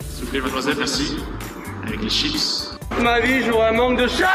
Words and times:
S'il 0.00 0.24
vous 0.24 0.30
plaît, 0.30 0.40
mademoiselle, 0.40 0.74
merci. 0.78 1.16
Avec 1.86 2.02
les 2.02 2.10
chips. 2.10 2.70
Ma 3.00 3.20
vie, 3.20 3.44
j'aurais 3.46 3.68
un 3.68 3.72
manque 3.72 3.98
de 4.00 4.06
chat 4.08 4.26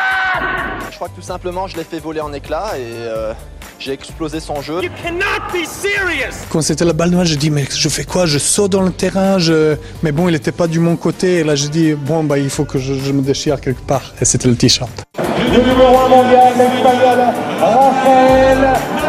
Je 0.89 0.95
crois 0.95 1.09
que 1.09 1.15
tout 1.15 1.21
simplement, 1.21 1.67
je 1.67 1.75
l'ai 1.77 1.83
fait 1.83 1.99
voler 1.99 2.21
en 2.21 2.31
éclats 2.33 2.77
et 2.77 2.81
euh, 2.83 3.33
j'ai 3.77 3.91
explosé 3.93 4.39
son 4.39 4.61
jeu. 4.61 4.81
You 4.83 4.89
cannot 5.03 5.51
be 5.53 5.65
serious 5.65 6.45
Quand 6.49 6.61
c'était 6.61 6.85
la 6.85 6.93
balle 6.93 7.09
noire, 7.09 7.25
j'ai 7.25 7.35
dit 7.35 7.49
mais 7.49 7.65
je 7.69 7.89
fais 7.89 8.03
quoi? 8.05 8.25
Je 8.25 8.37
saute 8.37 8.71
dans 8.71 8.81
le 8.81 8.91
terrain, 8.91 9.37
je... 9.39 9.75
mais 10.03 10.11
bon, 10.11 10.27
il 10.27 10.33
n'était 10.33 10.51
pas 10.51 10.67
du 10.67 10.79
mon 10.79 10.95
côté. 10.95 11.39
Et 11.39 11.43
là, 11.43 11.55
j'ai 11.55 11.69
dit 11.69 11.93
bon 11.93 12.23
bah 12.23 12.37
il 12.37 12.49
faut 12.49 12.65
que 12.65 12.79
je, 12.79 12.93
je 12.93 13.11
me 13.11 13.21
déchire 13.21 13.59
quelque 13.59 13.81
part. 13.81 14.13
Et 14.21 14.25
c'était 14.25 14.47
le 14.47 14.55
t-shirt. 14.55 14.91
du 15.17 15.57
numéro 15.57 15.97
1 16.05 16.09
mondial, 16.09 16.53
l'espagnol 16.57 17.19
Rafael 17.59 18.57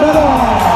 Nadal. 0.01 0.70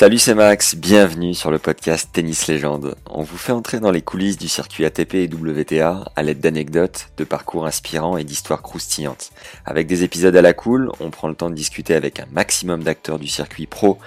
Salut, 0.00 0.18
c'est 0.18 0.34
Max, 0.34 0.76
bienvenue 0.76 1.34
sur 1.34 1.50
le 1.50 1.58
podcast 1.58 2.08
Tennis 2.10 2.46
Légende. 2.46 2.96
On 3.04 3.22
vous 3.22 3.36
fait 3.36 3.52
entrer 3.52 3.80
dans 3.80 3.90
les 3.90 4.00
coulisses 4.00 4.38
du 4.38 4.48
circuit 4.48 4.86
ATP 4.86 5.16
et 5.16 5.28
WTA 5.28 6.10
à 6.16 6.22
l'aide 6.22 6.40
d'anecdotes, 6.40 7.08
de 7.18 7.24
parcours 7.24 7.66
inspirants 7.66 8.16
et 8.16 8.24
d'histoires 8.24 8.62
croustillantes. 8.62 9.30
Avec 9.66 9.86
des 9.86 10.02
épisodes 10.02 10.34
à 10.34 10.40
la 10.40 10.54
cool, 10.54 10.90
on 11.00 11.10
prend 11.10 11.28
le 11.28 11.34
temps 11.34 11.50
de 11.50 11.54
discuter 11.54 11.94
avec 11.94 12.18
un 12.18 12.24
maximum 12.32 12.82
d'acteurs 12.82 13.18
du 13.18 13.26
circuit 13.26 13.66
pro 13.66 13.98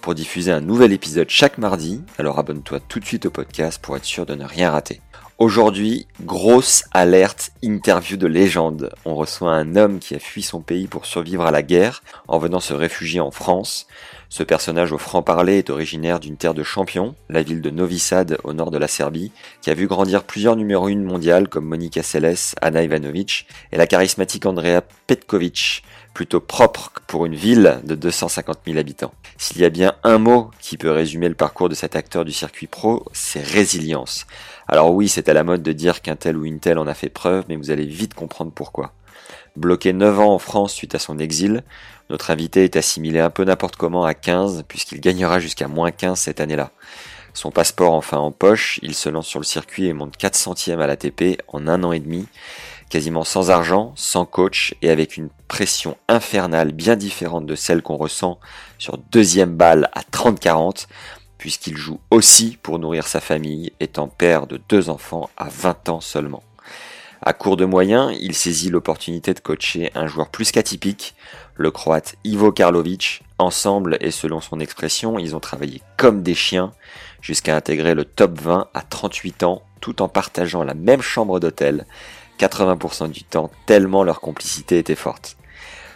pour 0.00 0.14
diffuser 0.14 0.52
un 0.52 0.62
nouvel 0.62 0.90
épisode 0.90 1.28
chaque 1.28 1.58
mardi, 1.58 2.00
alors 2.16 2.38
abonne-toi 2.38 2.80
tout 2.80 2.98
de 2.98 3.04
suite 3.04 3.26
au 3.26 3.30
podcast 3.30 3.78
pour 3.78 3.94
être 3.98 4.06
sûr 4.06 4.24
de 4.24 4.34
ne 4.34 4.46
rien 4.46 4.70
rater. 4.70 5.02
Aujourd'hui, 5.36 6.06
grosse 6.22 6.84
alerte 6.92 7.50
interview 7.62 8.16
de 8.16 8.26
légende. 8.26 8.90
On 9.04 9.14
reçoit 9.14 9.52
un 9.52 9.76
homme 9.76 9.98
qui 9.98 10.14
a 10.14 10.18
fui 10.18 10.40
son 10.40 10.60
pays 10.60 10.86
pour 10.86 11.04
survivre 11.04 11.44
à 11.44 11.50
la 11.50 11.62
guerre 11.62 12.02
en 12.28 12.38
venant 12.38 12.60
se 12.60 12.72
réfugier 12.72 13.20
en 13.20 13.30
France. 13.30 13.86
Ce 14.32 14.42
personnage 14.42 14.92
au 14.92 14.96
franc-parler 14.96 15.58
est 15.58 15.68
originaire 15.68 16.18
d'une 16.18 16.38
terre 16.38 16.54
de 16.54 16.62
champions, 16.62 17.14
la 17.28 17.42
ville 17.42 17.60
de 17.60 17.68
Novi 17.68 17.98
Sad 17.98 18.38
au 18.44 18.54
nord 18.54 18.70
de 18.70 18.78
la 18.78 18.88
Serbie, 18.88 19.30
qui 19.60 19.68
a 19.68 19.74
vu 19.74 19.86
grandir 19.86 20.24
plusieurs 20.24 20.56
numéros 20.56 20.86
1 20.86 20.96
mondiales 21.04 21.48
comme 21.48 21.66
Monica 21.66 22.02
Seles, 22.02 22.54
Ana 22.62 22.82
Ivanovic 22.82 23.46
et 23.72 23.76
la 23.76 23.86
charismatique 23.86 24.46
Andrea 24.46 24.80
Petkovic, 25.06 25.82
plutôt 26.14 26.40
propre 26.40 26.92
pour 27.06 27.26
une 27.26 27.34
ville 27.34 27.80
de 27.84 27.94
250 27.94 28.60
000 28.64 28.78
habitants. 28.78 29.12
S'il 29.36 29.60
y 29.60 29.66
a 29.66 29.68
bien 29.68 29.96
un 30.02 30.16
mot 30.16 30.50
qui 30.62 30.78
peut 30.78 30.90
résumer 30.90 31.28
le 31.28 31.34
parcours 31.34 31.68
de 31.68 31.74
cet 31.74 31.94
acteur 31.94 32.24
du 32.24 32.32
circuit 32.32 32.68
pro, 32.68 33.04
c'est 33.12 33.46
résilience. 33.46 34.26
Alors 34.66 34.94
oui, 34.94 35.10
c'est 35.10 35.28
à 35.28 35.34
la 35.34 35.44
mode 35.44 35.62
de 35.62 35.72
dire 35.72 36.00
qu'un 36.00 36.16
tel 36.16 36.38
ou 36.38 36.46
une 36.46 36.58
telle 36.58 36.78
en 36.78 36.86
a 36.86 36.94
fait 36.94 37.10
preuve, 37.10 37.44
mais 37.50 37.56
vous 37.56 37.70
allez 37.70 37.84
vite 37.84 38.14
comprendre 38.14 38.52
pourquoi. 38.54 38.94
Bloqué 39.54 39.92
9 39.92 40.20
ans 40.20 40.34
en 40.34 40.38
France 40.38 40.72
suite 40.72 40.94
à 40.94 40.98
son 40.98 41.18
exil, 41.18 41.62
notre 42.08 42.30
invité 42.30 42.64
est 42.64 42.76
assimilé 42.76 43.20
un 43.20 43.28
peu 43.28 43.44
n'importe 43.44 43.76
comment 43.76 44.04
à 44.04 44.14
15, 44.14 44.64
puisqu'il 44.66 45.00
gagnera 45.00 45.40
jusqu'à 45.40 45.68
moins 45.68 45.90
15 45.90 46.18
cette 46.18 46.40
année-là. 46.40 46.70
Son 47.34 47.50
passeport 47.50 47.92
enfin 47.92 48.16
en 48.16 48.32
poche, 48.32 48.80
il 48.82 48.94
se 48.94 49.10
lance 49.10 49.26
sur 49.26 49.40
le 49.40 49.44
circuit 49.44 49.86
et 49.86 49.92
monte 49.92 50.16
4 50.16 50.36
centièmes 50.36 50.80
à 50.80 50.86
l'ATP 50.86 51.42
en 51.48 51.68
un 51.68 51.84
an 51.84 51.92
et 51.92 52.00
demi, 52.00 52.26
quasiment 52.88 53.24
sans 53.24 53.50
argent, 53.50 53.92
sans 53.94 54.24
coach 54.24 54.74
et 54.80 54.88
avec 54.88 55.18
une 55.18 55.28
pression 55.48 55.98
infernale 56.08 56.72
bien 56.72 56.96
différente 56.96 57.44
de 57.44 57.54
celle 57.54 57.82
qu'on 57.82 57.96
ressent 57.96 58.38
sur 58.78 58.96
deuxième 58.96 59.54
balle 59.54 59.90
à 59.92 60.00
30-40, 60.00 60.86
puisqu'il 61.36 61.76
joue 61.76 62.00
aussi 62.10 62.58
pour 62.62 62.78
nourrir 62.78 63.06
sa 63.06 63.20
famille, 63.20 63.72
étant 63.80 64.08
père 64.08 64.46
de 64.46 64.60
deux 64.70 64.88
enfants 64.88 65.28
à 65.36 65.48
20 65.50 65.90
ans 65.90 66.00
seulement. 66.00 66.42
À 67.24 67.34
court 67.34 67.56
de 67.56 67.64
moyens, 67.64 68.12
il 68.20 68.34
saisit 68.34 68.68
l'opportunité 68.68 69.32
de 69.32 69.38
coacher 69.38 69.92
un 69.94 70.08
joueur 70.08 70.28
plus 70.28 70.50
qu'atypique, 70.50 71.14
le 71.54 71.70
croate 71.70 72.16
Ivo 72.24 72.50
Karlovic. 72.50 73.22
Ensemble, 73.38 73.96
et 74.00 74.10
selon 74.10 74.40
son 74.40 74.58
expression, 74.58 75.20
ils 75.20 75.36
ont 75.36 75.40
travaillé 75.40 75.82
comme 75.96 76.24
des 76.24 76.34
chiens 76.34 76.72
jusqu'à 77.20 77.54
intégrer 77.54 77.94
le 77.94 78.04
top 78.04 78.40
20 78.40 78.66
à 78.74 78.82
38 78.82 79.44
ans, 79.44 79.62
tout 79.80 80.02
en 80.02 80.08
partageant 80.08 80.64
la 80.64 80.74
même 80.74 81.00
chambre 81.00 81.38
d'hôtel, 81.38 81.86
80% 82.40 83.08
du 83.08 83.22
temps, 83.22 83.52
tellement 83.66 84.02
leur 84.02 84.20
complicité 84.20 84.78
était 84.78 84.96
forte. 84.96 85.36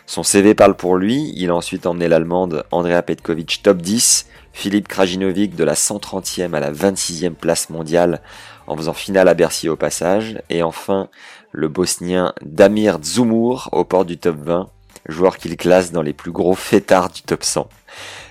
Son 0.06 0.22
CV 0.22 0.54
parle 0.54 0.76
pour 0.76 0.96
lui, 0.96 1.32
il 1.34 1.50
a 1.50 1.56
ensuite 1.56 1.86
emmené 1.86 2.06
l'Allemande 2.06 2.64
Andrea 2.70 3.02
Petkovic 3.02 3.62
top 3.64 3.78
10, 3.78 4.28
Philippe 4.52 4.86
Krajinovic 4.86 5.56
de 5.56 5.64
la 5.64 5.74
130e 5.74 6.54
à 6.54 6.60
la 6.60 6.72
26e 6.72 7.34
place 7.34 7.68
mondiale 7.68 8.22
en 8.66 8.76
faisant 8.76 8.92
finale 8.92 9.28
à 9.28 9.34
Bercy 9.34 9.68
au 9.68 9.76
passage, 9.76 10.40
et 10.50 10.62
enfin 10.62 11.08
le 11.52 11.68
Bosnien 11.68 12.32
Damir 12.42 12.98
Dzumur 12.98 13.68
au 13.72 13.84
port 13.84 14.04
du 14.04 14.18
top 14.18 14.36
20, 14.36 14.68
joueur 15.08 15.38
qu'il 15.38 15.56
classe 15.56 15.92
dans 15.92 16.02
les 16.02 16.12
plus 16.12 16.32
gros 16.32 16.54
fêtards 16.54 17.10
du 17.10 17.22
top 17.22 17.44
100. 17.44 17.68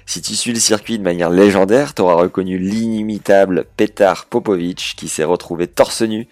Si 0.06 0.22
tu 0.22 0.35
suis 0.35 0.53
le 0.53 0.59
circuit 0.59 1.00
de 1.00 1.03
manière 1.03 1.31
légendaire, 1.31 1.95
t'auras 1.95 2.13
reconnu 2.13 2.59
l'inimitable 2.59 3.66
Petar 3.75 4.25
Popovic 4.25 4.94
qui 4.95 5.07
s'est 5.07 5.24
retrouvé 5.24 5.68
torse 5.68 6.03
nu 6.03 6.28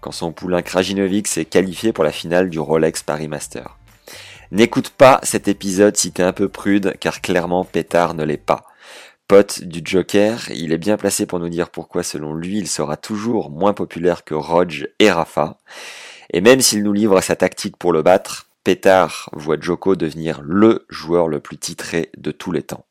quand 0.00 0.12
son 0.12 0.32
poulain 0.32 0.62
Krajinovic 0.62 1.28
s'est 1.28 1.44
qualifié 1.44 1.92
pour 1.92 2.04
la 2.04 2.12
finale 2.12 2.48
du 2.48 2.58
Rolex 2.58 3.02
Paris 3.02 3.28
Master. 3.28 3.76
N'écoute 4.50 4.88
pas 4.88 5.20
cet 5.24 5.46
épisode 5.46 5.96
si 5.98 6.10
t'es 6.10 6.22
un 6.22 6.32
peu 6.32 6.48
prude, 6.48 6.94
car 7.00 7.20
clairement 7.20 7.64
Pétard 7.64 8.14
ne 8.14 8.24
l'est 8.24 8.38
pas. 8.38 8.64
Pote 9.28 9.62
du 9.62 9.82
Joker, 9.84 10.50
il 10.52 10.72
est 10.72 10.78
bien 10.78 10.96
placé 10.96 11.26
pour 11.26 11.38
nous 11.38 11.50
dire 11.50 11.68
pourquoi 11.68 12.02
selon 12.02 12.34
lui 12.34 12.56
il 12.56 12.66
sera 12.66 12.96
toujours 12.96 13.50
moins 13.50 13.74
populaire 13.74 14.24
que 14.24 14.32
Rodge 14.32 14.86
et 15.00 15.10
Rafa. 15.10 15.58
Et 16.32 16.40
même 16.40 16.62
s'il 16.62 16.82
nous 16.82 16.94
livre 16.94 17.20
sa 17.20 17.36
tactique 17.36 17.76
pour 17.76 17.92
le 17.92 18.00
battre, 18.00 18.48
Pétard 18.64 19.28
voit 19.34 19.60
Joko 19.60 19.96
devenir 19.96 20.40
LE 20.42 20.86
joueur 20.88 21.28
le 21.28 21.40
plus 21.40 21.58
titré 21.58 22.10
de 22.16 22.30
tous 22.30 22.52
les 22.52 22.62
temps. 22.62 22.86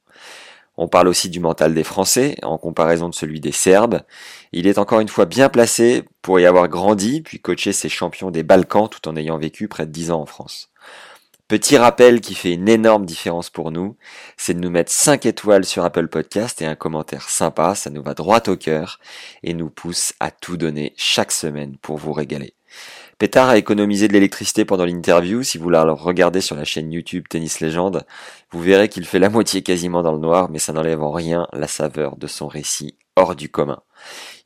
On 0.77 0.87
parle 0.87 1.07
aussi 1.07 1.31
du 1.31 1.39
mental 1.39 1.73
des 1.73 1.83
Français, 1.83 2.35
en 2.43 2.59
comparaison 2.59 3.09
de 3.09 3.15
celui 3.15 3.39
des 3.39 3.51
Serbes. 3.51 4.01
Il 4.51 4.67
est 4.67 4.77
encore 4.77 4.99
une 4.99 5.07
fois 5.07 5.25
bien 5.25 5.49
placé 5.49 6.03
pour 6.21 6.39
y 6.39 6.45
avoir 6.45 6.67
grandi, 6.67 7.21
puis 7.21 7.39
coacher 7.39 7.73
ses 7.73 7.89
champions 7.89 8.29
des 8.29 8.43
Balkans 8.43 8.87
tout 8.87 9.09
en 9.09 9.15
ayant 9.15 9.39
vécu 9.39 9.67
près 9.67 9.87
de 9.87 9.91
10 9.91 10.11
ans 10.11 10.21
en 10.21 10.27
France. 10.27 10.69
Petit 11.47 11.77
rappel 11.77 12.19
qui 12.19 12.35
fait 12.35 12.51
une 12.51 12.67
énorme 12.67 13.05
différence 13.05 13.49
pour 13.49 13.71
nous, 13.71 13.95
c'est 14.35 14.53
de 14.53 14.59
nous 14.59 14.69
mettre 14.69 14.91
5 14.91 15.25
étoiles 15.25 15.63
sur 15.63 15.85
Apple 15.85 16.09
Podcast 16.09 16.61
et 16.61 16.65
un 16.65 16.75
commentaire 16.75 17.29
sympa, 17.29 17.73
ça 17.73 17.89
nous 17.89 18.03
va 18.03 18.13
droit 18.13 18.41
au 18.47 18.57
cœur 18.57 18.99
et 19.43 19.53
nous 19.53 19.69
pousse 19.69 20.13
à 20.19 20.29
tout 20.29 20.57
donner 20.57 20.93
chaque 20.97 21.31
semaine 21.31 21.77
pour 21.81 21.95
vous 21.95 22.11
régaler. 22.11 22.53
Pétard 23.17 23.47
a 23.47 23.57
économisé 23.57 24.09
de 24.09 24.13
l'électricité 24.13 24.65
pendant 24.65 24.83
l'interview. 24.83 25.41
Si 25.41 25.57
vous 25.57 25.69
la 25.69 25.83
regardez 25.83 26.41
sur 26.41 26.57
la 26.57 26.65
chaîne 26.65 26.91
YouTube 26.91 27.23
Tennis 27.29 27.61
Légende, 27.61 28.05
vous 28.51 28.61
verrez 28.61 28.89
qu'il 28.89 29.05
fait 29.05 29.17
la 29.17 29.29
moitié 29.29 29.61
quasiment 29.61 30.03
dans 30.03 30.11
le 30.11 30.19
noir, 30.19 30.49
mais 30.49 30.59
ça 30.59 30.73
n'enlève 30.73 31.01
en 31.01 31.11
rien 31.11 31.47
la 31.53 31.67
saveur 31.67 32.17
de 32.17 32.27
son 32.27 32.47
récit 32.47 32.97
hors 33.15 33.37
du 33.37 33.47
commun. 33.47 33.79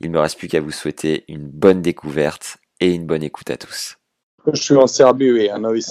Il 0.01 0.11
me 0.11 0.19
reste 0.19 0.37
plus 0.37 0.47
qu'à 0.47 0.61
vous 0.61 0.69
souhaiter 0.69 1.25
une 1.27 1.47
bonne 1.47 1.81
découverte 1.81 2.59
et 2.79 2.93
une 2.93 3.07
bonne 3.07 3.23
écoute 3.23 3.49
à 3.49 3.57
tous. 3.57 3.97
Je 4.53 4.61
suis 4.61 4.75
en 4.75 4.85
Serbie, 4.85 5.31
oui, 5.31 5.49
Novi. 5.59 5.83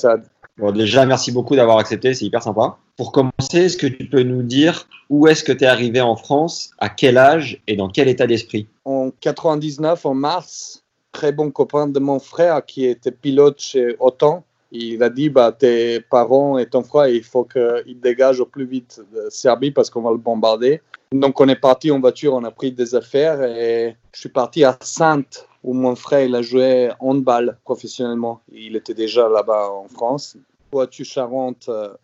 Déjà, 0.73 1.07
merci 1.07 1.33
beaucoup 1.33 1.57
d'avoir 1.57 1.79
accepté, 1.79 2.15
c'est 2.15 2.25
hyper 2.25 2.43
sympa. 2.43 2.79
Pour 2.97 3.13
commencer, 3.13 3.65
est-ce 3.65 3.77
que 3.77 3.87
tu 3.87 4.07
peux 4.09 4.23
nous 4.23 4.43
dire 4.43 4.89
où 5.09 5.27
est-ce 5.27 5.43
que 5.43 5.53
tu 5.53 5.65
es 5.65 5.67
arrivé 5.67 6.01
en 6.01 6.17
France, 6.17 6.71
à 6.79 6.89
quel 6.89 7.19
âge 7.19 7.63
et 7.67 7.77
dans 7.77 7.89
quel 7.89 8.09
état 8.09 8.27
d'esprit? 8.27 8.69
En 8.85 9.11
99, 9.21 10.07
en 10.07 10.15
mars, 10.15 10.85
très 11.13 11.33
bon 11.33 11.51
copain 11.51 11.87
de 11.89 11.99
mon 11.99 12.19
frère 12.19 12.65
qui 12.65 12.87
était 12.87 13.11
pilote 13.11 13.61
chez 13.61 13.97
Auton. 13.99 14.43
Il 14.73 15.03
a 15.03 15.11
dit 15.11 15.31
bah, 15.31 15.51
tes 15.51 16.01
parents 16.01 16.59
et 16.59 16.67
ton 16.67 16.83
frère, 16.83 17.09
il 17.09 17.25
faut 17.25 17.45
qu'ils 17.45 17.99
dégagent 18.01 18.41
au 18.41 18.47
plus 18.47 18.67
vite 18.67 19.01
de 19.13 19.29
Serbie 19.29 19.73
parce 19.73 19.91
qu'on 19.91 20.03
va 20.03 20.13
le 20.13 20.19
bombarder. 20.19 20.81
Donc 21.13 21.41
on 21.41 21.49
est 21.49 21.57
parti 21.57 21.91
en 21.91 21.99
voiture, 21.99 22.35
on 22.35 22.45
a 22.45 22.53
pris 22.53 22.71
des 22.71 22.95
affaires 22.95 23.43
et 23.43 23.97
je 24.13 24.21
suis 24.21 24.29
parti 24.29 24.63
à 24.63 24.79
Sainte 24.81 25.49
où 25.65 25.75
mon 25.75 25.97
frère 25.97 26.25
il 26.25 26.35
a 26.37 26.43
joué 26.43 26.91
handball 27.01 27.59
professionnellement. 27.65 28.41
Il 28.53 28.77
était 28.77 28.95
déjà 28.95 29.29
là-bas 29.29 29.71
en 29.71 29.89
France. 29.89 30.37
Poitou-Charentes, 30.71 31.69
euh, 31.69 31.95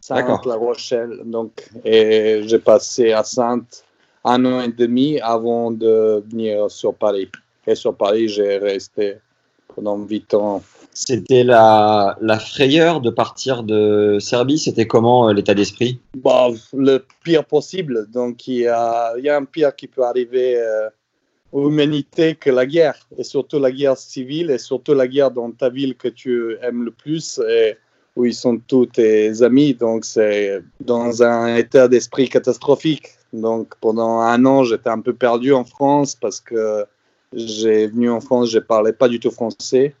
Sainte. 0.00 0.46
La 0.46 0.56
Rochelle. 0.56 1.20
Donc, 1.24 1.68
et 1.84 2.42
j'ai 2.46 2.58
passé 2.58 3.12
à 3.12 3.22
Sainte 3.22 3.84
un 4.24 4.44
an 4.44 4.60
et 4.60 4.68
demi 4.68 5.20
avant 5.20 5.70
de 5.70 6.22
venir 6.30 6.70
sur 6.70 6.94
Paris. 6.94 7.30
Et 7.66 7.74
sur 7.74 7.94
Paris, 7.94 8.28
j'ai 8.28 8.58
resté 8.58 9.16
pendant 9.74 9.98
8 9.98 10.34
ans. 10.34 10.62
C'était 10.92 11.44
la, 11.44 12.18
la 12.20 12.38
frayeur 12.38 13.00
de 13.00 13.10
partir 13.10 13.62
de 13.62 14.18
Serbie. 14.20 14.58
C'était 14.58 14.86
comment 14.86 15.28
euh, 15.28 15.32
l'état 15.32 15.54
d'esprit? 15.54 16.00
Bah, 16.16 16.48
Le 16.72 17.04
pire 17.22 17.44
possible. 17.44 18.10
Donc, 18.10 18.48
il 18.48 18.58
y 18.58 18.66
a, 18.66 19.16
y 19.18 19.28
a 19.28 19.36
un 19.36 19.44
pire 19.44 19.74
qui 19.74 19.86
peut 19.86 20.04
arriver 20.04 20.56
euh, 20.58 20.88
aux 21.52 21.70
humanités 21.70 22.34
que 22.34 22.50
la 22.50 22.66
guerre. 22.66 23.06
Et 23.16 23.24
surtout 23.24 23.60
la 23.60 23.70
guerre 23.70 23.96
civile 23.96 24.50
et 24.50 24.58
surtout 24.58 24.94
la 24.94 25.06
guerre 25.06 25.30
dans 25.30 25.50
ta 25.52 25.68
ville 25.68 25.94
que 25.94 26.08
tu 26.08 26.56
aimes 26.60 26.84
le 26.84 26.90
plus. 26.90 27.40
Et 27.48 27.76
où 28.16 28.24
ils 28.24 28.34
sont 28.34 28.58
tous 28.58 28.86
tes 28.86 29.42
amis. 29.42 29.74
Donc, 29.74 30.04
c'est 30.04 30.62
dans 30.80 31.22
un 31.22 31.56
état 31.56 31.88
d'esprit 31.88 32.28
catastrophique. 32.28 33.08
Donc, 33.32 33.74
pendant 33.80 34.18
un 34.20 34.44
an, 34.44 34.64
j'étais 34.64 34.90
un 34.90 35.00
peu 35.00 35.14
perdu 35.14 35.52
en 35.52 35.64
France 35.64 36.14
parce 36.14 36.40
que 36.40 36.84
j'ai 37.32 37.86
venu 37.86 38.10
en 38.10 38.20
France, 38.20 38.50
je 38.50 38.58
parlais 38.58 38.92
pas 38.92 39.08
du 39.08 39.20
tout 39.20 39.30
français. 39.30 39.94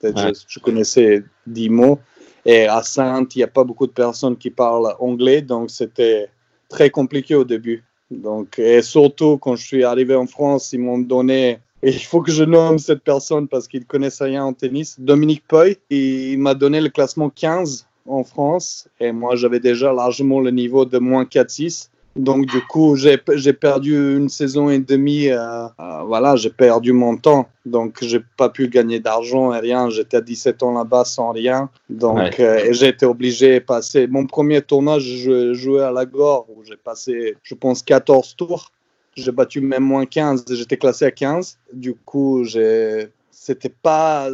Peut-être 0.00 0.24
Ouais. 0.24 0.32
je, 0.34 0.40
je 0.48 0.58
connaissais 0.60 1.22
10 1.46 1.68
mots. 1.68 1.98
Et 2.46 2.66
à 2.66 2.82
Sainte, 2.82 3.34
il 3.36 3.38
n'y 3.38 3.44
a 3.44 3.48
pas 3.48 3.64
beaucoup 3.64 3.86
de 3.86 3.92
personnes 3.92 4.36
qui 4.36 4.50
parlent 4.50 4.94
anglais, 4.98 5.42
donc 5.42 5.70
c'était 5.70 6.28
très 6.68 6.88
compliqué 6.90 7.34
au 7.34 7.44
début. 7.44 7.84
Donc, 8.10 8.58
et 8.58 8.82
surtout, 8.82 9.38
quand 9.38 9.56
je 9.56 9.66
suis 9.66 9.84
arrivé 9.84 10.14
en 10.14 10.26
France, 10.26 10.72
ils 10.72 10.80
m'ont 10.80 10.98
donné, 10.98 11.58
et 11.82 11.90
il 11.90 12.04
faut 12.04 12.20
que 12.20 12.32
je 12.32 12.44
nomme 12.44 12.78
cette 12.78 13.02
personne 13.02 13.48
parce 13.48 13.66
qu'il 13.68 13.80
ne 13.80 13.84
connaissait 13.86 14.24
rien 14.24 14.44
en 14.44 14.52
tennis, 14.52 14.98
Dominique 14.98 15.44
Poy, 15.48 15.78
il 15.90 16.38
m'a 16.38 16.54
donné 16.54 16.80
le 16.80 16.88
classement 16.88 17.30
15 17.30 17.86
en 18.06 18.24
France, 18.24 18.88
et 18.98 19.12
moi 19.12 19.36
j'avais 19.36 19.60
déjà 19.60 19.92
largement 19.92 20.40
le 20.40 20.50
niveau 20.50 20.84
de 20.84 20.98
moins 20.98 21.24
4-6. 21.24 21.88
Donc 22.16 22.46
du 22.46 22.60
coup, 22.66 22.96
j'ai 22.96 23.52
perdu 23.52 24.16
une 24.16 24.28
saison 24.28 24.68
et 24.68 24.80
demie. 24.80 25.28
euh, 25.28 25.66
euh, 25.78 26.02
voilà, 26.04 26.34
j'ai 26.34 26.50
perdu 26.50 26.92
mon 26.92 27.16
temps. 27.16 27.46
Donc 27.64 27.98
j'ai 28.02 28.18
pas 28.36 28.48
pu 28.48 28.66
gagner 28.68 28.98
d'argent 28.98 29.54
et 29.54 29.60
rien. 29.60 29.88
J'étais 29.90 30.16
à 30.16 30.20
17 30.20 30.64
ans 30.64 30.72
là-bas 30.72 31.04
sans 31.04 31.30
rien. 31.30 31.70
Donc 31.88 32.16
Ouais. 32.16 32.40
euh, 32.40 32.72
j'ai 32.72 32.88
été 32.88 33.06
obligé 33.06 33.60
de 33.60 33.64
passer. 33.64 34.08
Mon 34.08 34.26
premier 34.26 34.60
tournoi, 34.60 34.98
je 34.98 35.54
jouais 35.54 35.82
à 35.82 35.92
la 35.92 36.04
Gore 36.04 36.46
où 36.50 36.64
j'ai 36.64 36.76
passé, 36.76 37.36
je 37.44 37.54
pense, 37.54 37.80
14 37.84 38.34
tours. 38.36 38.72
J'ai 39.16 39.32
battu 39.32 39.60
même 39.60 39.84
moins 39.84 40.06
15. 40.06 40.44
J'étais 40.50 40.76
classé 40.76 41.04
à 41.04 41.10
15. 41.10 41.58
Du 41.72 41.94
coup, 41.94 42.44
c'était 43.30 43.74
pas 43.82 44.30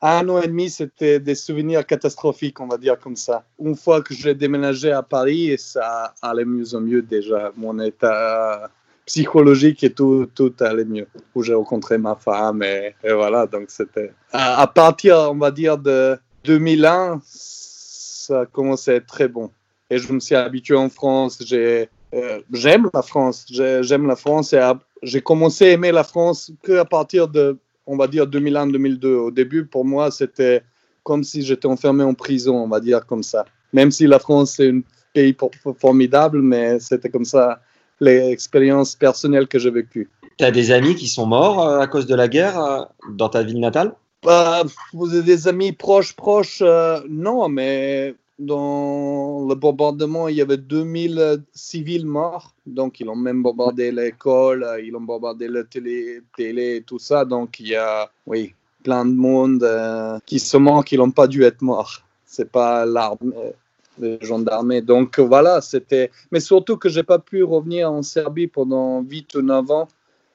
un 0.00 0.28
an 0.28 0.40
et 0.40 0.46
demi, 0.46 0.70
c'était 0.70 1.18
des 1.18 1.34
souvenirs 1.34 1.84
catastrophiques, 1.84 2.60
on 2.60 2.68
va 2.68 2.78
dire 2.78 2.98
comme 2.98 3.16
ça. 3.16 3.44
Une 3.58 3.76
fois 3.76 4.00
que 4.02 4.14
j'ai 4.14 4.34
déménagé 4.34 4.92
à 4.92 5.02
Paris, 5.02 5.56
ça 5.58 6.14
allait 6.22 6.44
mieux 6.44 6.74
en 6.74 6.80
mieux 6.80 7.02
déjà. 7.02 7.52
Mon 7.56 7.78
état 7.80 8.70
psychologique 9.06 9.82
et 9.82 9.92
tout, 9.92 10.28
tout 10.34 10.54
allait 10.60 10.84
mieux. 10.84 11.08
Où 11.34 11.42
j'ai 11.42 11.54
rencontré 11.54 11.98
ma 11.98 12.14
femme 12.14 12.62
et, 12.62 12.94
voilà, 13.02 13.46
donc 13.46 13.70
c'était. 13.70 14.12
À, 14.32 14.66
partir, 14.66 15.16
on 15.30 15.38
va 15.38 15.50
dire, 15.50 15.78
de 15.78 16.16
2001, 16.44 17.20
ça 17.24 18.40
a 18.40 18.46
commencé 18.46 18.92
à 18.92 18.94
être 18.96 19.06
très 19.06 19.28
bon. 19.28 19.50
Et 19.90 19.98
je 19.98 20.12
me 20.12 20.20
suis 20.20 20.34
habitué 20.34 20.76
en 20.76 20.90
France. 20.90 21.42
J'ai, 21.44 21.88
euh, 22.14 22.40
j'aime 22.52 22.88
la 22.92 23.02
France. 23.02 23.44
J'ai- 23.50 23.82
J'aime 23.82 24.06
la 24.06 24.16
France 24.16 24.52
et 24.52 24.60
j'ai 25.02 25.20
commencé 25.20 25.66
à 25.66 25.72
aimer 25.72 25.92
la 25.92 26.04
France 26.04 26.50
qu'à 26.64 26.84
partir 26.84 27.28
de, 27.28 27.58
on 27.86 27.96
va 27.96 28.06
dire, 28.06 28.26
2001-2002. 28.26 29.14
Au 29.14 29.30
début, 29.30 29.64
pour 29.66 29.84
moi, 29.84 30.10
c'était 30.10 30.62
comme 31.02 31.24
si 31.24 31.42
j'étais 31.42 31.66
enfermé 31.66 32.04
en 32.04 32.14
prison, 32.14 32.56
on 32.56 32.68
va 32.68 32.80
dire 32.80 33.06
comme 33.06 33.22
ça. 33.22 33.44
Même 33.72 33.90
si 33.90 34.06
la 34.06 34.18
France 34.18 34.54
c'est 34.56 34.70
un 34.70 34.80
pays 35.14 35.36
formidable, 35.78 36.42
mais 36.42 36.78
c'était 36.80 37.08
comme 37.08 37.24
ça 37.24 37.60
l'expérience 38.00 38.94
personnelle 38.94 39.46
que 39.48 39.58
j'ai 39.58 39.70
vécue. 39.70 40.08
Tu 40.38 40.44
as 40.44 40.50
des 40.50 40.70
amis 40.70 40.94
qui 40.94 41.08
sont 41.08 41.26
morts 41.26 41.66
euh, 41.66 41.80
à 41.80 41.86
cause 41.86 42.06
de 42.06 42.14
la 42.14 42.28
guerre 42.28 42.58
euh, 42.62 42.82
dans 43.10 43.28
ta 43.28 43.42
ville 43.42 43.58
natale? 43.60 43.94
Bah, 44.22 44.62
vous 44.92 45.12
avez 45.14 45.22
des 45.22 45.48
amis 45.48 45.72
proches, 45.72 46.14
proches, 46.14 46.62
euh, 46.62 47.00
non, 47.08 47.48
mais 47.48 48.14
dans 48.38 49.46
le 49.48 49.54
bombardement, 49.54 50.28
il 50.28 50.36
y 50.36 50.40
avait 50.40 50.56
2000 50.56 51.42
civils 51.52 52.06
morts. 52.06 52.54
Donc, 52.66 53.00
ils 53.00 53.08
ont 53.08 53.16
même 53.16 53.42
bombardé 53.42 53.90
l'école, 53.90 54.62
euh, 54.62 54.80
ils 54.80 54.94
ont 54.94 55.00
bombardé 55.00 55.48
la 55.48 55.64
télé, 55.64 56.20
télé 56.36 56.82
tout 56.86 56.98
ça. 56.98 57.24
Donc, 57.24 57.58
il 57.60 57.68
y 57.68 57.76
a, 57.76 58.10
oui, 58.26 58.54
plein 58.84 59.04
de 59.04 59.14
monde 59.14 59.64
euh, 59.64 60.18
qui 60.24 60.38
se 60.38 60.56
morts 60.56 60.84
qui 60.84 60.96
n'ont 60.96 61.10
pas 61.10 61.26
dû 61.26 61.42
être 61.42 61.62
morts. 61.62 62.02
C'est 62.24 62.50
pas 62.50 62.86
l'armée, 62.86 63.54
les 63.98 64.18
gendarmes. 64.20 64.80
Donc, 64.82 65.18
voilà, 65.18 65.60
c'était. 65.60 66.10
Mais 66.30 66.40
surtout 66.40 66.76
que 66.76 66.88
j'ai 66.88 67.02
pas 67.02 67.18
pu 67.18 67.42
revenir 67.42 67.90
en 67.90 68.02
Serbie 68.02 68.46
pendant 68.46 69.00
8 69.02 69.34
ou 69.34 69.42
9 69.42 69.70
ans. 69.70 69.88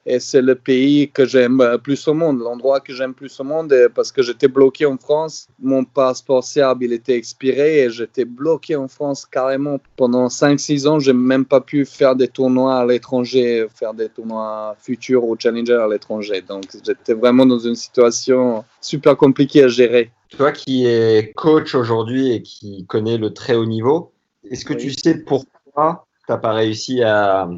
Et 0.06 0.20
c'est 0.20 0.42
le 0.42 0.54
pays 0.54 1.10
que 1.10 1.24
j'aime 1.24 1.60
euh, 1.62 1.78
plus 1.78 2.06
au 2.08 2.14
monde, 2.14 2.40
l'endroit 2.40 2.80
que 2.80 2.92
j'aime 2.92 3.14
plus 3.14 3.40
au 3.40 3.44
monde, 3.44 3.72
et 3.72 3.86
parce 3.94 4.12
que 4.12 4.22
j'étais 4.22 4.48
bloqué 4.48 4.84
en 4.84 4.98
France. 4.98 5.48
Mon 5.58 5.84
passeport 5.84 6.44
serbe, 6.44 6.82
il 6.82 6.92
était 6.92 7.16
expiré 7.16 7.80
et 7.80 7.90
j'étais 7.90 8.26
bloqué 8.26 8.76
en 8.76 8.86
France 8.86 9.24
carrément 9.24 9.78
pendant 9.96 10.26
5-6 10.26 10.86
ans. 10.86 10.98
J'ai 10.98 11.14
même 11.14 11.46
pas 11.46 11.62
pu 11.62 11.86
faire 11.86 12.16
des 12.16 12.28
tournois 12.28 12.76
à 12.76 12.86
l'étranger, 12.86 13.66
faire 13.74 13.94
des 13.94 14.10
tournois 14.10 14.76
futurs 14.78 15.24
ou 15.24 15.36
challenger 15.38 15.74
à 15.74 15.88
l'étranger. 15.88 16.42
Donc 16.46 16.64
j'étais 16.84 17.14
vraiment 17.14 17.46
dans 17.46 17.58
une 17.58 17.74
situation 17.74 18.62
super 18.82 19.16
compliquée 19.16 19.64
à 19.64 19.68
gérer. 19.68 20.10
Toi 20.36 20.52
qui 20.52 20.84
es 20.86 21.32
coach 21.34 21.74
aujourd'hui 21.74 22.32
et 22.32 22.42
qui 22.42 22.84
connais 22.86 23.16
le 23.16 23.32
très 23.32 23.54
haut 23.54 23.64
niveau, 23.66 24.12
est-ce 24.50 24.64
que 24.64 24.74
Oui. 24.74 24.80
tu 24.80 24.92
sais 24.92 25.18
pourquoi 25.24 26.06
tu 26.26 26.32
n'as 26.32 26.38
pas 26.38 26.52
réussi 26.52 27.02
à 27.02 27.48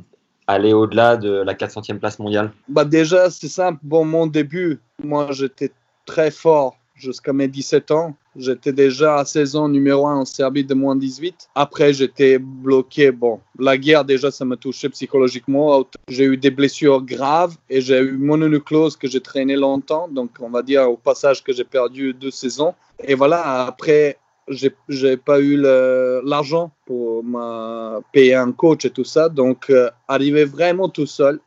aller 0.46 0.72
au-delà 0.72 1.16
de 1.16 1.30
la 1.30 1.54
400e 1.54 1.98
place 1.98 2.18
mondiale 2.18 2.52
Bah 2.68 2.84
déjà, 2.84 3.30
c'est 3.30 3.48
simple. 3.48 3.80
Bon, 3.82 4.04
mon 4.04 4.26
début, 4.26 4.80
moi, 5.02 5.28
j'étais 5.30 5.72
très 6.04 6.30
fort 6.30 6.76
jusqu'à 6.94 7.32
mes 7.32 7.48
17 7.48 7.90
ans. 7.90 8.16
J'étais 8.36 8.72
déjà 8.72 9.16
à 9.16 9.24
16 9.24 9.56
ans 9.56 9.68
numéro 9.68 10.06
1 10.06 10.16
en 10.16 10.24
Serbie 10.24 10.64
de 10.64 10.74
moins 10.74 10.96
18. 10.96 11.48
Après, 11.54 11.92
j'étais 11.92 12.38
bloqué. 12.38 13.10
Bon, 13.10 13.40
la 13.58 13.78
guerre, 13.78 14.04
déjà, 14.04 14.30
ça 14.30 14.44
m'a 14.44 14.56
touché 14.56 14.88
psychologiquement. 14.88 15.86
J'ai 16.08 16.24
eu 16.24 16.36
des 16.36 16.50
blessures 16.50 17.02
graves 17.02 17.56
et 17.70 17.80
j'ai 17.80 17.98
eu 17.98 18.12
mononucléose 18.12 18.96
que 18.96 19.08
j'ai 19.08 19.20
traîné 19.20 19.56
longtemps. 19.56 20.08
Donc, 20.08 20.30
on 20.40 20.50
va 20.50 20.62
dire 20.62 20.90
au 20.90 20.96
passage 20.96 21.42
que 21.42 21.52
j'ai 21.52 21.64
perdu 21.64 22.12
deux 22.14 22.30
saisons. 22.30 22.74
Et 23.04 23.14
voilà, 23.14 23.66
après, 23.66 24.18
j'ai 24.48 25.16
pas 25.16 25.40
eu 25.40 25.56
l'argent 25.56 26.70
pour 26.86 27.24
me 27.24 28.00
payer 28.12 28.34
un 28.34 28.52
coach 28.52 28.84
et 28.84 28.90
tout 28.90 29.04
ça. 29.04 29.28
Donc, 29.28 29.70
euh, 29.70 29.90
arrivé 30.08 30.44
vraiment 30.44 30.88
tout 30.88 31.06
seul, 31.06 31.40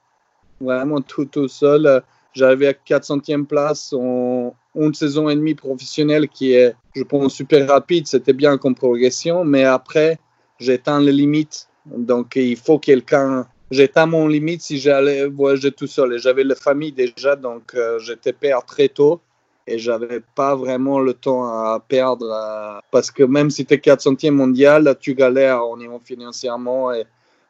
vraiment 0.60 1.02
tout, 1.02 1.26
tout 1.26 1.48
seul. 1.48 1.86
euh, 1.86 2.00
J'arrivais 2.34 2.68
à 2.68 2.74
400e 2.74 3.46
place 3.46 3.92
en 3.94 4.54
une 4.76 4.94
saison 4.94 5.30
et 5.30 5.36
demie 5.36 5.56
professionnelle 5.56 6.28
qui 6.30 6.54
est, 6.54 6.76
je 6.96 7.04
pense, 7.04 7.34
super 7.34 7.68
rapide. 7.68 8.06
C'était 8.08 8.34
bien 8.34 8.58
comme 8.58 8.76
progression, 8.76 9.44
mais 9.44 9.64
après, 9.64 10.20
j'ai 10.60 10.74
atteint 10.74 11.00
les 11.00 11.12
limites. 11.12 11.68
Donc, 11.86 12.36
il 12.36 12.56
faut 12.56 12.78
quelqu'un. 12.78 13.48
J'ai 13.72 13.86
atteint 13.86 14.06
mon 14.06 14.28
limite 14.28 14.62
si 14.62 14.78
j'allais 14.78 15.26
voyager 15.28 15.72
tout 15.72 15.88
seul. 15.88 16.14
Et 16.14 16.20
j'avais 16.20 16.44
la 16.44 16.56
famille 16.56 16.92
déjà, 16.92 17.36
donc 17.36 17.74
euh, 17.74 17.98
j'étais 18.00 18.34
père 18.34 18.64
très 18.64 18.90
tôt 18.90 19.22
et 19.70 19.78
j'avais 19.78 20.22
pas 20.36 20.56
vraiment 20.56 21.00
le 21.00 21.14
temps 21.14 21.46
à 21.46 21.80
perdre 21.80 22.82
parce 22.92 23.12
que 23.12 23.24
même 23.24 23.50
si 23.50 23.66
tu 23.66 23.74
es 23.76 23.78
400e 23.78 24.32
mondial, 24.32 24.96
tu 25.00 25.14
galères 25.14 25.68
au 25.68 25.78
niveau 25.78 26.00
financièrement 26.04 26.92
et 26.92 27.06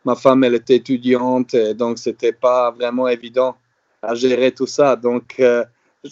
ma 0.06 0.16
femme 0.16 0.44
elle 0.44 0.56
était 0.56 0.76
étudiante 0.76 1.54
et 1.54 1.74
donc 1.74 1.98
c'était 1.98 2.34
pas 2.34 2.72
vraiment 2.72 3.08
évident 3.08 3.56
à 4.02 4.16
gérer 4.16 4.52
tout 4.52 4.68
ça. 4.68 4.96
Donc 4.96 5.36
euh, 5.40 5.64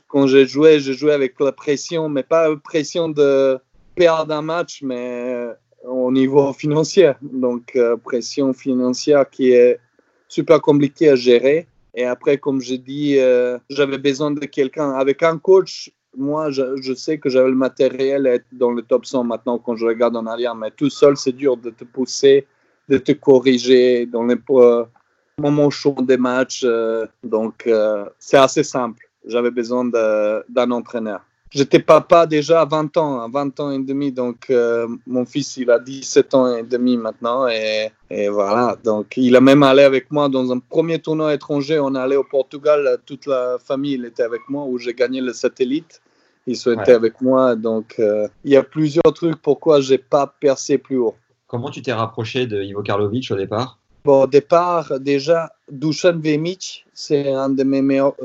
quand 0.07 0.27
j'ai 0.27 0.45
joué, 0.45 0.79
j'ai 0.79 0.93
joué 0.93 1.13
avec 1.13 1.39
la 1.39 1.51
pression, 1.51 2.09
mais 2.09 2.23
pas 2.23 2.55
pression 2.57 3.09
de 3.09 3.59
perdre 3.95 4.33
un 4.33 4.41
match, 4.41 4.81
mais 4.83 5.33
euh, 5.33 5.53
au 5.83 6.11
niveau 6.11 6.53
financier. 6.53 7.13
Donc 7.21 7.75
euh, 7.75 7.97
pression 7.97 8.53
financière 8.53 9.29
qui 9.29 9.51
est 9.51 9.79
super 10.27 10.61
compliquée 10.61 11.09
à 11.09 11.15
gérer. 11.15 11.67
Et 11.95 12.05
après, 12.05 12.37
comme 12.37 12.61
j'ai 12.61 12.77
dit, 12.77 13.17
j'avais 13.71 13.97
besoin 13.97 14.29
de 14.29 14.45
quelqu'un. 14.45 14.91
Avec 14.91 15.23
un 15.23 15.39
coach, 15.39 15.89
moi, 16.17 16.49
je, 16.49 16.93
sais 16.95 17.19
que 17.19 17.29
j'avais 17.29 17.49
le 17.49 17.55
matériel 17.55 18.27
à 18.27 18.33
être 18.33 18.45
dans 18.51 18.71
le 18.71 18.81
top 18.81 19.05
100 19.05 19.23
maintenant 19.23 19.59
quand 19.59 19.75
je 19.75 19.85
regarde 19.85 20.15
en 20.15 20.25
arrière, 20.25 20.55
mais 20.55 20.71
tout 20.71 20.89
seul, 20.89 21.15
c'est 21.15 21.31
dur 21.31 21.55
de 21.57 21.69
te 21.69 21.83
pousser, 21.83 22.47
de 22.89 22.97
te 22.97 23.11
corriger 23.11 24.07
dans 24.07 24.23
les 24.23 24.35
euh, 24.49 24.83
moments 25.37 25.69
chauds 25.69 26.01
des 26.01 26.17
matchs. 26.17 26.63
euh, 26.65 27.05
donc, 27.23 27.67
euh, 27.67 28.05
c'est 28.17 28.37
assez 28.37 28.63
simple. 28.63 29.07
J'avais 29.25 29.51
besoin 29.51 29.85
d'un 29.85 30.71
entraîneur. 30.71 31.21
J'étais 31.49 31.79
papa 31.79 32.25
déjà 32.25 32.61
à 32.61 32.65
20 32.65 32.97
ans, 32.97 33.21
à 33.21 33.29
20 33.29 33.59
ans 33.61 33.71
et 33.71 33.79
demi, 33.79 34.11
donc 34.11 34.51
mon 35.05 35.25
fils 35.25 35.55
il 35.55 35.71
a 35.71 35.79
17 35.79 36.33
ans 36.33 36.55
et 36.57 36.63
demi 36.63 36.97
maintenant 36.97 37.47
et, 37.47 37.89
et 38.09 38.27
voilà, 38.27 38.75
donc 38.83 39.15
il 39.15 39.33
a 39.33 39.39
même 39.39 39.63
allé 39.63 39.83
avec 39.83 40.11
moi 40.11 40.27
dans 40.27 40.51
un 40.51 40.59
premier 40.59 40.99
tournoi 40.99 41.33
étranger, 41.33 41.79
on 41.79 41.95
est 41.95 41.99
allé 41.99 42.17
au 42.17 42.25
Portugal, 42.25 42.97
toute 43.05 43.27
la 43.27 43.57
famille 43.59 43.93
il 43.93 44.03
était 44.03 44.23
avec 44.23 44.41
moi 44.49 44.65
où 44.65 44.77
j'ai 44.77 44.93
gagné 44.93 45.21
le 45.21 45.31
satellite, 45.31 46.01
ils 46.47 46.55
été 46.55 46.69
Ouais. 46.69 46.91
avec 46.91 47.21
moi, 47.21 47.55
donc 47.55 47.95
euh, 47.99 48.27
il 48.45 48.51
y 48.51 48.55
a 48.55 48.63
plusieurs 48.63 49.13
trucs 49.13 49.35
pourquoi 49.41 49.81
j'ai 49.81 49.97
pas 49.97 50.33
percé 50.39 50.77
plus 50.77 50.97
haut. 50.97 51.15
Comment 51.45 51.69
tu 51.69 51.81
t'es 51.81 51.93
rapproché 51.93 52.47
de 52.47 52.61
Ivo 52.63 52.81
Karlovic 52.81 53.29
au 53.31 53.35
départ? 53.35 53.77
Bon, 54.05 54.23
au 54.23 54.27
départ, 54.27 54.99
déjà, 55.01 55.51
Dusan 55.69 56.19
Vemic, 56.19 56.85
c'est 56.93 57.33
un 57.33 57.49
de 57.49 57.63
mes 57.63 57.81
meilleurs, 57.81 58.15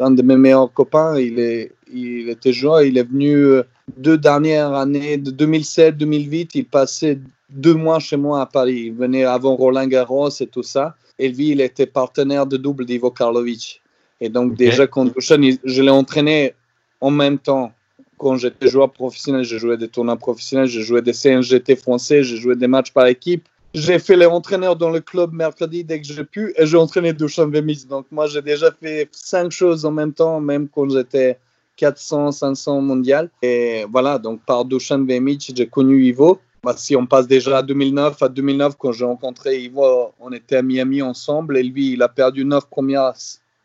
un 0.00 0.10
de 0.10 0.22
mes 0.22 0.36
meilleurs 0.36 0.72
copains. 0.72 1.18
Il, 1.18 1.38
est, 1.38 1.72
il 1.92 2.30
était 2.30 2.52
joueur. 2.54 2.80
Il 2.82 2.96
est 2.96 3.02
venu 3.02 3.34
euh, 3.34 3.62
deux 3.98 4.16
dernières 4.16 4.72
années, 4.72 5.18
de 5.18 5.30
2007-2008. 5.30 6.50
Il 6.54 6.64
passait 6.64 7.18
deux 7.50 7.74
mois 7.74 7.98
chez 7.98 8.16
moi 8.16 8.40
à 8.40 8.46
Paris. 8.46 8.84
Il 8.86 8.94
venait 8.94 9.24
avant 9.24 9.56
Roland 9.56 9.86
Garros 9.86 10.30
et 10.40 10.46
tout 10.46 10.62
ça. 10.62 10.94
Et 11.18 11.28
lui, 11.28 11.48
il 11.50 11.60
était 11.60 11.86
partenaire 11.86 12.46
de 12.46 12.56
double 12.56 12.86
d'Ivo 12.86 13.10
Karlovic. 13.10 13.82
Et 14.22 14.28
donc, 14.30 14.54
déjà, 14.54 14.86
quand 14.86 15.10
je 15.18 15.82
l'ai 15.82 15.90
entraîné 15.90 16.54
en 17.00 17.10
même 17.10 17.38
temps. 17.38 17.72
Quand 18.18 18.36
j'étais 18.36 18.68
joueur 18.68 18.92
professionnel, 18.92 19.44
j'ai 19.44 19.58
joué 19.58 19.76
des 19.78 19.88
tournois 19.88 20.16
professionnels, 20.16 20.66
j'ai 20.66 20.82
joué 20.82 21.00
des 21.00 21.14
CNGT 21.14 21.76
français, 21.76 22.22
j'ai 22.22 22.36
joué 22.36 22.54
des 22.54 22.66
matchs 22.66 22.92
par 22.92 23.06
équipe. 23.06 23.48
J'ai 23.72 23.98
fait 23.98 24.16
les 24.16 24.26
entraîneurs 24.26 24.76
dans 24.76 24.90
le 24.90 25.00
club 25.00 25.32
mercredi 25.32 25.84
dès 25.84 26.00
que 26.00 26.06
j'ai 26.06 26.24
pu 26.24 26.52
et 26.58 26.66
j'ai 26.66 26.76
entraîné 26.76 27.12
Dusan 27.12 27.48
Vemis. 27.48 27.86
Donc, 27.88 28.06
moi, 28.10 28.26
j'ai 28.26 28.42
déjà 28.42 28.70
fait 28.72 29.08
cinq 29.12 29.52
choses 29.52 29.84
en 29.84 29.92
même 29.92 30.12
temps, 30.12 30.40
même 30.40 30.68
quand 30.68 30.90
j'étais 30.90 31.38
400, 31.76 32.32
500 32.32 32.82
mondial. 32.82 33.30
Et 33.42 33.86
voilà, 33.90 34.18
donc 34.18 34.40
par 34.44 34.64
Dusan 34.66 35.04
Vemic, 35.04 35.52
j'ai 35.54 35.66
connu 35.66 36.04
Ivo. 36.04 36.38
Bah, 36.62 36.74
si 36.76 36.94
on 36.94 37.06
passe 37.06 37.26
déjà 37.26 37.58
à 37.58 37.62
2009, 37.62 38.22
à 38.22 38.28
2009, 38.28 38.74
quand 38.78 38.92
j'ai 38.92 39.06
rencontré 39.06 39.62
Ivo, 39.62 40.12
on 40.20 40.30
était 40.32 40.56
à 40.56 40.62
Miami 40.62 41.00
ensemble 41.00 41.56
et 41.56 41.62
lui, 41.62 41.92
il 41.92 42.02
a 42.02 42.08
perdu 42.08 42.44
neuf 42.44 42.66
premiers 42.68 43.12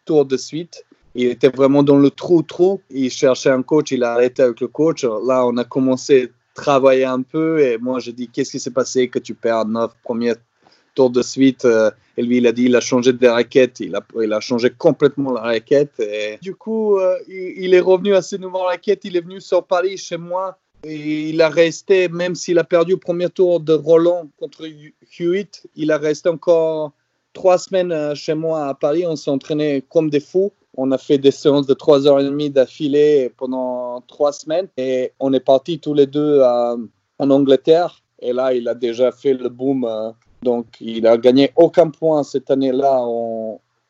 tours 0.06 0.26
de 0.26 0.38
suite. 0.38 0.86
Il 1.16 1.28
était 1.28 1.50
vraiment 1.50 1.84
dans 1.84 1.98
le 1.98 2.10
trou-trou. 2.10 2.82
Il 2.90 3.10
cherchait 3.10 3.50
un 3.50 3.64
coach, 3.64 3.92
il 3.92 4.04
a 4.04 4.14
arrêté 4.14 4.44
avec 4.44 4.60
le 4.60 4.68
coach. 4.68 5.04
Là, 5.04 5.46
on 5.46 5.58
a 5.58 5.64
commencé 5.64 6.26
à 6.26 6.28
travailler 6.62 7.06
un 7.06 7.22
peu 7.22 7.60
et 7.60 7.78
moi, 7.78 8.00
j'ai 8.00 8.14
dit, 8.14 8.28
qu'est-ce 8.28 8.52
qui 8.52 8.60
s'est 8.60 8.72
passé 8.72 9.08
que 9.08 9.20
tu 9.20 9.34
perds 9.34 9.66
neuf 9.66 9.92
premiers 10.04 10.34
tours 10.94 11.10
de 11.10 11.22
suite 11.22 11.66
euh, 11.66 11.92
Et 12.18 12.24
lui, 12.24 12.38
il 12.38 12.48
a 12.48 12.52
dit, 12.52 12.64
il 12.64 12.76
a 12.76 12.82
changé 12.82 13.14
de 13.14 13.28
raquette. 13.28 13.80
Il 13.80 13.96
a, 13.96 14.02
il 14.22 14.32
a 14.32 14.40
changé 14.40 14.70
complètement 14.70 15.32
la 15.32 15.42
raquette. 15.42 16.00
Et 16.00 16.38
du 16.42 16.56
coup, 16.56 16.98
euh, 16.98 17.18
il, 17.28 17.74
est 17.74 17.80
revenu 17.80 18.14
à 18.14 18.22
ses 18.22 18.38
nouvelles 18.38 18.64
raquettes. 18.64 19.06
Il 19.06 19.18
est 19.18 19.22
venu 19.22 19.42
sur 19.42 19.66
Paris 19.66 19.98
chez 19.98 20.18
moi 20.18 20.58
il 20.86 21.42
a 21.42 21.50
resté, 21.50 22.10
même 22.10 22.36
s'il 22.36 22.60
a 22.60 22.64
perdu 22.64 22.94
au 22.94 22.98
premier 22.98 23.30
tour 23.30 23.60
de 23.60 23.74
Roland 23.74 24.30
contre 24.38 24.68
Hewitt, 25.20 25.68
il 25.76 25.92
a 25.92 25.98
resté 25.98 26.30
encore 26.30 26.94
trois 27.34 27.58
semaines 27.58 27.92
euh, 27.92 28.16
chez 28.16 28.34
moi 28.34 28.68
à 28.68 28.74
Paris. 28.74 29.06
On 29.08 29.16
s'est 29.16 29.32
entraîné 29.32 29.84
comme 29.90 30.10
des 30.10 30.20
fous. 30.20 30.52
On 30.78 30.92
a 30.92 30.98
fait 30.98 31.18
des 31.18 31.32
séances 31.32 31.68
de 31.68 31.74
3h30 31.74 32.52
d'affilée 32.52 33.32
pendant 33.38 34.02
trois 34.02 34.34
semaines 34.34 34.68
et 34.78 35.14
on 35.20 35.34
est 35.34 35.40
partis 35.40 35.80
tous 35.80 35.94
les 35.94 36.06
deux 36.06 36.42
en 36.42 37.30
Angleterre. 37.30 38.04
Et 38.20 38.34
là, 38.34 38.54
il 38.54 38.68
a 38.68 38.74
déjà 38.74 39.12
fait 39.12 39.34
le 39.34 39.50
boom. 39.50 39.86
Euh, 39.86 40.12
donc, 40.42 40.68
il 40.80 41.06
a 41.08 41.18
gagné 41.18 41.52
aucun 41.56 41.90
point 41.90 42.24
cette 42.24 42.50
année-là 42.50 43.06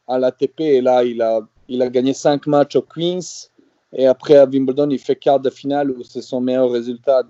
à 0.07 0.19
l'ATP. 0.19 0.61
Et 0.61 0.81
là, 0.81 1.03
il 1.03 1.21
a, 1.21 1.41
il 1.67 1.81
a 1.81 1.89
gagné 1.89 2.13
cinq 2.13 2.47
matchs 2.47 2.75
au 2.75 2.81
Queens. 2.81 3.49
Et 3.93 4.07
après, 4.07 4.37
à 4.37 4.45
Wimbledon, 4.45 4.89
il 4.89 4.99
fait 4.99 5.15
quart 5.15 5.39
de 5.39 5.49
finale 5.49 5.91
où 5.91 6.03
c'est 6.03 6.21
son 6.21 6.41
meilleur 6.41 6.69
résultat 6.69 7.23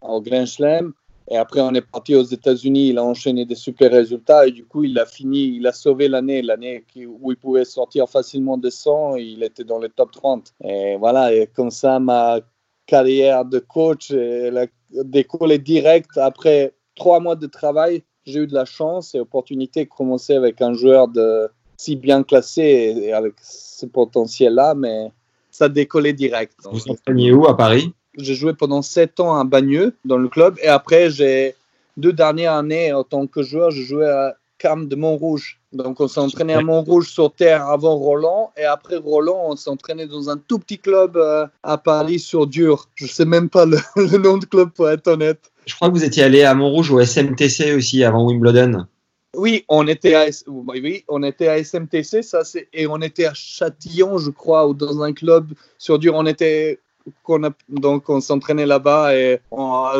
au 0.00 0.20
Grand 0.20 0.46
Slam. 0.46 0.92
Et 1.32 1.38
après, 1.38 1.62
on 1.62 1.72
est 1.72 1.80
parti 1.80 2.14
aux 2.14 2.22
États-Unis. 2.22 2.90
Il 2.90 2.98
a 2.98 3.04
enchaîné 3.04 3.46
des 3.46 3.54
super 3.54 3.90
résultats. 3.90 4.46
Et 4.46 4.50
du 4.50 4.66
coup, 4.66 4.84
il 4.84 4.98
a 4.98 5.06
fini, 5.06 5.56
il 5.56 5.66
a 5.66 5.72
sauvé 5.72 6.06
l'année, 6.06 6.42
l'année 6.42 6.84
où 7.20 7.32
il 7.32 7.38
pouvait 7.38 7.64
sortir 7.64 8.06
facilement 8.06 8.58
de 8.58 8.68
100. 8.68 9.16
Il 9.16 9.42
était 9.42 9.64
dans 9.64 9.78
le 9.78 9.88
top 9.88 10.12
30. 10.12 10.52
Et 10.62 10.96
voilà, 10.96 11.32
et 11.34 11.46
comme 11.46 11.70
ça, 11.70 11.98
ma 11.98 12.40
carrière 12.84 13.46
de 13.46 13.60
coach 13.60 14.12
a 14.12 14.66
décollé 15.04 15.58
direct. 15.58 16.18
Après 16.18 16.74
trois 16.96 17.18
mois 17.18 17.36
de 17.36 17.46
travail, 17.46 18.02
j'ai 18.26 18.40
eu 18.40 18.46
de 18.46 18.54
la 18.54 18.66
chance 18.66 19.14
et 19.14 19.18
l'opportunité 19.18 19.84
de 19.84 19.88
commencer 19.88 20.34
avec 20.34 20.60
un 20.60 20.74
joueur 20.74 21.08
si 21.78 21.96
bien 21.96 22.24
classé 22.24 22.94
et 23.04 23.12
avec 23.14 23.36
ce 23.40 23.86
potentiel-là. 23.86 24.74
Mais 24.74 25.10
ça 25.50 25.70
décollait 25.70 26.12
direct. 26.12 26.52
Vous 26.70 26.90
entraîniez 26.90 27.32
où 27.32 27.46
à 27.46 27.56
Paris? 27.56 27.94
J'ai 28.18 28.34
joué 28.34 28.52
pendant 28.52 28.82
sept 28.82 29.20
ans 29.20 29.38
à 29.38 29.44
Bagneux 29.44 29.94
dans 30.04 30.18
le 30.18 30.28
club 30.28 30.58
et 30.62 30.68
après 30.68 31.10
j'ai 31.10 31.54
deux 31.96 32.12
dernières 32.12 32.54
années 32.54 32.92
en 32.92 33.04
tant 33.04 33.26
que 33.26 33.42
joueur, 33.42 33.70
je 33.70 33.82
jouais 33.82 34.08
à 34.08 34.36
Cam 34.58 34.86
de 34.86 34.96
Montrouge. 34.96 35.58
Donc 35.72 36.00
on 36.00 36.08
s'entraînait 36.08 36.54
à 36.54 36.60
Montrouge 36.60 37.08
sur 37.08 37.32
terre 37.32 37.66
avant 37.66 37.96
Roland 37.96 38.52
et 38.56 38.64
après 38.64 38.96
Roland 38.96 39.46
on 39.46 39.56
s'entraînait 39.56 40.06
dans 40.06 40.28
un 40.28 40.36
tout 40.36 40.58
petit 40.58 40.78
club 40.78 41.16
euh, 41.16 41.46
à 41.62 41.78
Paris 41.78 42.18
sur 42.18 42.46
dur. 42.46 42.88
Je 42.94 43.06
sais 43.06 43.24
même 43.24 43.48
pas 43.48 43.64
le, 43.64 43.78
le 43.96 44.18
nom 44.18 44.38
de 44.38 44.44
club 44.44 44.70
pour 44.70 44.90
être 44.90 45.08
honnête. 45.08 45.50
Je 45.66 45.74
crois 45.74 45.88
que 45.88 45.94
vous 45.94 46.04
étiez 46.04 46.22
allé 46.22 46.42
à 46.42 46.54
Montrouge 46.54 46.90
au 46.90 47.00
SMTC 47.00 47.74
aussi 47.74 48.04
avant 48.04 48.26
Wimbledon. 48.26 48.86
Oui, 49.34 49.64
on 49.68 49.86
était 49.86 50.14
à, 50.14 50.26
oui, 50.46 51.04
on 51.08 51.22
était 51.22 51.48
à 51.48 51.62
SMTC, 51.62 52.22
ça 52.22 52.44
c'est, 52.44 52.68
et 52.74 52.86
on 52.86 53.00
était 53.00 53.24
à 53.24 53.32
Châtillon, 53.32 54.18
je 54.18 54.30
crois, 54.30 54.68
ou 54.68 54.74
dans 54.74 55.02
un 55.02 55.14
club 55.14 55.52
sur 55.78 55.98
dur. 55.98 56.14
On 56.16 56.26
était, 56.26 56.80
a, 57.28 57.50
donc 57.68 58.08
on 58.08 58.20
s'entraînait 58.20 58.66
là-bas 58.66 59.16
et 59.16 59.40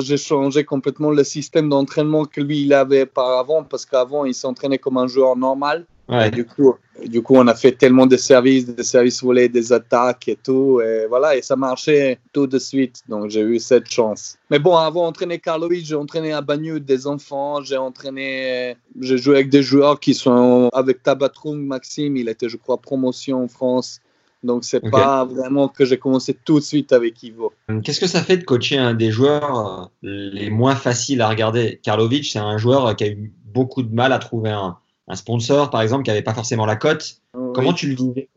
j'ai 0.00 0.16
changé 0.16 0.64
complètement 0.64 1.11
le 1.11 1.25
système 1.25 1.68
d'entraînement 1.68 2.25
que 2.25 2.40
lui 2.40 2.62
il 2.62 2.73
avait 2.73 3.02
auparavant 3.02 3.64
parce 3.64 3.87
qu'avant 3.87 4.25
il 4.25 4.35
s'entraînait 4.35 4.78
comme 4.78 4.97
un 4.99 5.06
joueur 5.06 5.37
normal 5.37 5.87
du, 6.30 6.44
coup, 6.44 6.75
du 7.06 7.23
coup, 7.23 7.35
on 7.37 7.47
a 7.47 7.54
fait 7.54 7.73
tellement 7.73 8.06
de 8.06 8.16
services, 8.16 8.66
des 8.66 8.82
services 8.82 9.23
volés, 9.23 9.49
des 9.49 9.73
attaques 9.73 10.28
et 10.28 10.37
tout. 10.37 10.80
Et 10.80 11.06
voilà, 11.06 11.37
et 11.37 11.42
ça 11.42 11.56
marchait 11.56 12.18
tout 12.32 12.47
de 12.47 12.59
suite. 12.59 13.02
Donc, 13.09 13.30
j'ai 13.30 13.40
eu 13.40 13.59
cette 13.59 13.88
chance. 13.88 14.37
Mais 14.50 14.59
bon, 14.59 14.76
avant 14.76 15.04
d'entraîner 15.04 15.38
Karlovic, 15.38 15.87
j'ai 15.87 15.94
entraîné 15.94 16.32
à 16.32 16.40
Bagneux 16.40 16.80
des 16.80 17.06
enfants. 17.06 17.62
J'ai 17.62 17.76
entraîné, 17.76 18.76
j'ai 19.00 19.18
joué 19.18 19.37
avec 19.37 19.49
des 19.49 19.62
joueurs 19.62 20.00
qui 20.00 20.14
sont 20.14 20.68
avec 20.73 21.02
Tabatroum, 21.02 21.64
Maxime. 21.64 22.16
Il 22.16 22.28
était, 22.28 22.49
je 22.49 22.56
crois, 22.56 22.78
promotion 22.78 23.44
en 23.44 23.49
France. 23.49 24.00
Donc, 24.42 24.64
c'est 24.64 24.80
pas 24.90 25.25
vraiment 25.25 25.68
que 25.68 25.84
j'ai 25.84 25.99
commencé 25.99 26.34
tout 26.34 26.58
de 26.58 26.64
suite 26.64 26.92
avec 26.92 27.22
Ivo. 27.22 27.52
Qu'est-ce 27.84 28.00
que 28.00 28.06
ça 28.06 28.22
fait 28.22 28.37
de 28.37 28.44
coacher 28.44 28.76
un 28.76 28.94
des 28.94 29.11
joueurs 29.11 29.90
euh, 30.04 30.30
les 30.32 30.50
moins 30.50 30.75
faciles 30.75 31.20
à 31.20 31.28
regarder? 31.28 31.80
Karlovic, 31.82 32.26
c'est 32.26 32.38
un 32.40 32.58
joueur 32.58 32.96
qui 32.96 33.04
a 33.04 33.08
eu 33.08 33.32
beaucoup 33.52 33.82
de 33.82 33.94
mal 33.94 34.12
à 34.12 34.18
trouver 34.18 34.50
un, 34.50 34.76
un 35.08 35.14
sponsor, 35.14 35.70
par 35.70 35.82
exemple, 35.82 36.04
qui 36.04 36.11
n'avait 36.11 36.22
pas 36.22 36.34
forcément 36.34 36.66
la 36.66 36.76
cote. 36.76 37.16
Comment 37.54 37.72
tu 37.72 37.88
le 37.88 37.94
vivais 37.94 38.28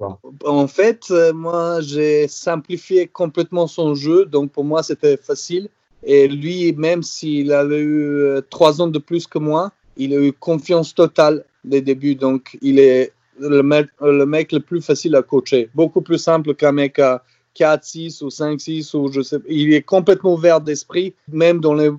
En 0.46 0.68
fait, 0.68 1.06
euh, 1.12 1.34
moi, 1.34 1.82
j'ai 1.82 2.28
simplifié 2.28 3.08
complètement 3.08 3.68
son 3.68 3.96
jeu, 3.96 4.26
donc 4.26 4.52
pour 4.52 4.64
moi, 4.64 4.84
c'était 4.84 5.18
facile. 5.18 5.70
Et 6.04 6.28
lui, 6.28 6.72
même 6.74 7.02
s'il 7.02 7.52
avait 7.52 7.80
eu 7.80 8.16
euh, 8.16 8.42
trois 8.50 8.82
ans 8.82 8.88
de 8.88 9.00
plus 9.00 9.28
que 9.28 9.40
moi, 9.40 9.72
il 9.98 10.14
a 10.14 10.18
eu 10.18 10.34
confiance 10.34 10.94
totale 10.94 11.46
dès 11.64 11.78
le 11.78 11.84
début. 11.84 12.16
Donc, 12.16 12.58
il 12.62 12.80
est 12.80 13.14
le 13.40 13.64
mec, 13.64 13.88
le 14.02 14.26
mec 14.26 14.52
le 14.52 14.60
plus 14.60 14.82
facile 14.82 15.16
à 15.16 15.22
coacher. 15.22 15.70
Beaucoup 15.76 16.02
plus 16.02 16.18
simple 16.18 16.56
qu'un 16.56 16.72
mec 16.72 17.00
à 17.00 17.24
4, 17.56 17.84
6 17.84 18.22
ou 18.22 18.30
5, 18.30 18.60
6 18.60 18.94
ou 18.94 19.12
je 19.12 19.22
sais 19.22 19.38
Il 19.48 19.74
est 19.74 19.82
complètement 19.82 20.34
ouvert 20.34 20.62
d'esprit, 20.62 21.14
même 21.28 21.60
dans 21.60 21.74
les 21.74 21.90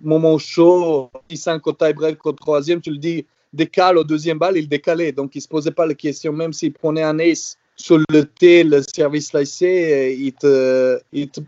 moments 0.00 0.38
chauds, 0.38 1.10
5 1.32 1.66
au 1.66 1.72
tie-break 1.72 2.24
au 2.26 2.32
troisième, 2.32 2.80
tu 2.80 2.90
le 2.90 2.98
dis, 2.98 3.24
décale 3.52 3.98
au 3.98 4.04
deuxième 4.04 4.38
balle, 4.38 4.56
il 4.56 4.68
décalait. 4.68 5.12
Donc, 5.12 5.34
il 5.34 5.38
ne 5.38 5.42
se 5.42 5.48
posait 5.48 5.70
pas 5.70 5.86
la 5.86 5.94
question, 5.94 6.32
même 6.32 6.52
s'il 6.52 6.72
prenait 6.72 7.02
un 7.02 7.18
ace 7.18 7.56
sur 7.76 7.98
le 8.10 8.24
T, 8.24 8.64
le 8.64 8.82
service 8.82 9.32
laissé, 9.32 10.16
il 10.18 10.32
ne 10.42 10.98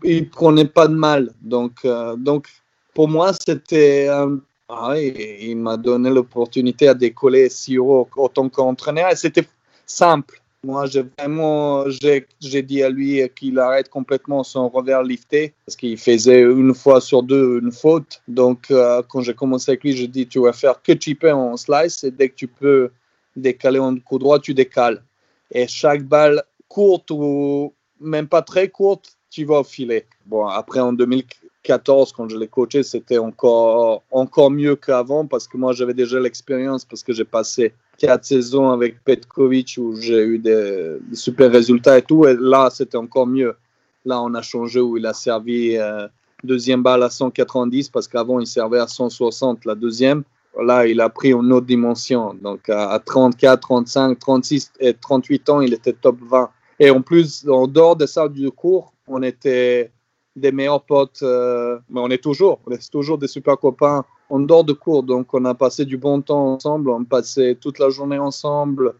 il, 0.03 0.29
prenait 0.29 0.65
pas 0.65 0.87
de 0.87 0.95
mal. 0.95 1.31
Donc, 1.41 1.73
euh, 1.85 2.15
donc 2.15 2.47
pour 2.93 3.07
moi, 3.07 3.31
c'était. 3.33 4.09
Ah, 4.69 4.95
il, 4.99 5.55
m'a 5.55 5.77
donné 5.77 6.09
l'opportunité 6.09 6.89
à 6.89 6.93
décoller 6.93 7.49
si 7.49 7.77
haut 7.77 8.09
autant 8.17 8.49
qu'entraîneur. 8.49 9.09
Et 9.11 9.15
c'était 9.15 9.47
simple. 9.85 10.41
Moi, 10.63 10.87
j'ai 10.87 11.03
vraiment, 11.17 11.85
j'ai 11.89 12.63
dit 12.63 12.83
à 12.83 12.89
lui 12.89 13.21
qu'il 13.35 13.59
arrête 13.59 13.87
complètement 13.89 14.43
son 14.43 14.67
revers 14.67 15.03
lifté 15.03 15.53
parce 15.65 15.77
qu'il 15.77 15.97
faisait 15.97 16.41
une 16.41 16.73
fois 16.73 16.99
sur 16.99 17.23
deux 17.23 17.59
une 17.61 17.71
faute. 17.71 18.21
Donc, 18.27 18.69
euh, 18.71 19.01
quand 19.07 19.21
j'ai 19.21 19.33
commencé 19.33 19.71
avec 19.71 19.83
lui, 19.83 19.95
je 19.95 20.05
dis 20.05 20.27
tu 20.27 20.39
vas 20.41 20.51
faire 20.51 20.81
que 20.81 20.93
chipper 20.99 21.31
en 21.31 21.55
slice 21.55 22.03
et 22.03 22.11
dès 22.11 22.27
que 22.27 22.35
tu 22.35 22.47
peux 22.47 22.89
décaler 23.37 23.79
en 23.79 23.95
coup 23.97 24.19
droit, 24.19 24.39
tu 24.39 24.53
décales. 24.53 25.01
Et 25.51 25.67
chaque 25.67 26.03
balle 26.03 26.43
courte 26.67 27.11
ou 27.11 27.73
même 28.01 28.27
pas 28.27 28.41
très 28.41 28.67
courte, 28.67 29.17
tu 29.29 29.45
vas 29.45 29.59
au 29.59 29.63
filet. 29.63 30.05
Bon, 30.25 30.45
après 30.45 30.81
en 30.81 30.91
2014, 31.67 32.13
quand 32.13 32.29
je 32.29 32.37
l'ai 32.37 32.47
coaché, 32.47 32.83
c'était 32.83 33.17
encore, 33.17 34.03
encore 34.11 34.51
mieux 34.51 34.75
qu'avant 34.75 35.25
parce 35.25 35.47
que 35.47 35.57
moi, 35.57 35.73
j'avais 35.73 35.93
déjà 35.93 36.19
l'expérience 36.19 36.85
parce 36.85 37.03
que 37.03 37.13
j'ai 37.13 37.25
passé 37.25 37.73
quatre 37.97 38.25
saisons 38.25 38.69
avec 38.69 39.03
Petkovic 39.03 39.75
où 39.77 39.95
j'ai 39.95 40.23
eu 40.23 40.39
des, 40.39 40.97
super 41.13 41.51
résultats 41.51 41.97
et 41.97 42.01
tout. 42.01 42.25
Et 42.25 42.35
là, 42.39 42.69
c'était 42.71 42.97
encore 42.97 43.27
mieux. 43.27 43.55
Là, 44.05 44.21
on 44.21 44.33
a 44.33 44.41
changé 44.41 44.79
où 44.79 44.97
il 44.97 45.05
a 45.05 45.13
servi 45.13 45.77
euh, 45.77 46.07
deuxième 46.43 46.83
balle 46.83 47.03
à 47.03 47.09
190 47.09 47.89
parce 47.89 48.07
qu'avant, 48.07 48.39
il 48.39 48.47
servait 48.47 48.79
à 48.79 48.87
160 48.87 49.65
la 49.65 49.75
deuxième. 49.75 50.23
Là, 50.59 50.87
il 50.87 51.01
a 51.01 51.09
pris 51.09 51.33
une 51.33 51.51
autre 51.51 51.67
dimension. 51.67 52.33
Donc, 52.41 52.69
à, 52.69 52.99
34, 53.05 53.59
35, 53.59 54.17
36 54.17 54.71
et 54.79 54.93
38 54.93 55.49
ans, 55.49 55.61
il 55.61 55.73
était 55.73 55.93
top 55.93 56.17
20. 56.21 56.49
Et 56.79 56.89
en 56.89 57.01
plus, 57.01 57.47
en 57.49 57.67
dehors 57.67 57.95
de 57.95 58.05
ça, 58.05 58.27
du 58.29 58.49
cours, 58.51 58.93
on 59.07 59.21
était 59.21 59.91
des 60.37 60.51
meilleurs 60.51 60.81
potes. 60.81 61.19
Euh, 61.23 61.79
mais 61.89 61.99
on 61.99 62.09
est 62.09 62.21
toujours, 62.21 62.59
on 62.65 62.71
est 62.71 62.91
toujours 62.91 63.17
des 63.17 63.27
super 63.27 63.57
copains 63.57 64.05
en 64.29 64.39
dehors 64.39 64.63
de 64.63 64.73
cours. 64.73 65.03
Donc, 65.03 65.33
on 65.33 65.43
a 65.45 65.53
passé 65.53 65.85
du 65.85 65.97
bon 65.97 66.21
temps 66.21 66.53
ensemble, 66.53 66.89
on 66.89 67.03
passait 67.03 67.55
toute 67.55 67.79
la 67.79 67.89
journée 67.89 68.19
ensemble. 68.19 68.93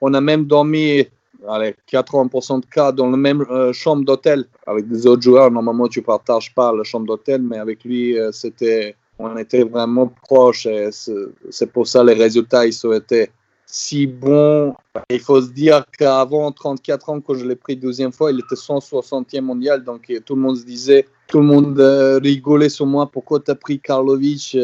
On 0.00 0.14
a 0.14 0.20
même 0.20 0.44
dormi 0.44 1.06
allez, 1.48 1.74
80% 1.90 2.60
de 2.60 2.66
cas 2.66 2.92
dans 2.92 3.10
la 3.10 3.16
même 3.16 3.44
euh, 3.50 3.72
chambre 3.72 4.04
d'hôtel 4.04 4.44
avec 4.66 4.88
des 4.88 5.06
autres 5.06 5.22
joueurs. 5.22 5.50
Normalement, 5.50 5.88
tu 5.88 6.02
partages 6.02 6.54
pas 6.54 6.72
la 6.72 6.84
chambre 6.84 7.06
d'hôtel, 7.06 7.42
mais 7.42 7.58
avec 7.58 7.84
lui, 7.84 8.18
euh, 8.18 8.32
c'était, 8.32 8.96
on 9.18 9.36
était 9.36 9.64
vraiment 9.64 10.08
proches. 10.22 10.66
Et 10.66 10.90
c'est 10.92 11.72
pour 11.72 11.86
ça 11.86 12.04
les 12.04 12.14
résultats 12.14 12.66
ils 12.66 12.94
été 12.94 13.30
si 13.72 14.06
bons. 14.06 14.74
Il 15.10 15.18
faut 15.18 15.40
se 15.40 15.50
dire 15.50 15.84
qu'avant 15.98 16.52
34 16.52 17.08
ans, 17.10 17.20
quand 17.20 17.34
je 17.34 17.44
l'ai 17.44 17.56
pris 17.56 17.74
deuxième 17.74 18.12
fois, 18.12 18.30
il 18.30 18.38
était 18.38 18.54
160e 18.54 19.40
mondial. 19.40 19.82
Donc 19.82 20.12
tout 20.24 20.36
le 20.36 20.40
monde 20.42 20.56
se 20.56 20.64
disait, 20.64 21.06
tout 21.26 21.38
le 21.38 21.46
monde 21.46 21.80
euh, 21.80 22.20
rigolait 22.22 22.68
sur 22.68 22.86
moi. 22.86 23.10
Pourquoi 23.10 23.40
tu 23.40 23.50
as 23.50 23.54
pris 23.54 23.80
Karlovic 23.80 24.56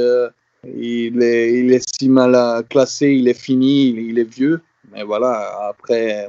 il 0.65 1.23
est, 1.23 1.61
il 1.61 1.73
est 1.73 1.88
si 1.99 2.09
mal 2.09 2.65
classé, 2.69 3.09
il 3.12 3.27
est 3.29 3.41
fini, 3.41 3.88
il 3.88 4.19
est 4.19 4.31
vieux. 4.31 4.61
Mais 4.93 5.05
voilà, 5.05 5.69
après, 5.69 6.29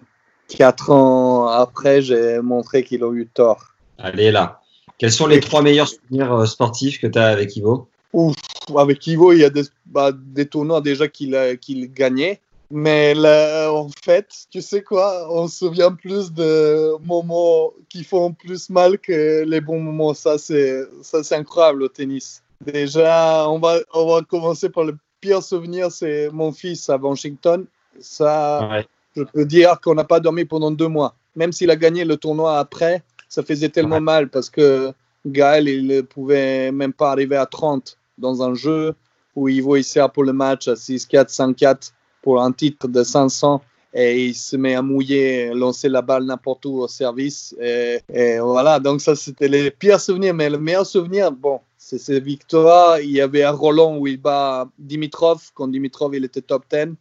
Quatre 0.49 0.89
ans 0.89 1.47
après, 1.47 2.01
j'ai 2.01 2.39
montré 2.41 2.83
qu'ils 2.83 3.03
ont 3.03 3.13
eu 3.13 3.27
tort. 3.27 3.75
Allez 3.99 4.31
là. 4.31 4.61
Quels 4.97 5.11
sont 5.11 5.27
les 5.27 5.39
trois 5.39 5.61
meilleurs 5.61 5.87
souvenirs 5.87 6.33
euh, 6.33 6.45
sportifs 6.45 6.99
que 6.99 7.07
tu 7.07 7.19
as 7.19 7.27
avec 7.27 7.55
Ivo? 7.55 7.87
Ouf, 8.11 8.35
avec 8.75 9.05
Ivo, 9.07 9.31
il 9.31 9.39
y 9.39 9.45
a 9.45 9.49
des, 9.49 9.63
bah, 9.85 10.11
des 10.11 10.47
tournois 10.47 10.81
déjà 10.81 11.07
qu'il 11.07 11.37
qu'il 11.61 11.91
gagnait. 11.93 12.41
Mais 12.71 13.15
là, 13.15 13.71
en 13.71 13.89
fait, 14.03 14.27
tu 14.51 14.61
sais 14.61 14.83
quoi, 14.83 15.27
on 15.31 15.47
se 15.47 15.57
souvient 15.59 15.91
plus 15.91 16.31
de 16.31 16.95
moments 17.03 17.73
qui 17.89 18.03
font 18.03 18.31
plus 18.31 18.69
mal 18.69 18.99
que 18.99 19.43
les 19.43 19.59
bons 19.59 19.79
moments. 19.79 20.13
Ça, 20.13 20.37
c'est, 20.37 20.83
ça, 21.01 21.23
c'est 21.23 21.35
incroyable 21.35 21.83
au 21.83 21.87
tennis. 21.87 22.43
Déjà, 22.63 23.49
on 23.49 23.57
va, 23.57 23.79
on 23.93 24.13
va 24.13 24.21
commencer 24.21 24.69
par 24.69 24.83
le 24.83 24.95
pire 25.19 25.41
souvenir, 25.41 25.91
c'est 25.91 26.29
mon 26.31 26.51
fils 26.51 26.89
à 26.89 26.97
Washington. 26.97 27.65
Ça, 27.99 28.83
je 29.15 29.23
peux 29.23 29.45
dire 29.45 29.79
qu'on 29.81 29.95
n'a 29.95 30.03
pas 30.03 30.19
dormi 30.19 30.45
pendant 30.45 30.69
deux 30.69 30.87
mois. 30.87 31.15
Même 31.35 31.51
s'il 31.51 31.71
a 31.71 31.75
gagné 31.75 32.05
le 32.05 32.17
tournoi 32.17 32.59
après, 32.59 33.01
ça 33.27 33.41
faisait 33.43 33.69
tellement 33.69 34.01
mal 34.01 34.29
parce 34.29 34.49
que 34.49 34.93
Gaël, 35.25 35.67
il 35.67 35.87
ne 35.87 36.01
pouvait 36.01 36.71
même 36.71 36.93
pas 36.93 37.11
arriver 37.11 37.35
à 37.35 37.45
30 37.45 37.97
dans 38.17 38.43
un 38.43 38.53
jeu 38.53 38.93
où 39.35 39.47
il 39.47 39.83
sert 39.83 40.11
pour 40.11 40.23
le 40.23 40.33
match 40.33 40.67
à 40.67 40.73
6-4, 40.73 41.33
5-4 41.33 41.91
pour 42.21 42.41
un 42.41 42.51
titre 42.51 42.87
de 42.87 43.03
500 43.03 43.61
et 43.93 44.25
il 44.25 44.35
se 44.35 44.55
met 44.55 44.75
à 44.75 44.81
mouiller, 44.81 45.51
lancer 45.53 45.89
la 45.89 46.01
balle 46.01 46.23
n'importe 46.23 46.65
où 46.65 46.79
au 46.79 46.87
service. 46.87 47.55
Et, 47.59 48.39
voilà, 48.39 48.79
donc 48.79 49.01
ça 49.01 49.15
c'était 49.15 49.47
les 49.47 49.71
pires 49.71 49.99
souvenirs. 49.99 50.33
Mais 50.33 50.49
le 50.49 50.59
meilleur 50.59 50.85
souvenir, 50.85 51.31
bon, 51.31 51.59
c'est 51.77 51.97
ces 51.97 52.19
victoires. 52.19 52.99
Il 52.99 53.11
y 53.11 53.21
avait 53.21 53.43
un 53.43 53.51
Roland 53.51 53.97
où 53.97 54.05
il 54.05 54.17
bat 54.17 54.69
Dimitrov, 54.77 55.51
quand 55.55 55.67
Dimitrov 55.67 56.15
il 56.15 56.25
était 56.25 56.41
top 56.41 56.65
10. 56.71 56.95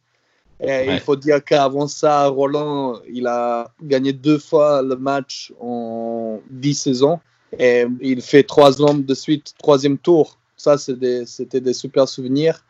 Il 0.61 1.01
faut 1.01 1.17
dire 1.17 1.45
qu'avant 1.45 1.87
ça, 1.87 2.27
Roland, 2.27 3.01
il 3.13 3.27
a 3.27 3.71
gagné 3.83 4.13
deux 4.13 4.39
fois 4.39 4.83
le 4.83 4.97
match 4.97 5.53
en 5.61 6.41
dix 6.51 6.75
saisons. 6.75 7.21
Et 7.59 7.85
il 8.01 8.21
fait 8.23 8.43
trois 8.43 8.81
hommes 8.81 9.05
de 9.05 9.15
suite, 9.15 9.55
troisième 9.59 9.99
tour. 9.99 10.39
Ça, 10.57 10.77
c'était 10.77 11.61
des, 11.61 11.73
super 11.73 12.09
souvenirs. 12.09 12.65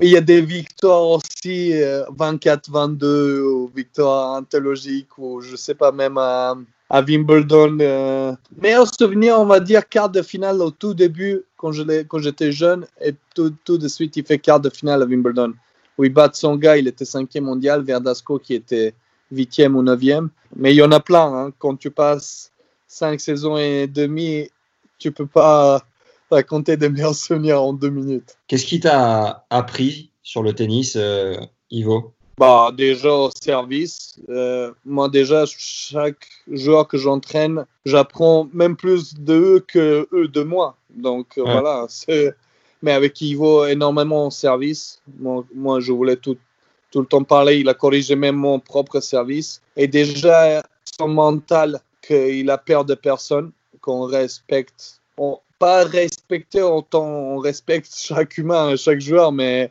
Il 0.00 0.08
y 0.08 0.16
a 0.16 0.20
des 0.20 0.40
victoires 0.40 1.06
aussi, 1.06 1.72
24-22, 1.72 3.04
euh, 3.04 3.42
ou 3.42 3.70
victoires 3.74 4.38
anthologiques, 4.38 5.16
ou 5.18 5.40
je 5.40 5.54
sais 5.56 5.74
pas, 5.74 5.92
même 5.92 6.18
à, 6.18 6.56
Wimbledon. 6.90 7.78
Euh. 7.80 8.32
Meilleur 8.60 8.92
souvenir, 8.92 9.38
on 9.38 9.46
va 9.46 9.60
dire, 9.60 9.88
quart 9.88 10.10
de 10.10 10.22
finale 10.22 10.60
au 10.60 10.70
tout 10.70 10.94
début, 10.94 11.42
quand 11.56 11.72
j'étais 11.72 12.52
jeune, 12.52 12.86
et 13.00 13.14
tout, 13.34 13.52
tout 13.64 13.78
de 13.78 13.88
suite, 13.88 14.16
il 14.16 14.24
fait 14.24 14.38
quart 14.38 14.60
de 14.60 14.70
finale 14.70 15.02
à 15.02 15.06
Wimbledon 15.06 15.54
où 15.98 16.04
il 16.04 16.12
bat 16.12 16.30
son 16.32 16.56
gars, 16.56 16.76
il 16.76 16.88
était 16.88 17.04
cinquième 17.04 17.44
mondial, 17.44 17.82
Verdasco 17.82 18.38
qui 18.38 18.54
était 18.54 18.94
huitième 19.30 19.76
ou 19.76 19.82
neuvième. 19.82 20.30
Mais 20.56 20.72
il 20.72 20.76
y 20.76 20.82
en 20.82 20.92
a 20.92 21.00
plein. 21.00 21.32
Hein. 21.32 21.52
Quand 21.58 21.76
tu 21.76 21.90
passes 21.90 22.50
cinq 22.86 23.20
saisons 23.20 23.56
et 23.56 23.86
demie, 23.86 24.48
tu 24.98 25.12
peux 25.12 25.26
pas 25.26 25.84
raconter 26.34 26.76
des 26.76 26.88
meilleurs 26.88 27.14
souvenirs 27.14 27.62
en 27.62 27.72
deux 27.72 27.90
minutes. 27.90 28.36
Qu'est-ce 28.46 28.66
qui 28.66 28.80
t'a 28.80 29.46
appris 29.50 30.10
sur 30.22 30.42
le 30.42 30.52
tennis, 30.52 30.96
euh, 30.96 31.36
Ivo? 31.70 32.12
Bah, 32.38 32.72
déjà 32.76 33.12
au 33.12 33.30
service. 33.30 34.20
Euh, 34.28 34.72
moi, 34.84 35.08
déjà, 35.08 35.44
chaque 35.46 36.26
joueur 36.50 36.88
que 36.88 36.98
j'entraîne, 36.98 37.64
j'apprends 37.84 38.48
même 38.52 38.76
plus 38.76 39.14
d'eux 39.14 39.60
que 39.60 40.08
eux 40.12 40.28
de 40.28 40.42
moi. 40.42 40.76
Donc, 40.90 41.38
voilà, 41.38 41.86
c'est 41.88 42.34
mais 42.84 42.92
avec 42.92 43.18
Ivo 43.22 43.64
énormément 43.64 44.26
en 44.26 44.30
service. 44.30 45.00
Moi, 45.18 45.80
je 45.80 45.90
voulais 45.90 46.16
tout, 46.16 46.36
tout 46.90 47.00
le 47.00 47.06
temps 47.06 47.24
parler. 47.24 47.56
Il 47.56 47.68
a 47.70 47.74
corrigé 47.74 48.14
même 48.14 48.36
mon 48.36 48.60
propre 48.60 49.00
service. 49.00 49.62
Et 49.74 49.88
déjà, 49.88 50.62
son 50.98 51.08
mental, 51.08 51.80
qu'il 52.06 52.50
a 52.50 52.58
peur 52.58 52.84
de 52.84 52.94
personne, 52.94 53.52
qu'on 53.80 54.02
respecte. 54.02 55.00
On, 55.16 55.38
pas 55.58 55.84
respecter 55.84 56.62
autant 56.62 57.06
on 57.06 57.38
respecte 57.38 57.90
chaque 57.94 58.38
humain, 58.38 58.76
chaque 58.76 59.00
joueur, 59.00 59.32
mais 59.32 59.70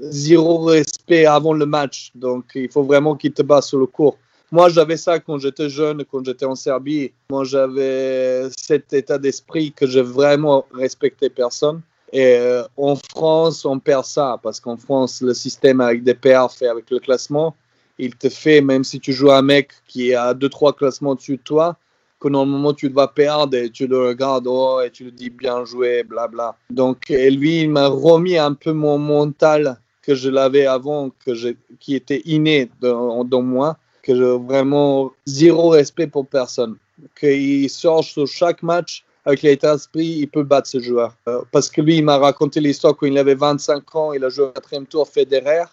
zéro 0.00 0.64
respect 0.64 1.26
avant 1.26 1.52
le 1.52 1.66
match. 1.66 2.10
Donc, 2.14 2.52
il 2.54 2.70
faut 2.70 2.82
vraiment 2.82 3.16
qu'il 3.16 3.32
te 3.32 3.42
bat 3.42 3.62
sur 3.62 3.78
le 3.78 3.86
cours. 3.86 4.18
Moi, 4.50 4.68
j'avais 4.68 4.98
ça 4.98 5.18
quand 5.18 5.38
j'étais 5.38 5.70
jeune, 5.70 6.04
quand 6.04 6.24
j'étais 6.24 6.44
en 6.44 6.54
Serbie. 6.54 7.12
Moi, 7.30 7.44
j'avais 7.44 8.48
cet 8.56 8.92
état 8.92 9.18
d'esprit 9.18 9.72
que 9.72 9.86
j'ai 9.86 10.02
vraiment 10.02 10.66
respecté 10.74 11.30
personne. 11.30 11.80
Et 12.12 12.36
euh, 12.36 12.64
en 12.76 12.94
France, 12.96 13.64
on 13.64 13.78
perd 13.78 14.04
ça 14.04 14.38
parce 14.42 14.60
qu'en 14.60 14.76
France, 14.76 15.22
le 15.22 15.32
système 15.32 15.80
avec 15.80 16.02
des 16.02 16.12
perfs 16.12 16.60
et 16.60 16.66
avec 16.66 16.90
le 16.90 16.98
classement, 16.98 17.56
il 17.98 18.14
te 18.14 18.28
fait, 18.28 18.60
même 18.60 18.84
si 18.84 19.00
tu 19.00 19.14
joues 19.14 19.32
un 19.32 19.40
mec 19.40 19.70
qui 19.88 20.14
a 20.14 20.34
2-3 20.34 20.76
classements 20.76 21.14
dessus 21.14 21.38
de 21.38 21.42
toi, 21.42 21.78
que 22.22 22.28
normalement 22.28 22.72
tu 22.72 22.88
vas 22.88 23.08
perdre 23.08 23.56
et 23.56 23.68
tu 23.68 23.86
le 23.86 24.08
regardes 24.08 24.46
oh, 24.46 24.80
et 24.80 24.90
tu 24.90 25.04
le 25.04 25.10
dis 25.10 25.30
bien 25.30 25.64
joué, 25.64 26.04
blabla. 26.04 26.56
Donc, 26.70 27.08
lui, 27.08 27.62
il 27.62 27.70
m'a 27.70 27.88
remis 27.88 28.38
un 28.38 28.54
peu 28.54 28.72
mon 28.72 28.98
mental 28.98 29.78
que 30.02 30.14
je 30.14 30.30
l'avais 30.30 30.66
avant, 30.66 31.10
que 31.24 31.34
je, 31.34 31.48
qui 31.80 31.94
était 31.94 32.22
inné 32.24 32.70
dans, 32.80 33.24
dans 33.24 33.42
moi, 33.42 33.76
que 34.02 34.14
je 34.14 34.22
vraiment 34.22 35.12
zéro 35.26 35.70
respect 35.70 36.06
pour 36.06 36.26
personne. 36.26 36.76
Qu'il 37.18 37.68
sort 37.68 38.04
sur 38.04 38.26
chaque 38.26 38.62
match 38.62 39.04
avec 39.24 39.42
l'état 39.42 39.72
d'esprit, 39.72 40.06
il 40.06 40.28
peut 40.28 40.42
battre 40.42 40.68
ce 40.68 40.80
joueur. 40.80 41.16
Euh, 41.28 41.42
parce 41.52 41.70
que 41.70 41.80
lui, 41.80 41.98
il 41.98 42.04
m'a 42.04 42.18
raconté 42.18 42.60
l'histoire 42.60 42.96
quand 42.96 43.06
il 43.06 43.18
avait 43.18 43.34
25 43.34 43.94
ans, 43.96 44.12
il 44.12 44.24
a 44.24 44.28
joué 44.28 44.46
au 44.46 44.50
quatrième 44.50 44.86
tour 44.86 45.08
Federer. 45.08 45.64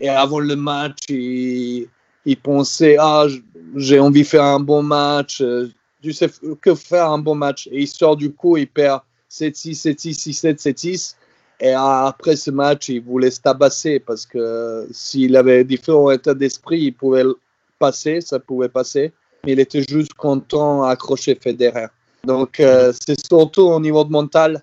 Et 0.00 0.08
avant 0.08 0.40
le 0.40 0.56
match, 0.56 0.98
il, 1.08 1.88
pensait 2.42 2.96
Ah, 2.98 3.26
j'ai 3.76 4.00
envie 4.00 4.22
de 4.22 4.26
faire 4.26 4.44
un 4.44 4.60
bon 4.60 4.82
match. 4.82 5.42
Sais 6.12 6.30
que 6.60 6.74
faire 6.74 7.10
un 7.10 7.18
bon 7.18 7.34
match. 7.34 7.68
Et 7.70 7.82
il 7.82 7.88
sort 7.88 8.16
du 8.16 8.32
coup, 8.32 8.56
il 8.56 8.68
perd 8.68 9.00
7-6, 9.30 9.82
7-6, 9.82 10.42
6-7, 10.42 10.62
7-6. 10.62 11.14
Et 11.60 11.72
après 11.72 12.36
ce 12.36 12.50
match, 12.50 12.88
il 12.88 13.02
voulait 13.02 13.30
se 13.30 13.40
tabasser 13.40 14.00
parce 14.00 14.24
que 14.24 14.88
s'il 14.92 15.36
avait 15.36 15.62
différents 15.64 16.10
états 16.10 16.34
d'esprit, 16.34 16.80
il 16.80 16.92
pouvait 16.92 17.24
passer, 17.78 18.20
ça 18.20 18.38
pouvait 18.38 18.70
passer. 18.70 19.12
Mais 19.44 19.52
il 19.52 19.60
était 19.60 19.84
juste 19.86 20.14
content 20.14 20.86
d'accrocher 20.86 21.34
Federer. 21.34 21.86
Donc, 22.24 22.60
euh, 22.60 22.92
c'est 22.98 23.26
surtout 23.26 23.62
au 23.62 23.80
niveau 23.80 24.04
de 24.04 24.10
mental 24.10 24.62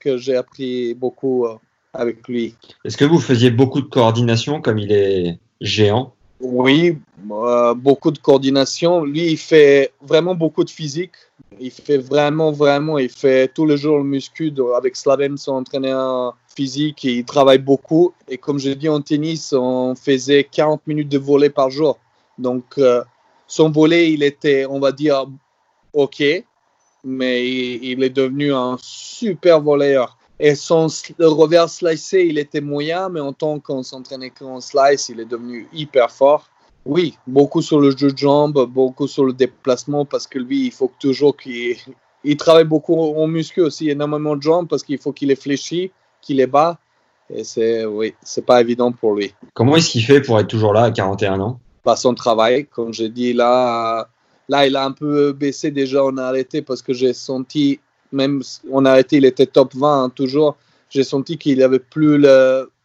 que 0.00 0.16
j'ai 0.16 0.36
appris 0.36 0.94
beaucoup 0.94 1.46
euh, 1.46 1.54
avec 1.92 2.26
lui. 2.28 2.54
Est-ce 2.84 2.96
que 2.96 3.04
vous 3.04 3.20
faisiez 3.20 3.50
beaucoup 3.50 3.80
de 3.80 3.86
coordination 3.86 4.60
comme 4.60 4.78
il 4.78 4.92
est 4.92 5.38
géant? 5.60 6.15
Oui, 6.40 6.98
euh, 7.30 7.74
beaucoup 7.74 8.10
de 8.10 8.18
coordination. 8.18 9.04
Lui, 9.04 9.30
il 9.32 9.38
fait 9.38 9.92
vraiment 10.02 10.34
beaucoup 10.34 10.64
de 10.64 10.70
physique. 10.70 11.12
Il 11.58 11.70
fait 11.70 11.98
vraiment, 11.98 12.52
vraiment, 12.52 12.98
il 12.98 13.08
fait 13.08 13.48
tous 13.48 13.66
les 13.66 13.76
jours 13.76 13.98
le 13.98 14.04
muscu 14.04 14.52
avec 14.76 14.96
Slaven, 14.96 15.38
son 15.38 15.52
entraîneur 15.52 16.36
physique. 16.54 17.04
il 17.04 17.24
travaille 17.24 17.58
beaucoup. 17.58 18.12
Et 18.28 18.36
comme 18.36 18.58
je 18.58 18.70
dis 18.70 18.88
en 18.88 19.00
tennis, 19.00 19.54
on 19.54 19.94
faisait 19.94 20.44
40 20.44 20.86
minutes 20.86 21.08
de 21.08 21.18
volet 21.18 21.50
par 21.50 21.70
jour. 21.70 21.98
Donc, 22.38 22.78
son 23.46 23.70
volet, 23.70 24.12
il 24.12 24.22
était, 24.22 24.66
on 24.66 24.78
va 24.78 24.92
dire, 24.92 25.26
OK 25.94 26.22
mais 27.06 27.48
il, 27.48 28.02
est 28.02 28.10
devenu 28.10 28.52
un 28.52 28.76
super 28.82 29.60
volleyeur. 29.60 30.18
Et 30.38 30.54
son 30.54 30.88
revers 31.18 31.70
slicé, 31.70 32.26
il 32.26 32.38
était 32.38 32.60
moyen, 32.60 33.08
mais 33.08 33.20
en 33.20 33.32
tant 33.32 33.58
qu'on 33.58 33.82
s'entraînait 33.82 34.30
qu'en 34.30 34.60
slice, 34.60 35.08
il 35.08 35.20
est 35.20 35.24
devenu 35.24 35.66
hyper 35.72 36.10
fort. 36.10 36.48
Oui, 36.84 37.16
beaucoup 37.26 37.62
sur 37.62 37.80
le 37.80 37.96
jeu 37.96 38.12
de 38.12 38.18
jambes, 38.18 38.66
beaucoup 38.66 39.08
sur 39.08 39.24
le 39.24 39.32
déplacement, 39.32 40.04
parce 40.04 40.26
que 40.26 40.38
lui, 40.38 40.66
il 40.66 40.72
faut 40.72 40.90
toujours 41.00 41.36
qu'il 41.36 41.76
il 42.22 42.36
travaille 42.36 42.64
beaucoup 42.64 42.94
en 42.94 43.26
muscu 43.26 43.60
aussi, 43.60 43.88
énormément 43.88 44.36
de 44.36 44.42
jambes, 44.42 44.68
parce 44.68 44.82
qu'il 44.82 44.98
faut 44.98 45.12
qu'il 45.12 45.30
est 45.30 45.40
fléchi, 45.40 45.90
qu'il 46.20 46.40
est 46.40 46.46
bas. 46.46 46.78
Et 47.30 47.44
c'est, 47.44 47.84
oui, 47.84 48.14
c'est 48.22 48.44
pas 48.44 48.60
évident 48.60 48.92
pour 48.92 49.14
lui. 49.14 49.32
Comment 49.54 49.76
est-ce 49.76 49.90
qu'il 49.90 50.04
fait 50.04 50.20
pour 50.20 50.38
être 50.38 50.48
toujours 50.48 50.72
là 50.72 50.84
à 50.84 50.90
41 50.90 51.40
ans? 51.40 51.60
Pas 51.82 51.96
son 51.96 52.14
travail, 52.14 52.66
comme 52.66 52.92
j'ai 52.92 53.08
dit 53.08 53.32
là, 53.32 54.08
Là, 54.48 54.66
il 54.66 54.76
a 54.76 54.84
un 54.84 54.92
peu 54.92 55.32
baissé 55.32 55.70
déjà, 55.70 56.04
on 56.04 56.16
a 56.18 56.24
arrêté 56.24 56.62
parce 56.62 56.82
que 56.82 56.92
j'ai 56.92 57.12
senti, 57.12 57.80
même 58.12 58.42
on 58.70 58.84
a 58.84 58.90
arrêté, 58.92 59.16
il 59.16 59.24
était 59.24 59.46
top 59.46 59.74
20 59.74 60.04
hein, 60.04 60.08
toujours. 60.10 60.56
J'ai 60.90 61.04
senti 61.04 61.36
qu'il 61.38 61.62
avait 61.62 61.78
plus 61.80 62.18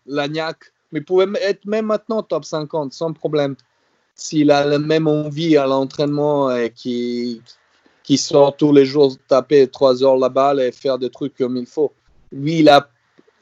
l'agnac, 0.07 0.57
mais 0.91 0.99
il 0.99 1.05
pouvait 1.05 1.27
être 1.41 1.65
même 1.65 1.85
maintenant 1.87 2.23
top 2.23 2.45
50 2.45 2.93
sans 2.93 3.13
problème. 3.13 3.55
s'il 4.15 4.51
a 4.51 4.65
la 4.65 4.77
même 4.79 5.07
envie 5.07 5.57
à 5.57 5.65
l'entraînement 5.65 6.55
et 6.55 6.69
qui 6.71 7.41
qui 8.03 8.17
sort 8.17 8.55
tous 8.57 8.73
les 8.73 8.85
jours 8.85 9.15
taper 9.27 9.67
trois 9.67 10.03
heures 10.03 10.17
la 10.17 10.29
balle 10.29 10.59
et 10.59 10.71
faire 10.71 10.97
des 10.97 11.09
trucs 11.09 11.35
comme 11.37 11.55
il 11.57 11.65
faut. 11.67 11.91
Lui, 12.31 12.59
il 12.59 12.69
a 12.69 12.89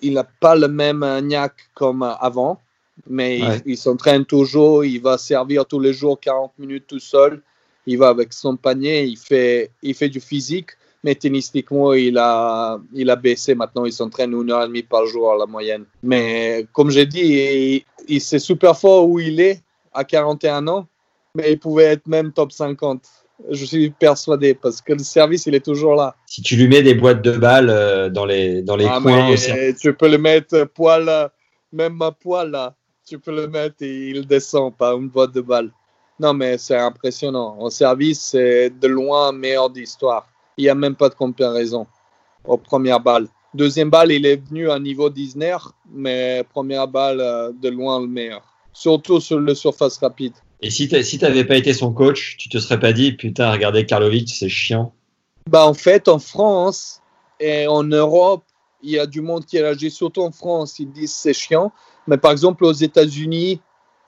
il 0.01 0.13
n'a 0.13 0.23
pas 0.23 0.55
le 0.55 0.67
même 0.67 1.03
niaque 1.23 1.69
comme 1.73 2.03
avant, 2.03 2.61
mais 3.07 3.41
Ouais. 3.41 3.61
il, 3.65 3.71
il 3.73 3.77
s'entraîne 3.77 4.25
toujours, 4.25 4.85
il 4.85 5.01
va 5.01 5.17
servir 5.17 5.65
tous 5.65 5.79
les 5.79 5.93
jours 5.93 6.19
40 6.19 6.53
minutes 6.59 6.85
tout 6.87 6.99
seul, 6.99 7.41
il 7.85 7.97
va 7.97 8.09
avec 8.09 8.31
son 8.33 8.55
panier, 8.55 9.03
il 9.05 9.17
fait, 9.17 9.71
il 9.81 9.93
fait 9.95 10.09
du 10.09 10.21
physique, 10.21 10.71
mais 11.03 11.15
tennistiquement, 11.15 11.93
il 11.93 12.17
a, 12.17 12.77
il 12.93 13.09
a 13.09 13.15
baissé 13.15 13.55
maintenant, 13.55 13.85
il 13.85 13.93
s'entraîne 13.93 14.33
une 14.33 14.51
heure 14.51 14.63
et 14.63 14.67
demie 14.67 14.83
par 14.83 15.05
jour 15.05 15.31
à 15.31 15.37
la 15.37 15.45
moyenne. 15.45 15.85
Mais 16.03 16.65
comme 16.73 16.89
j'ai 16.89 17.05
dit, 17.05 17.21
il, 17.21 17.83
il 18.07 18.21
c'est 18.21 18.39
super 18.39 18.77
fort 18.77 19.07
où 19.07 19.19
il 19.19 19.39
est 19.39 19.61
à 19.93 20.03
41 20.03 20.67
ans, 20.67 20.87
mais 21.35 21.51
il 21.53 21.59
pouvait 21.59 21.85
être 21.85 22.07
même 22.07 22.31
top 22.31 22.51
50. 22.51 23.01
Je 23.51 23.63
suis 23.63 23.89
persuadé 23.91 24.53
parce 24.53 24.81
que 24.81 24.91
le 24.91 24.99
service, 24.99 25.45
il 25.45 25.55
est 25.55 25.63
toujours 25.63 25.95
là. 25.95 26.13
Si 26.25 26.41
tu 26.41 26.57
lui 26.57 26.67
mets 26.67 26.81
des 26.81 26.93
boîtes 26.95 27.21
de 27.21 27.31
balles 27.37 27.69
euh, 27.69 28.09
dans 28.09 28.25
les, 28.25 28.61
dans 28.61 28.75
les 28.75 28.85
Ah, 28.85 28.99
coins 29.01 29.29
aussi. 29.29 29.51
tu 29.79 29.93
peux 29.93 30.09
le 30.09 30.17
mettre 30.17 30.65
poil, 30.65 31.29
même 31.71 32.01
à 32.01 32.11
poil 32.11 32.51
là, 32.51 32.75
tu 33.07 33.17
peux 33.17 33.33
le 33.33 33.47
mettre 33.47 33.77
et 33.81 34.09
il 34.09 34.27
descend 34.27 34.75
par 34.75 34.97
une 34.97 35.07
boîte 35.07 35.31
de 35.33 35.39
balles. 35.41 35.71
Non, 36.19 36.33
mais 36.33 36.57
c'est 36.57 36.75
impressionnant. 36.75 37.55
En 37.59 37.69
service, 37.69 38.19
c'est 38.19 38.71
de 38.77 38.87
loin 38.89 39.31
meilleur 39.31 39.69
d'histoire. 39.69 40.27
Il 40.59 40.63
n'y 40.63 40.69
a 40.69 40.75
même 40.75 40.95
pas 40.95 41.07
de 41.07 41.15
comparaison 41.15 41.87
aux 42.43 42.57
premières 42.57 42.99
balles. 42.99 43.29
Deuxième 43.53 43.89
balle, 43.89 44.11
il 44.11 44.25
est 44.25 44.35
venu 44.35 44.69
à 44.69 44.77
niveau 44.77 45.09
Disney, 45.09 45.53
mais 45.89 46.43
première 46.49 46.85
balle, 46.85 47.21
euh, 47.21 47.53
de 47.53 47.69
loin 47.69 48.01
le 48.01 48.07
meilleur. 48.07 48.43
Surtout 48.73 49.21
sur 49.21 49.39
le 49.39 49.55
surface 49.55 49.97
rapide. 49.99 50.33
Et 50.59 50.69
si 50.69 50.89
tu 50.89 51.01
si 51.01 51.17
t'avais 51.17 51.45
pas 51.45 51.55
été 51.55 51.71
son 51.71 51.93
coach, 51.93 52.35
tu 52.37 52.49
te 52.49 52.57
serais 52.57 52.77
pas 52.77 52.91
dit, 52.91 53.13
putain, 53.13 53.49
regardez 53.49 53.85
Karlovic, 53.85 54.29
c'est 54.31 54.49
chiant. 54.49 54.93
Bah, 55.49 55.65
en 55.65 55.73
fait, 55.73 56.09
en 56.09 56.19
France 56.19 57.01
et 57.39 57.65
en 57.67 57.83
Europe, 57.83 58.43
il 58.83 58.91
y 58.91 58.99
a 58.99 59.07
du 59.07 59.21
monde 59.21 59.45
qui 59.45 59.61
réagit, 59.61 59.89
surtout 59.89 60.23
en 60.23 60.33
France, 60.33 60.77
ils 60.79 60.91
disent 60.91 61.13
c'est 61.13 61.33
chiant. 61.33 61.71
Mais 62.05 62.17
par 62.17 62.33
exemple, 62.33 62.65
aux 62.65 62.73
États-Unis, 62.73 63.61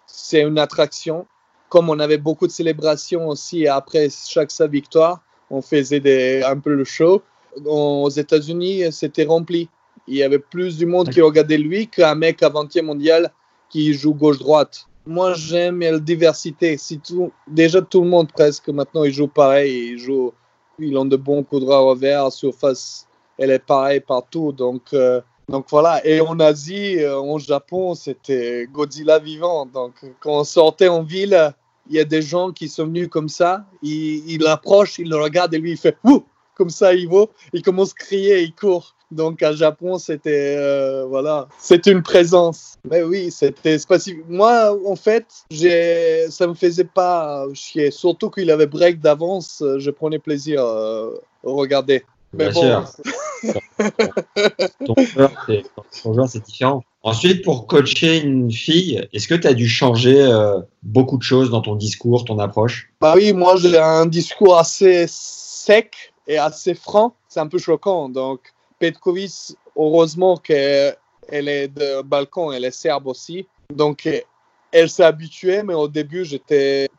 c'est 0.06 0.42
une 0.42 0.60
attraction. 0.60 1.28
Comme 1.70 1.90
on 1.90 2.00
avait 2.00 2.18
beaucoup 2.18 2.46
de 2.46 2.52
célébrations 2.52 3.30
aussi 3.30 3.68
après 3.68 4.10
chaque 4.28 4.52
sa 4.52 4.68
victoire, 4.68 5.22
on 5.52 5.62
faisait 5.62 6.00
des, 6.00 6.42
un 6.44 6.58
peu 6.58 6.74
le 6.74 6.84
show. 6.84 7.22
Aux 7.66 8.10
États-Unis, 8.10 8.92
c'était 8.92 9.26
rempli. 9.26 9.70
Il 10.08 10.16
y 10.16 10.24
avait 10.24 10.40
plus 10.40 10.78
du 10.78 10.86
monde 10.86 11.10
qui 11.10 11.22
regardait 11.22 11.58
lui 11.58 11.88
qu'un 11.88 12.16
mec 12.16 12.42
à 12.42 12.50
20e 12.50 12.84
mondial 12.84 13.32
qui 13.70 13.94
joue 13.94 14.14
gauche-droite. 14.14 14.88
Moi, 15.06 15.34
j'aime 15.34 15.80
la 15.82 16.00
diversité. 16.00 16.78
Si 16.78 17.00
tout, 17.00 17.32
déjà, 17.48 17.82
tout 17.82 18.02
le 18.02 18.08
monde 18.08 18.32
presque 18.32 18.70
maintenant, 18.70 19.04
il 19.04 19.14
joue 19.14 19.28
pareil. 19.28 19.92
Il 19.92 20.00
joue 20.00 20.34
ils 20.82 20.98
ont 20.98 21.06
de 21.06 21.16
bons 21.16 21.44
coups 21.44 21.64
de 21.64 21.70
revers, 21.70 22.32
surface, 22.32 23.08
elle 23.38 23.52
est 23.52 23.60
pareille 23.60 24.00
partout. 24.00 24.52
Donc, 24.52 24.94
euh, 24.94 25.22
donc 25.50 25.66
voilà. 25.70 26.06
Et 26.06 26.22
en 26.22 26.40
Asie, 26.40 27.00
euh, 27.00 27.20
en 27.20 27.38
Japon, 27.38 27.94
c'était 27.96 28.68
Godzilla 28.72 29.20
vivant. 29.20 29.66
Donc 29.66 29.94
quand 30.20 30.40
on 30.40 30.44
sortait 30.44 30.88
en 30.88 31.04
ville, 31.04 31.54
il 31.90 31.96
y 31.96 32.00
a 32.00 32.06
des 32.06 32.22
gens 32.22 32.52
qui 32.52 32.70
sont 32.70 32.86
venus 32.86 33.10
comme 33.10 33.30
ça. 33.30 33.66
Il, 33.82 34.30
il 34.30 34.46
approche, 34.48 35.00
il 35.00 35.10
le 35.10 35.18
regarde 35.18 35.54
et 35.54 35.58
lui, 35.60 35.72
il 35.72 35.78
fait 35.78 35.98
Ouh 36.04 36.24
comme 36.56 36.70
ça, 36.70 36.94
il 36.94 37.10
va. 37.10 37.26
Il 37.54 37.64
commence 37.64 37.92
à 37.92 38.04
crier, 38.06 38.42
il 38.42 38.54
court. 38.54 38.96
Donc 39.10 39.44
à 39.44 39.52
Japon, 39.52 39.98
c'était 39.98 40.56
euh, 40.58 41.06
voilà, 41.06 41.48
c'est 41.60 41.86
une 41.88 42.02
présence. 42.02 42.76
Mais 42.90 43.04
oui, 43.04 43.30
c'était 43.30 43.78
spécifique. 43.78 44.24
Moi, 44.30 44.78
en 44.86 44.96
fait, 44.96 45.26
j'ai, 45.50 46.28
ça 46.30 46.48
me 46.48 46.54
faisait 46.54 46.86
pas 46.86 47.46
chier. 47.54 47.92
Surtout 47.92 48.30
qu'il 48.30 48.50
avait 48.52 48.68
break 48.68 49.02
d'avance, 49.02 49.64
je 49.78 49.90
prenais 49.90 50.20
plaisir 50.20 50.64
euh, 50.64 51.16
à 51.46 51.50
regarder. 51.50 52.04
Mais 52.34 52.50
Bien 52.50 52.54
bon, 52.54 52.62
sûr. 52.62 53.04
ton 54.86 54.96
joueur, 55.06 55.32
c'est- 56.28 56.46
différent. 56.46 56.84
Ensuite, 57.04 57.44
pour 57.44 57.68
coacher 57.68 58.22
une 58.22 58.52
fille, 58.52 59.08
est-ce 59.12 59.28
que 59.28 59.34
tu 59.34 59.48
as 59.48 59.54
dû 59.54 59.68
changer 59.68 60.22
euh, 60.22 60.60
beaucoup 60.84 61.18
de 61.18 61.24
choses 61.24 61.50
dans 61.50 61.62
ton 61.62 61.76
discours, 61.76 62.26
ton 62.26 62.38
approche? 62.38 62.92
Bah 63.02 63.14
oui, 63.16 63.34
moi 63.34 63.56
j'ai 63.58 63.78
un 63.78 64.06
discours 64.06 64.58
assez 64.58 65.06
sec 65.08 66.14
et 66.28 66.38
assez 66.38 66.76
franc. 66.76 67.16
C'est 67.28 67.40
un 67.40 67.48
peu 67.48 67.58
choquant. 67.58 68.10
Donc, 68.10 68.42
Petkovic, 68.80 69.56
heureusement 69.76 70.38
qu'elle 70.38 70.96
est 71.30 71.68
de 71.68 72.02
Balkan, 72.04 72.52
elle 72.52 72.66
est 72.66 72.72
serbe 72.72 73.08
aussi. 73.08 73.48
Donc, 73.74 74.08
elle 74.72 74.90
s'est 74.90 75.04
habituée, 75.04 75.64
mais 75.64 75.74
au 75.74 75.88
début, 75.88 76.26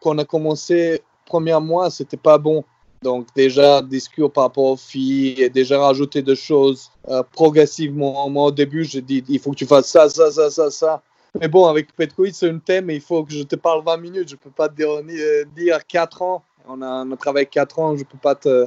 quand 0.00 0.14
on 0.14 0.18
a 0.18 0.24
commencé, 0.24 1.02
premier 1.26 1.58
mois, 1.60 1.90
c'était 1.90 2.16
pas 2.16 2.38
bon. 2.38 2.64
Donc, 3.02 3.26
déjà, 3.34 3.82
discours 3.82 4.32
par 4.32 4.44
rapport 4.44 4.64
aux 4.64 4.76
filles 4.76 5.42
et 5.42 5.50
déjà 5.50 5.78
rajouter 5.80 6.22
des 6.22 6.36
choses 6.36 6.90
euh, 7.08 7.22
progressivement. 7.32 8.28
Moi, 8.30 8.46
au 8.46 8.50
début, 8.52 8.84
j'ai 8.84 9.02
dit, 9.02 9.24
il 9.28 9.40
faut 9.40 9.50
que 9.50 9.56
tu 9.56 9.66
fasses 9.66 9.88
ça, 9.88 10.08
ça, 10.08 10.30
ça, 10.30 10.50
ça, 10.50 10.70
ça. 10.70 11.02
Mais 11.40 11.48
bon, 11.48 11.66
avec 11.66 11.94
Petkovic, 11.96 12.34
c'est 12.34 12.50
un 12.50 12.58
thème 12.58 12.90
il 12.90 13.00
faut 13.00 13.24
que 13.24 13.32
je 13.32 13.42
te 13.42 13.56
parle 13.56 13.82
20 13.84 13.96
minutes. 13.96 14.28
Je 14.28 14.36
peux 14.36 14.50
pas 14.50 14.68
te 14.68 14.74
dire, 14.74 14.90
euh, 14.90 15.44
dire 15.56 15.86
4 15.86 16.22
ans. 16.22 16.44
On 16.68 16.80
a, 16.82 17.04
on 17.04 17.10
a 17.10 17.16
travaillé 17.16 17.46
4 17.46 17.78
ans, 17.78 17.96
je 17.96 18.04
peux 18.04 18.18
pas 18.18 18.34
te 18.34 18.66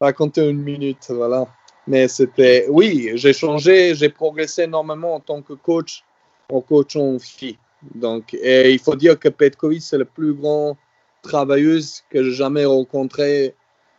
raconter 0.00 0.48
une 0.48 0.62
minute. 0.62 1.06
Voilà. 1.10 1.46
Mais 1.86 2.08
c'était, 2.08 2.66
oui, 2.68 3.12
j'ai 3.14 3.32
changé, 3.32 3.94
j'ai 3.94 4.08
progressé 4.08 4.62
énormément 4.62 5.14
en 5.14 5.20
tant 5.20 5.40
que 5.42 5.52
coach, 5.52 6.02
en 6.50 6.60
coachant 6.60 7.18
filles. 7.18 7.58
Donc, 7.94 8.34
et 8.34 8.72
il 8.72 8.78
faut 8.78 8.96
dire 8.96 9.18
que 9.18 9.28
Petkovic, 9.28 9.82
c'est 9.82 9.98
le 9.98 10.04
plus 10.04 10.34
grand 10.34 10.76
travailleuse 11.22 12.02
que 12.10 12.24
j'ai 12.24 12.32
jamais 12.32 12.64
rencontré 12.64 13.54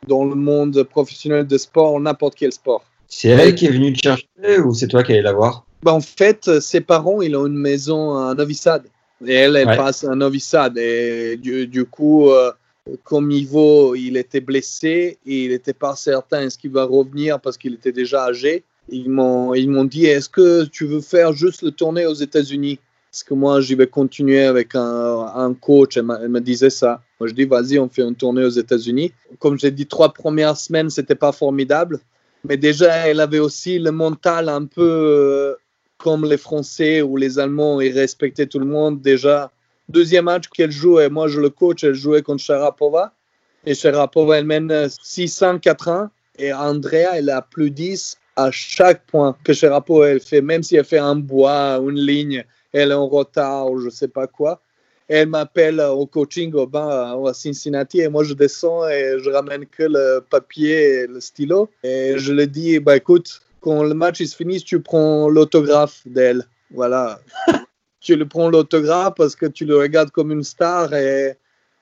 dans 0.08 0.26
le 0.26 0.36
monde 0.36 0.84
professionnel 0.84 1.46
de 1.48 1.58
sport, 1.58 2.00
n'importe 2.00 2.36
quel 2.36 2.52
sport. 2.52 2.84
C'est 3.08 3.30
elle 3.30 3.56
qui 3.56 3.66
est 3.66 3.72
venue 3.72 3.94
te 3.94 4.02
chercher 4.04 4.60
ou 4.64 4.74
c'est 4.74 4.88
toi 4.88 5.04
qui 5.04 5.14
allais 5.14 5.22
la 5.22 5.34
voir? 5.34 5.66
Ben, 5.84 5.94
en 5.94 6.02
fait, 6.02 6.60
ses 6.60 6.82
parents, 6.82 7.22
ils 7.22 7.36
ont 7.36 7.48
une 7.48 7.58
maison 7.58 8.16
à 8.18 8.34
Novi 8.36 8.54
Sad. 8.56 8.84
Et 9.26 9.34
elle, 9.34 9.56
elle 9.56 9.68
Ouais. 9.68 9.76
passe 9.76 10.04
à 10.04 10.16
Novi 10.16 10.40
Sad. 10.40 10.78
Et 10.78 11.38
du, 11.38 11.68
du 11.68 11.86
coup, 11.86 12.30
euh, 12.30 12.52
comme 13.04 13.32
Ivo, 13.32 13.96
il 13.96 14.16
était 14.18 14.42
blessé 14.42 15.18
et 15.26 15.46
il 15.46 15.50
n'était 15.50 15.74
pas 15.74 15.96
certain 15.96 16.44
est-ce 16.44 16.58
qu'il 16.58 16.72
va 16.72 16.86
revenir 16.86 17.40
parce 17.40 17.58
qu'il 17.58 17.74
était 17.74 17.92
déjà 17.92 18.26
âgé. 18.26 18.64
Ils 18.92 19.10
m'ont, 19.10 19.54
ils 19.54 19.70
m'ont 19.70 19.86
dit 19.86 20.06
est-ce 20.06 20.30
que 20.30 20.66
tu 20.66 20.86
veux 20.86 21.02
faire 21.02 21.34
juste 21.34 21.62
le 21.62 21.72
tournée 21.72 22.06
aux 22.06 22.14
États-Unis? 22.14 22.80
Parce 23.12 23.24
que 23.24 23.34
moi, 23.34 23.60
j'y 23.62 23.76
vais 23.76 23.88
continuer 23.88 24.44
avec 24.44 24.76
un, 24.76 25.56
coach. 25.60 25.98
Elle, 25.98 26.04
me 26.04 26.40
disait 26.40 26.70
ça. 26.70 27.02
Moi, 27.20 27.28
je 27.28 27.34
dis 27.34 27.46
vas-y, 27.46 27.80
on 27.80 27.90
fait 27.90 28.04
une 28.04 28.16
tournée 28.16 28.44
aux 28.44 28.50
États-Unis. 28.50 29.12
Comme 29.40 29.58
j'ai 29.58 29.72
dit, 29.72 29.88
trois 29.88 30.14
premières 30.14 30.58
semaines, 30.58 30.90
c'était 30.90 31.16
pas 31.16 31.32
formidable. 31.32 32.00
Mais 32.44 32.56
déjà, 32.56 33.08
elle 33.08 33.20
avait 33.20 33.40
aussi 33.40 33.80
le 33.80 33.92
mental 33.92 34.48
un 34.48 34.66
peu 34.66 34.82
euh, 34.82 35.56
comme 36.00 36.26
les 36.26 36.38
Français 36.38 37.02
ou 37.02 37.18
les 37.18 37.38
Allemands, 37.38 37.82
ils 37.82 37.94
respectaient 37.94 38.48
tout 38.48 38.60
le 38.60 38.66
monde. 38.66 39.02
Déjà, 39.02 39.52
deuxième 39.90 40.26
match 40.26 40.48
qu'elle 40.48 40.72
jouait, 40.72 41.10
moi 41.10 41.28
je 41.28 41.40
le 41.40 41.50
coach, 41.50 41.84
elle 41.84 41.94
jouait 41.94 42.22
contre 42.22 42.42
Sharapova. 42.42 43.14
Et 43.66 43.76
Sharapova, 43.76 44.40
elle 44.40 44.46
mène 44.46 44.88
600, 44.90 45.58
4-1. 45.58 46.10
Et 46.38 46.54
Andrea, 46.54 47.10
elle 47.16 47.30
a 47.30 47.42
plus 47.42 47.70
10 47.70 48.18
à 48.38 48.50
chaque 48.52 49.06
point 49.08 49.36
que 49.44 49.52
Sharapova, 49.52 50.08
elle 50.08 50.22
fait, 50.22 50.42
même 50.42 50.64
si 50.64 50.78
elle 50.78 50.86
fait 50.86 51.00
un 51.00 51.18
bois, 51.18 51.78
une 51.84 52.00
ligne, 52.00 52.46
elle 52.74 52.92
est 52.92 52.96
en 52.96 53.08
retard 53.08 53.72
ou 53.72 53.80
je 53.80 53.90
sais 53.90 54.08
pas 54.08 54.28
quoi. 54.28 54.62
Elle 55.08 55.30
m'appelle 55.30 55.80
au 55.80 56.06
coaching 56.06 56.54
au 56.54 56.68
bain 56.68 56.88
à 57.26 57.34
Cincinnati 57.34 58.00
et 58.00 58.10
moi 58.10 58.24
je 58.24 58.36
descends 58.36 58.88
et 58.88 59.18
je 59.18 59.30
ramène 59.30 59.66
que 59.66 59.84
le 59.84 60.20
papier 60.30 61.02
et 61.02 61.08
le 61.08 61.20
stylo. 61.20 61.70
Et 61.84 62.14
je 62.18 62.32
lui 62.32 62.48
dis, 62.48 62.80
bah 62.80 62.96
écoute, 62.96 63.42
quand 63.60 63.84
le 63.84 63.94
match 63.96 64.24
se 64.24 64.36
finit, 64.36 64.62
tu 64.62 64.80
prends 64.82 65.28
l'autographe 65.28 66.02
d'elle. 66.06 66.46
Voilà. 66.72 67.20
tu 68.00 68.16
le 68.16 68.28
prends 68.28 68.50
l'autographe 68.50 69.16
parce 69.18 69.36
que 69.36 69.48
tu 69.48 69.66
le 69.66 69.78
regardes 69.78 70.12
comme 70.12 70.32
une 70.32 70.44
star 70.44 70.94
et 70.94 71.36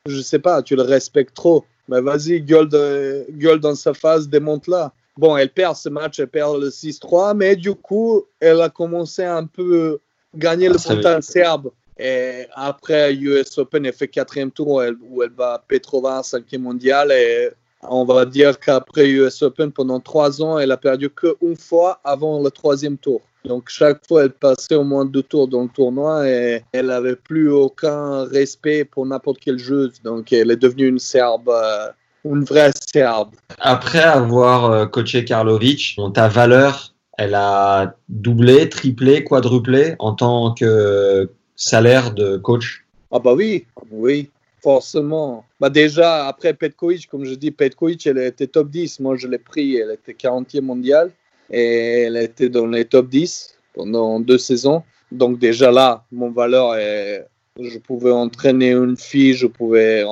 je 0.06 0.22
sais 0.22 0.40
pas, 0.40 0.64
tu 0.64 0.76
le 0.76 0.84
respectes 0.84 1.36
trop. 1.36 1.66
Mais 1.90 2.02
vas-y, 2.02 2.42
gueule, 2.42 2.70
de- 2.70 3.26
gueule 3.32 3.60
dans 3.60 3.76
sa 3.76 3.94
face, 3.94 4.28
démonte-la. 4.28 4.94
Bon, 5.18 5.36
elle 5.36 5.50
perd 5.50 5.76
ce 5.76 5.90
match, 5.90 6.20
elle 6.20 6.28
perd 6.28 6.62
le 6.62 6.70
6-3, 6.70 7.34
mais 7.36 7.56
du 7.56 7.74
coup, 7.74 8.24
elle 8.40 8.62
a 8.62 8.70
commencé 8.70 9.24
un 9.24 9.46
peu 9.46 10.00
gagner 10.38 10.70
le 10.70 10.78
veut- 10.78 10.96
mental 10.96 11.24
serbe. 11.24 11.72
Et 12.00 12.46
après 12.54 13.14
US 13.16 13.58
Open, 13.58 13.86
elle 13.86 13.94
fait 13.94 14.08
quatrième 14.08 14.52
tour 14.52 14.68
où 14.68 14.82
elle, 14.82 14.96
où 15.10 15.24
elle 15.24 15.30
bat 15.30 15.64
Petrova, 15.68 16.22
cinquième 16.24 16.62
mondial. 16.62 17.12
Et 17.12 17.50
on 17.82 18.06
va 18.06 18.26
dire 18.26 18.60
qu'après 18.60 19.10
US 19.10 19.42
Open, 19.42 19.72
pendant 19.72 20.00
trois 20.00 20.42
ans, 20.42 20.60
elle 20.60 20.72
a 20.72 20.78
perdu 20.78 21.10
qu'une 21.10 21.58
fois 21.58 22.00
avant 22.04 22.42
le 22.42 22.52
troisième 22.52 22.98
tour. 22.98 23.22
Donc 23.46 23.70
chaque 23.70 24.06
fois, 24.08 24.24
elle 24.24 24.32
passait 24.32 24.76
au 24.76 24.84
moins 24.84 25.06
deux 25.06 25.24
tours 25.24 25.48
dans 25.48 25.64
le 25.64 25.70
tournoi 25.70 26.28
et 26.28 26.64
elle 26.74 26.88
n'avait 26.88 27.16
plus 27.16 27.50
aucun 27.50 28.26
respect 28.26 28.84
pour 28.84 29.06
n'importe 29.06 29.40
quelle 29.40 29.58
joueuse. 29.58 29.94
Donc 30.04 30.34
elle 30.34 30.52
est 30.52 30.58
devenue 30.58 30.88
une 30.88 31.00
Serbe, 31.00 31.50
euh, 31.50 31.88
une 32.26 32.44
vraie 32.44 32.72
Serbe. 32.94 33.30
Après 33.60 34.04
avoir 34.04 34.66
euh, 34.66 34.86
coaché 34.86 35.24
Karlovic, 35.24 35.98
ta 36.14 36.28
valeur, 36.28 36.94
elle 37.18 37.34
a 37.34 37.96
doublé, 38.10 38.70
triplé, 38.70 39.24
quadruplé 39.24 39.96
en 40.00 40.14
tant 40.14 40.54
que 40.54 41.30
salaire 41.56 42.14
de 42.14 42.38
coach. 42.38 42.86
Ah 43.12 43.20
bah 43.20 43.34
oui, 43.34 43.66
oui. 43.92 44.30
forcément. 44.62 45.46
Bah 45.60 45.70
déjà, 45.70 46.28
après 46.28 46.54
Petkovic, 46.54 47.08
comme 47.08 47.26
je 47.26 47.34
dis, 47.34 47.52
Petkovic, 47.52 48.06
elle 48.06 48.20
était 48.20 48.48
top 48.48 48.70
10. 48.70 49.00
Moi, 49.00 49.16
je 49.16 49.28
l'ai 49.28 49.38
pris, 49.40 49.78
elle 49.78 49.92
était 49.92 50.14
40e 50.14 50.62
mondiale 50.62 51.12
et 51.50 52.04
elle 52.04 52.18
était 52.18 52.50
dans 52.50 52.68
les 52.68 52.86
top 52.86 53.10
10 53.10 53.58
pendant 53.74 54.20
deux 54.20 54.38
saisons. 54.38 54.84
Donc 55.12 55.40
déjà 55.40 55.72
là, 55.72 56.04
mon 56.12 56.32
valeur 56.32 56.76
est, 56.76 57.28
je 57.60 57.80
pouvais 57.80 58.12
entraîner 58.12 58.72
une 58.72 58.98
fille, 58.98 59.34
je 59.34 59.48
pouvais 59.48 60.04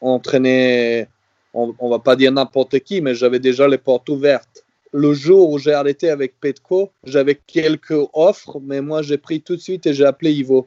entraîner, 0.00 1.06
on, 1.54 1.74
on 1.78 1.90
va 1.90 1.98
pas 1.98 2.16
dire 2.16 2.32
n'importe 2.32 2.80
qui, 2.80 3.00
mais 3.00 3.14
j'avais 3.14 3.40
déjà 3.40 3.68
les 3.68 3.78
portes 3.78 4.08
ouvertes. 4.08 4.64
Le 4.94 5.14
jour 5.14 5.50
où 5.50 5.58
j'ai 5.58 5.72
arrêté 5.72 6.10
avec 6.10 6.38
Petco, 6.38 6.90
j'avais 7.04 7.40
quelques 7.46 8.06
offres, 8.12 8.60
mais 8.60 8.82
moi 8.82 9.00
j'ai 9.00 9.16
pris 9.16 9.40
tout 9.40 9.56
de 9.56 9.60
suite 9.60 9.86
et 9.86 9.94
j'ai 9.94 10.04
appelé 10.04 10.32
Ivo 10.32 10.66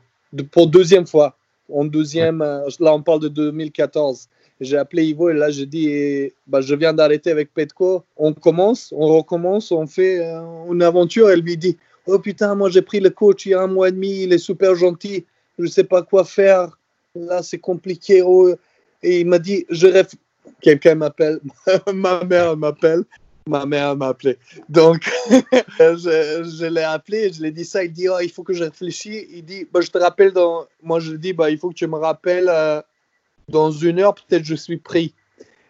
pour 0.51 0.67
deuxième 0.67 1.07
fois. 1.07 1.37
En 1.71 1.85
deuxième, 1.85 2.41
euh, 2.41 2.67
là 2.79 2.93
on 2.93 3.01
parle 3.01 3.21
de 3.21 3.27
2014. 3.27 4.27
J'ai 4.61 4.77
appelé 4.77 5.05
Ivo 5.05 5.29
et 5.29 5.33
là 5.33 5.49
j'ai 5.49 5.65
dit 5.65 6.31
bah, 6.47 6.61
je 6.61 6.73
viens 6.75 6.93
d'arrêter 6.93 7.31
avec 7.31 7.53
Petco. 7.53 8.03
On 8.17 8.33
commence, 8.33 8.93
on 8.95 9.07
recommence, 9.15 9.71
on 9.71 9.85
fait 9.85 10.25
euh, 10.25 10.41
une 10.71 10.81
aventure. 10.81 11.29
Elle 11.29 11.41
lui 11.41 11.57
dit 11.57 11.77
Oh 12.07 12.19
putain, 12.19 12.55
moi 12.55 12.69
j'ai 12.69 12.81
pris 12.81 12.99
le 12.99 13.09
coach 13.09 13.45
il 13.45 13.49
y 13.49 13.53
a 13.53 13.61
un 13.61 13.67
mois 13.67 13.89
et 13.89 13.91
demi, 13.91 14.23
il 14.23 14.33
est 14.33 14.37
super 14.37 14.75
gentil, 14.75 15.25
je 15.59 15.65
ne 15.65 15.69
sais 15.69 15.83
pas 15.83 16.01
quoi 16.01 16.23
faire. 16.23 16.79
Là 17.15 17.43
c'est 17.43 17.59
compliqué. 17.59 18.21
Oh. 18.21 18.53
Et 19.03 19.19
il 19.21 19.27
m'a 19.27 19.39
dit 19.39 19.65
Je 19.69 19.87
rêve. 19.87 20.07
Quelqu'un 20.61 20.95
m'appelle, 20.95 21.39
ma 21.93 22.23
mère 22.23 22.55
m'appelle 22.55 23.03
ma 23.47 23.65
mère 23.65 23.95
m'a 23.95 24.07
appelé. 24.07 24.37
Donc, 24.69 25.09
je, 25.79 26.55
je 26.57 26.65
l'ai 26.65 26.81
appelé, 26.81 27.31
je 27.31 27.41
lui 27.41 27.49
ai 27.49 27.51
dit 27.51 27.65
ça. 27.65 27.83
Il 27.83 27.91
dit, 27.91 28.09
oh, 28.09 28.17
il 28.21 28.31
faut 28.31 28.43
que 28.43 28.53
je 28.53 28.63
réfléchisse. 28.63 29.25
Il 29.29 29.45
dit, 29.45 29.67
bah, 29.71 29.81
je 29.81 29.91
te 29.91 29.97
rappelle 29.97 30.31
dans. 30.31 30.65
Moi, 30.81 30.99
je 30.99 31.11
lui 31.11 31.19
dis, 31.19 31.33
bah, 31.33 31.49
il 31.51 31.57
faut 31.57 31.69
que 31.69 31.75
tu 31.75 31.87
me 31.87 31.97
rappelles 31.97 32.49
euh, 32.49 32.81
dans 33.49 33.71
une 33.71 33.99
heure, 33.99 34.15
peut-être 34.15 34.43
je 34.43 34.55
suis 34.55 34.77
pris. 34.77 35.13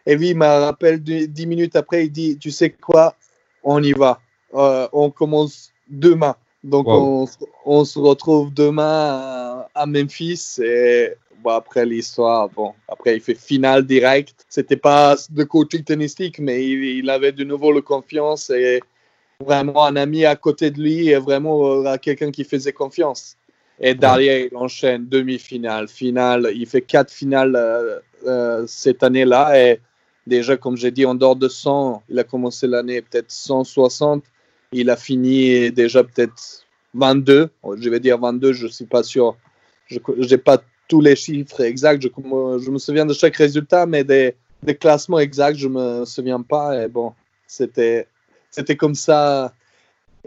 Et 0.06 0.16
lui, 0.16 0.30
il 0.30 0.38
m'a 0.38 0.60
rappelé 0.60 1.00
dix 1.00 1.48
minutes 1.48 1.76
après. 1.76 2.06
Il 2.06 2.12
dit, 2.12 2.38
tu 2.38 2.52
sais 2.52 2.70
quoi, 2.70 3.16
on 3.64 3.84
y 3.84 3.92
va. 3.92 4.22
Euh, 4.54 4.88
on 4.94 5.10
commence 5.10 5.72
demain. 5.90 6.36
Donc, 6.64 6.88
on, 6.88 7.28
on, 7.66 7.86
se 7.86 8.00
retrouve 8.00 8.54
demain 8.54 9.66
à 9.76 9.86
Memphis. 9.86 10.60
Et 10.64 11.14
après 11.50 11.86
l'histoire, 11.86 12.50
bon, 12.50 12.74
après 12.88 13.16
il 13.16 13.22
fait 13.22 13.36
finale 13.36 13.86
direct. 13.86 14.46
C'était 14.50 14.78
pas 14.78 15.16
de 15.30 15.44
coaching 15.44 15.84
tennistique, 15.84 16.40
mais 16.40 16.66
il, 16.66 17.10
avait 17.10 17.32
de 17.32 17.44
nouveau 17.44 17.72
la 17.72 17.82
confiance 17.82 18.50
et 18.50 18.82
vraiment 19.40 19.86
un 19.86 19.96
ami 19.96 20.26
à 20.26 20.36
côté 20.36 20.72
de 20.72 20.82
lui 20.82 21.10
et 21.10 21.18
vraiment 21.18 21.86
euh, 21.86 21.98
quelqu'un 21.98 22.32
qui 22.32 22.44
faisait 22.44 22.74
confiance. 22.74 23.38
Et 23.80 23.94
derrière, 23.94 24.48
il 24.52 24.56
enchaîne 24.56 25.08
demi-finale, 25.08 25.90
finale. 25.90 26.52
Il 26.56 26.66
fait 26.66 26.82
quatre 26.82 27.12
finales 27.12 27.56
euh, 27.56 28.00
euh, 28.26 28.64
cette 28.68 29.04
année-là. 29.04 29.60
Et 29.60 29.82
déjà, 30.26 30.56
comme 30.56 30.78
j'ai 30.78 30.92
dit, 30.92 31.06
en 31.06 31.16
dehors 31.16 31.36
de 31.36 31.50
100, 31.50 32.04
il 32.10 32.18
a 32.18 32.24
commencé 32.24 32.68
l'année 32.68 33.02
peut-être 33.02 33.32
160. 33.32 34.24
Il 34.72 34.90
a 34.90 34.96
fini 34.96 35.72
déjà 35.72 36.04
peut-être 36.04 36.66
22. 36.94 37.50
Je 37.78 37.90
vais 37.90 38.00
dire 38.00 38.18
22, 38.18 38.54
je 38.54 38.66
ne 38.66 38.72
suis 38.72 38.86
pas 38.86 39.04
sûr. 39.04 39.36
Je 39.88 40.00
n'ai 40.00 40.38
pas 40.38 40.62
tous 40.88 41.02
les 41.02 41.16
chiffres 41.16 41.62
exacts. 41.62 42.02
Je, 42.02 42.10
je, 42.10 42.72
me 42.72 42.78
souviens 42.78 43.06
de 43.06 43.14
chaque 43.14 43.36
résultat, 43.36 43.86
mais 43.86 44.04
des, 44.04 44.36
des 44.64 44.76
classements 44.76 45.20
exacts, 45.20 45.58
je 45.58 45.68
ne 45.68 45.74
me 45.74 46.06
souviens 46.06 46.42
pas. 46.42 46.84
Et 46.84 46.88
bon, 46.88 47.14
c'était, 47.48 48.08
comme 48.78 48.96
ça. 48.96 49.54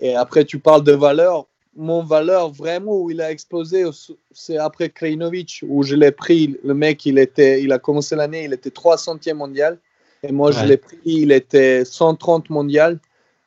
Et 0.01 0.15
après, 0.15 0.45
tu 0.45 0.59
parles 0.59 0.85
de 0.85 0.93
valeur. 0.93 1.47
Mon 1.77 2.03
valeur, 2.03 2.51
vraiment, 2.51 2.99
où 3.03 3.11
il 3.11 3.21
a 3.21 3.31
explosé, 3.31 3.85
c'est 4.33 4.57
après 4.57 4.89
Krajinovic, 4.91 5.65
où 5.69 5.83
je 5.83 5.95
l'ai 5.95 6.11
pris. 6.11 6.57
Le 6.65 6.75
mec, 6.75 7.07
il, 7.07 7.19
était, 7.19 7.63
il 7.63 7.71
a 7.73 7.79
commencé 7.79 8.17
l'année, 8.17 8.45
il 8.45 8.53
était 8.53 8.71
300e 8.71 9.35
mondial. 9.35 9.79
Et 10.25 10.33
moi, 10.33 10.51
je 10.51 10.65
l'ai 10.65 10.77
pris, 10.77 10.99
il 11.05 11.31
était 11.31 11.85
130 11.85 12.51
mondial. 12.51 12.99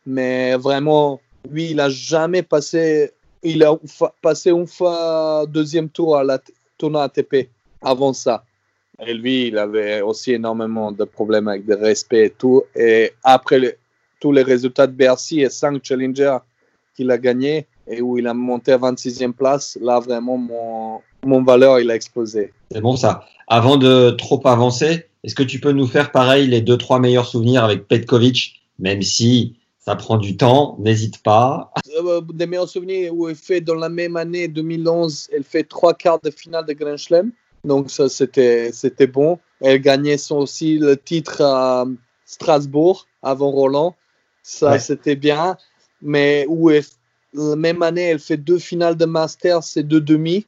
Mais 0.05 0.55
vraiment, 0.55 1.19
lui, 1.49 1.71
il 1.71 1.77
n'a 1.77 1.89
jamais 1.89 2.41
passé. 2.41 3.11
Il 3.43 3.63
a 3.63 3.77
passé 4.21 4.51
une 4.51 4.67
fois 4.67 5.45
deuxième 5.47 5.89
tour 5.89 6.15
à 6.15 6.23
la, 6.23 6.39
tournoi 6.81 7.03
ATP 7.03 7.49
avant 7.81 8.13
ça. 8.13 8.43
Et 9.05 9.13
lui, 9.13 9.47
il 9.47 9.57
avait 9.57 10.01
aussi 10.01 10.33
énormément 10.33 10.91
de 10.91 11.03
problèmes 11.03 11.47
avec 11.47 11.65
le 11.67 11.75
respect 11.75 12.25
et 12.25 12.29
tout. 12.29 12.63
Et 12.75 13.13
après 13.23 13.77
tous 14.19 14.31
les 14.31 14.43
résultats 14.43 14.87
de 14.87 14.93
Bercy 14.93 15.41
et 15.41 15.49
5 15.49 15.83
challengers 15.83 16.37
qu'il 16.95 17.09
a 17.09 17.17
gagné 17.17 17.65
et 17.87 18.01
où 18.01 18.17
il 18.17 18.27
a 18.27 18.33
monté 18.33 18.71
à 18.71 18.77
26e 18.77 19.33
place, 19.33 19.77
là 19.81 19.99
vraiment 19.99 20.37
mon, 20.37 21.01
mon 21.25 21.43
valeur 21.43 21.79
il 21.79 21.89
a 21.89 21.95
explosé. 21.95 22.53
C'est 22.71 22.81
bon 22.81 22.95
ça. 22.95 23.25
Avant 23.47 23.77
de 23.77 24.11
trop 24.11 24.41
avancer, 24.45 25.05
est-ce 25.23 25.35
que 25.35 25.43
tu 25.43 25.59
peux 25.59 25.71
nous 25.71 25.87
faire 25.87 26.11
pareil 26.11 26.47
les 26.47 26.61
deux 26.61 26.77
trois 26.77 26.99
meilleurs 26.99 27.25
souvenirs 27.27 27.63
avec 27.63 27.87
Petkovic, 27.87 28.61
même 28.77 29.01
si 29.01 29.55
ça 29.79 29.95
prend 29.95 30.17
du 30.17 30.37
temps, 30.37 30.77
n'hésite 30.79 31.23
pas. 31.23 31.71
Euh, 31.97 32.21
des 32.21 32.47
meilleurs 32.47 32.69
souvenirs 32.69 33.13
où 33.15 33.27
elle 33.29 33.35
fait 33.35 33.61
dans 33.61 33.75
la 33.75 33.89
même 33.89 34.15
année 34.15 34.47
2011, 34.47 35.29
elle 35.33 35.43
fait 35.43 35.63
trois 35.63 35.93
quarts 35.93 36.21
de 36.21 36.31
finale 36.31 36.65
de 36.65 36.73
Grand 36.73 36.97
Chelem. 36.97 37.31
Donc 37.63 37.91
ça 37.91 38.09
c'était 38.09 38.71
c'était 38.71 39.07
bon. 39.07 39.39
Elle 39.59 39.79
gagnait 39.79 40.17
son, 40.17 40.37
aussi 40.37 40.77
le 40.77 40.97
titre 40.97 41.41
à 41.41 41.85
Strasbourg 42.25 43.07
avant 43.21 43.51
Roland. 43.51 43.95
Ça 44.43 44.79
c'était 44.79 45.15
bien. 45.15 45.57
Mais 46.01 46.45
où 46.47 46.69
la 47.33 47.55
même 47.55 47.81
année, 47.83 48.03
elle 48.03 48.19
fait 48.19 48.37
deux 48.37 48.57
finales 48.57 48.97
de 48.97 49.05
Masters 49.05 49.61
et 49.75 49.83
deux 49.83 50.01
demi. 50.01 50.45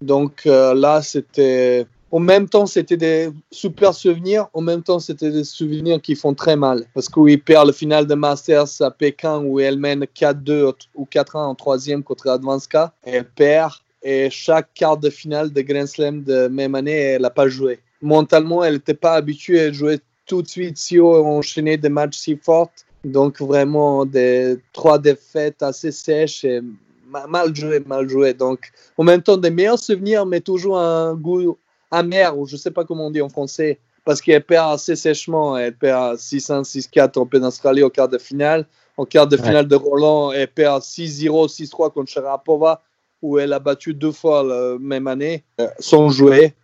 Donc 0.00 0.46
euh, 0.46 0.74
là 0.74 1.02
c'était 1.02 1.86
en 2.16 2.20
même 2.20 2.48
temps, 2.48 2.64
c'était 2.64 2.96
des 2.96 3.28
super 3.50 3.92
souvenirs. 3.92 4.46
En 4.54 4.62
même 4.62 4.82
temps, 4.82 4.98
c'était 4.98 5.30
des 5.30 5.44
souvenirs 5.44 6.00
qui 6.00 6.14
font 6.14 6.32
très 6.32 6.56
mal. 6.56 6.86
Parce 6.94 7.10
qu'il 7.10 7.42
perd 7.42 7.66
le 7.66 7.74
final 7.74 8.06
de 8.06 8.14
Masters 8.14 8.80
à 8.80 8.90
Pékin 8.90 9.42
où 9.44 9.60
elle 9.60 9.78
mène 9.78 10.04
4-2 10.04 10.72
ou 10.94 11.04
4-1 11.04 11.36
en 11.36 11.54
troisième 11.54 12.02
contre 12.02 12.30
Advanska. 12.30 12.94
Elle 13.02 13.26
perd. 13.26 13.74
Et 14.02 14.30
chaque 14.30 14.72
quart 14.72 14.96
de 14.96 15.10
finale 15.10 15.52
de 15.52 15.60
Grand 15.60 15.86
Slam 15.86 16.22
de 16.22 16.48
même 16.48 16.74
année, 16.74 16.96
elle 16.96 17.20
n'a 17.20 17.28
pas 17.28 17.48
joué. 17.48 17.80
Mentalement, 18.00 18.64
elle 18.64 18.74
n'était 18.74 18.94
pas 18.94 19.12
habituée 19.12 19.60
à 19.60 19.72
jouer 19.72 19.98
tout 20.24 20.40
de 20.40 20.48
suite 20.48 20.78
si 20.78 20.98
haut, 20.98 21.22
enchaîner 21.22 21.76
des 21.76 21.90
matchs 21.90 22.16
si 22.16 22.36
forts. 22.36 22.70
Donc 23.04 23.42
vraiment, 23.42 24.06
des 24.06 24.56
trois 24.72 24.98
défaites 24.98 25.62
assez 25.62 25.92
sèches 25.92 26.44
et 26.44 26.62
mal 27.28 27.54
joué, 27.54 27.80
mal 27.86 28.08
joué. 28.08 28.32
Donc 28.32 28.70
en 28.96 29.04
même 29.04 29.20
temps, 29.20 29.36
des 29.36 29.50
meilleurs 29.50 29.78
souvenirs, 29.78 30.24
mais 30.24 30.40
toujours 30.40 30.78
un 30.78 31.14
goût 31.14 31.58
amère, 31.90 32.38
ou 32.38 32.46
je 32.46 32.54
ne 32.54 32.58
sais 32.58 32.70
pas 32.70 32.84
comment 32.84 33.06
on 33.06 33.10
dit 33.10 33.22
en 33.22 33.28
français, 33.28 33.78
parce 34.04 34.20
qu'elle 34.20 34.42
perd 34.42 34.72
assez 34.72 34.96
sèchement. 34.96 35.56
Elle 35.56 35.74
perd 35.74 36.16
6-1, 36.16 36.62
6-4 36.62 37.18
en 37.18 37.42
Australie 37.46 37.82
au 37.82 37.90
quart 37.90 38.08
de 38.08 38.18
finale. 38.18 38.66
En 38.96 39.04
quart 39.04 39.26
de 39.26 39.36
finale 39.36 39.68
de 39.68 39.76
Roland, 39.76 40.32
elle 40.32 40.48
perd 40.48 40.82
6-0, 40.82 41.48
6-3 41.48 41.92
contre 41.92 42.10
Sharapova, 42.10 42.82
où 43.20 43.38
elle 43.38 43.52
a 43.52 43.58
battu 43.58 43.92
deux 43.92 44.12
fois 44.12 44.42
la 44.42 44.78
même 44.78 45.06
année, 45.06 45.44
euh, 45.60 45.68
sans 45.80 46.08
jouer. 46.08 46.54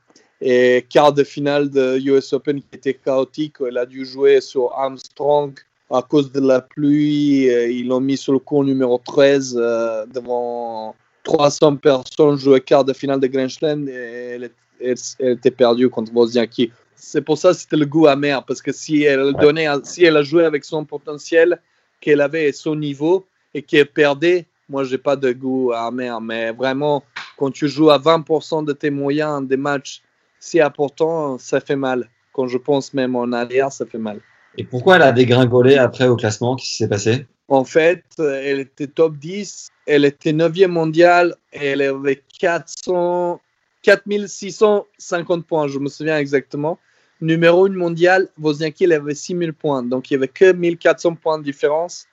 Et 0.41 0.87
quart 0.89 1.13
de 1.13 1.25
finale 1.25 1.69
de 1.69 1.99
US 1.99 2.33
Open 2.33 2.61
qui 2.61 2.69
était 2.73 2.95
chaotique, 2.95 3.57
elle 3.67 3.79
a 3.79 3.87
dû 3.87 4.07
jouer 4.07 4.41
sur 4.41 4.73
Armstrong 4.73 5.53
à 5.91 6.03
cause 6.03 6.33
de 6.33 6.41
la 6.41 6.61
pluie. 6.61 7.47
Ils 7.47 7.87
l'ont 7.87 8.01
mis 8.01 8.17
sur 8.17 8.33
le 8.33 8.39
cours 8.39 8.65
numéro 8.65 8.99
13 8.99 9.57
euh, 9.57 10.07
devant 10.07 10.95
300 11.25 11.77
personnes 11.77 12.37
jouer 12.37 12.61
quart 12.61 12.85
de 12.85 12.93
finale 12.93 13.21
de 13.21 13.27
Grand 13.27 13.49
Slam. 13.49 13.89
Et 13.89 13.93
elle, 13.93 14.51
elle, 14.85 15.33
était 15.33 15.51
perdue 15.51 15.89
contre 15.89 16.13
Wozniacki. 16.15 16.73
C'est 16.95 17.23
pour 17.23 17.39
ça 17.39 17.51
que 17.51 17.57
c'était 17.57 17.77
le 17.77 17.87
goût 17.87 18.07
amer, 18.07 18.45
parce 18.45 18.63
que 18.63 18.73
si 18.73 19.03
elle, 19.03 19.33
donnait, 19.35 19.67
si 19.85 20.05
elle 20.05 20.17
a 20.17 20.23
joué 20.23 20.45
avec 20.45 20.65
son 20.65 20.85
potentiel, 20.85 21.61
qu'elle 22.01 22.21
avait 22.21 22.53
son 22.53 22.77
niveau 22.77 23.27
et 23.55 23.63
qu'elle 23.63 23.87
perdait, 23.87 24.47
moi, 24.69 24.85
j'ai 24.85 24.99
pas 24.99 25.17
de 25.17 25.33
goût 25.33 25.73
amer. 25.73 26.21
Mais 26.21 26.53
vraiment, 26.53 27.03
quand 27.37 27.51
tu 27.51 27.69
joues 27.69 27.91
à 27.91 27.99
20% 27.99 28.65
de 28.65 28.73
tes 28.73 28.91
moyens 28.91 29.47
des 29.47 29.57
matchs 29.57 30.03
si 30.39 30.61
importants, 30.61 31.39
ça 31.39 31.61
fait 31.61 31.77
mal. 31.77 32.09
Quand 32.33 32.49
je 32.49 32.59
pense 32.59 32.95
même 32.95 33.15
en 33.15 33.31
arrière, 33.33 33.71
ça 33.71 33.87
fait 33.87 33.99
mal. 33.99 34.21
Et 34.59 34.65
pourquoi 34.65 34.97
elle 34.97 35.03
a 35.03 35.13
dégringolé 35.13 35.77
après 35.77 36.09
au 36.09 36.17
classement? 36.17 36.57
Qu'est-ce 36.57 36.71
qui 36.71 36.77
s'est 36.77 36.89
passé? 36.89 37.27
En 37.49 37.65
fait, 37.65 38.05
elle 38.19 38.61
était 38.61 38.87
top 38.87 39.17
10, 39.17 39.69
elle 39.87 40.05
était 40.05 40.33
9e 40.33 40.69
mondiale 40.69 41.37
elle 41.53 41.83
avait 41.83 42.23
400, 42.41 43.41
4650 43.83 45.47
points, 45.47 45.69
je 45.69 45.79
me 45.79 45.89
souviens 45.89 46.19
exactement. 46.19 46.79
Numéro 47.21 47.67
1 47.67 47.71
mondial, 47.71 48.29
Wozniacki 48.41 48.85
il 48.85 48.93
avait 48.93 49.15
6000 49.15 49.53
points. 49.53 49.83
Donc 49.83 50.11
il 50.11 50.15
n'y 50.15 50.25
avait 50.25 50.29
que 50.29 50.53
1400 50.53 51.15
points 51.17 51.39
de 51.39 51.45
différence. 51.45 52.07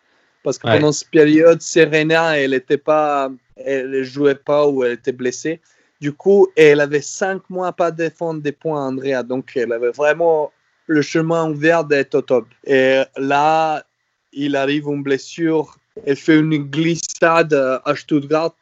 Parce 0.43 0.57
que 0.57 0.67
pendant 0.67 0.91
cette 0.91 1.09
période, 1.09 1.61
Serena, 1.61 2.37
elle 2.37 2.53
était 2.53 2.77
pas, 2.77 3.31
elle 3.57 4.03
jouait 4.03 4.35
pas 4.35 4.67
ou 4.67 4.83
elle 4.83 4.93
était 4.93 5.11
blessée. 5.11 5.59
Du 5.99 6.13
coup, 6.13 6.47
elle 6.55 6.79
avait 6.79 7.01
5 7.01 7.49
mois 7.49 7.73
pas 7.73 7.91
défendre 7.91 8.41
des 8.41 8.53
points, 8.53 8.87
Andrea. 8.87 9.23
Donc 9.23 9.51
elle 9.55 9.73
avait 9.73 9.91
vraiment 9.91 10.51
le 10.87 11.01
chemin 11.01 11.49
ouvert 11.49 11.83
d'être 11.83 12.15
au 12.15 12.21
top. 12.21 12.45
Et 12.65 13.01
là, 13.17 13.83
il 14.31 14.55
arrive 14.55 14.87
une 14.87 15.03
blessure. 15.03 15.77
Elle 16.05 16.15
fait 16.15 16.39
une 16.39 16.57
glissade 16.69 17.53
à 17.53 17.95
Stuttgart 17.95 18.55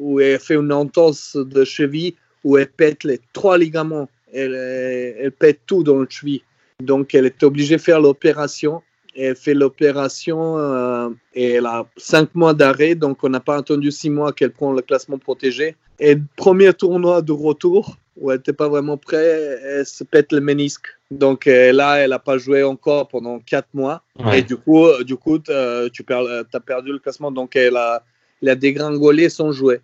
où 0.00 0.20
elle 0.20 0.38
fait 0.38 0.54
une 0.54 0.72
entorse 0.72 1.36
de 1.36 1.64
cheville 1.64 2.14
où 2.44 2.56
elle 2.56 2.68
pète 2.68 3.04
les 3.04 3.20
trois 3.32 3.58
ligaments 3.58 4.08
elle, 4.32 4.54
elle 4.54 5.32
pète 5.32 5.60
tout 5.66 5.82
dans 5.82 5.96
le 5.96 6.06
cheville. 6.08 6.42
Donc, 6.80 7.14
elle 7.14 7.26
est 7.26 7.42
obligée 7.42 7.76
de 7.76 7.80
faire 7.80 8.00
l'opération. 8.00 8.82
Elle 9.14 9.36
fait 9.36 9.52
l'opération 9.52 10.58
euh, 10.58 11.10
et 11.34 11.50
elle 11.52 11.66
a 11.66 11.86
cinq 11.98 12.34
mois 12.34 12.54
d'arrêt. 12.54 12.94
Donc, 12.94 13.22
on 13.22 13.28
n'a 13.28 13.40
pas 13.40 13.56
attendu 13.56 13.90
six 13.90 14.08
mois 14.08 14.32
qu'elle 14.32 14.52
prend 14.52 14.72
le 14.72 14.80
classement 14.80 15.18
protégé. 15.18 15.76
Et 16.00 16.16
premier 16.36 16.72
tournoi 16.72 17.20
de 17.20 17.32
retour, 17.32 17.96
où 18.16 18.30
elle 18.30 18.38
n'était 18.38 18.52
pas 18.52 18.68
vraiment 18.68 18.96
prête, 18.96 19.60
elle 19.62 19.86
se 19.86 20.02
pète 20.02 20.32
le 20.32 20.40
ménisque. 20.40 20.86
Donc 21.10 21.46
euh, 21.46 21.72
là, 21.72 21.96
elle 21.96 22.10
n'a 22.10 22.18
pas 22.18 22.38
joué 22.38 22.62
encore 22.62 23.08
pendant 23.08 23.38
quatre 23.38 23.68
mois. 23.74 24.02
Ouais. 24.18 24.40
Et 24.40 24.42
du 24.42 24.56
coup, 24.56 24.86
euh, 24.86 25.04
du 25.04 25.16
coup 25.16 25.38
euh, 25.48 25.88
tu 25.92 26.04
as 26.10 26.60
perdu 26.60 26.92
le 26.92 26.98
classement. 26.98 27.30
Donc 27.30 27.54
elle 27.54 27.76
a, 27.76 28.02
elle 28.42 28.48
a 28.48 28.54
dégringolé 28.54 29.28
son 29.28 29.52
jouet. 29.52 29.80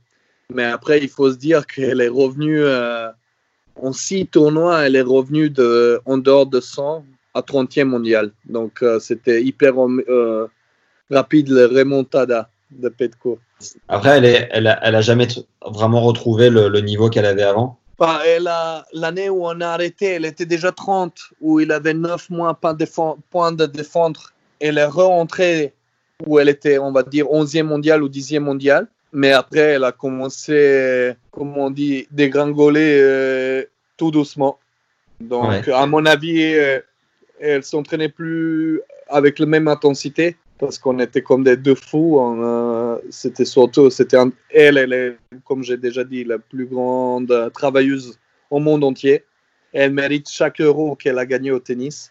Mais 0.55 0.65
après, 0.65 0.99
il 1.03 1.09
faut 1.11 1.31
se 1.31 1.37
dire 1.37 1.67
qu'elle 1.67 2.01
est 2.01 2.09
revenue 2.09 2.63
euh, 2.63 3.09
en 3.77 3.93
six 3.93 4.27
tournois, 4.27 4.87
elle 4.87 4.97
est 4.97 5.03
revenue 5.03 5.51
de, 5.51 6.01
en 6.07 6.17
dehors 6.17 6.47
de 6.47 6.61
100 6.61 7.05
à 7.35 7.41
30e 7.43 7.85
mondial. 7.85 8.33
Donc 8.47 8.83
euh, 8.83 8.99
c'était 8.99 9.43
hyper 9.43 9.75
euh, 9.79 10.47
rapide 11.11 11.51
le 11.51 11.67
remontada 11.67 12.49
de 12.71 12.89
Petko. 12.89 13.39
Après, 13.89 14.17
elle, 14.19 14.25
est, 14.25 14.49
elle, 14.53 14.67
a, 14.69 14.79
elle 14.83 14.95
a 14.95 15.01
jamais 15.03 15.29
vraiment 15.67 16.01
retrouvé 16.01 16.49
le, 16.49 16.69
le 16.69 16.81
niveau 16.81 17.11
qu'elle 17.11 17.27
avait 17.27 17.43
avant? 17.43 17.79
Bah, 17.99 18.23
L'année 18.93 19.29
où 19.29 19.45
on 19.47 19.61
a 19.61 19.69
arrêté, 19.69 20.07
elle 20.07 20.25
était 20.25 20.47
déjà 20.47 20.73
30, 20.73 21.15
où 21.41 21.61
il 21.61 21.73
avait 21.73 21.95
9 21.95 22.31
mois 22.31 22.55
pas 22.55 22.73
défend- 22.73 23.19
points 23.31 23.53
de 23.53 23.67
défendre. 23.67 24.33
Elle 24.61 24.79
est 24.79 24.85
rentrée 24.87 25.75
où 26.27 26.39
elle 26.39 26.49
était, 26.49 26.79
on 26.79 26.93
va 26.93 27.03
dire, 27.03 27.27
11e 27.27 27.65
mondial 27.65 28.03
ou 28.03 28.09
10e 28.09 28.39
mondial. 28.41 28.87
Mais 29.13 29.33
après, 29.33 29.61
elle 29.77 29.85
a 29.85 29.93
commencé, 29.93 31.15
comme 31.31 31.57
on 31.57 31.71
dit, 31.71 32.07
dégringoler 32.11 32.99
euh, 33.01 33.65
tout 33.97 34.11
doucement. 34.11 34.59
Donc, 35.21 35.67
Ouais. 35.67 35.73
à 35.73 35.87
mon 35.87 36.05
avis, 36.07 36.55
euh, 36.55 36.81
elle 37.41 37.65
s'entraînait 37.65 38.09
plus 38.11 38.81
avec 39.09 39.39
la 39.39 39.47
même 39.47 39.69
intensité 39.69 40.37
parce 40.59 40.79
qu'on 40.79 40.99
était 40.99 41.23
comme 41.23 41.45
des 41.45 41.57
deux 41.57 41.75
fous. 41.75 42.21
Euh, 42.21 42.99
c'était 43.11 43.45
surtout, 43.45 43.91
c'était 43.91 44.19
elle, 44.51 44.77
elle 44.77 44.93
est, 44.93 45.17
comme 45.45 45.63
j'ai 45.63 45.77
déjà 45.77 46.05
dit, 46.05 46.25
la 46.25 46.39
plus 46.39 46.67
grande 46.67 47.51
travailleuse 47.55 48.19
au 48.51 48.59
monde 48.59 48.85
entier. 48.85 49.25
Elle 49.73 49.93
mérite 49.93 50.29
chaque 50.29 50.61
euro 50.61 50.97
qu'elle 50.97 51.19
a 51.19 51.27
gagné 51.27 51.51
au 51.51 51.59
tennis. 51.61 52.11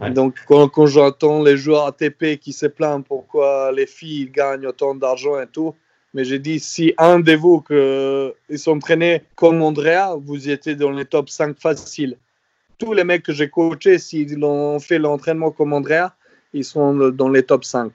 Ouais. 0.00 0.10
Donc, 0.10 0.36
quand, 0.46 0.68
quand 0.68 0.86
j'entends 0.86 1.42
les 1.42 1.56
joueurs 1.56 1.86
ATP 1.86 2.38
qui 2.40 2.52
se 2.52 2.66
plaignent 2.66 3.02
pourquoi 3.02 3.72
les 3.72 3.86
filles 3.86 4.30
gagnent 4.30 4.66
autant 4.66 4.94
d'argent 4.94 5.40
et 5.40 5.46
tout, 5.46 5.74
mais 6.14 6.24
j'ai 6.24 6.38
dit, 6.38 6.58
si 6.58 6.94
un 6.98 7.20
de 7.20 7.34
vous 7.34 7.60
que, 7.60 8.34
ils 8.48 8.58
s'entraînaient 8.58 9.24
comme 9.36 9.62
Andrea, 9.62 10.16
vous 10.20 10.48
étiez 10.48 10.74
dans 10.74 10.90
les 10.90 11.04
top 11.04 11.28
5 11.28 11.58
faciles. 11.58 12.16
Tous 12.78 12.92
les 12.92 13.04
mecs 13.04 13.24
que 13.24 13.32
j'ai 13.32 13.48
coachés, 13.50 13.98
s'ils 13.98 14.42
ont 14.44 14.78
fait 14.78 14.98
l'entraînement 14.98 15.50
comme 15.50 15.72
Andrea, 15.72 16.14
ils 16.52 16.64
sont 16.64 17.10
dans 17.10 17.28
les 17.28 17.42
top 17.42 17.64
5. 17.64 17.92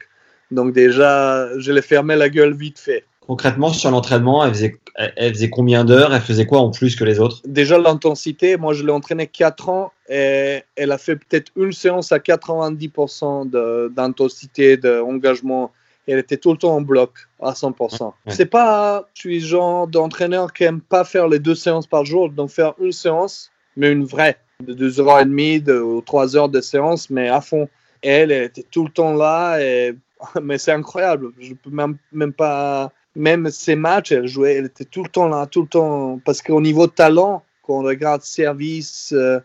Donc 0.51 0.73
déjà, 0.73 1.57
je 1.57 1.71
les 1.71 1.81
fermé 1.81 2.15
la 2.15 2.29
gueule 2.29 2.53
vite 2.53 2.79
fait. 2.79 3.05
Concrètement, 3.25 3.69
sur 3.69 3.89
l'entraînement, 3.89 4.43
elle 4.45 4.53
faisait, 4.53 4.75
elle, 4.95 5.13
elle 5.15 5.33
faisait 5.33 5.49
combien 5.49 5.85
d'heures? 5.85 6.13
Elle 6.13 6.21
faisait 6.21 6.45
quoi 6.45 6.59
en 6.59 6.71
plus 6.71 6.95
que 6.97 7.05
les 7.05 7.19
autres? 7.19 7.41
Déjà 7.45 7.77
l'intensité, 7.77 8.57
moi 8.57 8.73
je 8.73 8.83
l'ai 8.83 8.91
entraîné 8.91 9.27
4 9.27 9.69
ans 9.69 9.93
et 10.09 10.61
elle 10.75 10.91
a 10.91 10.97
fait 10.97 11.15
peut-être 11.15 11.51
une 11.55 11.71
séance 11.71 12.11
à 12.11 12.19
90% 12.19 13.45
de- 13.45 13.91
d'intensité, 13.95 14.75
d'engagement. 14.75 15.71
Elle 16.07 16.19
était 16.19 16.37
tout 16.37 16.51
le 16.51 16.57
temps 16.57 16.75
en 16.75 16.81
bloc 16.81 17.11
à 17.41 17.51
100%. 17.51 18.03
Ouais. 18.03 18.13
C'est 18.27 18.45
pas, 18.45 19.07
je 19.13 19.21
suis 19.21 19.39
genre 19.39 19.87
d'entraîneur 19.87 20.51
qui 20.53 20.63
aime 20.65 20.81
pas 20.81 21.03
faire 21.03 21.27
les 21.27 21.39
deux 21.39 21.55
séances 21.55 21.87
par 21.87 22.05
jour, 22.05 22.29
donc 22.29 22.49
faire 22.49 22.73
une 22.79 22.91
séance, 22.91 23.51
mais 23.77 23.91
une 23.91 24.03
vraie, 24.03 24.37
de 24.59 24.73
2h30 24.89 25.63
de, 25.63 25.79
ou 25.79 26.01
3 26.01 26.35
heures 26.35 26.49
de 26.49 26.61
séance, 26.61 27.09
mais 27.09 27.29
à 27.29 27.41
fond. 27.41 27.69
Elle, 28.01 28.31
elle 28.31 28.43
était 28.43 28.65
tout 28.69 28.83
le 28.83 28.91
temps 28.91 29.13
là, 29.13 29.59
et, 29.61 29.95
mais 30.41 30.57
c'est 30.57 30.71
incroyable. 30.71 31.31
Je 31.39 31.53
peux 31.53 31.69
même, 31.69 31.97
même 32.11 32.33
pas, 32.33 32.91
même 33.15 33.49
ses 33.49 33.75
matchs, 33.75 34.11
elle 34.11 34.27
jouait, 34.27 34.55
elle 34.55 34.65
était 34.65 34.85
tout 34.85 35.03
le 35.03 35.09
temps 35.09 35.27
là, 35.27 35.45
tout 35.45 35.61
le 35.61 35.67
temps. 35.67 36.19
Parce 36.25 36.41
qu'au 36.41 36.61
niveau 36.61 36.87
talent, 36.87 37.43
quand 37.63 37.75
on 37.75 37.83
regarde 37.83 38.21
service, 38.23 39.13
euh, 39.13 39.39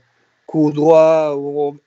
coup 0.46 0.72
droit, 0.72 1.36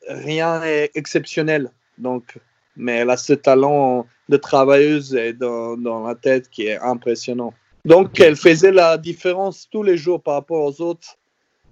rien 0.07 0.59
n'est 0.61 0.91
exceptionnel. 0.95 1.71
Donc, 1.97 2.37
mais 2.75 2.97
elle 2.97 3.09
a 3.09 3.17
ce 3.17 3.33
talent 3.33 4.05
de 4.29 4.37
travailleuse 4.37 5.13
et 5.15 5.33
dans, 5.33 5.77
dans 5.77 6.05
la 6.05 6.15
tête 6.15 6.49
qui 6.49 6.67
est 6.67 6.79
impressionnant. 6.79 7.53
Donc, 7.85 8.19
elle 8.19 8.35
faisait 8.35 8.71
la 8.71 8.97
différence 8.97 9.67
tous 9.69 9.83
les 9.83 9.97
jours 9.97 10.21
par 10.21 10.35
rapport 10.35 10.63
aux 10.63 10.81
autres 10.81 11.17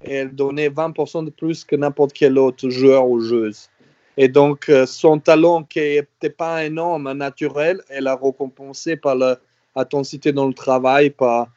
et 0.04 0.16
elle 0.16 0.34
donnait 0.34 0.70
20% 0.70 1.26
de 1.26 1.30
plus 1.30 1.64
que 1.64 1.76
n'importe 1.76 2.14
quel 2.14 2.38
autre 2.38 2.70
joueur 2.70 3.08
ou 3.08 3.20
joueuse. 3.20 3.70
Et 4.18 4.28
donc, 4.28 4.70
euh, 4.70 4.86
son 4.86 5.20
talent 5.20 5.64
qui 5.64 5.80
n'était 5.80 6.30
pas 6.30 6.66
énorme, 6.66 7.12
naturel, 7.14 7.82
elle 7.90 8.08
a 8.08 8.16
récompensé 8.16 8.98
par 8.98 9.16
l'intensité 9.16 10.32
dans 10.32 10.48
le 10.48 10.54
travail, 10.54 11.10
par, 11.10 11.48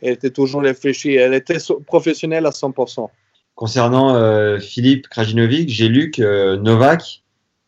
elle 0.00 0.12
était 0.12 0.30
toujours 0.30 0.62
réfléchie. 0.62 1.14
Elle 1.14 1.34
était 1.34 1.58
professionnelle 1.86 2.46
à 2.46 2.50
100%. 2.50 3.08
Concernant 3.54 4.14
euh, 4.14 4.58
Philippe 4.58 5.08
Krajinovic, 5.08 5.68
j'ai 5.68 5.88
lu 5.88 6.10
que 6.10 6.22
euh, 6.22 6.56
Novak 6.56 7.21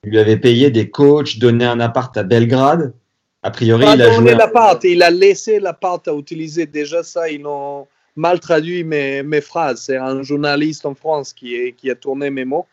lui 0.04 0.18
avait 0.18 0.36
payé 0.36 0.70
des 0.70 0.90
coachs, 0.90 1.38
donné 1.38 1.64
un 1.64 1.80
appart 1.80 2.16
à 2.16 2.22
Belgrade. 2.22 2.92
A 3.42 3.50
priori, 3.50 3.84
Pas 3.84 3.94
il 3.94 4.02
a 4.02 4.06
donné 4.06 4.30
joué. 4.30 4.34
l'appart, 4.34 4.82
il 4.84 5.02
a 5.02 5.10
laissé 5.10 5.60
l'appart 5.60 6.06
à 6.08 6.14
utiliser. 6.14 6.66
Déjà, 6.66 7.02
ça, 7.02 7.28
ils 7.28 7.44
ont 7.46 7.86
mal 8.16 8.40
traduit 8.40 8.84
mes, 8.84 9.22
mes 9.22 9.40
phrases. 9.40 9.82
C'est 9.82 9.96
un 9.96 10.22
journaliste 10.22 10.86
en 10.86 10.94
France 10.94 11.32
qui, 11.32 11.54
est, 11.54 11.72
qui 11.72 11.90
a 11.90 11.94
tourné 11.94 12.30
mes 12.30 12.44
mots. 12.44 12.66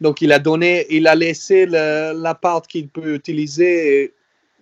Donc, 0.00 0.20
il 0.22 0.32
a 0.32 0.38
donné, 0.38 0.86
il 0.90 1.06
a 1.06 1.14
laissé 1.14 1.66
l'appart 1.66 2.66
qu'il 2.66 2.88
peut 2.88 3.14
utiliser 3.14 4.02
et, 4.02 4.12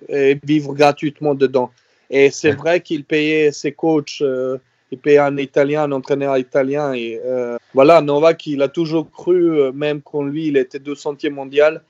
et 0.08 0.40
vivre 0.44 0.72
gratuitement 0.72 1.34
dedans. 1.34 1.70
Et 2.10 2.30
c'est 2.30 2.52
vrai 2.52 2.80
qu'il 2.80 3.04
payait 3.04 3.52
ses 3.52 3.72
coachs, 3.72 4.18
euh, 4.20 4.58
il 4.90 4.98
payait 4.98 5.18
un 5.18 5.36
Italien, 5.36 5.84
un 5.84 5.92
entraîneur 5.92 6.38
italien. 6.38 6.92
Et 6.92 7.20
euh, 7.24 7.58
voilà, 7.74 8.00
Novak, 8.00 8.46
il 8.46 8.62
a 8.62 8.68
toujours 8.68 9.10
cru, 9.10 9.58
euh, 9.58 9.72
même 9.72 10.00
quand 10.02 10.22
lui, 10.22 10.46
il 10.46 10.56
était 10.56 10.78
200e 10.78 11.30
mondial, 11.30 11.82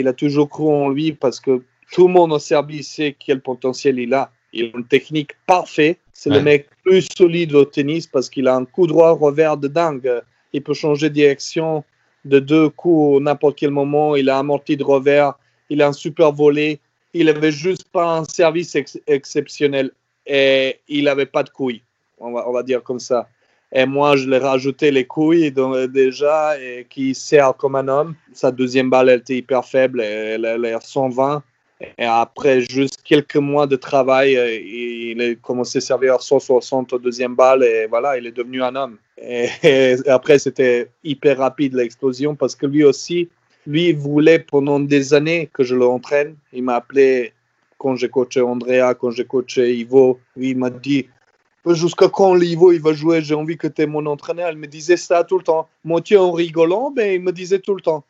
il 0.00 0.08
a 0.08 0.12
toujours 0.12 0.48
cru 0.48 0.64
en 0.68 0.88
lui 0.88 1.12
parce 1.12 1.40
que 1.40 1.62
tout 1.92 2.06
le 2.08 2.12
monde 2.12 2.32
en 2.32 2.38
Serbie 2.38 2.82
sait 2.82 3.16
quel 3.18 3.40
potentiel 3.40 3.98
il 3.98 4.12
a. 4.14 4.30
Il 4.52 4.64
a 4.66 4.68
une 4.76 4.84
technique 4.86 5.32
parfaite. 5.46 5.98
C'est 6.12 6.30
Ouais. 6.30 6.36
le 6.36 6.42
mec 6.42 6.68
plus 6.84 7.06
solide 7.16 7.54
au 7.54 7.64
tennis 7.64 8.06
parce 8.06 8.28
qu'il 8.30 8.46
a 8.48 8.54
un 8.54 8.64
coup 8.64 8.86
droit 8.86 9.10
revers 9.12 9.56
de 9.56 9.68
dingue. 9.68 10.22
Il 10.52 10.62
peut 10.62 10.74
changer 10.74 11.08
de 11.08 11.14
direction 11.14 11.84
de 12.24 12.38
deux 12.38 12.68
coups 12.70 13.18
à 13.20 13.24
n'importe 13.24 13.58
quel 13.58 13.70
moment. 13.70 14.14
Il 14.16 14.30
a 14.30 14.38
amorti 14.38 14.76
de 14.76 14.84
revers. 14.84 15.34
Il 15.70 15.82
a 15.82 15.88
un 15.88 15.92
super 15.92 16.32
volet. 16.32 16.78
Il 17.12 17.28
avait 17.28 17.52
juste 17.52 17.84
pas 17.92 18.18
un 18.18 18.24
service 18.24 18.74
ex- 18.76 18.98
exceptionnel 19.06 19.90
et 20.26 20.78
il 20.88 21.08
avait 21.08 21.26
pas 21.26 21.42
de 21.42 21.50
couilles. 21.50 21.82
On 22.18 22.32
va, 22.32 22.48
on 22.48 22.52
va 22.52 22.62
dire 22.62 22.82
comme 22.82 23.00
ça. 23.00 23.28
Et 23.76 23.86
moi, 23.86 24.16
je 24.16 24.28
l'ai 24.28 24.38
rajouté 24.38 24.92
les 24.92 25.04
couilles 25.04 25.50
donc, 25.50 25.76
déjà 25.90 26.56
et 26.60 26.86
qui 26.88 27.12
sert 27.14 27.54
comme 27.56 27.74
un 27.74 27.88
homme. 27.88 28.14
Sa 28.32 28.52
deuxième 28.52 28.88
balle, 28.88 29.08
elle 29.08 29.18
était 29.18 29.36
hyper 29.36 29.64
faible. 29.64 30.00
et 30.00 30.34
Elle 30.34 30.46
a 30.46 30.56
l'air 30.56 30.80
120. 30.80 31.42
Et 31.98 32.04
après 32.04 32.60
juste 32.60 33.02
quelques 33.02 33.36
mois 33.36 33.66
de 33.66 33.74
travail, 33.74 34.36
euh, 34.36 34.54
il 34.54 35.20
a 35.20 35.34
commencé 35.34 35.78
à 35.78 35.80
servir 35.80 36.22
160 36.22 36.92
au 36.92 36.98
deuxième 36.98 37.34
balle 37.34 37.64
et 37.64 37.86
voilà, 37.86 38.16
il 38.16 38.26
est 38.26 38.32
devenu 38.32 38.62
un 38.62 38.76
homme. 38.76 38.96
Et, 39.20 39.48
après, 40.06 40.38
c'était 40.38 40.88
hyper 41.02 41.38
rapide 41.38 41.74
l'explosion 41.74 42.36
parce 42.36 42.54
que 42.54 42.66
lui 42.66 42.84
aussi, 42.84 43.28
lui 43.66 43.92
voulait 43.92 44.38
pendant 44.38 44.78
des 44.78 45.14
années 45.14 45.50
que 45.52 45.64
je 45.64 45.74
l'entraîne. 45.74 46.36
Il 46.52 46.62
m'a 46.62 46.76
appelé 46.76 47.32
quand 47.78 47.96
j'ai 47.96 48.08
coaché 48.08 48.40
Andrea, 48.40 48.94
quand 48.94 49.10
j'ai 49.10 49.24
coaché 49.24 49.74
Ivo. 49.74 50.20
Lui, 50.36 50.50
il 50.50 50.58
m'a 50.58 50.70
dit 50.70 51.06
Jusqu'à 51.66 52.08
quand 52.08 52.34
l'Ivo 52.34 52.72
il 52.72 52.80
va 52.80 52.92
jouer? 52.92 53.22
J'ai 53.22 53.34
envie 53.34 53.56
que 53.56 53.66
tu 53.68 53.82
es 53.82 53.86
mon 53.86 54.04
entraîneur. 54.06 54.50
Il 54.50 54.58
me 54.58 54.66
disait 54.66 54.98
ça 54.98 55.24
tout 55.24 55.38
le 55.38 55.44
temps. 55.44 55.66
Moitié 55.82 56.16
en 56.18 56.32
rigolant, 56.32 56.92
mais 56.94 57.14
il 57.14 57.22
me 57.22 57.32
disait 57.32 57.58
tout 57.58 57.74
le 57.74 57.80
temps. 57.80 58.04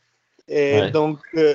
Et 0.49 0.81
Ouais. 0.81 0.91
donc, 0.91 1.19
euh, 1.37 1.55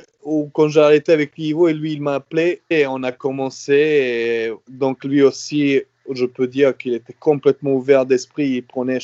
quand 0.52 0.68
j'ai 0.68 0.80
arrêté 0.80 1.12
avec 1.12 1.32
Ivo, 1.36 1.68
et 1.68 1.74
lui, 1.74 1.92
il 1.92 2.02
m'a 2.02 2.14
appelé 2.14 2.62
et 2.70 2.86
on 2.86 3.02
a 3.02 3.12
commencé. 3.12 3.72
Et 3.74 4.52
donc, 4.68 5.04
lui 5.04 5.22
aussi, 5.22 5.82
je 6.10 6.26
peux 6.26 6.48
dire 6.48 6.76
qu'il 6.76 6.94
était 6.94 7.12
complètement 7.12 7.74
ouvert 7.74 8.06
d'esprit. 8.06 8.48
Il 8.48 8.62
prenait. 8.62 8.98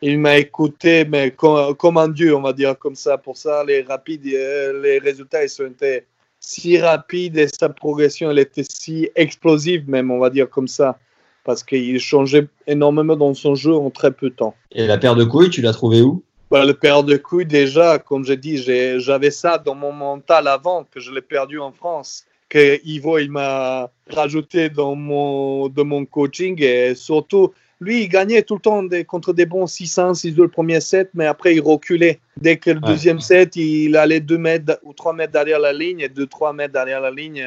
Il 0.00 0.18
m'a 0.20 0.38
écouté, 0.38 1.04
mais 1.04 1.32
comme, 1.32 1.74
comme 1.74 1.96
un 1.96 2.08
dieu, 2.08 2.34
on 2.36 2.42
va 2.42 2.52
dire 2.52 2.78
comme 2.78 2.94
ça. 2.94 3.18
Pour 3.18 3.36
ça, 3.36 3.64
les 3.64 3.82
rapides, 3.82 4.26
euh, 4.32 4.80
les 4.80 4.98
résultats, 4.98 5.44
ils 5.44 5.66
été 5.66 6.04
si 6.40 6.78
rapides 6.78 7.36
et 7.36 7.48
sa 7.48 7.68
progression, 7.68 8.30
elle 8.30 8.38
était 8.38 8.64
si 8.68 9.10
explosive, 9.16 9.90
même, 9.90 10.10
on 10.10 10.20
va 10.20 10.30
dire 10.30 10.48
comme 10.48 10.68
ça. 10.68 10.98
Parce 11.48 11.64
qu'il 11.64 11.98
changeait 11.98 12.46
énormément 12.66 13.16
dans 13.16 13.32
son 13.32 13.54
jeu 13.54 13.74
en 13.74 13.88
très 13.88 14.10
peu 14.10 14.28
de 14.28 14.34
temps. 14.34 14.54
Et 14.70 14.86
la 14.86 14.98
paire 14.98 15.14
de 15.14 15.24
couilles, 15.24 15.48
tu 15.48 15.62
l'as 15.62 15.72
trouvé 15.72 16.02
où? 16.02 16.22
Bah, 16.50 16.66
le 16.66 16.74
paire 16.74 17.04
de 17.04 17.16
couilles, 17.16 17.46
déjà, 17.46 17.98
comme 17.98 18.22
j'ai 18.22 18.36
dit, 18.36 18.58
j'avais 18.98 19.30
ça 19.30 19.56
dans 19.56 19.74
mon 19.74 19.90
mental 19.90 20.46
avant 20.46 20.84
que 20.92 21.00
je 21.00 21.10
l'ai 21.10 21.22
perdu 21.22 21.58
en 21.58 21.72
France. 21.72 22.26
Que 22.50 22.78
Ivo, 22.86 23.16
il 23.16 23.30
m'a 23.30 23.90
rajouté 24.10 24.68
dans 24.68 24.94
mon, 24.94 25.70
de 25.70 25.82
mon 25.82 26.04
coaching 26.04 26.62
et 26.62 26.94
surtout, 26.94 27.54
lui, 27.80 28.02
il 28.02 28.08
gagnait 28.08 28.42
tout 28.42 28.56
le 28.56 28.60
temps 28.60 28.82
des, 28.82 29.06
contre 29.06 29.32
des 29.32 29.46
bons 29.46 29.64
6-1, 29.64 30.12
6-2 30.12 30.42
le 30.42 30.48
premier 30.48 30.82
set, 30.82 31.08
mais 31.14 31.24
après, 31.24 31.54
il 31.54 31.62
reculait. 31.62 32.20
Dès 32.38 32.58
que 32.58 32.68
le 32.72 32.80
Ouais. 32.80 32.88
deuxième 32.88 33.20
set, 33.20 33.56
il 33.56 33.96
allait 33.96 34.20
2 34.20 34.36
mètres 34.36 34.78
ou 34.82 34.92
3 34.92 35.14
mètres 35.14 35.32
derrière 35.32 35.60
la 35.60 35.72
ligne, 35.72 36.00
et 36.00 36.10
2-3 36.10 36.54
mètres 36.54 36.74
derrière 36.74 37.00
la 37.00 37.10
ligne. 37.10 37.42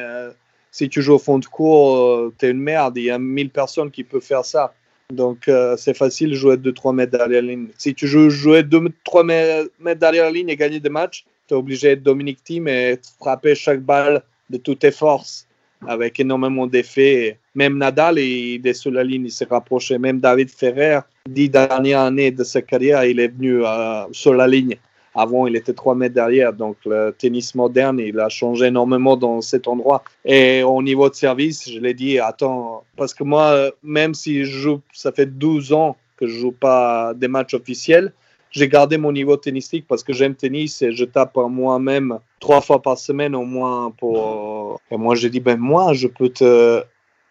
Si 0.71 0.89
tu 0.89 1.01
joues 1.01 1.15
au 1.15 1.19
fond 1.19 1.37
de 1.37 1.45
cours, 1.45 1.97
euh, 1.97 2.33
t'es 2.37 2.49
une 2.49 2.61
merde. 2.61 2.97
Il 2.97 3.03
y 3.03 3.11
a 3.11 3.19
1000 3.19 3.49
personnes 3.49 3.91
qui 3.91 4.03
peuvent 4.03 4.21
faire 4.21 4.45
ça. 4.45 4.73
Donc, 5.11 5.47
euh, 5.49 5.75
c'est 5.77 5.93
facile 5.93 6.29
de 6.29 6.35
jouer 6.35 6.55
2-3 6.55 6.95
mètres 6.95 7.11
derrière 7.11 7.41
la 7.41 7.49
ligne. 7.49 7.67
Si 7.77 7.93
tu 7.93 8.07
joues 8.07 8.29
jouer 8.29 8.63
2-3 8.63 9.25
mètres 9.25 9.99
derrière 9.99 10.25
la 10.25 10.31
ligne 10.31 10.49
et 10.49 10.55
gagner 10.55 10.79
des 10.79 10.89
matchs, 10.89 11.25
tu 11.47 11.53
es 11.53 11.57
obligé 11.57 11.89
d'être 11.89 12.03
Dominic 12.03 12.43
Thiem 12.43 12.67
et 12.69 12.99
frapper 13.19 13.53
chaque 13.53 13.81
balle 13.81 14.23
de 14.49 14.57
toutes 14.57 14.79
tes 14.79 14.91
forces 14.91 15.47
avec 15.87 16.19
énormément 16.19 16.67
d'effets. 16.67 17.37
Même 17.55 17.77
Nadal, 17.77 18.19
il 18.19 18.65
est 18.65 18.73
sur 18.73 18.91
la 18.91 19.03
ligne, 19.03 19.25
il 19.25 19.31
s'est 19.31 19.47
rapproché. 19.49 19.97
Même 19.97 20.19
David 20.19 20.49
Ferrer, 20.49 20.99
dix 21.27 21.49
dernières 21.49 22.01
années 22.01 22.31
de 22.31 22.43
sa 22.43 22.61
carrière, 22.61 23.03
il 23.03 23.19
est 23.19 23.27
venu 23.27 23.65
euh, 23.65 24.03
sur 24.11 24.33
la 24.33 24.47
ligne. 24.47 24.77
Avant, 25.13 25.45
il 25.47 25.55
était 25.55 25.73
3 25.73 25.95
mètres 25.95 26.15
derrière. 26.15 26.53
Donc, 26.53 26.77
le 26.85 27.13
tennis 27.17 27.53
moderne, 27.55 27.99
il 27.99 28.19
a 28.19 28.29
changé 28.29 28.67
énormément 28.67 29.17
dans 29.17 29.41
cet 29.41 29.67
endroit. 29.67 30.03
Et 30.23 30.63
au 30.63 30.81
niveau 30.81 31.09
de 31.09 31.15
service, 31.15 31.69
je 31.69 31.79
l'ai 31.79 31.93
dit, 31.93 32.19
attends, 32.19 32.83
parce 32.95 33.13
que 33.13 33.23
moi, 33.23 33.51
euh, 33.51 33.71
même 33.83 34.13
si 34.13 34.45
je 34.45 34.57
joue, 34.57 34.81
ça 34.93 35.11
fait 35.11 35.25
12 35.25 35.73
ans 35.73 35.97
que 36.17 36.27
je 36.27 36.39
joue 36.39 36.51
pas 36.51 37.13
des 37.13 37.27
matchs 37.27 37.53
officiels, 37.53 38.13
j'ai 38.51 38.67
gardé 38.67 38.97
mon 38.97 39.11
niveau 39.11 39.37
tennistique 39.37 39.85
parce 39.87 40.03
que 40.03 40.13
j'aime 40.13 40.35
tennis 40.35 40.81
et 40.81 40.91
je 40.91 41.05
tape 41.05 41.37
moi-même 41.37 42.19
trois 42.39 42.59
fois 42.59 42.81
par 42.81 42.97
semaine 42.97 43.33
au 43.33 43.45
moins 43.45 43.91
pour. 43.97 44.79
Et 44.91 44.97
moi, 44.97 45.15
j'ai 45.15 45.29
dit, 45.29 45.39
ben 45.39 45.57
moi, 45.57 45.93
je 45.93 46.07
peux 46.07 46.29
te 46.29 46.83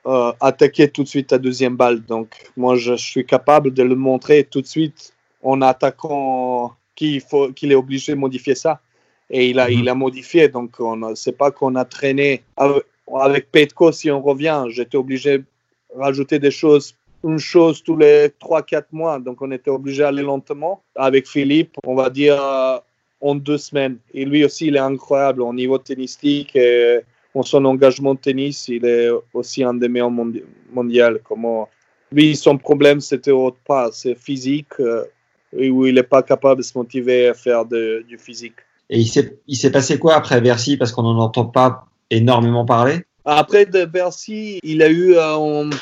euh, 0.06 0.32
attaquer 0.40 0.88
tout 0.88 1.02
de 1.02 1.08
suite 1.08 1.28
ta 1.28 1.38
deuxième 1.38 1.76
balle. 1.76 2.02
Donc, 2.02 2.28
moi, 2.56 2.76
je 2.76 2.94
suis 2.94 3.26
capable 3.26 3.72
de 3.72 3.82
le 3.82 3.94
montrer 3.94 4.44
tout 4.44 4.62
de 4.62 4.66
suite 4.66 5.12
en 5.42 5.60
attaquant 5.60 6.74
qu'il 6.94 7.20
faut 7.20 7.52
qu'il 7.52 7.72
est 7.72 7.76
obligé 7.76 8.12
de 8.12 8.18
modifier 8.18 8.54
ça. 8.54 8.80
Et 9.30 9.50
il 9.50 9.58
a, 9.58 9.68
Mhm. 9.68 9.78
il 9.78 9.88
a 9.88 9.94
modifié. 9.94 10.48
Donc, 10.48 10.80
on 10.80 11.14
c'est 11.14 11.36
pas 11.36 11.50
qu'on 11.50 11.74
a 11.76 11.84
traîné 11.84 12.42
avec, 12.56 12.84
avec 13.14 13.50
Petko. 13.52 13.92
Si 13.92 14.10
on 14.10 14.20
revient, 14.20 14.64
j'étais 14.70 14.96
obligé 14.96 15.38
de 15.38 15.44
rajouter 15.96 16.38
des 16.38 16.50
choses 16.50 16.94
une 17.22 17.38
chose 17.38 17.82
tous 17.82 17.96
les 17.96 18.30
3-4 18.40 18.86
mois. 18.92 19.18
Donc, 19.18 19.42
on 19.42 19.50
était 19.50 19.70
obligé 19.70 20.02
d'aller 20.02 20.22
lentement. 20.22 20.82
Avec 20.96 21.28
Philippe, 21.28 21.76
on 21.86 21.94
va 21.94 22.08
dire 22.10 22.42
euh, 22.42 22.78
en 23.20 23.34
deux 23.34 23.58
semaines. 23.58 23.98
Et 24.14 24.24
lui 24.24 24.44
aussi, 24.44 24.68
il 24.68 24.76
est 24.76 24.80
incroyable 24.80 25.42
au 25.42 25.52
niveau 25.52 25.78
tennistique 25.78 26.56
et 26.56 27.00
en 27.34 27.42
son 27.42 27.64
engagement 27.66 28.14
de 28.14 28.20
tennis. 28.20 28.68
Il 28.68 28.84
est 28.84 29.10
aussi 29.34 29.62
un 29.62 29.74
des 29.74 29.88
meilleurs 29.88 30.10
mondi 30.10 30.42
mondiaux. 30.72 31.18
Comment... 31.24 31.68
Lui, 32.12 32.34
son 32.34 32.56
problème, 32.58 33.00
c'était 33.00 33.30
autre 33.30 33.58
part. 33.66 33.92
C'est 33.92 34.16
physique, 34.16 34.80
euh, 34.80 35.04
et 35.56 35.70
où 35.70 35.86
il 35.86 35.94
n'est 35.94 36.02
pas 36.02 36.22
capable 36.22 36.60
de 36.60 36.66
se 36.66 36.76
motiver 36.76 37.28
à 37.28 37.34
faire 37.34 37.64
de- 37.64 38.04
du 38.08 38.18
physique. 38.18 38.54
Et 38.88 38.98
il 38.98 39.06
s'est, 39.06 39.38
il 39.46 39.72
passé 39.72 39.98
quoi 39.98 40.14
après 40.14 40.40
Bercy? 40.40 40.76
Parce 40.76 40.92
qu'on 40.92 41.02
n'en 41.02 41.18
entend 41.18 41.44
pas 41.46 41.86
énormément 42.10 42.64
parler. 42.64 43.00
Après 43.24 43.66
de 43.66 43.84
Bercy, 43.84 44.58
il 44.62 44.82
a 44.82 44.90
eu 44.90 45.14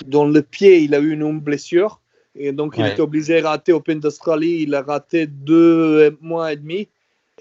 dans 0.07 0.27
le 0.27 0.43
pied, 0.43 0.81
il 0.81 0.95
a 0.95 0.99
eu 0.99 1.13
une 1.13 1.41
blessure. 1.41 2.01
Et 2.41 2.53
donc, 2.53 2.75
il 2.77 2.83
Ouais. 2.83 2.93
était 2.93 3.01
obligé 3.01 3.41
de 3.41 3.47
rater 3.47 3.73
Open 3.73 3.99
d'Australie. 3.99 4.59
Il 4.63 4.75
a 4.75 4.83
raté 4.83 5.27
deux 5.27 6.17
mois 6.21 6.53
et 6.53 6.57
demi. 6.57 6.89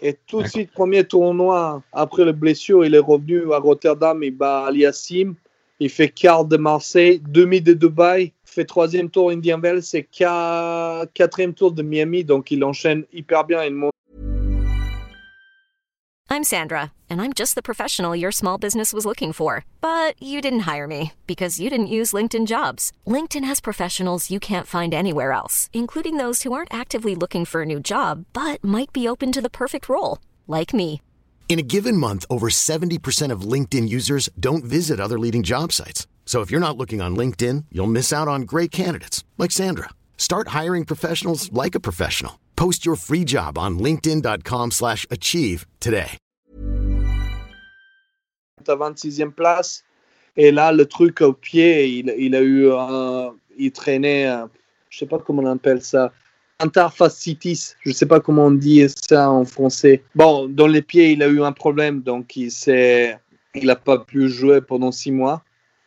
Et 0.02 0.16
tout 0.28 0.42
de 0.42 0.48
suite, 0.48 0.72
premier 0.72 1.04
tournoi, 1.04 1.82
après 1.92 2.24
la 2.26 2.32
blessure, 2.32 2.86
il 2.86 2.96
est 2.96 3.00
revenu 3.00 3.52
à 3.54 3.58
Rotterdam. 3.58 4.24
Il 4.24 4.32
bat 4.32 4.66
Aliassim. 4.68 5.36
Il 5.80 5.90
fait 5.90 6.10
quart 6.10 6.46
de 6.46 6.58
Marseille, 6.58 7.22
demi 7.28 7.62
de 7.62 7.74
Dubaï. 7.74 8.32
Fait 8.58 8.66
troisième 8.66 9.12
tour 9.12 9.30
Indian 9.30 9.60
Wells 9.60 9.84
et 9.94 10.08
quatrième 11.14 11.54
tour 11.54 11.72
de 11.72 11.84
Miami. 11.84 12.24
Donc, 12.24 12.50
il 12.50 12.64
enchaîne 12.64 13.04
hyper 13.14 13.44
bien. 13.44 13.64
Il 13.64 13.76
monte 13.76 13.92
I'm 16.32 16.44
Sandra, 16.44 16.92
and 17.08 17.22
I'm 17.22 17.34
just 17.34 17.54
the 17.54 17.62
professional 17.62 18.16
your 18.16 18.32
small 18.32 18.58
business 18.58 18.94
was 18.94 19.06
looking 19.06 19.32
for. 19.32 19.64
But 19.80 20.16
you 20.20 20.42
didn't 20.42 20.68
hire 20.68 20.88
me 20.88 21.12
because 21.28 21.60
you 21.60 21.70
didn't 21.70 21.96
use 21.96 22.14
LinkedIn 22.14 22.48
jobs. 22.48 22.92
LinkedIn 23.06 23.44
has 23.44 23.62
professionals 23.62 24.32
you 24.32 24.40
can't 24.40 24.66
find 24.66 24.92
anywhere 24.92 25.34
else, 25.34 25.70
including 25.72 26.18
those 26.18 26.42
who 26.42 26.52
aren't 26.52 26.74
actively 26.74 27.14
looking 27.14 27.46
for 27.46 27.62
a 27.62 27.66
new 27.66 27.80
job 27.80 28.26
but 28.34 28.64
might 28.64 28.92
be 28.92 29.08
open 29.08 29.32
to 29.34 29.42
the 29.42 29.52
perfect 29.52 29.88
role, 29.88 30.18
like 30.48 30.74
me. 30.74 31.00
In 31.48 31.60
a 31.60 31.68
given 31.76 31.96
month, 31.96 32.26
over 32.32 32.50
70% 32.50 33.32
of 33.32 33.42
LinkedIn 33.42 33.88
users 33.88 34.32
don't 34.40 34.66
visit 34.66 35.00
other 35.00 35.20
leading 35.20 35.44
job 35.44 35.72
sites. 35.72 36.08
So 36.28 36.42
if 36.42 36.52
you're 36.52 36.62
not 36.68 36.78
looking 36.78 37.02
on 37.02 37.16
LinkedIn, 37.16 37.66
you'll 37.72 37.88
miss 37.88 38.12
out 38.12 38.28
on 38.28 38.42
great 38.42 38.70
candidates 38.70 39.24
like 39.38 39.50
Sandra. 39.50 39.90
Start 40.18 40.50
hiring 40.50 40.84
professionals 40.84 41.52
like 41.54 41.74
a 41.74 41.80
professional. 41.80 42.34
Post 42.58 42.86
your 42.86 42.98
free 42.98 43.24
job 43.24 43.58
on 43.58 43.80
linkedin.com/achieve 43.80 45.66
today. 45.80 46.18
à 48.68 48.76
26e 48.76 49.32
place. 49.32 49.84
Et 50.36 50.52
là, 50.52 50.72
le 50.72 50.86
truc 50.86 51.22
au 51.22 51.34
pied, 51.34 51.88
il, 51.88 52.14
il 52.18 52.36
a 52.36 52.42
eu. 52.42 52.70
Il 53.58 53.72
traînait, 53.72 54.30
je 54.90 55.00
sais 55.00 55.06
pas 55.08 55.18
comment 55.18 55.42
on 55.42 55.48
appelle 55.48 55.82
ça, 55.82 56.12
interfacitis. 56.60 57.74
Je 57.84 57.92
sais 57.92 58.06
pas 58.06 58.20
comment 58.20 58.48
on 58.48 58.52
dit 58.52 58.86
ça 58.90 59.32
en 59.32 59.46
français. 59.46 60.04
Bon, 60.14 60.48
dans 60.48 60.68
les 60.68 60.84
pieds, 60.84 61.14
il 61.14 61.24
a 61.24 61.28
eu 61.28 61.42
un 61.42 61.54
problème, 61.54 62.02
donc 62.02 62.36
il 62.36 62.52
s'est. 62.52 63.18
Il 63.56 63.66
n'a 63.68 63.76
pas 63.76 63.98
pu 64.00 64.30
jouer 64.30 64.62
pendant 64.62 64.92
six 64.92 65.12
mois. 65.12 65.42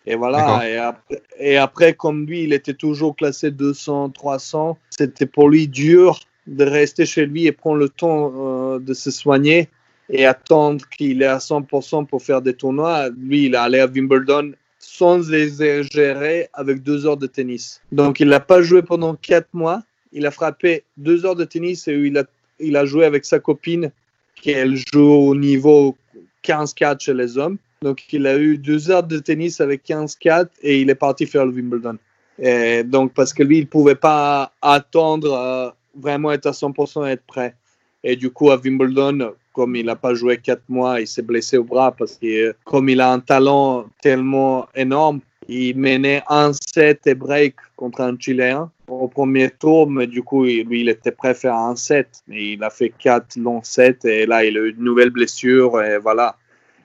Et 0.07 0.15
voilà. 0.15 0.69
Et 0.69 0.77
après, 0.77 1.23
et 1.39 1.57
après, 1.57 1.95
comme 1.95 2.27
lui, 2.27 2.45
il 2.45 2.53
était 2.53 2.75
toujours 2.75 3.15
classé 3.15 3.51
200, 3.51 4.11
300, 4.11 4.79
c'était 4.91 5.27
pour 5.27 5.49
lui 5.49 5.69
dur 5.69 6.21
de 6.47 6.65
rester 6.65 7.07
chez 7.07 7.27
lui 7.27 7.47
et 7.47 7.53
prendre 7.53 7.77
le 7.77 7.89
temps 7.89 8.33
euh, 8.35 8.79
de 8.79 8.95
se 8.95 9.11
soigner 9.11 9.69
et 10.09 10.27
attendre 10.27 10.85
qu'il 10.89 11.23
est 11.23 11.27
à 11.27 11.39
100% 11.39 12.07
pour 12.07 12.23
faire 12.23 12.43
des 12.43 12.55
tournois. 12.55 13.09
Lui, 13.11 13.47
il 13.47 13.55
est 13.55 13.59
allé 13.59 13.79
à 13.79 13.87
Wimbledon 13.87 14.53
sans 14.79 15.33
exagérer 15.33 16.49
avec 16.53 16.83
deux 16.83 17.07
heures 17.07 17.19
de 17.19 17.27
tennis. 17.27 17.81
Donc, 17.93 18.19
il 18.19 18.29
n'a 18.29 18.41
pas 18.41 18.63
joué 18.63 18.83
pendant 18.83 19.15
quatre 19.15 19.49
mois. 19.53 19.83
Il 20.13 20.27
a 20.27 20.31
frappé 20.31 20.85
deux 20.97 21.25
heures 21.25 21.37
de 21.37 21.45
tennis 21.45 21.87
et 21.87 21.93
il 21.93 22.19
a, 22.19 22.25
il 22.59 22.77
a 22.77 22.85
joué 22.87 23.05
avec 23.05 23.25
sa 23.25 23.39
copine 23.39 23.93
qui 24.35 24.51
elle 24.51 24.77
joue 24.77 25.13
au 25.13 25.35
niveau 25.37 25.97
15-4 26.45 27.01
chez 27.01 27.15
les 27.15 27.39
hommes. 27.39 27.59
Donc, 27.83 28.13
il 28.13 28.27
a 28.27 28.37
eu 28.37 28.59
deux 28.59 28.91
heures 28.91 29.03
de 29.03 29.19
tennis 29.19 29.59
avec 29.59 29.87
15-4 29.87 30.49
et 30.63 30.83
il 30.83 30.91
est 30.91 30.95
parti 30.95 31.25
faire 31.25 31.47
le 31.47 31.53
Wimbledon. 31.53 31.97
Et 32.39 32.85
donc, 32.85 33.15
parce 33.15 33.33
que 33.33 33.43
lui, 33.43 33.57
il 33.57 33.63
ne 33.63 33.67
pouvait 33.67 33.95
pas 33.95 34.53
attendre 34.61 35.33
euh, 35.33 35.71
vraiment 35.95 36.31
être 36.31 36.45
à 36.45 36.51
100% 36.51 37.09
et 37.09 37.13
être 37.13 37.25
prêt. 37.25 37.55
Et 38.05 38.17
du 38.17 38.31
coup, 38.31 38.51
à 38.51 38.59
Wimbledon, 38.59 39.33
comme 39.55 39.77
il 39.77 39.87
n'a 39.87 39.97
pas 39.97 40.13
joué 40.13 40.37
quatre 40.37 40.69
mois, 40.69 41.01
il 41.01 41.07
s'est 41.07 41.23
blessé 41.23 41.57
au 41.57 41.65
bras 41.65 41.93
parce 41.93 42.17
que 42.17 42.49
euh, 42.49 42.53
comme 42.65 42.91
il 42.91 43.01
a 43.01 43.13
un 43.13 43.21
talent 43.21 43.87
tellement 44.03 44.69
énorme, 44.75 45.21
il 45.49 45.77
menait 45.79 46.23
un 46.29 46.53
set 46.53 47.07
et 47.07 47.15
break 47.15 47.57
contre 47.77 48.03
un 48.03 48.15
Chiléen 48.19 48.71
au 48.89 49.09
premier 49.09 49.49
tour, 49.49 49.89
mais 49.89 50.07
du 50.07 50.23
coup, 50.23 50.45
lui, 50.45 50.83
il 50.83 50.89
était 50.91 51.13
prêt 51.13 51.31
à 51.31 51.35
faire 51.35 51.55
un 51.55 51.77
set. 51.77 52.23
Mais 52.29 52.53
il 52.53 52.63
a 52.63 52.69
fait 52.69 52.91
quatre 52.91 53.37
longs 53.37 53.63
sets 53.63 54.01
et 54.05 54.27
là, 54.27 54.45
il 54.45 54.59
a 54.59 54.61
eu 54.61 54.71
une 54.71 54.85
nouvelle 54.85 55.11
blessure 55.11 55.81
et 55.81 55.97
voilà. 55.97 56.37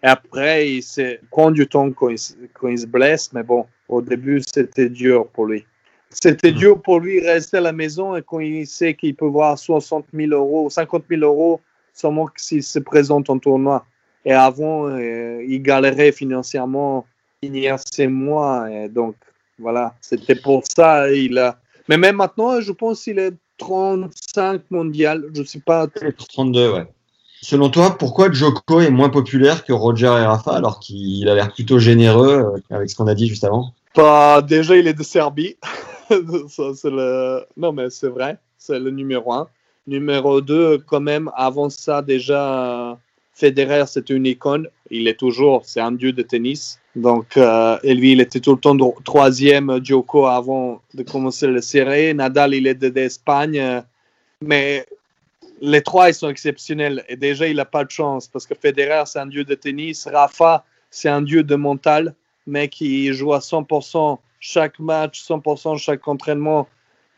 Et 0.06 0.08
après, 0.08 0.70
il 0.70 0.84
prend 1.32 1.50
du 1.50 1.66
temps 1.68 1.92
quand 1.92 2.10
il, 2.10 2.20
quand 2.54 2.68
il 2.68 2.78
se 2.78 2.86
blesse, 2.86 3.34
mais 3.34 3.42
bon, 3.42 3.66
au 3.90 4.04
début, 4.04 4.40
c'était 4.46 4.88
dur 4.88 5.28
pour 5.30 5.48
lui. 5.48 5.66
C'était 6.12 6.52
Mhm. 6.52 6.58
dur 6.58 6.82
pour 6.82 7.00
lui 7.00 7.20
de 7.22 7.26
rester 7.26 7.58
à 7.58 7.62
la 7.62 7.72
maison 7.72 8.16
et 8.16 8.22
quand 8.22 8.40
il 8.40 8.68
sait 8.68 8.94
qu'il 8.94 9.16
peut 9.16 9.26
voir 9.26 9.58
60 9.58 10.06
000 10.14 10.32
euros, 10.32 10.70
50 10.70 11.06
000 11.10 11.22
euros 11.24 11.60
seulement 11.92 12.30
s'il 12.36 12.62
se 12.62 12.78
présente 12.78 13.32
en 13.32 13.40
tournoi. 13.40 13.84
Et 14.26 14.32
avant, 14.32 14.88
euh, 14.90 15.44
il 15.48 15.62
galérait 15.64 16.12
financièrement 16.12 17.08
finir 17.44 17.78
ses 17.80 18.06
mois. 18.08 18.70
Et 18.72 18.88
donc, 18.90 19.16
voilà, 19.58 19.96
c'était 20.02 20.36
pour 20.36 20.62
ça. 20.78 21.12
Il 21.12 21.38
a... 21.40 21.60
Mais 21.90 21.98
même 21.98 22.18
maintenant, 22.18 22.62
je 22.62 22.72
pense 22.72 23.04
qu'il 23.04 23.18
est 23.18 23.34
35 23.58 24.62
mondial. 24.70 25.26
Je 25.34 25.42
ne 25.42 25.46
sais 25.46 25.62
pas. 25.62 25.88
32, 26.30 26.74
ouais. 26.74 26.88
Selon 27.46 27.70
toi, 27.70 27.96
pourquoi 27.96 28.32
Joko 28.32 28.82
est 28.82 28.90
moins 28.90 29.10
populaire 29.10 29.64
que 29.66 29.72
Roger 29.72 30.08
et 30.08 30.26
Rafa 30.26 30.54
alors 30.54 30.80
qu'il 30.80 31.30
a 31.30 31.36
l'air 31.36 31.54
plutôt 31.54 31.78
généreux 31.78 32.56
euh, 32.72 32.76
avec 32.76 32.90
ce 32.90 32.96
qu'on 32.96 33.06
a 33.06 33.14
dit 33.14 33.28
juste 33.28 33.44
avant? 33.44 33.72
Bah, 33.96 34.42
déjà, 34.42 34.76
il 34.76 34.88
est 34.88 34.96
de 34.96 35.04
Serbie. 35.04 35.56
C'est 36.10 36.90
le... 36.90 37.46
Non, 37.56 37.72
mais 37.72 37.92
c'est 37.92 38.08
vrai. 38.08 38.40
C'est 38.58 38.80
le 38.80 38.90
numéro 38.90 39.32
un. 39.32 39.48
Numéro 39.86 40.42
deux, 40.42 40.80
quand 40.80 41.02
même, 41.02 41.30
avant 41.36 41.70
ça, 41.70 42.02
déjà, 42.02 42.98
Federer, 43.36 43.84
c'était 43.86 44.16
une 44.16 44.26
icône. 44.26 44.68
Il 44.90 45.08
est 45.08 45.20
toujours, 45.20 45.62
c'est 45.66 45.82
un 45.82 45.92
dieu 45.92 46.14
de 46.14 46.24
tennis. 46.24 46.80
Donc, 46.96 47.38
euh, 47.38 47.78
lui, 47.84 48.14
il 48.14 48.22
était 48.22 48.40
tout 48.40 48.54
le 48.56 48.60
temps 48.60 48.76
troisième 49.04 49.80
Djoko 49.84 50.26
avant 50.26 50.82
de 50.96 51.04
commencer 51.04 51.46
le 51.46 51.62
série. 51.62 52.16
Nadal, 52.16 52.56
il 52.56 52.66
est 52.66 52.74
de- 52.74 52.90
d'Espagne. 52.90 53.60
euh, 53.60 53.82
mais 54.42 54.88
les 55.66 55.82
trois, 55.82 56.10
ils 56.10 56.14
sont 56.14 56.30
exceptionnels. 56.30 57.04
Et 57.10 57.16
déjà, 57.16 57.48
il 57.48 57.58
n'a 57.58 57.66
pas 57.66 57.84
de 57.84 57.92
chance 57.92 58.28
parce 58.28 58.46
que 58.46 58.54
Federer, 58.56 59.04
c'est 59.06 59.20
un 59.20 59.26
dieu 59.26 59.44
de 59.44 59.56
tennis. 59.56 60.08
Rafa, 60.08 60.64
c'est 60.90 61.10
un 61.10 61.22
dieu 61.22 61.44
de 61.44 61.56
mental. 61.56 62.14
Mec, 62.48 62.80
il 62.82 63.14
joue 63.14 63.34
à 63.34 63.40
100% 63.40 64.20
chaque 64.40 64.80
match, 64.80 65.24
100% 65.24 65.78
chaque 65.78 66.08
entraînement. 66.08 66.68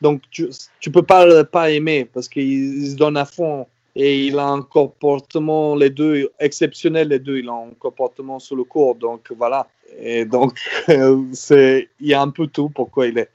Donc, 0.01 0.21
tu, 0.31 0.47
tu 0.79 0.91
peux 0.91 1.01
pas 1.01 1.43
pas 1.43 1.71
aimer 1.71 2.05
parce 2.05 2.29
qu'il 2.29 2.89
se 2.91 2.95
donne 2.95 3.17
à 3.17 3.25
fond 3.25 3.67
et 3.95 4.27
il 4.27 4.37
a 4.37 4.45
un 4.47 4.61
comportement, 4.61 5.75
les 5.75 5.89
deux, 5.89 6.29
exceptionnel, 6.39 7.09
les 7.09 7.19
deux. 7.19 7.39
Il 7.39 7.49
a 7.49 7.53
un 7.53 7.71
comportement 7.79 8.39
sur 8.39 8.55
le 8.55 8.63
cours. 8.63 8.95
Donc, 8.95 9.31
voilà. 9.35 9.67
Et 9.99 10.23
donc, 10.23 10.57
il 10.87 11.87
y 11.99 12.13
a 12.13 12.21
un 12.21 12.29
peu 12.29 12.47
tout 12.47 12.69
pourquoi 12.69 13.07
il 13.07 13.17
est. 13.17 13.29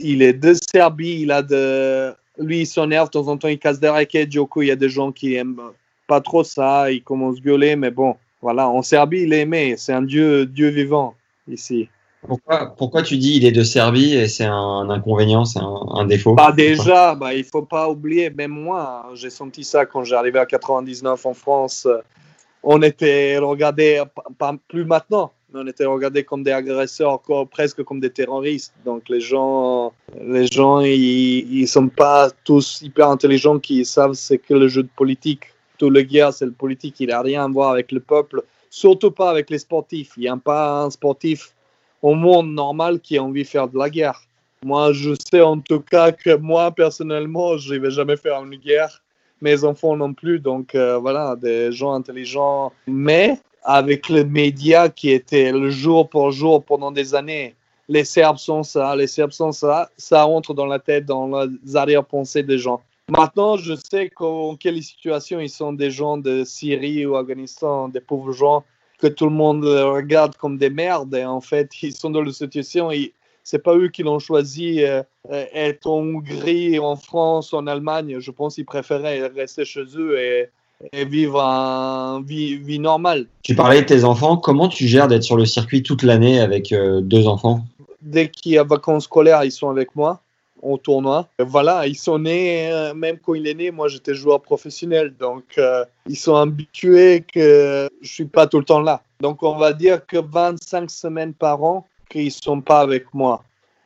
Il 0.00 0.22
est 0.22 0.34
de 0.34 0.54
Serbie, 0.54 1.22
il 1.22 1.32
a 1.32 1.42
de. 1.42 2.14
Lui, 2.38 2.60
il 2.60 2.66
s'énerve, 2.66 3.08
de 3.08 3.12
temps 3.12 3.28
en 3.28 3.36
temps, 3.36 3.48
il 3.48 3.58
casse 3.58 3.80
des 3.80 3.88
raquettes. 3.88 4.32
Joko, 4.32 4.62
il 4.62 4.66
y 4.66 4.70
a 4.70 4.76
des 4.76 4.88
gens 4.88 5.12
qui 5.12 5.34
aiment 5.34 5.60
pas 6.06 6.20
trop 6.20 6.42
ça, 6.42 6.90
il 6.90 7.02
commence 7.02 7.36
à 7.38 7.40
gueuler, 7.40 7.76
mais 7.76 7.90
bon, 7.90 8.16
voilà. 8.40 8.68
En 8.68 8.82
Serbie, 8.82 9.22
il 9.22 9.32
est 9.32 9.40
aimé. 9.40 9.74
C'est 9.76 9.92
un 9.92 10.02
dieu, 10.02 10.46
dieu 10.46 10.68
vivant 10.68 11.14
ici. 11.48 11.88
Pourquoi, 12.26 12.74
pourquoi 12.76 13.02
tu 13.02 13.16
dis 13.16 13.36
il 13.36 13.46
est 13.46 13.52
de 13.52 13.62
Serbie 13.62 14.14
et 14.14 14.26
c'est 14.26 14.44
un 14.44 14.90
inconvénient, 14.90 15.44
c'est 15.44 15.60
un, 15.60 15.80
un, 15.94 16.04
défaut? 16.04 16.34
Bah 16.34 16.50
Déjà, 16.50 17.14
bah, 17.14 17.32
il 17.32 17.44
faut 17.44 17.62
pas 17.62 17.88
oublier, 17.88 18.30
même 18.30 18.50
moi, 18.50 19.04
hein, 19.06 19.14
j'ai 19.14 19.30
senti 19.30 19.62
ça 19.62 19.86
quand 19.86 20.02
j'ai 20.02 20.16
arrivé 20.16 20.38
à 20.38 20.46
99 20.46 21.24
en 21.24 21.34
France. 21.34 21.86
On 22.64 22.82
était 22.82 23.38
regardé, 23.38 24.02
pas 24.36 24.56
plus 24.66 24.84
maintenant, 24.84 25.32
on 25.54 25.66
était 25.66 25.84
regardé 25.84 26.24
comme 26.24 26.42
des 26.42 26.50
agresseurs, 26.50 27.20
presque 27.50 27.82
comme 27.82 28.00
des 28.00 28.10
terroristes. 28.10 28.74
Donc 28.84 29.08
les 29.08 29.20
gens, 29.20 29.92
les 30.20 30.46
gens, 30.46 30.80
ils, 30.80 31.60
ils 31.60 31.68
sont 31.68 31.88
pas 31.88 32.30
tous 32.44 32.82
hyper 32.82 33.08
intelligents 33.08 33.58
qui 33.58 33.84
savent 33.84 34.12
c'est 34.12 34.38
que 34.38 34.54
le 34.54 34.68
jeu 34.68 34.82
de 34.82 34.90
politique. 34.94 35.44
Tout 35.78 35.90
le 35.90 36.02
guerre, 36.02 36.32
c'est 36.32 36.44
le 36.44 36.52
politique. 36.52 36.96
Il 37.00 37.12
a 37.12 37.22
rien 37.22 37.44
à 37.44 37.48
voir 37.48 37.70
avec 37.70 37.92
le 37.92 38.00
peuple, 38.00 38.42
surtout 38.68 39.12
pas 39.12 39.30
avec 39.30 39.48
les 39.48 39.58
sportifs. 39.58 40.12
Il 40.16 40.22
n'y 40.22 40.28
a 40.28 40.36
pas 40.36 40.82
un 40.82 40.90
sportif 40.90 41.54
au 42.02 42.14
monde 42.14 42.52
normal 42.52 43.00
qui 43.00 43.16
a 43.16 43.22
envie 43.22 43.44
de 43.44 43.48
faire 43.48 43.68
de 43.68 43.78
la 43.78 43.88
guerre. 43.88 44.20
Moi, 44.64 44.92
je 44.92 45.14
sais 45.30 45.40
en 45.40 45.60
tout 45.60 45.80
cas 45.80 46.10
que 46.10 46.36
moi, 46.36 46.72
personnellement, 46.72 47.56
je 47.58 47.74
ne 47.74 47.78
vais 47.78 47.90
jamais 47.90 48.16
faire 48.16 48.42
une 48.42 48.56
guerre. 48.56 49.02
Mes 49.40 49.62
enfants 49.62 49.96
non 49.96 50.14
plus. 50.14 50.40
Donc, 50.40 50.74
euh, 50.74 50.98
voilà, 50.98 51.36
des 51.36 51.70
gens 51.70 51.92
intelligents. 51.92 52.72
Mais 52.88 53.38
avec 53.70 54.08
les 54.08 54.24
médias 54.24 54.88
qui 54.88 55.10
étaient 55.10 55.52
le 55.52 55.68
jour 55.68 56.08
pour 56.08 56.32
jour 56.32 56.64
pendant 56.64 56.90
des 56.90 57.14
années, 57.14 57.54
les 57.86 58.02
Serbes 58.02 58.38
sont 58.38 58.62
ça, 58.62 58.96
les 58.96 59.06
Serbes 59.06 59.32
sont 59.32 59.52
ça, 59.52 59.90
ça 59.98 60.26
entre 60.26 60.54
dans 60.54 60.64
la 60.64 60.78
tête, 60.78 61.04
dans 61.04 61.44
les 61.44 61.76
arrière-pensées 61.76 62.42
des 62.42 62.56
gens. 62.56 62.80
Maintenant, 63.10 63.58
je 63.58 63.74
sais 63.74 64.10
en 64.20 64.56
quelle 64.56 64.82
situation 64.82 65.38
ils 65.38 65.50
sont 65.50 65.74
des 65.74 65.90
gens 65.90 66.16
de 66.16 66.44
Syrie 66.44 67.04
ou 67.04 67.16
Afghanistan, 67.16 67.90
des 67.90 68.00
pauvres 68.00 68.32
gens 68.32 68.64
que 68.98 69.06
tout 69.06 69.26
le 69.26 69.32
monde 69.32 69.64
regarde 69.66 70.34
comme 70.38 70.56
des 70.56 70.70
merdes. 70.70 71.14
Et 71.14 71.26
en 71.26 71.42
fait, 71.42 71.70
ils 71.82 71.94
sont 71.94 72.08
dans 72.08 72.22
la 72.22 72.32
situation. 72.32 72.90
Et 72.90 73.12
c'est 73.44 73.62
pas 73.62 73.76
eux 73.76 73.88
qui 73.88 74.02
l'ont 74.02 74.18
choisi 74.18 74.82
euh, 74.82 75.02
être 75.28 75.86
en 75.86 75.98
Hongrie, 75.98 76.78
en 76.78 76.96
France, 76.96 77.52
en 77.52 77.66
Allemagne. 77.66 78.18
Je 78.18 78.30
pense 78.30 78.54
qu'ils 78.54 78.64
préféraient 78.64 79.26
rester 79.26 79.66
chez 79.66 79.84
eux 79.94 80.18
et, 80.18 80.48
et 80.92 81.04
vivre 81.04 81.40
une 81.40 82.24
vie, 82.24 82.56
vie, 82.56 82.78
normale. 82.78 83.26
Tu 83.42 83.54
parlais 83.54 83.80
de 83.80 83.86
tes 83.86 84.04
enfants. 84.04 84.36
Comment 84.36 84.68
tu 84.68 84.86
gères 84.86 85.08
d'être 85.08 85.22
sur 85.22 85.36
le 85.36 85.44
circuit 85.44 85.82
toute 85.82 86.02
l'année 86.02 86.40
avec 86.40 86.72
euh, 86.72 87.00
deux 87.00 87.26
enfants? 87.26 87.64
Dès 88.00 88.28
qu'il 88.28 88.52
y 88.52 88.58
a 88.58 88.64
vacances 88.64 89.04
scolaires, 89.04 89.44
ils 89.44 89.52
sont 89.52 89.70
avec 89.70 89.94
moi 89.96 90.20
au 90.62 90.76
tournoi. 90.76 91.28
Voilà, 91.38 91.86
ils 91.86 91.96
sont 91.96 92.18
nés, 92.18 92.70
euh, 92.72 92.94
même 92.94 93.18
quand 93.18 93.34
il 93.34 93.46
est 93.46 93.54
né, 93.54 93.70
moi 93.70 93.88
j'étais 93.88 94.14
joueur 94.14 94.40
professionnel, 94.40 95.14
donc 95.18 95.44
euh, 95.58 95.84
ils 96.08 96.16
sont 96.16 96.34
habitués 96.34 97.24
que 97.32 97.88
je 98.02 98.08
suis 98.08 98.24
pas 98.24 98.46
tout 98.46 98.58
le 98.58 98.64
temps 98.64 98.80
là. 98.80 99.02
Donc 99.20 99.42
on 99.42 99.56
va 99.56 99.72
dire 99.72 100.04
que 100.06 100.18
25 100.18 100.90
semaines 100.90 101.34
par 101.34 101.62
an 101.62 101.86
qu'ils 102.10 102.32
sont 102.32 102.60
pas 102.60 102.80
avec 102.80 103.12
moi. 103.14 103.44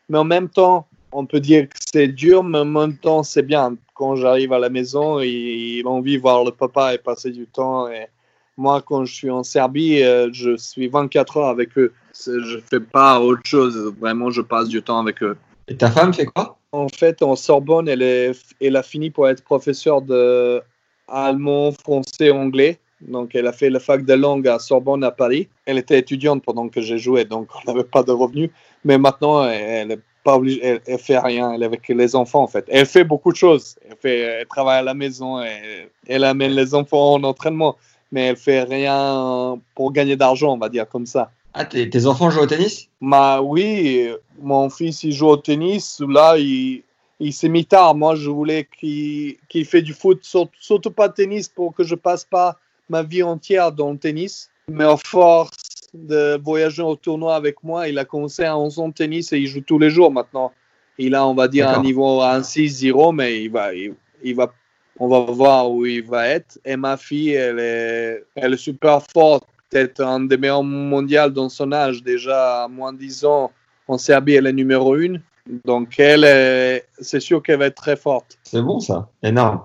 Mais 0.09 0.19
en 0.19 0.25
même 0.25 0.49
temps, 0.49 0.87
on 1.13 1.27
peut 1.27 1.41
dire 1.41 1.69
que 1.69 1.77
c'est 1.93 2.09
dur, 2.09 2.43
mais 2.43 2.59
en 2.59 2.65
même 2.65 2.97
temps 2.97 3.23
c'est 3.23 3.43
bien. 3.43 3.77
Quand 4.03 4.17
j'arrive 4.17 4.53
à 4.53 4.59
la 4.59 4.69
maison, 4.69 5.21
ils, 5.21 5.85
ont 5.87 5.99
envie 5.99 6.17
de 6.17 6.23
voir 6.23 6.43
le 6.43 6.51
papa 6.51 6.93
et 6.93 6.99
passer 6.99 7.31
du 7.31 7.47
temps. 7.47 7.87
Et 7.87 8.09
moi, 8.57 8.83
quand 8.85 9.05
je 9.05 9.15
suis 9.15 9.31
en 9.31 9.45
Serbie, 9.45 10.03
euh, 10.03 10.29
je 10.33 10.57
suis 10.57 10.89
24 10.89 11.37
heures 11.37 11.47
avec 11.47 11.79
eux. 11.79 11.93
Je 12.27 12.59
fais 12.69 12.81
pas 12.81 13.21
autre 13.21 13.43
chose. 13.45 13.95
Vraiment, 14.01 14.33
je 14.33 14.43
passe 14.43 14.67
du 14.69 14.83
temps 14.83 14.99
avec 14.99 15.23
eux. 15.23 15.37
Et 15.69 15.77
ta 15.77 15.89
femme 15.89 16.13
fait 16.13 16.27
quoi? 16.27 16.59
En 16.73 16.89
fait, 16.89 17.23
en 17.23 17.37
Sorbonne, 17.37 17.89
elle, 17.89 18.03
est, 18.03 18.33
elle 18.61 18.75
a 18.75 18.83
fini 18.83 19.11
pour 19.11 19.29
être 19.29 19.45
professeure 19.45 20.03
de 20.03 20.61
allemand, 21.07 21.71
français, 21.71 22.33
anglais. 22.33 22.81
Donc, 23.03 23.37
elle 23.37 23.47
a 23.47 23.53
fait 23.53 23.71
la 23.71 23.79
fac 23.79 24.05
de 24.05 24.15
langue 24.15 24.49
à 24.49 24.59
Sorbonne 24.59 25.05
à 25.05 25.13
Paris. 25.13 25.49
Elle 25.65 25.79
était 25.79 26.01
étudiante 26.01 26.43
pendant 26.43 26.69
que 26.69 26.81
j'ai 26.81 26.99
joué, 26.99 27.25
donc 27.25 27.51
on 27.55 27.71
n'avait 27.71 27.85
pas 27.85 28.03
de 28.03 28.11
revenus. 28.11 28.51
Mais 28.85 28.99
maintenant, 28.99 29.49
elle 29.49 29.87
n'est 29.87 29.99
pas 30.23 30.37
obligée, 30.37 30.81
elle, 30.87 30.99
fait 30.99 31.19
rien. 31.19 31.53
Elle 31.53 31.63
est 31.63 31.67
avec 31.67 31.89
les 31.89 32.15
enfants, 32.15 32.43
en 32.43 32.47
fait. 32.47 32.65
Elle 32.69 32.87
fait 32.87 33.05
beaucoup 33.05 33.33
de 33.33 33.37
choses. 33.37 33.77
Elle, 33.89 33.97
fait, 33.97 34.19
elle 34.19 34.47
travaille 34.47 34.79
à 34.79 34.83
la 34.83 34.95
maison, 34.95 35.41
elle, 35.41 35.89
elle 36.07 36.25
amène 36.25 36.53
les 36.53 36.75
enfants 36.75 37.15
en 37.15 37.25
entraînement, 37.25 37.77
mais 38.11 38.27
elle 38.27 38.37
fait 38.37 38.63
rien 38.63 39.59
pour 39.75 39.93
gagner 39.93 40.17
d'argent, 40.17 40.53
on 40.53 40.59
va 40.59 40.69
dire 40.69 40.89
comme 40.89 41.07
ça. 41.07 41.31
Ah, 41.55 41.67
tes, 41.67 42.07
enfants 42.07 42.31
jouent 42.31 42.43
au 42.43 42.47
tennis? 42.47 42.89
Bah, 43.01 43.43
Oui, 43.43 44.09
mon 44.41 44.71
fils 44.71 45.03
il 45.03 45.13
joue 45.13 45.29
au 45.29 45.37
tennis. 45.37 46.01
Là, 46.01 46.39
il, 46.39 46.83
il 47.21 47.33
s'est 47.33 47.49
mis 47.49 47.67
tard. 47.67 47.95
Moi, 47.95 48.15
je 48.15 48.31
voulais 48.31 48.67
qu'il 48.79 49.37
qu 49.49 49.65
fait 49.65 49.83
du 49.83 49.93
foot, 49.93 50.21
surtout 50.23 50.91
pas 50.91 51.09
de 51.09 51.15
tennis 51.15 51.49
pour 51.49 51.75
que 51.75 51.85
je 51.85 51.95
passe 51.95 52.25
pas 52.25 52.57
ma 52.89 53.03
vie 53.03 53.23
entière 53.23 53.71
dans 53.73 53.93
le 53.93 53.99
tennis. 53.99 54.51
Mais 54.69 54.85
à 54.85 54.97
force 54.97 55.62
de 55.95 56.41
voyager 56.43 56.83
au 56.83 56.97
tournoi 56.97 57.35
avec 57.35 57.63
moi, 57.63 57.89
il 57.89 57.99
a 57.99 58.05
commencé 58.05 58.45
à 58.45 58.57
11 58.57 58.79
ans 58.79 58.89
de 58.89 58.95
tennis 58.95 59.33
et 59.33 59.39
il 59.39 59.47
joue 59.47 59.61
tous 59.61 59.79
les 59.79 59.91
jours 59.91 60.11
maintenant. 60.11 60.53
Il 60.99 61.15
a, 61.15 61.27
on 61.27 61.35
va 61.35 61.49
dire, 61.49 61.69
un 61.69 61.83
niveau 61.83 62.21
1-6-0, 62.23 63.15
mais 63.15 63.43
il 63.43 63.51
va, 63.51 63.75
il, 63.75 63.95
il, 64.23 64.35
va, 64.35 64.53
on 64.99 65.09
va 65.09 65.21
voir 65.21 65.71
où 65.71 65.87
il 65.87 66.03
va 66.03 66.29
être. 66.29 66.59
Et 66.65 66.77
ma 66.77 66.97
fille, 66.97 67.31
elle 67.31 67.59
est, 67.59 68.25
elle 68.37 68.55
est 68.55 68.59
super 68.59 69.01
forte 69.03 69.45
peut-être 69.73 70.01
un 70.01 70.21
des 70.21 70.37
meilleurs 70.37 70.63
mondiaux 70.63 71.31
dans 71.31 71.49
son 71.49 71.73
âge, 71.73 72.03
déjà 72.03 72.65
à 72.65 72.69
moins 72.69 72.93
de 72.93 72.99
10 72.99 73.25
ans. 73.25 73.51
En 73.89 73.99
Serbie, 73.99 74.35
elle 74.35 74.47
est 74.47 74.53
numéro 74.53 74.97
une. 74.97 75.21
Donc, 75.65 75.99
elle, 75.99 76.83
c'est 77.01 77.21
sûr 77.21 77.43
qu'elle 77.43 77.59
va 77.59 77.67
être 77.67 77.77
très 77.77 77.97
forte. 77.97 78.39
C'est 78.45 78.63
bon, 78.63 78.81
ça. 78.81 79.11
Énorme. 79.23 79.63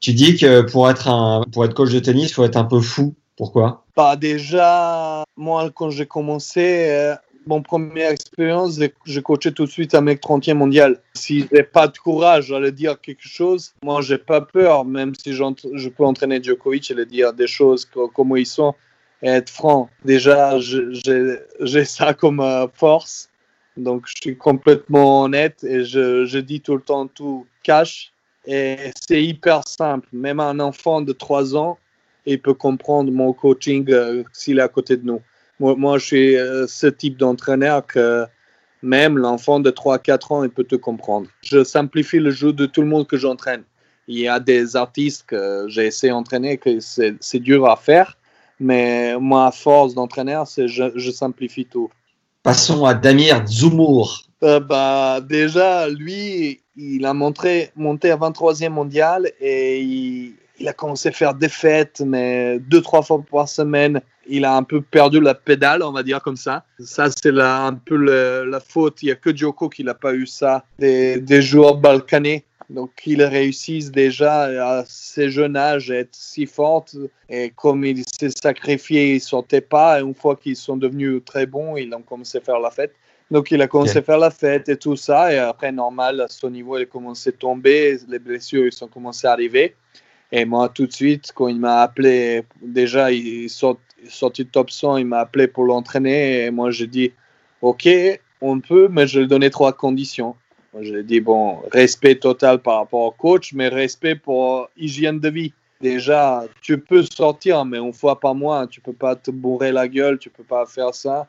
Tu 0.00 0.12
dis 0.12 0.36
que 0.36 0.62
pour 0.62 0.88
être, 0.88 1.08
un, 1.08 1.42
pour 1.52 1.64
être 1.64 1.74
coach 1.74 1.92
de 1.92 1.98
tennis, 1.98 2.30
il 2.30 2.34
faut 2.34 2.44
être 2.44 2.56
un 2.56 2.64
peu 2.64 2.80
fou. 2.80 3.14
Pourquoi? 3.38 3.84
Bah 3.96 4.16
Déjà, 4.16 5.24
moi, 5.36 5.70
quand 5.70 5.90
j'ai 5.90 6.06
commencé, 6.06 6.88
euh, 6.90 7.14
mon 7.46 7.62
première 7.62 8.10
expérience, 8.10 8.80
j'ai 9.06 9.22
coaché 9.22 9.52
tout 9.52 9.64
de 9.64 9.70
suite 9.70 9.94
un 9.94 10.00
mec 10.00 10.20
30e 10.20 10.54
mondial. 10.54 11.00
Si 11.14 11.46
j'ai 11.52 11.62
pas 11.62 11.86
de 11.86 11.96
courage 11.96 12.52
à 12.52 12.58
lui 12.58 12.72
dire 12.72 13.00
quelque 13.00 13.26
chose, 13.26 13.72
moi, 13.82 14.02
j'ai 14.02 14.18
pas 14.18 14.40
peur, 14.40 14.84
même 14.84 15.14
si 15.14 15.32
je 15.32 15.88
peux 15.88 16.04
entraîner 16.04 16.42
Djokovic 16.42 16.90
et 16.90 16.94
lui 16.94 17.06
dire 17.06 17.32
des 17.32 17.46
choses 17.46 17.88
comme 18.14 18.36
ils 18.36 18.44
sont 18.44 18.74
être 19.22 19.50
franc. 19.50 19.88
Déjà, 20.04 20.58
j'ai 20.58 21.84
ça 21.84 22.14
comme 22.14 22.40
euh, 22.40 22.66
force. 22.74 23.30
Donc, 23.76 24.06
je 24.06 24.14
suis 24.20 24.36
complètement 24.36 25.22
honnête 25.22 25.62
et 25.62 25.84
je, 25.84 26.24
je 26.24 26.38
dis 26.38 26.60
tout 26.60 26.74
le 26.74 26.82
temps 26.82 27.06
tout 27.06 27.46
cash. 27.62 28.12
Et 28.46 28.76
c'est 29.00 29.22
hyper 29.22 29.66
simple. 29.66 30.08
Même 30.12 30.40
un 30.40 30.58
enfant 30.58 31.02
de 31.02 31.12
3 31.12 31.56
ans, 31.56 31.78
il 32.26 32.40
peut 32.40 32.54
comprendre 32.54 33.10
mon 33.10 33.32
coaching 33.32 33.86
euh, 33.90 34.22
s'il 34.32 34.58
est 34.58 34.62
à 34.62 34.68
côté 34.68 34.96
de 34.96 35.04
nous. 35.06 35.20
Moi, 35.60 35.74
moi 35.76 35.98
je 35.98 36.06
suis 36.06 36.36
euh, 36.36 36.66
ce 36.66 36.86
type 36.86 37.16
d'entraîneur 37.16 37.86
que 37.86 38.26
même 38.82 39.18
l'enfant 39.18 39.60
de 39.60 39.70
3-4 39.70 40.34
ans, 40.34 40.44
il 40.44 40.50
peut 40.50 40.64
te 40.64 40.76
comprendre. 40.76 41.28
Je 41.42 41.64
simplifie 41.64 42.18
le 42.18 42.30
jeu 42.30 42.52
de 42.52 42.66
tout 42.66 42.82
le 42.82 42.86
monde 42.86 43.06
que 43.06 43.16
j'entraîne. 43.16 43.64
Il 44.06 44.18
y 44.18 44.28
a 44.28 44.40
des 44.40 44.76
artistes 44.76 45.24
que 45.26 45.66
j'ai 45.68 45.86
essayé 45.86 46.12
d'entraîner 46.12 46.58
que 46.58 46.78
c'est 46.80 47.40
dur 47.40 47.66
à 47.66 47.76
faire 47.76 48.18
mais 48.60 49.16
moi, 49.18 49.46
à 49.46 49.52
force 49.52 49.94
d'entraîneur, 49.94 50.46
je, 50.46 50.90
je 50.94 51.10
simplifie 51.10 51.66
tout. 51.66 51.90
Passons 52.42 52.84
à 52.84 52.94
Damir 52.94 53.46
Zoumour. 53.46 54.22
Euh, 54.42 54.60
bah, 54.60 55.20
déjà, 55.20 55.88
lui, 55.88 56.60
il 56.76 57.04
a 57.04 57.14
montré, 57.14 57.70
monté 57.76 58.10
à 58.10 58.16
23e 58.16 58.70
mondial 58.70 59.30
et 59.40 59.80
il, 59.80 60.34
il, 60.58 60.68
a 60.68 60.72
commencé 60.72 61.08
à 61.08 61.12
faire 61.12 61.34
des 61.34 61.48
fêtes, 61.48 62.02
mais 62.04 62.58
deux, 62.58 62.80
trois 62.80 63.02
fois 63.02 63.22
par 63.30 63.48
semaine. 63.48 64.00
Il 64.26 64.44
a 64.44 64.54
un 64.54 64.62
peu 64.62 64.82
perdu 64.82 65.20
la 65.20 65.34
pédale, 65.34 65.82
on 65.82 65.92
va 65.92 66.02
dire 66.02 66.22
comme 66.22 66.36
ça. 66.36 66.64
Ça, 66.80 67.08
c'est 67.10 67.32
un 67.38 67.74
peu 67.74 67.96
la 67.96 68.60
faute. 68.60 69.02
Il 69.02 69.06
n'y 69.06 69.12
a 69.12 69.16
que 69.16 69.34
Djoko 69.34 69.68
qui 69.68 69.84
n'a 69.84 69.94
pas 69.94 70.14
eu 70.14 70.26
ça. 70.26 70.64
Des, 70.78 71.18
des 71.18 71.40
joueurs 71.40 71.76
balkanais 71.76 72.44
donc, 72.70 72.90
qu'ils 72.96 73.22
réussissent 73.22 73.90
déjà 73.90 74.42
à 74.42 74.84
ces 74.86 75.30
jeunes 75.30 75.56
âge 75.56 75.90
à 75.90 75.96
être 75.96 76.14
si 76.14 76.44
fortes. 76.44 76.96
Et 77.30 77.50
comme 77.50 77.84
il 77.84 78.04
s'est 78.04 78.30
sacrifié, 78.30 79.12
il 79.12 79.14
ne 79.14 79.20
sortait 79.20 79.62
pas. 79.62 79.98
Et 79.98 80.02
une 80.02 80.14
fois 80.14 80.36
qu'ils 80.36 80.56
sont 80.56 80.76
devenus 80.76 81.22
très 81.24 81.46
bons, 81.46 81.76
ils 81.76 81.92
ont 81.94 82.02
commencé 82.02 82.38
à 82.38 82.40
faire 82.42 82.60
la 82.60 82.70
fête. 82.70 82.92
Donc, 83.30 83.50
il 83.50 83.60
a 83.60 83.68
commencé 83.68 83.98
à 83.98 84.02
faire 84.02 84.18
la 84.18 84.30
fête 84.30 84.68
et 84.68 84.76
tout 84.76 84.96
ça. 84.96 85.32
Et 85.32 85.38
après, 85.38 85.72
normal, 85.72 86.20
à 86.20 86.28
son 86.28 86.50
niveau, 86.50 86.76
il 86.78 86.82
a 86.82 86.86
commencé 86.86 87.30
à 87.30 87.32
tomber. 87.32 87.98
Les 88.08 88.18
blessures, 88.18 88.66
ils 88.66 88.72
sont 88.72 88.88
commencé 88.88 89.26
à 89.26 89.32
arriver. 89.32 89.74
Et 90.30 90.44
moi, 90.44 90.68
tout 90.68 90.86
de 90.86 90.92
suite, 90.92 91.32
quand 91.34 91.48
il 91.48 91.58
m'a 91.58 91.80
appelé, 91.80 92.42
déjà, 92.60 93.10
il 93.10 93.48
sort, 93.48 93.78
sorti 94.08 94.46
top 94.46 94.70
100, 94.70 94.98
il 94.98 95.06
m'a 95.06 95.20
appelé 95.20 95.48
pour 95.48 95.64
l'entraîner. 95.64 96.44
Et 96.44 96.50
moi, 96.50 96.70
j'ai 96.70 96.86
dit, 96.86 97.12
OK, 97.62 97.88
on 98.40 98.60
peut, 98.60 98.88
mais 98.90 99.06
je 99.06 99.20
lui 99.20 99.26
donner 99.26 99.50
trois 99.50 99.72
conditions. 99.72 100.36
J'ai 100.80 101.02
dit, 101.02 101.20
bon, 101.20 101.58
respect 101.72 102.16
total 102.16 102.60
par 102.60 102.76
rapport 102.76 103.00
au 103.00 103.10
coach, 103.10 103.52
mais 103.54 103.68
respect 103.68 104.14
pour 104.14 104.68
hygiène 104.76 105.18
de 105.18 105.30
vie. 105.30 105.52
Déjà, 105.80 106.44
tu 106.60 106.78
peux 106.78 107.02
sortir, 107.04 107.64
mais 107.64 107.78
une 107.78 107.92
fois 107.92 108.18
par 108.18 108.34
mois, 108.34 108.66
tu 108.66 108.80
peux 108.80 108.92
pas 108.92 109.16
te 109.16 109.30
bourrer 109.30 109.72
la 109.72 109.88
gueule, 109.88 110.18
tu 110.18 110.28
peux 110.28 110.44
pas 110.44 110.66
faire 110.66 110.94
ça. 110.94 111.28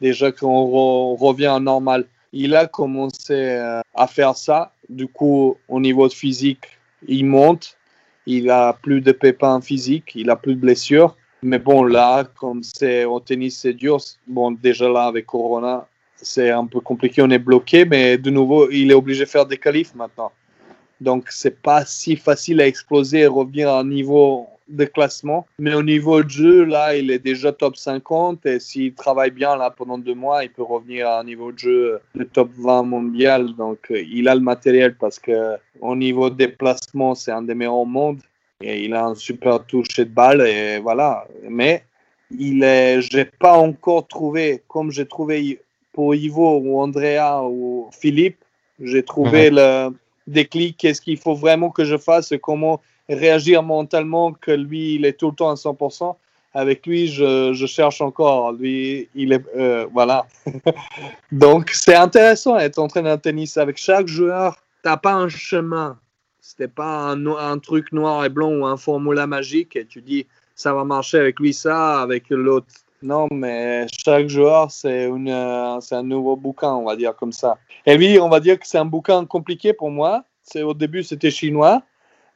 Déjà 0.00 0.32
qu'on 0.32 1.14
revient 1.14 1.48
en 1.48 1.60
normal. 1.60 2.06
Il 2.32 2.54
a 2.56 2.66
commencé 2.66 3.34
euh, 3.34 3.80
à 3.94 4.06
faire 4.06 4.36
ça. 4.36 4.72
Du 4.88 5.06
coup, 5.06 5.56
au 5.68 5.80
niveau 5.80 6.08
physique, 6.08 6.66
il 7.06 7.26
monte. 7.26 7.76
Il 8.32 8.48
a 8.48 8.74
plus 8.74 9.00
de 9.00 9.10
pépins 9.10 9.60
physiques, 9.60 10.12
il 10.14 10.30
a 10.30 10.36
plus 10.36 10.54
de 10.54 10.60
blessures. 10.60 11.16
Mais 11.42 11.58
bon, 11.58 11.82
là, 11.82 12.22
comme 12.38 12.62
c'est 12.62 13.04
au 13.04 13.18
tennis, 13.18 13.58
c'est 13.58 13.72
dur. 13.72 13.98
Bon, 14.28 14.52
déjà 14.52 14.88
là, 14.88 15.06
avec 15.06 15.26
Corona, 15.26 15.88
c'est 16.14 16.50
un 16.50 16.64
peu 16.64 16.78
compliqué, 16.78 17.22
on 17.22 17.30
est 17.30 17.40
bloqué, 17.40 17.84
mais 17.84 18.18
de 18.18 18.30
nouveau, 18.30 18.70
il 18.70 18.92
est 18.92 18.94
obligé 18.94 19.24
de 19.24 19.28
faire 19.28 19.46
des 19.46 19.58
qualifs 19.58 19.96
maintenant. 19.96 20.30
Donc, 21.00 21.26
c'est 21.30 21.60
pas 21.60 21.84
si 21.84 22.14
facile 22.14 22.60
à 22.60 22.68
exploser 22.68 23.20
et 23.20 23.26
revenir 23.26 23.68
à 23.68 23.80
un 23.80 23.84
niveau 23.84 24.46
de 24.70 24.84
classement. 24.84 25.46
Mais 25.58 25.74
au 25.74 25.82
niveau 25.82 26.22
de 26.22 26.30
jeu, 26.30 26.64
là, 26.64 26.96
il 26.96 27.10
est 27.10 27.18
déjà 27.18 27.52
top 27.52 27.76
50 27.76 28.46
et 28.46 28.60
s'il 28.60 28.94
travaille 28.94 29.30
bien 29.30 29.56
là 29.56 29.70
pendant 29.70 29.98
deux 29.98 30.14
mois, 30.14 30.44
il 30.44 30.50
peut 30.50 30.62
revenir 30.62 31.08
à 31.08 31.20
un 31.20 31.24
niveau 31.24 31.52
de 31.52 31.58
jeu 31.58 32.00
de 32.14 32.24
top 32.24 32.50
20 32.58 32.84
mondial. 32.84 33.54
Donc, 33.56 33.78
euh, 33.90 34.02
il 34.02 34.28
a 34.28 34.34
le 34.34 34.40
matériel 34.40 34.96
parce 34.96 35.18
que 35.18 35.56
au 35.80 35.96
niveau 35.96 36.30
des 36.30 36.48
placements, 36.48 37.14
c'est 37.14 37.32
un 37.32 37.42
des 37.42 37.54
meilleurs 37.54 37.74
au 37.74 37.84
monde 37.84 38.20
et 38.62 38.84
il 38.84 38.94
a 38.94 39.06
un 39.06 39.14
super 39.14 39.64
toucher 39.64 40.04
de 40.04 40.10
balle 40.10 40.42
et 40.42 40.78
voilà. 40.78 41.26
Mais 41.48 41.84
il 42.38 42.62
est, 42.62 43.02
j'ai 43.02 43.24
pas 43.24 43.54
encore 43.54 44.06
trouvé 44.06 44.62
comme 44.68 44.90
j'ai 44.90 45.06
trouvé 45.06 45.60
pour 45.92 46.14
Ivo 46.14 46.58
ou 46.58 46.80
Andrea 46.80 47.42
ou 47.42 47.88
Philippe, 47.92 48.38
j'ai 48.80 49.02
trouvé 49.02 49.50
mhm. 49.50 49.56
le 49.56 49.90
déclic, 50.26 50.76
qu'est-ce 50.78 51.00
qu'il 51.00 51.18
faut 51.18 51.34
vraiment 51.34 51.70
que 51.70 51.84
je 51.84 51.96
fasse, 51.98 52.32
comment 52.40 52.80
réagir 53.14 53.62
mentalement, 53.62 54.32
que 54.32 54.50
lui, 54.50 54.94
il 54.94 55.04
est 55.04 55.14
tout 55.14 55.30
le 55.30 55.34
temps 55.34 55.50
à 55.50 55.54
100%. 55.54 56.16
Avec 56.52 56.86
lui, 56.86 57.06
je, 57.06 57.52
je 57.52 57.66
cherche 57.66 58.00
encore. 58.00 58.52
Lui, 58.52 59.08
il 59.14 59.32
est. 59.32 59.42
Euh, 59.56 59.86
voilà. 59.92 60.26
Donc, 61.32 61.70
c'est 61.70 61.94
intéressant 61.94 62.56
d'être 62.56 62.78
entraîneur 62.78 63.16
de 63.16 63.22
tennis. 63.22 63.56
Avec 63.56 63.76
chaque 63.76 64.08
joueur, 64.08 64.56
tu 64.84 64.90
pas 65.02 65.12
un 65.12 65.28
chemin. 65.28 65.98
C'était 66.40 66.68
pas 66.68 67.12
un, 67.12 67.26
un, 67.26 67.58
truc 67.58 67.92
noir 67.92 68.24
et 68.24 68.28
blanc 68.28 68.50
ou 68.50 68.66
un 68.66 68.76
formula 68.76 69.26
magique 69.26 69.76
et 69.76 69.84
tu 69.84 70.00
dis 70.00 70.26
ça 70.56 70.74
va 70.74 70.84
marcher 70.84 71.18
avec 71.18 71.38
lui, 71.38 71.54
ça, 71.54 72.00
avec 72.00 72.24
l'autre. 72.30 72.66
Non, 73.02 73.28
mais 73.32 73.86
chaque 74.04 74.28
joueur, 74.28 74.70
c'est 74.70 75.06
un 75.06 76.02
nouveau 76.02 76.36
bouquin, 76.36 76.72
on 76.72 76.84
va 76.84 76.96
dire 76.96 77.16
comme 77.16 77.32
ça. 77.32 77.56
Et 77.86 77.96
lui, 77.96 78.18
on 78.18 78.28
va 78.28 78.40
dire 78.40 78.58
que 78.58 78.66
c'est 78.66 78.78
un 78.78 78.84
bouquin 78.84 79.24
compliqué 79.24 79.72
pour 79.72 79.90
moi. 79.90 80.24
Au 80.56 80.74
début, 80.74 81.02
c'était 81.02 81.30
chinois, 81.30 81.82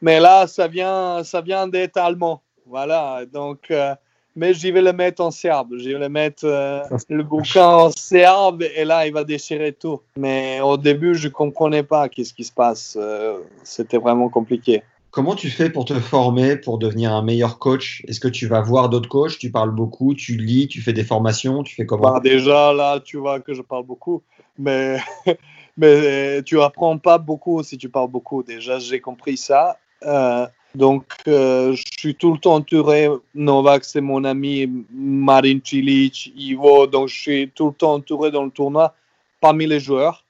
mais 0.05 0.21
là, 0.21 0.47
ça 0.47 0.69
vient, 0.69 1.25
ça 1.25 1.41
vient 1.41 1.67
d'être 1.67 1.97
allemand. 1.97 2.43
Voilà, 2.67 3.25
donc, 3.25 3.71
euh, 3.71 3.95
mais 4.37 4.53
j'y 4.53 4.71
vais 4.71 4.83
le 4.83 4.93
mettre 4.93 5.23
en 5.23 5.31
serbe. 5.31 5.79
Je 5.79 5.89
vais 5.89 5.99
le 5.99 6.11
mettre 6.11 6.45
euh, 6.45 6.83
le 7.09 7.23
bouquin 7.23 7.67
en 7.67 7.91
serbe 7.91 8.65
et 8.77 8.85
là, 8.85 9.07
il 9.07 9.15
va 9.15 9.25
déchirer 9.25 9.73
tout. 9.73 10.03
Mais 10.19 10.61
au 10.61 10.77
début, 10.77 11.15
je 11.15 11.29
ne 11.29 11.33
comprenais 11.33 11.83
pas 11.83 12.11
qu'est-ce 12.11 12.35
qui 12.35 12.45
se 12.45 12.53
passe. 12.53 12.99
Euh, 13.01 13.39
c'était 13.63 13.97
vraiment 13.97 14.29
compliqué. 14.29 14.83
Comment 15.11 15.35
tu 15.35 15.49
fais 15.49 15.71
pour 15.71 15.87
te 15.87 15.95
former, 15.95 16.57
pour 16.57 16.77
devenir 16.77 17.15
un 17.15 17.23
meilleur 17.23 17.59
coach? 17.59 18.03
Est-ce 18.07 18.21
que 18.21 18.29
tu 18.29 18.47
vas 18.47 18.61
voir 18.61 18.91
d'autres 18.91 19.09
coachs? 19.09 19.39
Tu 19.39 19.51
parles 19.51 19.71
beaucoup, 19.71 20.13
tu 20.13 20.37
lis, 20.37 20.69
tu 20.69 20.83
fais 20.83 20.93
des 20.93 21.05
formations, 21.05 21.63
tu 21.63 21.75
fais 21.77 21.87
comment? 21.87 22.13
Bah, 22.13 22.21
Déjà, 22.23 22.75
là, 22.75 23.01
tu 23.01 23.17
vois 23.17 23.41
que 23.41 23.55
je 23.55 23.63
parle 23.63 23.87
beaucoup, 23.87 24.23
mais, 24.59 24.99
mais 25.79 26.43
tu 26.43 26.61
apprends 26.61 26.99
pas 26.99 27.17
beaucoup 27.17 27.63
si 27.63 27.79
tu 27.79 27.89
parles 27.89 28.11
beaucoup. 28.11 28.43
Déjà, 28.43 28.79
j'ai 28.79 29.01
compris 29.01 29.39
ça. 29.39 29.79
Euh, 30.03 30.47
donc, 30.75 31.05
euh, 31.29 31.73
je 31.75 31.85
suis 31.99 32.15
tout 32.15 32.33
le 32.33 32.39
temps 32.39 32.55
entouré. 32.55 33.09
Novak, 33.35 33.85
c'est 33.85 34.01
mon 34.01 34.25
ami, 34.25 34.69
Marin 34.93 35.59
Cilic, 35.63 36.33
Ivo. 36.37 36.87
Donc, 36.87 37.09
je 37.09 37.21
suis 37.21 37.51
tout 37.55 37.69
le 37.69 37.75
temps 37.75 37.95
entouré 37.95 38.31
dans 38.31 38.45
le 38.45 38.51
tournoi 38.51 38.95
parmi 39.41 39.67
les 39.67 39.81
joueurs. 39.81 40.25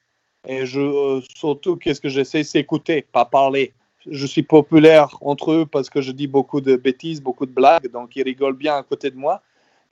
Et 0.46 0.66
je, 0.66 0.80
euh, 0.80 1.20
surtout, 1.34 1.76
qu'est-ce 1.76 2.00
que 2.00 2.10
j'essaie, 2.10 2.44
c'est 2.44 2.60
écouter, 2.60 3.06
pas 3.10 3.24
parler 3.24 3.72
je 4.10 4.26
suis 4.26 4.42
populaire 4.42 5.16
entre 5.20 5.52
eux 5.52 5.66
parce 5.66 5.90
que 5.90 6.00
je 6.00 6.12
dis 6.12 6.26
beaucoup 6.26 6.60
de 6.60 6.76
bêtises, 6.76 7.22
beaucoup 7.22 7.46
de 7.46 7.52
blagues, 7.52 7.90
donc 7.90 8.16
ils 8.16 8.22
rigolent 8.22 8.56
bien 8.56 8.76
à 8.76 8.82
côté 8.82 9.10
de 9.10 9.16
moi. 9.16 9.42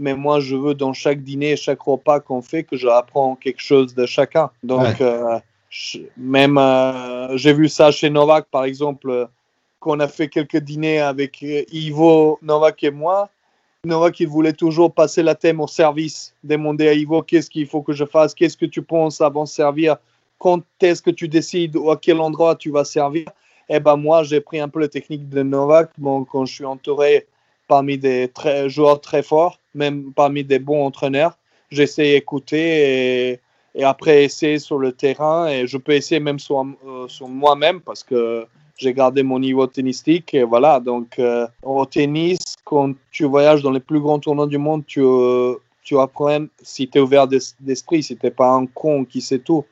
Mais 0.01 0.15
moi, 0.15 0.41
je 0.41 0.57
veux 0.57 0.75
dans 0.75 0.93
chaque 0.93 1.23
dîner, 1.23 1.57
chaque 1.57 1.81
repas 1.81 2.21
qu'on 2.21 2.43
fait, 2.43 2.65
que 2.65 2.77
j'apprends 2.77 3.37
quelque 3.37 3.61
chose 3.61 3.95
de 3.95 4.07
chacun. 4.07 4.51
Donc, 4.63 5.01
euh, 5.01 5.39
même, 6.17 6.59
euh, 6.59 7.37
j'ai 7.37 7.53
vu 7.53 7.69
ça 7.69 7.91
chez 7.91 8.11
Novak, 8.11 8.47
par 8.51 8.65
exemple, 8.65 9.29
qu'on 9.83 9.99
a 10.01 10.09
fait 10.09 10.29
quelques 10.29 10.59
dîners 10.59 11.01
avec 11.01 11.43
euh, 11.43 11.65
Ivo, 11.73 12.39
Novak 12.41 12.85
et 12.85 12.91
moi. 12.91 13.29
Novak, 13.85 14.21
il 14.21 14.29
voulait 14.29 14.53
toujours 14.53 14.95
passer 14.95 15.25
la 15.25 15.35
thème 15.35 15.61
au 15.61 15.67
service, 15.67 16.35
demander 16.45 16.87
à 16.89 16.93
Ivo 16.93 17.21
qu'est-ce 17.23 17.51
qu'il 17.51 17.67
faut 17.67 17.83
que 17.83 17.93
je 17.93 18.05
fasse, 18.05 18.33
qu'est-ce 18.33 18.57
que 18.57 18.65
tu 18.65 18.81
penses 18.81 19.21
avant 19.21 19.43
de 19.43 19.49
servir, 19.49 19.97
quand 20.39 20.63
est-ce 20.81 21.03
que 21.03 21.11
tu 21.11 21.27
décides 21.27 21.77
ou 21.77 21.91
à 21.91 21.97
quel 21.97 22.21
endroit 22.21 22.55
tu 22.55 22.71
vas 22.71 22.85
servir 22.85 23.27
eh 23.69 23.81
ben 23.81 23.97
moi, 23.97 24.23
j'ai 24.23 24.41
pris 24.41 24.61
un 24.61 24.69
peu 24.69 24.81
la 24.81 24.89
technique 24.89 25.29
de 25.29 25.43
Novak. 25.43 25.91
Bon, 25.97 26.25
quand 26.25 26.45
je 26.45 26.53
suis 26.53 26.65
entouré 26.65 27.27
parmi 27.69 27.97
des 27.97 28.29
très, 28.29 28.69
joueurs 28.69 29.01
très 29.01 29.23
forts, 29.23 29.59
même 29.75 30.13
parmi 30.13 30.45
des 30.45 30.59
bons 30.59 30.85
entraîneurs, 30.85 31.39
j'essaie 31.71 32.13
d'écouter 32.13 33.31
et, 33.31 33.41
et, 33.75 33.85
après 33.85 34.25
essayer 34.25 34.59
sur 34.59 34.79
le 34.79 34.93
terrain. 34.93 35.49
Et 35.49 35.67
je 35.67 35.79
peux 35.79 35.93
essayer 35.93 36.21
même 36.21 36.39
sur, 36.39 36.61
euh, 36.61 37.09
sur 37.09 37.29
moi-même 37.29 37.81
parce 37.81 38.03
que 38.03 38.47
j'ai 38.83 38.93
gardé 38.93 39.23
mon 39.23 39.39
niveau 39.39 39.67
tennistique. 39.67 40.35
Et 40.35 40.43
voilà, 40.43 40.81
donc 40.81 41.19
euh, 41.19 41.47
au 41.63 41.87
tennis, 41.87 42.39
quand 42.65 42.95
tu 43.11 43.25
voyages 43.25 43.63
dans 43.63 43.71
les 43.71 43.81
plus 43.81 44.01
grands 44.01 44.19
tournois 44.19 44.47
du 44.47 44.59
monde, 44.59 44.85
tu, 44.87 45.01
euh, 45.01 45.55
tu 45.83 45.99
apprends 45.99 46.47
si 46.63 46.89
tu 46.89 46.99
es 46.99 47.01
ouvert 47.01 47.27
d'esprit, 47.29 48.03
si 48.03 48.17
tu 48.17 48.31
pas 48.31 48.51
un 48.51 48.67
con 48.67 49.05
qui 49.05 49.21
sait 49.21 49.39
tout. 49.39 49.65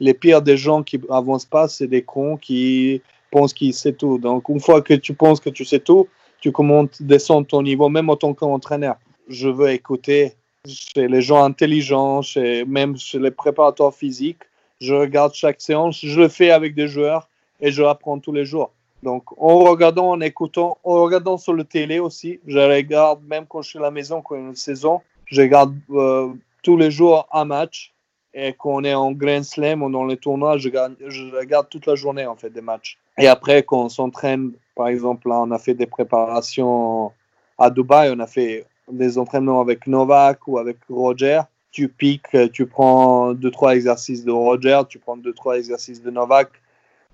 Les 0.00 0.12
pires 0.12 0.42
des 0.42 0.56
gens 0.56 0.82
qui 0.82 1.00
avancent 1.08 1.46
pas, 1.46 1.68
c'est 1.68 1.86
des 1.86 2.02
cons 2.02 2.36
qui 2.36 3.00
pense 3.30 3.54
qu'il 3.54 3.72
sait 3.72 3.94
tout. 3.94 4.18
Donc, 4.18 4.48
une 4.48 4.60
fois 4.60 4.82
que 4.82 4.94
tu 4.94 5.14
penses 5.14 5.40
que 5.40 5.50
tu 5.50 5.64
sais 5.64 5.80
tout, 5.80 6.06
tu 6.40 6.52
commences 6.52 7.00
à 7.00 7.04
descendre 7.04 7.46
ton 7.46 7.62
niveau, 7.62 7.88
même 7.88 8.10
en 8.10 8.16
tant 8.16 8.34
qu'entraîneur. 8.34 8.96
Je 9.28 9.48
veux 9.48 9.70
écouter 9.70 10.34
chez 10.66 11.08
les 11.08 11.22
gens 11.22 11.42
intelligents, 11.42 12.20
chez, 12.20 12.64
même 12.64 12.96
chez 12.96 13.18
les 13.18 13.30
préparateurs 13.30 13.94
physiques. 13.94 14.42
Je 14.80 14.92
regarde 14.92 15.32
chaque 15.32 15.60
séance, 15.60 16.04
je 16.04 16.20
le 16.20 16.28
fais 16.28 16.50
avec 16.50 16.74
des 16.74 16.88
joueurs 16.88 17.28
et 17.60 17.70
je 17.70 17.82
apprends 17.82 18.18
tous 18.18 18.32
les 18.32 18.44
jours. 18.44 18.72
Donc, 19.02 19.24
en 19.40 19.58
regardant, 19.58 20.10
en 20.10 20.20
écoutant, 20.20 20.78
en 20.82 21.02
regardant 21.02 21.36
sur 21.36 21.52
le 21.52 21.64
télé 21.64 21.98
aussi, 21.98 22.40
je 22.46 22.58
regarde 22.58 23.20
même 23.26 23.46
quand 23.46 23.62
je 23.62 23.70
suis 23.70 23.78
à 23.78 23.82
la 23.82 23.90
maison, 23.90 24.22
quand 24.22 24.34
il 24.34 24.42
y 24.42 24.44
a 24.44 24.48
une 24.48 24.56
saison, 24.56 25.00
je 25.26 25.42
regarde 25.42 25.74
euh, 25.90 26.28
tous 26.62 26.76
les 26.76 26.90
jours 26.90 27.28
un 27.32 27.44
match. 27.44 27.92
Et 28.34 28.54
quand 28.58 28.70
on 28.70 28.84
est 28.84 28.94
en 28.94 29.12
Grand 29.12 29.44
Slam 29.44 29.82
ou 29.82 29.90
dans 29.90 30.04
les 30.04 30.16
tournois, 30.16 30.58
je, 30.58 30.68
je 30.68 31.36
regarde 31.36 31.68
toute 31.70 31.86
la 31.86 31.94
journée 31.94 32.26
en 32.26 32.36
fait 32.36 32.50
des 32.50 32.60
matchs. 32.60 32.98
Et 33.16 33.28
après, 33.28 33.62
quand 33.62 33.84
on 33.84 33.88
s'entraîne, 33.88 34.52
par 34.74 34.88
exemple, 34.88 35.28
là, 35.28 35.40
on 35.40 35.50
a 35.52 35.58
fait 35.58 35.74
des 35.74 35.86
préparations 35.86 37.12
à 37.56 37.70
Dubaï, 37.70 38.12
on 38.14 38.20
a 38.20 38.26
fait 38.26 38.66
des 38.90 39.18
entraînements 39.18 39.60
avec 39.60 39.86
Novak 39.86 40.46
ou 40.48 40.58
avec 40.58 40.78
Roger. 40.88 41.40
Tu 41.72 41.88
piques, 41.88 42.36
tu 42.52 42.66
prends 42.66 43.32
deux, 43.32 43.50
trois 43.50 43.74
exercices 43.74 44.24
de 44.24 44.32
Roger, 44.32 44.82
tu 44.88 44.98
prends 44.98 45.16
deux, 45.16 45.32
trois 45.32 45.56
exercices 45.56 46.02
de 46.02 46.10
Novak. 46.10 46.50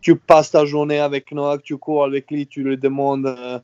Tu 0.03 0.17
passes 0.17 0.51
ta 0.51 0.65
journée 0.65 0.99
avec 0.99 1.33
Novak, 1.33 1.63
tu 1.63 1.79
cours 1.79 2.05
avec 2.05 2.31
lui, 2.31 2.47
tu 2.47 2.63
lui 2.63 2.77
demandes 2.77 3.27
euh, 3.27 3.59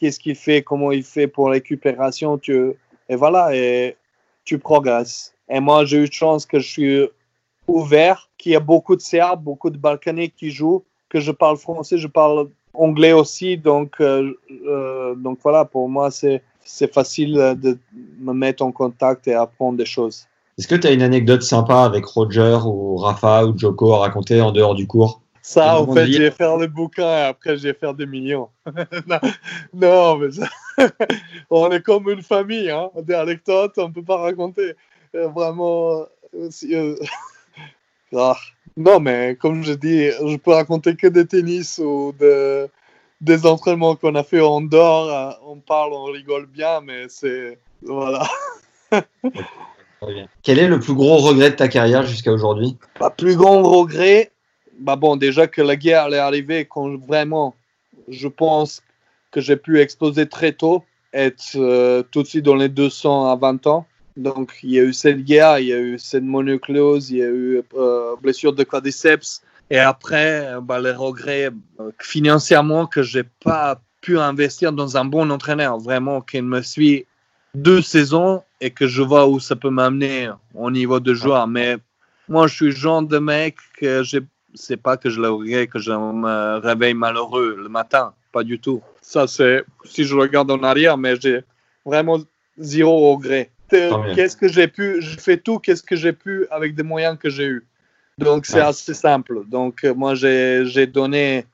qu'est-ce 0.00 0.18
qu'il 0.18 0.34
fait, 0.34 0.62
comment 0.62 0.90
il 0.90 1.04
fait 1.04 1.28
pour 1.28 1.50
récupération. 1.50 2.38
Tu... 2.38 2.72
Et 3.08 3.14
voilà, 3.14 3.54
et 3.54 3.96
tu 4.44 4.58
progresses. 4.58 5.34
Et 5.48 5.60
moi, 5.60 5.84
j'ai 5.84 5.98
eu 5.98 6.08
de 6.08 6.12
chance 6.12 6.46
que 6.46 6.58
je 6.58 6.68
suis 6.68 7.08
ouvert, 7.68 8.30
qu'il 8.38 8.52
y 8.52 8.56
a 8.56 8.60
beaucoup 8.60 8.96
de 8.96 9.02
Serbes, 9.02 9.42
beaucoup 9.42 9.70
de 9.70 9.76
Balkaniques 9.76 10.34
qui 10.36 10.50
jouent 10.50 10.82
que 11.10 11.20
je 11.20 11.30
parle 11.30 11.58
français, 11.58 11.98
je 11.98 12.08
parle 12.08 12.48
anglais 12.72 13.12
aussi. 13.12 13.58
Donc, 13.58 14.00
euh, 14.00 14.32
euh, 14.66 15.14
donc 15.14 15.38
voilà, 15.42 15.66
pour 15.66 15.90
moi, 15.90 16.10
c'est, 16.10 16.42
c'est 16.64 16.92
facile 16.92 17.34
de 17.60 17.78
me 18.18 18.32
mettre 18.32 18.64
en 18.64 18.72
contact 18.72 19.28
et 19.28 19.34
apprendre 19.34 19.76
des 19.76 19.84
choses. 19.84 20.26
Est-ce 20.58 20.68
que 20.68 20.74
tu 20.74 20.86
as 20.86 20.92
une 20.92 21.02
anecdote 21.02 21.42
sympa 21.42 21.82
avec 21.82 22.06
Roger 22.06 22.58
ou 22.64 22.96
Rafa 22.96 23.44
ou 23.44 23.58
Joko 23.58 23.92
à 23.92 23.98
raconter 23.98 24.40
en 24.40 24.52
dehors 24.52 24.74
du 24.74 24.86
cours? 24.86 25.20
Ça, 25.44 25.80
en 25.80 25.92
fait, 25.92 26.06
j'ai 26.06 26.30
fait 26.30 26.56
le 26.56 26.68
bouquin 26.68 27.18
et 27.18 27.22
après, 27.22 27.56
j'ai 27.56 27.74
fait 27.74 27.92
des 27.94 28.06
millions. 28.06 28.48
non, 29.74 30.16
mais 30.16 30.30
ça... 30.30 30.48
on 31.50 31.70
est 31.70 31.82
comme 31.82 32.08
une 32.08 32.22
famille. 32.22 32.70
Hein. 32.70 32.90
Des 33.02 33.14
anecdotes, 33.14 33.76
on 33.76 33.88
ne 33.88 33.92
peut 33.92 34.04
pas 34.04 34.18
raconter. 34.18 34.74
Euh, 35.14 35.28
vraiment. 35.28 36.06
Ah. 38.14 38.36
Non, 38.76 39.00
mais 39.00 39.36
comme 39.40 39.64
je 39.64 39.72
dis, 39.72 40.10
je 40.10 40.36
peux 40.36 40.52
raconter 40.52 40.96
que 40.96 41.06
des 41.06 41.26
tennis 41.26 41.78
ou 41.82 42.14
de, 42.20 42.68
des 43.22 43.46
entraînements 43.46 43.96
qu'on 43.96 44.14
a 44.16 44.22
fait 44.22 44.40
en 44.40 44.60
dehors. 44.60 45.08
Euh, 45.08 45.32
on 45.46 45.56
parle, 45.56 45.94
on 45.94 46.04
rigole 46.04 46.44
bien, 46.44 46.82
mais 46.82 47.06
c'est. 47.08 47.58
Voilà. 47.80 48.28
Quel 50.42 50.58
est 50.58 50.68
le 50.68 50.80
plus 50.80 50.94
gros 50.94 51.16
regret 51.18 51.50
de 51.50 51.56
ta 51.56 51.68
carrière 51.68 52.04
jusqu'à 52.04 52.32
aujourd'hui? 52.32 52.76
Le 53.00 53.08
plus 53.16 53.36
grand 53.36 53.62
regret, 53.62 54.31
bah 54.82 54.96
bon, 54.96 55.16
déjà 55.16 55.46
que 55.46 55.62
la 55.62 55.76
guerre 55.76 56.12
est 56.12 56.18
arrivée 56.18 56.64
quand 56.64 56.96
vraiment, 56.96 57.54
je 58.08 58.28
pense 58.28 58.82
que 59.30 59.40
j'ai 59.40 59.56
pu 59.56 59.80
exploser 59.80 60.28
très 60.28 60.52
tôt, 60.52 60.84
être 61.12 61.56
euh, 61.56 62.02
tout 62.10 62.22
de 62.22 62.28
suite 62.28 62.44
dans 62.44 62.56
les 62.56 62.68
200 62.68 63.30
à 63.30 63.36
20 63.36 63.66
ans. 63.66 63.86
Donc, 64.16 64.58
il 64.62 64.72
y 64.72 64.78
a 64.78 64.82
eu 64.82 64.92
cette 64.92 65.24
guerre, 65.24 65.58
il 65.58 65.68
y 65.68 65.72
a 65.72 65.78
eu 65.78 65.98
cette 65.98 66.24
mononucléose, 66.24 67.10
il 67.10 67.18
y 67.18 67.22
a 67.22 67.28
eu 67.28 67.62
euh, 67.74 68.14
blessure 68.20 68.52
de 68.52 68.64
quadriceps. 68.64 69.42
Et 69.70 69.78
après, 69.78 70.56
bah, 70.62 70.80
les 70.80 70.92
regrets 70.92 71.50
euh, 71.80 71.90
financièrement 71.98 72.86
que 72.86 73.02
j'ai 73.02 73.22
pas 73.22 73.80
pu 74.02 74.18
investir 74.18 74.72
dans 74.72 74.96
un 74.96 75.04
bon 75.04 75.30
entraîneur, 75.30 75.78
vraiment, 75.78 76.20
qui 76.20 76.42
me 76.42 76.60
suit 76.60 77.06
deux 77.54 77.80
saisons 77.80 78.42
et 78.60 78.70
que 78.70 78.86
je 78.86 79.00
vois 79.00 79.28
où 79.28 79.38
ça 79.38 79.56
peut 79.56 79.70
m'amener 79.70 80.28
au 80.54 80.70
niveau 80.70 81.00
de 81.00 81.14
joueur. 81.14 81.46
Mais 81.46 81.76
moi, 82.28 82.48
je 82.48 82.54
suis 82.54 82.66
le 82.66 82.72
genre 82.72 83.02
de 83.02 83.18
mec 83.18 83.56
que 83.78 84.02
je 84.02 84.18
sais 84.54 84.76
pas 84.76 84.96
que 84.96 85.10
je 85.10 85.20
regrette, 85.20 85.70
que 85.70 85.78
je 85.78 85.92
me 85.92 86.58
réveille 86.58 86.94
malheureux 86.94 87.56
le 87.60 87.68
matin. 87.68 88.14
Pas 88.32 88.44
du 88.44 88.58
tout. 88.58 88.82
Ça, 89.00 89.26
c'est 89.26 89.64
si 89.84 90.04
je 90.04 90.14
regarde 90.14 90.50
en 90.50 90.62
arrière, 90.62 90.96
mais 90.96 91.16
j'ai 91.20 91.40
vraiment 91.84 92.18
zéro 92.58 93.14
regret. 93.14 93.50
Qu'est-ce 93.68 94.36
que 94.36 94.48
j'ai 94.48 94.68
pu, 94.68 95.00
je 95.00 95.18
fais 95.18 95.38
tout, 95.38 95.58
qu'est-ce 95.58 95.82
que 95.82 95.96
j'ai 95.96 96.12
pu 96.12 96.46
avec 96.50 96.74
des 96.74 96.82
moyens 96.82 97.16
que 97.18 97.30
j'ai 97.30 97.46
eu. 97.46 97.66
Donc, 98.18 98.44
c'est 98.44 98.60
assez 98.60 98.94
simple. 98.94 99.44
Donc, 99.46 99.84
moi, 99.84 100.14
j'ai 100.14 100.86
donné 100.86 101.46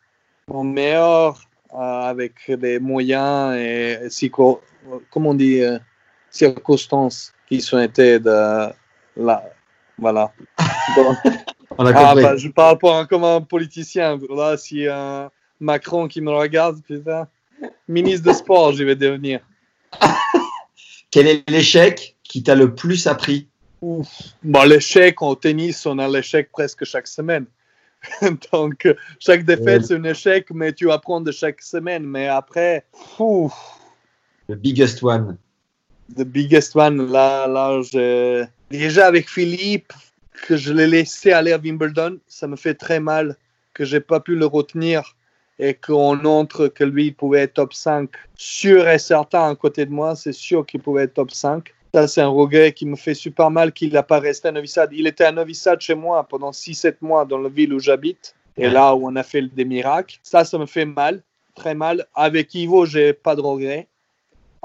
mon 0.49 0.65
meilleur 0.65 1.41
euh, 1.75 1.77
avec 1.77 2.49
les 2.49 2.79
moyens 2.81 3.55
et, 3.57 3.99
psycho, 4.09 4.61
comment 5.11 5.31
on 5.31 5.35
dit, 5.35 5.61
euh, 5.61 5.79
circonstances 6.31 7.33
qui 7.47 7.61
sont 7.61 7.79
été 7.79 8.19
de 8.19 8.69
là. 9.17 9.45
Voilà. 9.99 10.33
On 11.77 11.85
a 11.85 11.93
ah, 11.95 12.15
bah, 12.15 12.37
je 12.37 12.49
parle 12.49 12.79
pas 12.79 13.07
comme 13.07 13.25
un 13.25 13.41
politicien. 13.41 14.19
Là, 14.31 14.57
si 14.57 14.87
un 14.87 15.31
Macron 15.61 16.09
qui 16.09 16.21
me 16.21 16.31
regarde, 16.31 16.81
putain, 16.83 17.29
ministre 17.87 18.27
de 18.27 18.33
sport, 18.33 18.73
je 18.73 18.85
vais 18.85 18.97
devenir. 18.97 19.41
Quel 21.11 21.27
est 21.27 21.49
l'échec 21.51 22.17
qui 22.23 22.43
t'a 22.43 22.55
le 22.55 22.75
plus 22.75 23.07
appris? 23.07 23.49
Bon, 23.81 24.05
l'échec 24.67 25.23
au 25.23 25.35
tennis, 25.35 25.87
on 25.87 25.99
a 25.99 26.09
l'échec 26.09 26.51
presque 26.51 26.85
chaque 26.85 27.07
semaine. 27.07 27.47
Donc, 28.53 28.89
chaque 29.19 29.45
défaite, 29.45 29.87
c'est 29.87 29.95
un 29.95 30.05
échec, 30.05 30.49
mais 30.51 30.73
tu 30.73 30.91
apprends 30.91 31.21
de 31.21 31.33
chaque 31.33 31.61
semaine. 31.63 32.05
Mais 32.05 32.29
après, 32.29 32.85
fou. 32.93 33.53
The 34.49 34.55
biggest 34.55 35.03
one. 35.03 35.37
The 36.17 36.25
biggest 36.25 36.75
one, 36.75 37.11
là, 37.11 37.47
là, 37.47 37.81
déjà 38.71 39.07
avec 39.07 39.29
Philippe, 39.29 39.93
que 40.47 40.57
je 40.57 40.73
l'ai 40.73 40.87
laissé 40.87 41.33
aller 41.33 41.53
à 41.53 41.59
Wimbledon, 41.59 42.19
ça 42.27 42.47
me 42.47 42.57
fait 42.57 42.75
très 42.75 43.01
mal 43.01 43.37
que 43.75 43.85
j'ai 43.85 44.01
pas 44.01 44.21
pu 44.21 44.35
le 44.35 44.47
retenir 44.47 45.17
et 45.59 45.75
qu'on 45.75 46.17
montre 46.17 46.69
que 46.69 46.85
lui 46.85 47.11
pouvait 47.11 47.41
être 47.41 47.55
top 47.55 47.75
5 47.75 48.11
sûr 48.37 48.89
et 48.89 48.99
certain 48.99 49.51
à 49.51 49.55
côté 49.55 49.87
de 49.87 49.91
moi, 49.91 50.15
c'est 50.15 50.33
sûr 50.33 50.65
qu'il 50.65 50.81
pouvait 50.81 51.05
être 51.05 51.15
top 51.15 51.31
5. 51.31 51.73
Ça, 51.95 52.07
c'est 52.07 52.21
un 52.21 52.29
regret 52.29 52.73
qui 52.73 52.87
me 52.87 52.97
fait 52.97 53.15
super 53.15 53.51
mal 53.51 53.73
qu'il 53.73 53.93
n'a 53.93 54.03
pas 54.03 54.21
resté 54.21 54.49
à 54.49 54.53
Novissade. 54.53 54.91
Il 54.93 55.07
était 55.07 55.25
à 55.25 55.33
Novissade 55.33 55.81
chez 55.81 55.95
moi 55.95 56.23
pendant 56.25 56.51
6-7 56.51 56.97
mois 57.01 57.25
dans 57.25 57.39
la 57.39 57.49
ville 57.49 57.73
où 57.73 57.81
j'habite. 57.81 58.35
Et 58.59 58.69
là 58.69 58.95
où 58.95 59.09
on 59.09 59.15
a 59.17 59.23
fait 59.23 59.43
des 59.43 59.65
miracles. 59.65 60.19
Ça, 60.23 60.45
ça 60.45 60.59
me 60.59 60.67
fait 60.67 60.85
mal, 60.85 61.23
très 61.55 61.75
mal. 61.75 62.07
Avec 62.15 62.55
Ivo, 62.55 62.85
j'ai 62.85 63.13
pas 63.13 63.37
de 63.37 63.41
regret. 63.41 63.87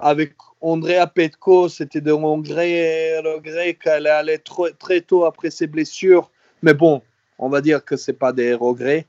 Avec 0.06 0.34
Andrea 0.60 1.08
Petko, 1.08 1.70
c'était 1.70 2.02
de 2.02 2.12
regret, 2.12 3.20
regret 3.20 3.76
qu'elle 3.76 4.08
allait 4.08 4.42
très 4.78 5.00
tôt 5.00 5.24
après 5.24 5.50
ses 5.50 5.66
blessures. 5.66 6.30
Mais 6.62 6.74
bon, 6.74 7.02
on 7.40 7.48
va 7.48 7.62
dire 7.62 7.86
que 7.86 7.96
c'est 7.96 8.20
pas 8.20 8.34
des 8.34 8.54
regrets. 8.54 9.08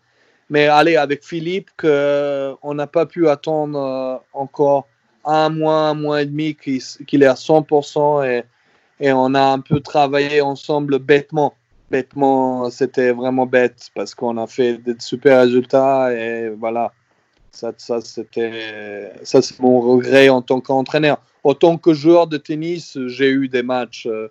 Mais 0.51 0.68
allez, 0.68 0.95
avec 0.95 1.24
Philippe, 1.24 1.70
que 1.76 2.55
on 2.62 2.74
n'a 2.74 2.86
pas 2.86 3.07
pu 3.07 3.28
attendre 3.28 3.76
euh, 3.76 4.16
encore 4.32 4.86
un 5.24 5.49
mois, 5.49 5.88
un 5.88 5.95
mois 5.95 6.22
et 6.22 6.26
demi 6.26 6.55
qu'il 6.55 7.22
est 7.24 7.26
à 7.26 7.34
100% 7.34 8.24
et, 8.24 8.45
et 9.01 9.12
on 9.12 9.34
a 9.34 9.42
un 9.42 9.59
peu 9.59 9.80
travaillé 9.80 10.42
ensemble 10.42 11.01
bêtement. 11.01 11.55
Bêtement, 11.90 12.70
c'était 12.70 13.11
vraiment 13.11 13.47
bête 13.47 13.88
parce 13.97 14.14
qu'on 14.14 14.36
a 14.36 14.47
fait 14.47 14.78
des 14.78 14.95
super 15.01 15.40
résultats 15.40 16.12
et 16.12 16.51
voilà. 16.51 16.92
Ça, 17.55 17.73
ça 17.77 18.01
c'était, 18.01 19.13
ça 19.23 19.41
c'est 19.41 19.59
mon 19.61 19.81
regret 19.81 20.29
en 20.29 20.43
tant 20.43 20.61
qu'entraîneur. 20.61 21.19
En 21.45 21.55
tant 21.55 21.79
que 21.79 21.95
joueur 21.95 22.27
de 22.27 22.37
tennis, 22.37 22.99
j'ai 23.07 23.31
eu 23.31 23.49
des 23.49 23.63
matchs 23.63 24.07
euh, 24.07 24.29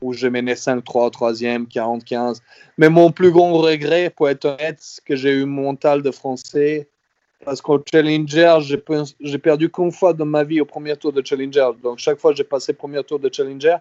où 0.00 0.12
je 0.12 0.26
menais 0.26 0.54
5-3 0.54 1.12
3e, 1.12 1.66
40-15. 1.66 2.40
Mais 2.78 2.88
mon 2.88 3.10
plus 3.10 3.30
grand 3.30 3.52
regret, 3.52 4.10
pour 4.10 4.30
être 4.30 4.46
honnête, 4.46 4.78
c'est 4.80 5.04
que 5.04 5.16
j'ai 5.16 5.32
eu 5.32 5.44
mental 5.44 6.02
de 6.02 6.10
français 6.10 6.88
parce 7.44 7.60
qu'au 7.60 7.80
Challenger, 7.92 8.58
j'ai 9.20 9.38
perdu 9.38 9.70
qu'une 9.70 9.92
fois 9.92 10.12
dans 10.12 10.24
ma 10.24 10.42
vie 10.42 10.60
au 10.60 10.64
premier 10.64 10.96
tour 10.96 11.12
de 11.12 11.24
Challenger. 11.24 11.70
Donc, 11.82 11.98
chaque 11.98 12.18
fois, 12.18 12.32
j'ai 12.34 12.44
passé 12.44 12.72
premier 12.72 13.02
tour 13.04 13.18
de 13.18 13.30
Challenger. 13.32 13.76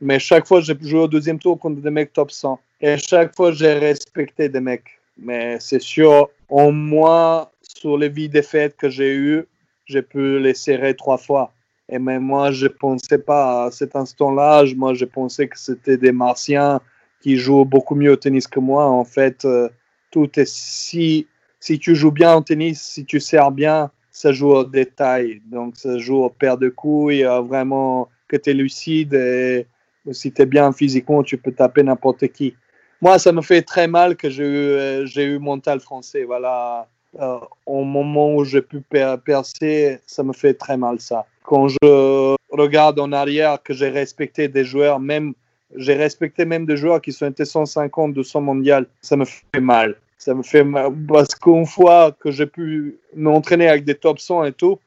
Mais 0.00 0.18
chaque 0.18 0.46
fois, 0.46 0.60
j'ai 0.60 0.74
joué 0.80 1.00
au 1.00 1.08
deuxième 1.08 1.38
tour 1.38 1.58
contre 1.58 1.82
des 1.82 1.90
mecs 1.90 2.12
top 2.12 2.30
100. 2.30 2.58
Et 2.80 2.96
chaque 2.96 3.34
fois, 3.34 3.52
j'ai 3.52 3.74
respecté 3.74 4.48
des 4.48 4.60
mecs. 4.60 5.00
Mais 5.18 5.58
c'est 5.60 5.82
sûr, 5.82 6.30
au 6.48 6.70
moins, 6.70 7.48
sur 7.80 7.96
les 7.96 8.10
vies 8.10 8.28
défaites 8.28 8.76
que 8.76 8.90
j'ai 8.90 9.14
eues, 9.14 9.44
j'ai 9.86 10.02
pu 10.02 10.38
les 10.38 10.54
serrer 10.54 10.94
trois 10.94 11.16
fois. 11.16 11.52
Et 11.88 11.98
même 11.98 12.22
moi, 12.22 12.52
je 12.52 12.66
ne 12.66 12.72
pensais 12.72 13.18
pas 13.18 13.64
à 13.64 13.70
cet 13.70 13.96
instant-là. 13.96 14.64
Moi, 14.76 14.94
je 14.94 15.06
pensais 15.06 15.48
que 15.48 15.58
c'était 15.58 15.96
des 15.96 16.12
Martiens 16.12 16.80
qui 17.22 17.36
jouent 17.36 17.64
beaucoup 17.64 17.94
mieux 17.94 18.12
au 18.12 18.16
tennis 18.16 18.46
que 18.46 18.60
moi. 18.60 18.86
En 18.86 19.04
fait, 19.04 19.44
euh, 19.44 19.68
tout 20.10 20.38
est 20.38 20.48
si 20.48 21.26
si 21.58 21.78
tu 21.78 21.94
joues 21.94 22.10
bien 22.10 22.36
au 22.36 22.40
tennis, 22.40 22.80
si 22.80 23.04
tu 23.04 23.20
sers 23.20 23.50
bien, 23.50 23.90
ça 24.10 24.32
joue 24.32 24.50
au 24.50 24.64
détail. 24.64 25.42
Donc, 25.50 25.76
ça 25.76 25.98
joue 25.98 26.22
au 26.22 26.30
paire 26.30 26.56
de 26.56 26.72
y 27.12 27.24
a 27.24 27.40
vraiment 27.40 28.08
que 28.28 28.36
tu 28.36 28.50
es 28.50 28.54
lucide 28.54 29.14
et 29.14 29.66
si 30.12 30.32
tu 30.32 30.42
es 30.42 30.46
bien 30.46 30.72
physiquement, 30.72 31.22
tu 31.22 31.36
peux 31.36 31.52
taper 31.52 31.82
n'importe 31.82 32.28
qui. 32.28 32.54
Moi, 33.02 33.18
ça 33.18 33.32
me 33.32 33.42
fait 33.42 33.62
très 33.62 33.88
mal 33.88 34.16
que 34.16 34.30
j'ai 34.30 34.44
eu, 34.44 35.06
j'ai 35.06 35.24
eu 35.24 35.38
mental 35.38 35.80
français. 35.80 36.24
Voilà. 36.24 36.88
Euh, 37.18 37.38
au 37.66 37.82
moment 37.82 38.36
où 38.36 38.44
j'ai 38.44 38.62
pu 38.62 38.80
percer, 38.80 39.98
ça 40.06 40.22
me 40.22 40.32
fait 40.32 40.54
très 40.54 40.76
mal 40.76 41.00
ça. 41.00 41.26
Quand 41.42 41.66
je 41.68 42.36
regarde 42.50 43.00
en 43.00 43.10
arrière 43.12 43.60
que 43.62 43.74
j'ai 43.74 43.88
respecté 43.88 44.46
des 44.46 44.64
joueurs, 44.64 45.00
même 45.00 45.34
j'ai 45.76 45.94
respecté 45.94 46.44
même 46.44 46.66
des 46.66 46.76
joueurs 46.76 47.00
qui 47.00 47.12
sont 47.12 47.26
été 47.26 47.44
150, 47.44 48.14
200 48.14 48.40
mondial, 48.40 48.86
ça 49.02 49.16
me 49.16 49.24
fait 49.24 49.60
mal 49.60 49.96
ça 50.20 50.34
me 50.34 50.42
fait 50.42 50.64
mal 50.64 50.92
parce 51.08 51.34
qu'une 51.34 51.66
fois 51.66 52.12
que 52.20 52.30
j'ai 52.30 52.46
pu 52.46 52.98
m'entraîner 53.16 53.68
avec 53.68 53.84
des 53.84 53.94
top 53.94 54.20
100 54.20 54.44
et 54.44 54.52
tout, 54.52 54.78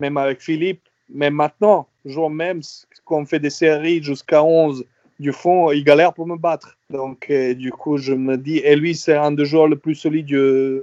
même 0.00 0.16
avec 0.16 0.40
Philippe, 0.40 0.82
mais 1.08 1.30
maintenant, 1.30 1.86
jour 2.04 2.28
même, 2.28 2.60
quand 3.04 3.18
on 3.20 3.24
fait 3.24 3.38
des 3.38 3.50
séries 3.50 4.02
jusqu'à 4.02 4.42
11 4.42 4.84
du 5.20 5.32
fond, 5.32 5.70
il 5.70 5.84
galère 5.84 6.12
pour 6.12 6.26
me 6.26 6.36
battre. 6.36 6.76
Donc, 6.90 7.26
euh, 7.30 7.54
du 7.54 7.70
coup, 7.70 7.98
je 7.98 8.14
me 8.14 8.36
dis, 8.36 8.58
et 8.58 8.74
lui, 8.74 8.96
c'est 8.96 9.14
un 9.14 9.30
des 9.30 9.44
joueurs 9.44 9.68
les 9.68 9.76
plus 9.76 9.94
solides 9.94 10.26
du, 10.26 10.80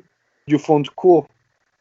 du, 0.51 0.59
fond 0.59 0.79
de 0.79 0.89
cours. 0.89 1.27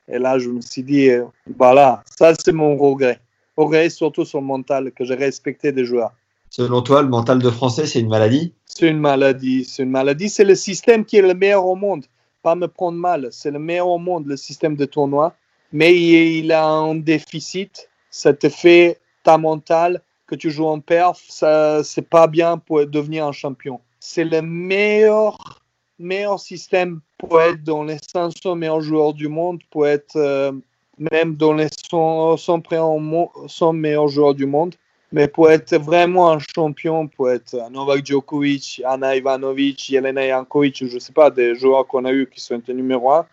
Et 0.09 0.19
là, 0.19 0.39
je 0.39 0.49
me 0.49 0.61
suis 0.61 0.83
dit, 0.83 1.11
euh, 1.11 1.25
voilà, 1.59 2.03
ça, 2.19 2.35
c'est 2.35 2.53
mon 2.53 2.77
regret. 2.77 3.21
Regret 3.57 3.91
surtout 3.91 4.25
sur 4.25 4.41
le 4.41 4.47
mental, 4.47 4.93
que 4.93 5.05
j'ai 5.05 5.15
respecté 5.15 5.73
des 5.73 5.85
joueurs. 5.85 6.13
Selon 6.51 6.83
toi, 6.83 7.03
le 7.03 7.09
mental 7.09 7.39
de 7.39 7.51
français, 7.51 7.87
c'est 7.87 8.01
une 8.01 8.09
maladie? 8.09 8.53
C'est 8.67 8.89
une 8.89 8.99
maladie. 8.99 9.65
C'est 9.65 9.85
une 9.85 9.91
maladie. 9.91 10.29
C'est 10.29 10.45
le 10.45 10.57
système 10.57 11.05
qui 11.05 11.17
est 11.17 11.23
le 11.23 11.35
meilleur 11.35 11.65
au 11.65 11.77
monde. 11.77 12.07
Pas 12.43 12.57
me 12.57 12.67
prendre 12.67 12.99
mal. 12.99 13.29
C'est 13.31 13.53
le 13.53 13.61
meilleur 13.61 13.89
au 13.89 13.99
monde, 13.99 14.27
le 14.27 14.37
système 14.37 14.75
de 14.75 14.85
tournoi. 14.85 15.35
Mais 15.73 15.97
il 15.97 16.51
a 16.51 16.67
un 16.67 16.97
déficit. 16.97 17.89
Ça 18.11 18.33
te 18.33 18.49
fait 18.49 18.99
ta 19.23 19.39
mentale 19.39 20.03
que 20.27 20.35
tu 20.35 20.51
joues 20.51 20.67
en 20.67 20.81
perf. 20.81 21.23
Ça, 21.29 21.85
c'est 21.85 22.09
pas 22.09 22.27
bien 22.27 22.59
pour 22.59 22.85
devenir 22.85 23.27
un 23.27 23.33
champion. 23.33 23.81
C'est 24.01 24.25
le 24.25 24.43
meilleur, 24.43 25.63
meilleur 26.01 26.41
système 26.41 27.01
pour 27.21 27.41
être 27.41 27.63
dans 27.63 27.85
les 27.85 27.99
500 28.13 28.57
meilleurs 28.57 28.81
joueurs 28.81 29.13
du 29.13 29.29
monde, 29.29 29.61
pour 29.71 29.87
être 29.87 30.17
euh, 30.17 30.53
même 30.99 31.35
dans 31.37 31.53
les 31.53 31.69
100, 31.91 32.39
100 32.39 33.73
meilleurs 33.75 34.09
joueurs 34.09 34.35
du 34.35 34.47
monde. 34.47 34.75
Mais 35.13 35.27
pour 35.27 35.51
être 35.51 35.77
vraiment 35.77 36.31
un 36.31 36.39
champion, 36.39 37.09
pour 37.09 37.31
être 37.31 37.57
Novak 37.71 38.07
Djokovic, 38.07 38.81
Anna 38.87 39.17
Ivanovic, 39.17 39.91
Jelena 39.91 40.29
Jankovic, 40.29 40.87
je 40.87 40.95
ne 40.95 41.01
sais 41.01 41.13
pas, 41.13 41.31
des 41.31 41.57
joueurs 41.57 41.87
qu'on 41.87 42.05
a 42.05 42.13
eu 42.13 42.29
qui 42.33 42.41
sont 42.41 42.63
numéro 42.69 43.11
un, 43.11 43.27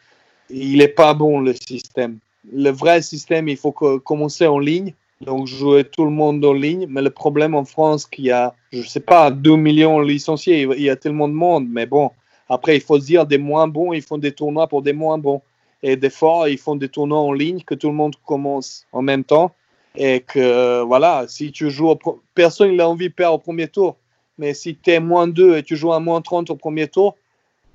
il 0.49 0.79
n'est 0.79 0.87
pas 0.87 1.13
bon 1.13 1.39
le 1.39 1.53
système. 1.53 2.17
Le 2.51 2.71
vrai 2.71 3.01
système, 3.01 3.47
il 3.47 3.57
faut 3.57 3.71
commencer 3.71 4.47
en 4.47 4.57
ligne, 4.57 4.93
donc 5.21 5.45
jouer 5.45 5.83
tout 5.83 6.03
le 6.03 6.09
monde 6.09 6.43
en 6.43 6.53
ligne. 6.53 6.87
Mais 6.89 7.03
le 7.03 7.11
problème 7.11 7.53
en 7.53 7.65
France, 7.65 8.07
qu'il 8.07 8.25
y 8.25 8.31
a, 8.31 8.55
je 8.71 8.79
ne 8.79 8.83
sais 8.83 8.99
pas, 8.99 9.29
2 9.29 9.55
millions 9.55 9.99
de 9.99 10.05
licenciés, 10.05 10.61
il 10.61 10.81
y 10.81 10.89
a 10.89 10.95
tellement 10.95 11.27
de 11.27 11.33
monde, 11.33 11.67
mais 11.69 11.85
bon, 11.85 12.11
après, 12.49 12.75
il 12.77 12.81
faut 12.81 12.99
se 12.99 13.05
dire 13.05 13.25
des 13.25 13.37
moins 13.37 13.67
bons, 13.67 13.93
ils 13.93 14.01
font 14.01 14.17
des 14.17 14.31
tournois 14.31 14.67
pour 14.67 14.81
des 14.81 14.93
moins 14.93 15.17
bons. 15.17 15.41
Et 15.83 15.95
des 15.95 16.09
fois, 16.09 16.49
ils 16.49 16.57
font 16.57 16.75
des 16.75 16.89
tournois 16.89 17.19
en 17.19 17.33
ligne 17.33 17.61
que 17.61 17.75
tout 17.75 17.87
le 17.87 17.93
monde 17.93 18.15
commence 18.25 18.85
en 18.91 19.01
même 19.01 19.23
temps 19.23 19.51
et 19.95 20.21
que 20.21 20.81
voilà, 20.81 21.25
si 21.27 21.51
tu 21.51 21.69
joues, 21.69 21.95
personne 22.35 22.75
n'a 22.75 22.87
envie 22.87 23.09
de 23.09 23.13
perdre 23.13 23.35
au 23.35 23.39
premier 23.39 23.67
tour. 23.67 23.97
Mais 24.37 24.53
si 24.53 24.75
tu 24.75 24.91
es 24.91 24.99
moins 24.99 25.27
2 25.27 25.57
et 25.57 25.63
tu 25.63 25.75
joues 25.75 25.93
à 25.93 25.99
moins 25.99 26.21
30 26.21 26.49
au 26.51 26.55
premier 26.55 26.87
tour, 26.87 27.15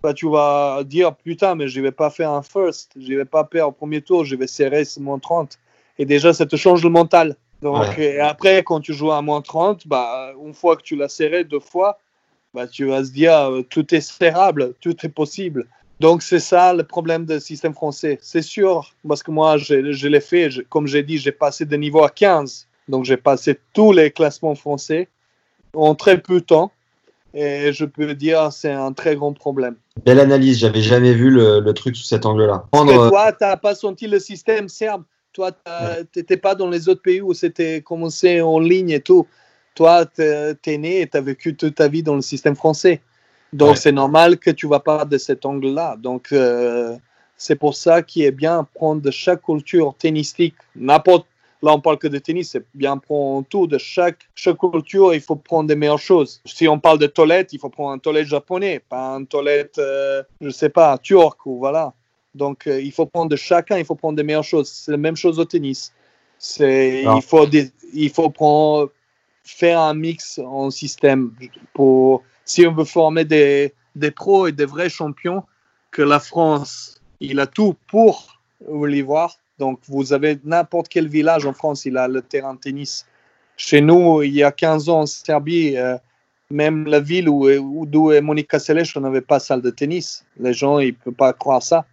bah, 0.02 0.14
tu 0.14 0.28
vas 0.28 0.82
dire 0.84 1.14
putain, 1.14 1.54
mais 1.54 1.68
je 1.68 1.80
vais 1.80 1.92
pas 1.92 2.10
faire 2.10 2.30
un 2.30 2.42
first, 2.42 2.92
je 2.98 3.14
vais 3.14 3.24
pas 3.24 3.44
perdre 3.44 3.70
au 3.70 3.72
premier 3.72 4.00
tour, 4.00 4.24
je 4.24 4.36
vais 4.36 4.46
serrer 4.46 4.84
ce 4.84 5.00
moins 5.00 5.18
30. 5.18 5.58
Et 5.98 6.04
déjà, 6.06 6.32
ça 6.32 6.46
te 6.46 6.56
change 6.56 6.82
le 6.82 6.90
mental. 6.90 7.36
Donc, 7.60 7.98
et 7.98 8.18
après, 8.18 8.64
quand 8.64 8.80
tu 8.80 8.92
joues 8.92 9.12
à 9.12 9.22
moins 9.22 9.40
30, 9.40 9.86
bah, 9.86 10.32
une 10.44 10.54
fois 10.54 10.76
que 10.76 10.82
tu 10.82 10.96
l'as 10.96 11.08
serré 11.08 11.44
deux 11.44 11.60
fois, 11.60 11.98
bah, 12.54 12.66
tu 12.66 12.86
vas 12.86 13.04
se 13.04 13.10
dire 13.10 13.50
tout 13.70 13.94
est 13.94 14.00
serrable, 14.00 14.74
tout 14.80 14.96
est 15.04 15.08
possible. 15.08 15.66
Donc, 16.00 16.22
c'est 16.22 16.40
ça 16.40 16.74
le 16.74 16.82
problème 16.82 17.26
du 17.26 17.38
système 17.40 17.74
français. 17.74 18.18
C'est 18.22 18.42
sûr, 18.42 18.92
parce 19.06 19.22
que 19.22 19.30
moi, 19.30 19.56
je, 19.56 19.92
je 19.92 20.08
l'ai 20.08 20.20
fait, 20.20 20.50
je- 20.50 20.62
comme 20.62 20.86
j'ai 20.86 21.02
dit, 21.02 21.18
j'ai 21.18 21.30
passé 21.32 21.64
de 21.64 21.76
niveau 21.76 22.02
à 22.02 22.10
15. 22.10 22.66
Donc, 22.88 23.04
j'ai 23.04 23.16
passé 23.16 23.58
tous 23.72 23.92
les 23.92 24.10
classements 24.10 24.56
français 24.56 25.08
en 25.74 25.94
très 25.94 26.20
peu 26.20 26.40
de 26.40 26.44
temps. 26.44 26.72
Et 27.34 27.72
je 27.72 27.84
peux 27.86 28.14
dire 28.14 28.52
c'est 28.52 28.72
un 28.72 28.92
très 28.92 29.16
grand 29.16 29.32
problème. 29.32 29.76
Belle 30.04 30.20
analyse, 30.20 30.58
j'avais 30.58 30.82
jamais 30.82 31.14
vu 31.14 31.30
le, 31.30 31.60
le 31.60 31.72
truc 31.72 31.96
sous 31.96 32.04
cet 32.04 32.26
angle-là. 32.26 32.66
Prendre, 32.72 32.92
euh, 32.92 33.08
toi, 33.08 33.32
tu 33.32 33.38
n'as 33.44 33.56
pas 33.56 33.74
senti 33.74 34.06
le 34.06 34.18
système 34.18 34.68
serbe. 34.68 35.04
Toi, 35.32 35.50
tu 35.52 36.18
n'étais 36.18 36.36
pas 36.36 36.54
dans 36.54 36.68
les 36.68 36.90
autres 36.90 37.00
pays 37.00 37.22
où 37.22 37.32
c'était 37.32 37.80
commencé 37.80 38.42
en 38.42 38.58
ligne 38.58 38.90
et 38.90 39.00
tout. 39.00 39.26
Toi, 39.74 40.06
tu 40.06 40.22
es 40.22 40.78
né 40.78 41.00
et 41.00 41.06
tu 41.06 41.16
as 41.16 41.20
vécu 41.20 41.54
toute 41.54 41.74
ta 41.74 41.88
vie 41.88 42.02
dans 42.02 42.14
le 42.14 42.22
système 42.22 42.56
français. 42.56 43.00
Donc, 43.52 43.70
Ouais. 43.70 43.76
c'est 43.76 43.92
normal 43.92 44.38
que 44.38 44.50
tu 44.50 44.66
ne 44.66 44.70
vas 44.70 44.80
pas 44.80 45.04
de 45.04 45.18
cet 45.18 45.44
angle-là. 45.44 45.96
Donc, 45.98 46.32
euh, 46.32 46.96
c'est 47.36 47.56
pour 47.56 47.74
ça 47.74 48.02
qu'il 48.02 48.22
est 48.24 48.30
bien 48.30 48.66
prendre 48.74 49.02
de 49.02 49.10
chaque 49.10 49.42
culture 49.42 49.94
tennistique, 49.98 50.54
n'importe. 50.76 51.26
Là, 51.62 51.72
on 51.74 51.80
parle 51.80 51.98
que 51.98 52.08
de 52.08 52.18
tennis, 52.18 52.50
c'est 52.50 52.64
bien 52.74 52.96
prendre 52.98 53.46
tout 53.48 53.66
de 53.68 53.78
chaque, 53.78 54.28
chaque 54.34 54.58
culture. 54.58 55.14
Il 55.14 55.20
faut 55.20 55.36
prendre 55.36 55.68
des 55.68 55.76
meilleures 55.76 55.98
choses. 55.98 56.40
Si 56.44 56.66
on 56.66 56.80
parle 56.80 56.98
de 56.98 57.06
toilette, 57.06 57.52
il 57.52 57.60
faut 57.60 57.68
prendre 57.68 57.92
un 57.92 57.98
toilette 57.98 58.26
japonais, 58.26 58.80
pas 58.88 59.14
un 59.14 59.24
toilette, 59.24 59.78
euh, 59.78 60.24
je 60.40 60.50
sais 60.50 60.70
pas, 60.70 60.98
turc 60.98 61.46
ou 61.46 61.58
voilà. 61.58 61.92
Donc, 62.34 62.66
euh, 62.66 62.80
il 62.80 62.90
faut 62.90 63.06
prendre 63.06 63.28
de 63.30 63.36
chacun, 63.36 63.78
il 63.78 63.84
faut 63.84 63.94
prendre 63.94 64.16
des 64.16 64.24
meilleures 64.24 64.42
choses. 64.42 64.68
C'est 64.68 64.90
la 64.90 64.96
même 64.96 65.14
chose 65.14 65.38
au 65.38 65.44
tennis. 65.44 65.92
C'est, 66.38 67.04
il 67.04 67.22
faut, 67.22 67.46
des- 67.46 67.70
il 67.94 68.10
faut 68.10 68.30
prendre, 68.30 68.90
faire 69.52 69.80
un 69.80 69.94
mix 69.94 70.38
en 70.38 70.70
système 70.70 71.32
pour, 71.74 72.22
si 72.44 72.66
on 72.66 72.74
veut 72.74 72.84
former 72.84 73.24
des, 73.24 73.72
des 73.94 74.10
pros 74.10 74.46
et 74.46 74.52
des 74.52 74.64
vrais 74.64 74.88
champions, 74.88 75.44
que 75.90 76.02
la 76.02 76.20
France, 76.20 77.00
il 77.20 77.38
a 77.38 77.46
tout 77.46 77.76
pour 77.88 78.40
les 78.70 79.02
voir. 79.02 79.36
Donc, 79.58 79.78
vous 79.86 80.12
avez 80.12 80.38
n'importe 80.44 80.88
quel 80.88 81.08
village 81.08 81.46
en 81.46 81.52
France, 81.52 81.84
il 81.84 81.96
a 81.96 82.08
le 82.08 82.22
terrain 82.22 82.54
de 82.54 82.60
tennis. 82.60 83.06
Chez 83.56 83.80
nous, 83.80 84.22
il 84.22 84.34
y 84.34 84.42
a 84.42 84.50
15 84.50 84.88
ans 84.88 85.00
en 85.00 85.06
Serbie, 85.06 85.76
euh, 85.76 85.96
même 86.50 86.86
la 86.86 87.00
ville 87.00 87.28
où, 87.28 87.48
où 87.48 87.86
d'où 87.86 88.10
est 88.10 88.20
Monica 88.20 88.58
Seles, 88.58 88.84
on 88.96 89.00
n'avait 89.00 89.20
pas 89.20 89.38
salle 89.38 89.62
de 89.62 89.70
tennis. 89.70 90.24
Les 90.38 90.54
gens, 90.54 90.78
ils 90.78 90.88
ne 90.88 90.92
peuvent 90.92 91.14
pas 91.14 91.32
croire 91.32 91.62
ça. 91.62 91.84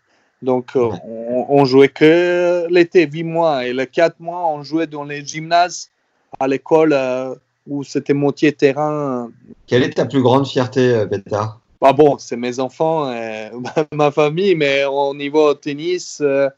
Donc, 0.41 0.75
euh, 0.75 0.89
on, 1.03 1.45
on 1.49 1.65
jouait 1.65 1.89
que 1.89 2.65
l'été, 2.69 3.05
8 3.05 3.23
mois. 3.23 3.65
Et 3.65 3.73
les 3.73 3.87
4 3.87 4.19
mois, 4.19 4.47
on 4.47 4.63
jouait 4.63 4.87
dans 4.87 5.03
les 5.03 5.25
gymnases 5.25 5.91
à 6.39 6.47
l'école 6.47 6.93
euh, 6.93 7.35
où 7.69 7.83
c'était 7.83 8.13
moitié 8.13 8.51
terrain. 8.51 9.29
Quelle 9.67 9.83
est 9.83 9.91
ta 9.91 10.05
plus 10.05 10.21
grande 10.21 10.47
fierté, 10.47 10.93
euh, 10.93 11.05
Beta? 11.05 11.57
Bah 11.79 11.93
bon, 11.93 12.17
c'est 12.17 12.35
mes 12.35 12.59
enfants, 12.59 13.09
et 13.13 13.51
ma 13.93 14.11
famille, 14.11 14.55
mais 14.55 14.83
au 14.83 15.13
niveau 15.15 15.53
tennis, 15.53 16.19
euh, 16.21 16.49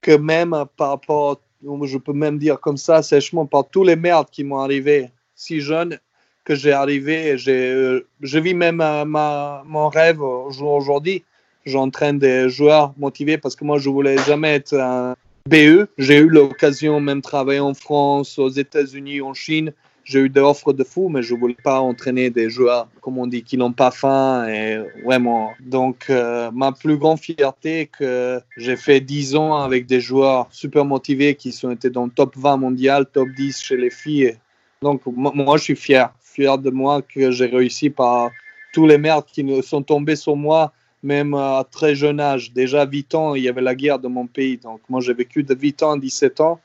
que 0.00 0.16
même 0.16 0.64
par 0.76 0.90
rapport, 0.90 1.40
je 1.62 1.98
peux 1.98 2.12
même 2.12 2.38
dire 2.38 2.60
comme 2.60 2.76
ça, 2.76 3.02
sèchement, 3.02 3.46
par 3.46 3.68
tous 3.68 3.82
les 3.82 3.96
merdes 3.96 4.28
qui 4.30 4.44
m'ont 4.44 4.60
arrivé 4.60 5.10
si 5.34 5.60
jeune 5.60 5.98
que 6.44 6.54
j'ai 6.54 6.72
arrivé, 6.72 7.36
j'ai, 7.38 7.70
euh, 7.70 8.06
je 8.20 8.38
vis 8.38 8.54
même 8.54 8.80
euh, 8.80 9.04
ma, 9.04 9.62
mon 9.66 9.88
rêve 9.88 10.20
au 10.20 10.50
jour 10.50 10.72
aujourd'hui. 10.72 11.24
J'entraîne 11.66 12.18
des 12.18 12.48
joueurs 12.48 12.94
motivés 12.98 13.38
parce 13.38 13.54
que 13.54 13.64
moi, 13.64 13.78
je 13.78 13.90
voulais 13.90 14.16
jamais 14.18 14.54
être 14.54 14.74
un 14.74 15.14
BE. 15.48 15.86
J'ai 15.98 16.18
eu 16.18 16.28
l'occasion 16.28 17.00
même 17.00 17.18
de 17.18 17.22
travailler 17.22 17.60
en 17.60 17.74
France, 17.74 18.38
aux 18.38 18.48
États-Unis, 18.48 19.20
en 19.20 19.34
Chine. 19.34 19.72
J'ai 20.10 20.18
eu 20.18 20.28
des 20.28 20.40
offres 20.40 20.72
de 20.72 20.82
fou, 20.82 21.08
mais 21.08 21.22
je 21.22 21.36
voulais 21.36 21.56
pas 21.62 21.78
entraîner 21.80 22.30
des 22.30 22.50
joueurs, 22.50 22.88
comme 23.00 23.16
on 23.18 23.28
dit, 23.28 23.44
qui 23.44 23.56
n'ont 23.56 23.70
pas 23.72 23.92
faim. 23.92 24.48
Et 24.48 24.80
vraiment. 25.04 25.52
Donc, 25.60 26.06
euh, 26.10 26.50
ma 26.52 26.72
plus 26.72 26.96
grande 26.96 27.20
fierté, 27.20 27.86
que 27.96 28.40
j'ai 28.56 28.74
fait 28.74 29.00
10 29.00 29.36
ans 29.36 29.54
avec 29.54 29.86
des 29.86 30.00
joueurs 30.00 30.48
super 30.50 30.84
motivés 30.84 31.36
qui 31.36 31.52
sont 31.52 31.70
été 31.70 31.90
dans 31.90 32.06
le 32.06 32.10
top 32.10 32.36
20 32.36 32.56
mondial, 32.56 33.06
top 33.06 33.28
10 33.36 33.62
chez 33.62 33.76
les 33.76 33.90
filles. 33.90 34.36
Donc, 34.82 35.06
mo- 35.06 35.30
moi, 35.32 35.56
je 35.58 35.62
suis 35.62 35.76
fier. 35.76 36.12
Fier 36.20 36.58
de 36.58 36.70
moi 36.70 37.02
que 37.02 37.30
j'ai 37.30 37.46
réussi 37.46 37.88
par 37.88 38.32
tous 38.72 38.88
les 38.88 38.98
merdes 38.98 39.26
qui 39.32 39.46
sont 39.62 39.82
tombés 39.84 40.16
sur 40.16 40.34
moi, 40.34 40.72
même 41.04 41.34
à 41.34 41.64
très 41.70 41.94
jeune 41.94 42.18
âge. 42.18 42.52
Déjà, 42.52 42.84
8 42.84 43.14
ans, 43.14 43.36
il 43.36 43.44
y 43.44 43.48
avait 43.48 43.60
la 43.62 43.76
guerre 43.76 44.00
dans 44.00 44.10
mon 44.10 44.26
pays. 44.26 44.56
Donc, 44.58 44.80
moi, 44.88 45.00
j'ai 45.00 45.14
vécu 45.14 45.44
de 45.44 45.54
8 45.54 45.84
ans 45.84 45.92
à 45.92 45.98
17 45.98 46.40
ans. 46.40 46.58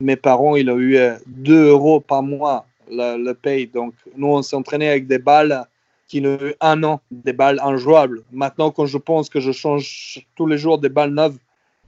Mes 0.00 0.16
parents, 0.16 0.56
ils 0.56 0.68
ont 0.68 0.78
eu 0.78 0.96
euh, 0.96 1.14
2 1.28 1.68
euros 1.68 2.00
par 2.00 2.24
mois 2.24 2.66
le, 2.90 3.22
le 3.22 3.34
paye. 3.34 3.66
Donc, 3.66 3.94
nous, 4.16 4.28
on 4.28 4.42
s'entraînait 4.42 4.88
avec 4.88 5.06
des 5.06 5.18
balles 5.18 5.66
qui 6.06 6.20
n'ont 6.20 6.38
eu 6.40 6.54
un 6.60 6.82
an, 6.84 7.00
des 7.10 7.32
balles 7.32 7.60
injouables. 7.62 8.22
Maintenant, 8.32 8.70
quand 8.70 8.86
je 8.86 8.98
pense 8.98 9.28
que 9.28 9.40
je 9.40 9.52
change 9.52 10.26
tous 10.36 10.46
les 10.46 10.56
jours 10.58 10.78
des 10.78 10.88
balles 10.88 11.12
neuves 11.12 11.36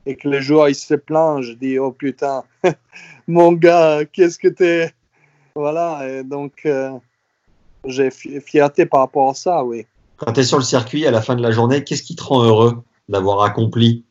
et 0.06 0.16
que 0.16 0.28
les 0.28 0.42
joueurs, 0.42 0.68
ils 0.68 0.74
se 0.74 0.94
plaignent, 0.94 1.42
je 1.42 1.52
dis, 1.52 1.78
oh 1.78 1.92
putain, 1.92 2.44
mon 3.28 3.52
gars, 3.52 4.04
qu'est-ce 4.12 4.38
que 4.38 4.48
t'es? 4.48 4.92
Voilà, 5.54 6.06
et 6.08 6.22
donc, 6.22 6.62
euh, 6.66 6.90
j'ai 7.86 8.10
fi- 8.10 8.40
fierté 8.40 8.86
par 8.86 9.00
rapport 9.00 9.30
à 9.30 9.34
ça, 9.34 9.64
oui. 9.64 9.86
Quand 10.16 10.32
tu 10.32 10.40
es 10.40 10.44
sur 10.44 10.58
le 10.58 10.64
circuit 10.64 11.06
à 11.06 11.10
la 11.10 11.22
fin 11.22 11.34
de 11.34 11.42
la 11.42 11.50
journée, 11.50 11.82
qu'est-ce 11.82 12.02
qui 12.02 12.14
te 12.14 12.22
rend 12.22 12.42
heureux 12.44 12.82
d'avoir 13.08 13.42
accompli 13.42 14.04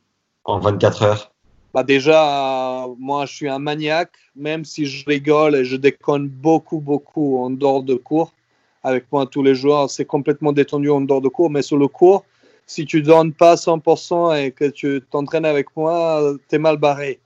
en 0.43 0.59
24 0.59 1.03
heures? 1.03 1.31
Bah 1.79 1.83
déjà, 1.83 2.87
moi, 2.97 3.25
je 3.25 3.33
suis 3.33 3.47
un 3.47 3.57
maniaque, 3.57 4.17
même 4.35 4.65
si 4.65 4.85
je 4.85 5.05
rigole 5.05 5.55
et 5.55 5.63
je 5.63 5.77
déconne 5.77 6.27
beaucoup, 6.27 6.81
beaucoup 6.81 7.37
en 7.37 7.51
dehors 7.51 7.83
de 7.83 7.95
cours. 7.95 8.33
Avec 8.83 9.05
moi, 9.13 9.25
tous 9.25 9.41
les 9.43 9.55
jours, 9.55 9.89
c'est 9.89 10.03
complètement 10.03 10.51
détendu 10.51 10.89
en 10.89 10.99
dehors 10.99 11.21
de 11.21 11.29
cours, 11.29 11.49
mais 11.49 11.61
sur 11.61 11.77
le 11.77 11.87
cours, 11.87 12.25
si 12.67 12.85
tu 12.85 13.01
donnes 13.01 13.31
pas 13.31 13.55
100% 13.55 14.33
et 14.33 14.51
que 14.51 14.65
tu 14.65 15.01
t'entraînes 15.09 15.45
avec 15.45 15.67
moi, 15.77 16.21
tu 16.49 16.55
es 16.55 16.59
mal 16.59 16.75
barré. 16.75 17.21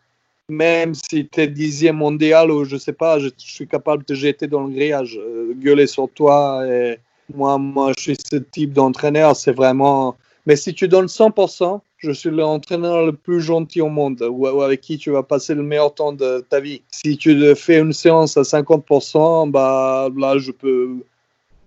Même 0.50 0.94
si 0.94 1.28
tu 1.28 1.42
es 1.42 1.48
dixième 1.48 1.98
mondial 1.98 2.52
ou 2.52 2.64
je 2.64 2.78
sais 2.78 2.94
pas, 2.94 3.18
je, 3.18 3.30
suis 3.38 3.68
capable 3.68 4.04
de 4.04 4.14
te 4.14 4.14
jeter 4.14 4.46
dans 4.46 4.66
le 4.66 4.70
grillage, 4.72 5.18
euh, 5.20 5.56
gueuler 5.56 5.88
sur 5.88 6.10
toi. 6.10 6.64
Et 6.68 7.00
moi, 7.34 7.58
moi, 7.58 7.92
je 7.98 8.04
suis 8.04 8.18
ce 8.24 8.36
type 8.36 8.72
d'entraîneur, 8.72 9.36
c'est 9.36 9.54
vraiment. 9.54 10.16
Mais 10.46 10.56
si 10.56 10.76
tu 10.76 10.88
donnes 10.88 11.08
100%, 11.08 11.82
je 12.04 12.12
suis 12.12 12.30
l'entraîneur 12.30 13.06
le 13.06 13.14
plus 13.14 13.42
gentil 13.42 13.82
au 13.82 13.90
monde, 13.90 14.22
ou, 14.30 14.46
avec 14.62 14.82
qui 14.82 14.98
tu 14.98 15.12
vas 15.12 15.24
passer 15.24 15.56
le 15.56 15.64
meilleur 15.64 15.96
temps 15.96 16.12
de 16.12 16.46
ta 16.50 16.60
vie. 16.60 16.82
Si 16.92 17.18
tu 17.18 17.56
fais 17.56 17.80
une 17.80 17.94
séance 17.94 18.36
à 18.36 18.42
50%, 18.42 19.50
bah 19.50 20.10
là, 20.16 20.38
je 20.38 20.52
peux 20.52 20.98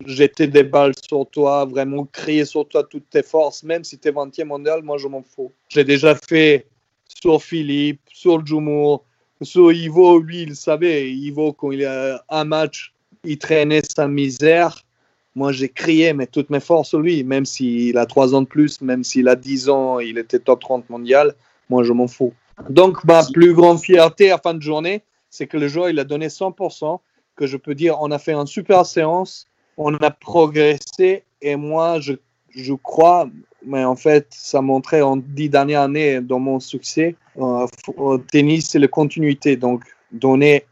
jeter 0.05 0.47
des 0.47 0.62
balles 0.62 0.93
sur 1.09 1.26
toi, 1.30 1.64
vraiment 1.64 2.05
crier 2.05 2.45
sur 2.45 2.68
toi 2.68 2.84
toutes 2.84 3.09
tes 3.09 3.22
forces, 3.22 3.62
même 3.62 3.82
si 3.82 3.99
tu 3.99 4.09
es 4.09 4.12
20e 4.12 4.45
mondial, 4.45 4.82
moi 4.82 4.99
je 4.99 5.09
m'en 5.09 5.22
fous. 5.22 5.53
J'ai 5.70 5.84
déjà 5.84 6.14
fait 6.14 6.66
sur 7.22 7.43
Philippe, 7.43 8.01
sur 8.12 8.45
Jumour, 8.45 9.05
sur 9.41 9.72
Ivo, 9.72 10.18
lui 10.18 10.43
il 10.43 10.55
savait, 10.55 11.11
Ivo 11.11 11.55
quand 11.55 11.72
il 11.72 11.84
a 11.87 12.22
un 12.28 12.45
match, 12.45 12.93
il 13.24 13.39
traînait 13.39 13.82
sa 13.89 14.07
misère. 14.07 14.82
Moi 15.37 15.53
j'ai 15.53 15.68
crié, 15.68 16.12
mais 16.12 16.26
toutes 16.26 16.51
mes 16.51 16.61
forces 16.61 16.89
sur 16.89 16.99
lui, 16.99 17.22
même 17.22 17.45
s'il 17.45 17.97
a 17.99 18.07
3 18.07 18.34
ans 18.34 18.43
de 18.43 18.49
plus, 18.49 18.80
même 18.80 19.05
s'il 19.05 19.28
a 19.28 19.37
10 19.37 19.68
ans, 19.68 20.01
il 20.01 20.18
était 20.18 20.41
top 20.41 20.61
30 20.61 20.91
mondial, 20.91 21.34
moi 21.70 21.84
je 21.84 21.93
m'en 21.93 22.09
fous. 22.09 22.32
Donc 22.68 23.05
ma 23.05 23.22
plus 23.24 23.55
grande 23.55 23.78
fierté 23.78 24.32
à 24.32 24.39
fin 24.39 24.55
de 24.55 24.62
journée, 24.62 25.03
c'est 25.30 25.47
que 25.47 25.59
le 25.59 25.68
joueur 25.68 25.91
il 25.91 26.01
a 26.01 26.05
donné 26.05 26.28
100%, 26.28 26.99
que 27.37 27.47
je 27.47 27.57
peux 27.57 27.74
dire 27.74 27.99
on 28.01 28.11
a 28.11 28.18
fait 28.18 28.32
une 28.32 28.47
super 28.47 28.84
séance, 28.84 29.47
on 29.76 29.95
a 29.95 30.11
progressé 30.11 31.22
et 31.43 31.57
moi, 31.57 32.01
je, 32.01 32.14
je 32.51 32.74
crois, 32.74 33.28
mais 33.64 33.84
en 33.84 33.97
fait, 33.97 34.26
ça 34.30 34.61
montrait 34.61 35.03
en 35.03 35.16
dix 35.16 35.49
dernières 35.49 35.82
années 35.82 36.20
dans 36.20 36.39
mon 36.39 36.61
succès, 36.61 37.14
euh, 37.39 37.66
au 37.97 38.18
tennis, 38.18 38.70
c'est 38.70 38.78
la 38.78 38.89
continuité. 38.89 39.57
Donc, 39.57 39.84
donner 40.12 40.64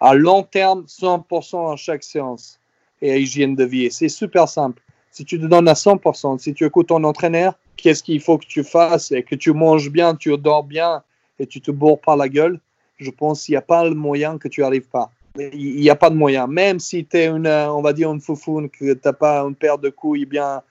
à 0.00 0.14
long 0.14 0.42
terme 0.42 0.84
100% 0.86 1.72
à 1.72 1.76
chaque 1.76 2.04
séance 2.04 2.60
et 3.02 3.12
à 3.12 3.16
hygiène 3.16 3.54
de 3.54 3.64
vie. 3.64 3.84
Et 3.84 3.90
c'est 3.90 4.08
super 4.08 4.48
simple. 4.48 4.82
Si 5.10 5.24
tu 5.24 5.40
te 5.40 5.46
donnes 5.46 5.68
à 5.68 5.74
100%, 5.74 6.38
si 6.38 6.54
tu 6.54 6.64
écoutes 6.64 6.88
ton 6.88 7.02
entraîneur, 7.04 7.54
qu'est-ce 7.76 8.02
qu'il 8.02 8.20
faut 8.20 8.38
que 8.38 8.46
tu 8.46 8.62
fasses 8.62 9.12
et 9.12 9.22
que 9.22 9.34
tu 9.34 9.52
manges 9.52 9.90
bien, 9.90 10.14
tu 10.14 10.36
dors 10.36 10.64
bien 10.64 11.02
et 11.38 11.46
tu 11.46 11.60
te 11.60 11.70
bourres 11.70 12.00
pas 12.00 12.16
la 12.16 12.28
gueule, 12.28 12.60
je 12.98 13.10
pense 13.10 13.44
qu'il 13.44 13.52
n'y 13.52 13.58
a 13.58 13.62
pas 13.62 13.84
le 13.84 13.94
moyen 13.94 14.38
que 14.38 14.48
tu 14.48 14.62
arrives 14.62 14.88
pas 14.88 15.10
il 15.52 15.80
n'y 15.80 15.90
a 15.90 15.96
pas 15.96 16.10
de 16.10 16.14
moyen. 16.14 16.46
Même 16.46 16.80
si 16.80 17.04
tu 17.04 17.16
es 17.16 17.26
une, 17.26 17.46
on 17.46 17.82
va 17.82 17.92
dire, 17.92 18.10
une 18.12 18.20
foufoune, 18.20 18.68
que 18.70 18.92
tu 18.92 19.00
n'as 19.04 19.12
pas 19.12 19.40
une 19.40 19.54
paire 19.54 19.78
de 19.78 19.90
couilles 19.90 20.26
bien, 20.26 20.62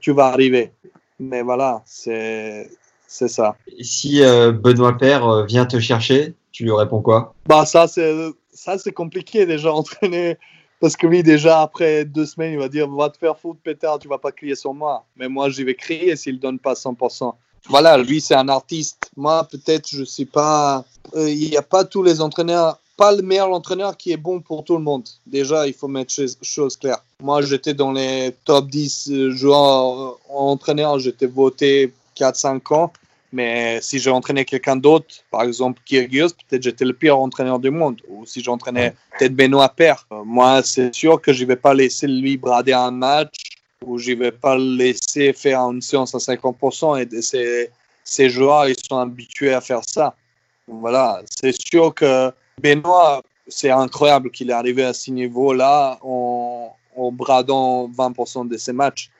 tu 0.00 0.12
vas 0.12 0.26
arriver. 0.26 0.72
Mais 1.18 1.42
voilà, 1.42 1.82
c'est 1.86 2.70
c'est 3.06 3.28
ça. 3.28 3.56
Et 3.78 3.84
Si 3.84 4.22
euh, 4.22 4.52
Benoît 4.52 4.98
Père 4.98 5.26
euh, 5.26 5.44
vient 5.44 5.64
te 5.64 5.78
chercher, 5.78 6.34
tu 6.52 6.64
lui 6.64 6.72
réponds 6.72 7.02
quoi? 7.02 7.34
Bah, 7.46 7.64
ça, 7.64 7.86
c'est 7.86 8.14
ça 8.52 8.78
c'est 8.78 8.92
compliqué 8.92 9.46
déjà, 9.46 9.72
entraîner 9.72 10.38
Parce 10.80 10.96
que 10.96 11.06
lui, 11.06 11.22
déjà, 11.22 11.62
après 11.62 12.04
deux 12.04 12.26
semaines, 12.26 12.52
il 12.52 12.58
va 12.58 12.68
dire 12.68 12.88
Va 12.88 13.08
te 13.10 13.16
faire 13.18 13.38
foutre, 13.38 13.60
pétard, 13.62 13.98
tu 13.98 14.08
vas 14.08 14.18
pas 14.18 14.32
crier 14.32 14.54
sur 14.54 14.74
moi. 14.74 15.04
Mais 15.16 15.28
moi, 15.28 15.48
j'y 15.50 15.64
vais 15.64 15.74
crier 15.74 16.16
s'il 16.16 16.38
donne 16.38 16.58
pas 16.58 16.74
100%. 16.74 17.32
Voilà, 17.68 17.96
lui, 17.98 18.20
c'est 18.20 18.34
un 18.34 18.48
artiste. 18.48 19.10
Moi, 19.16 19.42
peut-être, 19.50 19.88
je 19.88 20.04
sais 20.04 20.24
pas. 20.26 20.84
euh, 21.16 21.28
Il 21.30 21.50
n'y 21.50 21.56
a 21.56 21.62
pas 21.62 21.84
tous 21.84 22.02
les 22.02 22.20
entraîneurs. 22.20 22.78
Pas 22.96 23.12
le 23.12 23.22
meilleur 23.22 23.50
entraîneur 23.52 23.96
qui 23.96 24.12
est 24.12 24.16
bon 24.16 24.40
pour 24.40 24.64
tout 24.64 24.76
le 24.76 24.82
monde. 24.82 25.04
Déjà, 25.26 25.66
il 25.66 25.74
faut 25.74 25.88
mettre 25.88 26.12
chose, 26.12 26.38
chose 26.42 26.76
claire. 26.76 27.02
Moi, 27.22 27.42
j'étais 27.42 27.74
dans 27.74 27.92
les 27.92 28.34
top 28.44 28.68
10 28.68 29.10
euh, 29.10 29.30
joueurs 29.32 30.00
euh, 30.00 30.12
entraîneurs. 30.34 30.98
J'étais 30.98 31.26
voté 31.26 31.92
4-5 32.16 32.74
ans. 32.74 32.92
Mais 33.32 33.80
si 33.82 33.98
j'ai 33.98 34.10
entraîné 34.10 34.44
quelqu'un 34.44 34.76
d'autre, 34.76 35.06
par 35.30 35.42
exemple 35.42 35.80
Kyrgios, 35.84 36.28
peut-être 36.48 36.62
j'étais 36.62 36.84
le 36.84 36.92
pire 36.92 37.18
entraîneur 37.18 37.58
du 37.58 37.70
monde. 37.70 38.00
Ou 38.08 38.24
si 38.24 38.42
j'entraînais 38.42 38.94
peut-être 39.18 39.34
Benoît 39.34 39.68
Père. 39.68 40.06
Euh, 40.12 40.22
moi, 40.24 40.62
c'est 40.62 40.94
sûr 40.94 41.20
que 41.20 41.32
je 41.32 41.42
ne 41.42 41.48
vais 41.48 41.56
pas 41.56 41.74
laisser 41.74 42.06
lui 42.06 42.36
brader 42.36 42.72
un 42.72 42.90
match 42.90 43.34
ou 43.84 43.98
je 43.98 44.12
ne 44.12 44.16
vais 44.16 44.32
pas 44.32 44.56
le 44.56 44.76
laisser 44.76 45.32
faire 45.32 45.60
une 45.60 45.82
séance 45.82 46.14
à 46.14 46.18
50%. 46.18 47.02
Et 47.02 47.22
ces, 47.22 47.70
ces 48.04 48.30
joueurs, 48.30 48.68
ils 48.68 48.76
sont 48.88 48.98
habitués 48.98 49.52
à 49.52 49.60
faire 49.60 49.82
ça. 49.86 50.14
Voilà, 50.68 51.22
c'est 51.28 51.54
sûr 51.60 51.94
que 51.94 52.32
Benoît, 52.60 53.22
c'est 53.46 53.70
incroyable 53.70 54.30
qu'il 54.30 54.50
est 54.50 54.54
arrivé 54.54 54.82
à 54.82 54.92
ce 54.92 55.10
niveau-là 55.10 55.98
en, 56.02 56.74
en 56.96 57.12
bradant 57.12 57.88
20% 57.88 58.48
de 58.48 58.56
ses 58.56 58.72
matchs. 58.72 59.10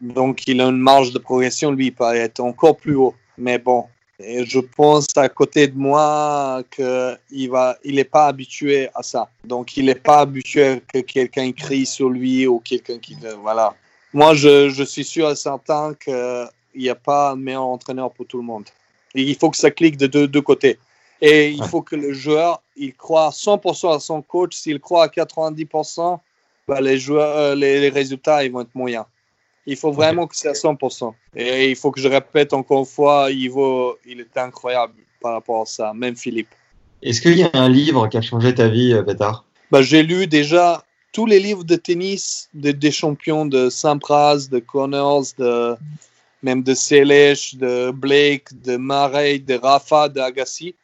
Donc, 0.00 0.48
il 0.48 0.60
a 0.60 0.66
une 0.66 0.78
marge 0.78 1.12
de 1.12 1.18
progression, 1.18 1.70
lui, 1.70 1.86
il 1.86 1.92
peut 1.92 2.12
être 2.14 2.40
encore 2.40 2.76
plus 2.76 2.96
haut. 2.96 3.14
Mais 3.40 3.58
bon, 3.58 3.86
et 4.22 4.44
je 4.44 4.58
pense 4.60 5.06
à 5.16 5.28
côté 5.30 5.66
de 5.66 5.78
moi 5.78 6.62
qu'il 6.70 7.50
va, 7.50 7.78
il 7.82 7.94
n'est 7.94 8.04
pas 8.04 8.26
habitué 8.26 8.88
à 8.94 9.02
ça. 9.02 9.30
Donc, 9.44 9.76
il 9.78 9.86
n'est 9.86 9.94
pas 9.94 10.20
habitué 10.20 10.82
que 10.92 10.98
quelqu'un 10.98 11.50
crie 11.52 11.86
sur 11.86 12.10
lui 12.10 12.46
ou 12.46 12.58
quelqu'un 12.60 12.98
qui. 12.98 13.16
Voilà. 13.40 13.74
Moi, 14.12 14.34
je, 14.34 14.68
je 14.68 14.84
suis 14.84 15.04
sûr 15.04 15.30
et 15.30 15.36
certain 15.36 15.94
qu'il 15.94 16.48
n'y 16.74 16.90
a 16.90 16.94
pas 16.94 17.30
un 17.30 17.36
meilleur 17.36 17.62
entraîneur 17.62 18.12
pour 18.12 18.26
tout 18.26 18.36
le 18.36 18.44
monde. 18.44 18.64
Il 19.14 19.34
faut 19.36 19.50
que 19.50 19.56
ça 19.56 19.70
clique 19.70 19.96
de 19.96 20.06
deux, 20.06 20.42
côtés. 20.42 20.78
Et 21.22 21.50
il 21.50 21.64
faut 21.64 21.82
que 21.82 21.96
le 21.96 22.12
joueur, 22.12 22.62
il 22.76 22.94
croit 22.94 23.30
100% 23.30 23.96
à 23.96 24.00
son 24.00 24.20
coach. 24.20 24.54
S'il 24.54 24.80
croit 24.80 25.04
à 25.04 25.08
90%, 25.08 26.18
bah, 26.68 26.80
les, 26.80 26.98
joueurs, 26.98 27.36
euh, 27.36 27.54
les 27.54 27.88
résultats 27.88 28.44
ils 28.44 28.52
vont 28.52 28.60
être 28.60 28.74
moyens. 28.74 29.06
Il 29.66 29.76
faut 29.76 29.92
vraiment 29.92 30.26
que 30.26 30.36
c'est 30.36 30.48
à 30.48 30.52
100%. 30.54 31.12
Et 31.36 31.70
il 31.70 31.76
faut 31.76 31.90
que 31.90 32.00
je 32.00 32.08
répète 32.08 32.52
encore 32.52 32.80
une 32.80 32.86
fois, 32.86 33.30
Ivo, 33.30 33.98
il 34.06 34.20
est 34.20 34.36
incroyable 34.36 34.94
par 35.20 35.34
rapport 35.34 35.62
à 35.62 35.66
ça, 35.66 35.92
même 35.94 36.16
Philippe. 36.16 36.48
Est-ce 37.02 37.20
qu'il 37.20 37.38
y 37.38 37.42
a 37.42 37.50
un 37.54 37.68
livre 37.68 38.08
qui 38.08 38.16
a 38.16 38.22
changé 38.22 38.54
ta 38.54 38.68
vie, 38.68 38.92
euh, 38.92 39.02
Pétard 39.02 39.44
Bah, 39.70 39.82
J'ai 39.82 40.02
lu 40.02 40.26
déjà 40.26 40.84
tous 41.12 41.26
les 41.26 41.40
livres 41.40 41.64
de 41.64 41.76
tennis 41.76 42.48
de- 42.54 42.72
des 42.72 42.90
champions 42.90 43.44
de 43.46 43.68
Sampras, 43.70 44.48
de 44.50 44.58
Connors, 44.60 45.24
de, 45.38 45.74
même 46.42 46.62
de 46.62 46.74
Selesh, 46.74 47.54
de 47.56 47.90
Blake, 47.90 48.48
de 48.62 48.76
Murray, 48.76 49.38
de 49.38 49.54
Rafa, 49.54 50.08
de 50.08 50.20
Agassi. 50.20 50.74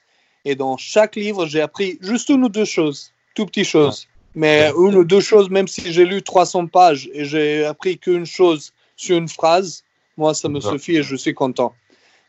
Et 0.44 0.54
dans 0.54 0.76
chaque 0.76 1.16
livre, 1.16 1.46
j'ai 1.46 1.60
appris 1.60 1.98
juste 2.00 2.28
une 2.28 2.44
ou 2.44 2.48
deux 2.48 2.64
choses, 2.64 3.10
tout 3.34 3.46
petites 3.46 3.66
choses. 3.66 4.06
Mais 4.36 4.70
une 4.76 4.94
ou 4.94 5.04
deux 5.04 5.20
choses, 5.20 5.48
même 5.48 5.66
si 5.66 5.90
j'ai 5.92 6.04
lu 6.04 6.22
300 6.22 6.66
pages 6.66 7.08
et 7.14 7.24
j'ai 7.24 7.64
appris 7.64 7.96
qu'une 7.96 8.26
chose 8.26 8.72
sur 8.94 9.16
une 9.16 9.28
phrase, 9.28 9.82
moi, 10.18 10.34
ça 10.34 10.48
me 10.48 10.60
D'accord. 10.60 10.72
suffit 10.72 10.96
et 10.96 11.02
je 11.02 11.16
suis 11.16 11.32
content. 11.32 11.74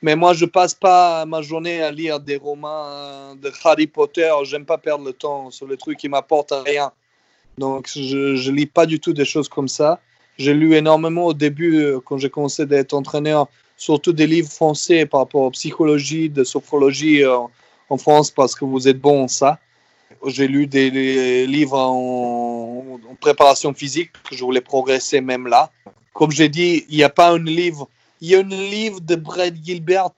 Mais 0.01 0.15
moi, 0.15 0.33
je 0.33 0.45
passe 0.45 0.73
pas 0.73 1.25
ma 1.25 1.41
journée 1.41 1.81
à 1.81 1.91
lire 1.91 2.21
des 2.21 2.37
romans 2.37 3.35
de 3.35 3.51
Harry 3.63 3.87
Potter. 3.87 4.31
J'aime 4.43 4.65
pas 4.65 4.77
perdre 4.77 5.03
le 5.03 5.11
temps 5.11 5.51
sur 5.51 5.67
les 5.67 5.75
trucs 5.75 5.97
qui 5.97 6.07
m'apportent 6.07 6.53
rien. 6.65 6.91
Donc, 7.57 7.89
je, 7.93 8.35
je 8.35 8.51
lis 8.51 8.67
pas 8.67 8.85
du 8.85 9.01
tout 9.01 9.11
des 9.11 9.25
choses 9.25 9.49
comme 9.49 9.67
ça. 9.67 9.99
J'ai 10.37 10.53
lu 10.53 10.75
énormément 10.75 11.25
au 11.25 11.33
début, 11.33 11.77
euh, 11.77 11.99
quand 11.99 12.17
j'ai 12.17 12.29
commencé 12.29 12.65
d'être 12.65 12.93
entraîneur, 12.93 13.47
surtout 13.75 14.13
des 14.13 14.27
livres 14.27 14.49
français 14.49 15.05
par 15.05 15.21
rapport 15.21 15.41
aux 15.41 15.51
psychologie, 15.51 16.29
de 16.29 16.43
sophrologie 16.43 17.23
euh, 17.23 17.37
en 17.89 17.97
France, 17.97 18.31
parce 18.31 18.55
que 18.55 18.63
vous 18.63 18.87
êtes 18.87 18.99
bon 18.99 19.23
en 19.23 19.27
ça. 19.27 19.59
J'ai 20.25 20.47
lu 20.47 20.67
des, 20.67 20.91
des 20.91 21.47
livres 21.47 21.77
en, 21.77 22.99
en 23.09 23.15
préparation 23.15 23.73
physique, 23.73 24.11
je 24.31 24.43
voulais 24.43 24.61
progresser 24.61 25.21
même 25.21 25.47
là. 25.47 25.71
Comme 26.13 26.31
j'ai 26.31 26.49
dit, 26.49 26.85
il 26.89 26.97
n'y 26.97 27.03
a 27.03 27.09
pas 27.09 27.31
un 27.31 27.43
livre. 27.43 27.87
Il 28.21 28.29
y 28.29 28.35
a 28.35 28.39
un 28.39 28.43
livre 28.43 28.99
de 28.99 29.15
Brett 29.15 29.53
Gilbert 29.63 30.09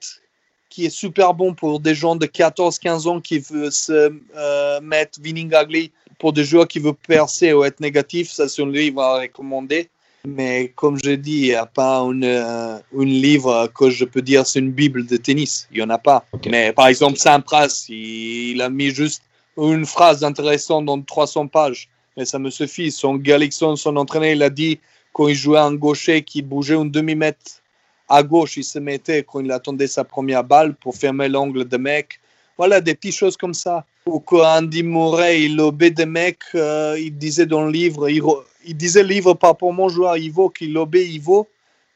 qui 0.70 0.86
est 0.86 0.90
super 0.90 1.34
bon 1.34 1.52
pour 1.52 1.80
des 1.80 1.94
gens 1.94 2.16
de 2.16 2.26
14-15 2.26 3.08
ans 3.08 3.20
qui 3.20 3.40
veulent 3.40 3.72
se 3.72 4.12
euh, 4.36 4.80
mettre 4.80 5.20
winning 5.22 5.52
ugly 5.52 5.92
pour 6.18 6.32
des 6.32 6.44
joueurs 6.44 6.68
qui 6.68 6.78
veulent 6.78 6.94
percer 6.94 7.52
ou 7.52 7.64
être 7.64 7.80
négatifs. 7.80 8.30
Ça, 8.30 8.48
c'est 8.48 8.62
un 8.62 8.70
livre 8.70 9.02
à 9.02 9.20
recommander. 9.20 9.90
Mais 10.26 10.72
comme 10.76 10.98
j'ai 11.02 11.16
dit, 11.16 11.38
il 11.38 11.48
n'y 11.48 11.54
a 11.54 11.66
pas 11.66 11.98
une, 12.00 12.24
euh, 12.24 12.78
une 12.94 13.08
livre 13.08 13.70
que 13.74 13.90
je 13.90 14.04
peux 14.04 14.22
dire 14.22 14.46
c'est 14.46 14.58
une 14.58 14.70
bible 14.70 15.06
de 15.06 15.16
tennis. 15.16 15.66
Il 15.72 15.78
n'y 15.78 15.82
en 15.82 15.90
a 15.90 15.98
pas. 15.98 16.24
Mais 16.46 16.72
par 16.72 16.88
exemple, 16.88 17.18
Sampras, 17.18 17.86
il, 17.88 18.52
il 18.52 18.62
a 18.62 18.68
mis 18.68 18.90
juste 18.90 19.22
une 19.56 19.86
phrase 19.86 20.24
intéressante 20.24 20.86
dans 20.86 21.00
300 21.00 21.48
pages. 21.48 21.88
Mais 22.16 22.24
ça 22.24 22.38
me 22.38 22.50
suffit. 22.50 22.90
Son 22.90 23.16
Galixon, 23.16 23.76
son 23.76 23.96
entraîneur, 23.96 24.30
il 24.30 24.42
a 24.42 24.50
dit 24.50 24.80
quand 25.12 25.28
il 25.28 25.34
jouait 25.34 25.58
un 25.58 25.74
gaucher 25.74 26.22
qui 26.22 26.42
bougeait 26.42 26.76
un 26.76 26.84
demi-mètre 26.84 27.62
à 28.08 28.22
gauche, 28.22 28.56
il 28.56 28.64
se 28.64 28.78
mettait 28.78 29.22
quand 29.22 29.40
il 29.40 29.52
attendait 29.52 29.86
sa 29.86 30.02
première 30.02 30.42
balle 30.42 30.74
pour 30.74 30.96
fermer 30.96 31.28
l'angle 31.28 31.66
de 31.66 31.76
mec. 31.76 32.20
Voilà, 32.58 32.80
des 32.80 32.94
petites 32.94 33.14
choses 33.14 33.36
comme 33.36 33.54
ça. 33.54 33.86
Ou 34.06 34.18
quand 34.18 34.42
Andy 34.42 34.82
Murray, 34.82 35.44
il 35.44 35.56
lobait 35.56 35.90
des 35.90 36.06
mecs, 36.06 36.42
euh, 36.54 36.96
il 36.98 37.16
disait 37.16 37.46
dans 37.46 37.64
le 37.64 37.70
livre, 37.70 38.08
il, 38.08 38.22
il 38.66 38.76
disait 38.76 39.04
livre 39.04 39.34
par 39.34 39.50
rapport 39.50 39.70
à 39.70 39.72
mon 39.72 39.88
joueur 39.88 40.16
Ivo, 40.16 40.50
qu'il 40.50 40.72
lobait 40.72 41.06
Ivo, 41.06 41.46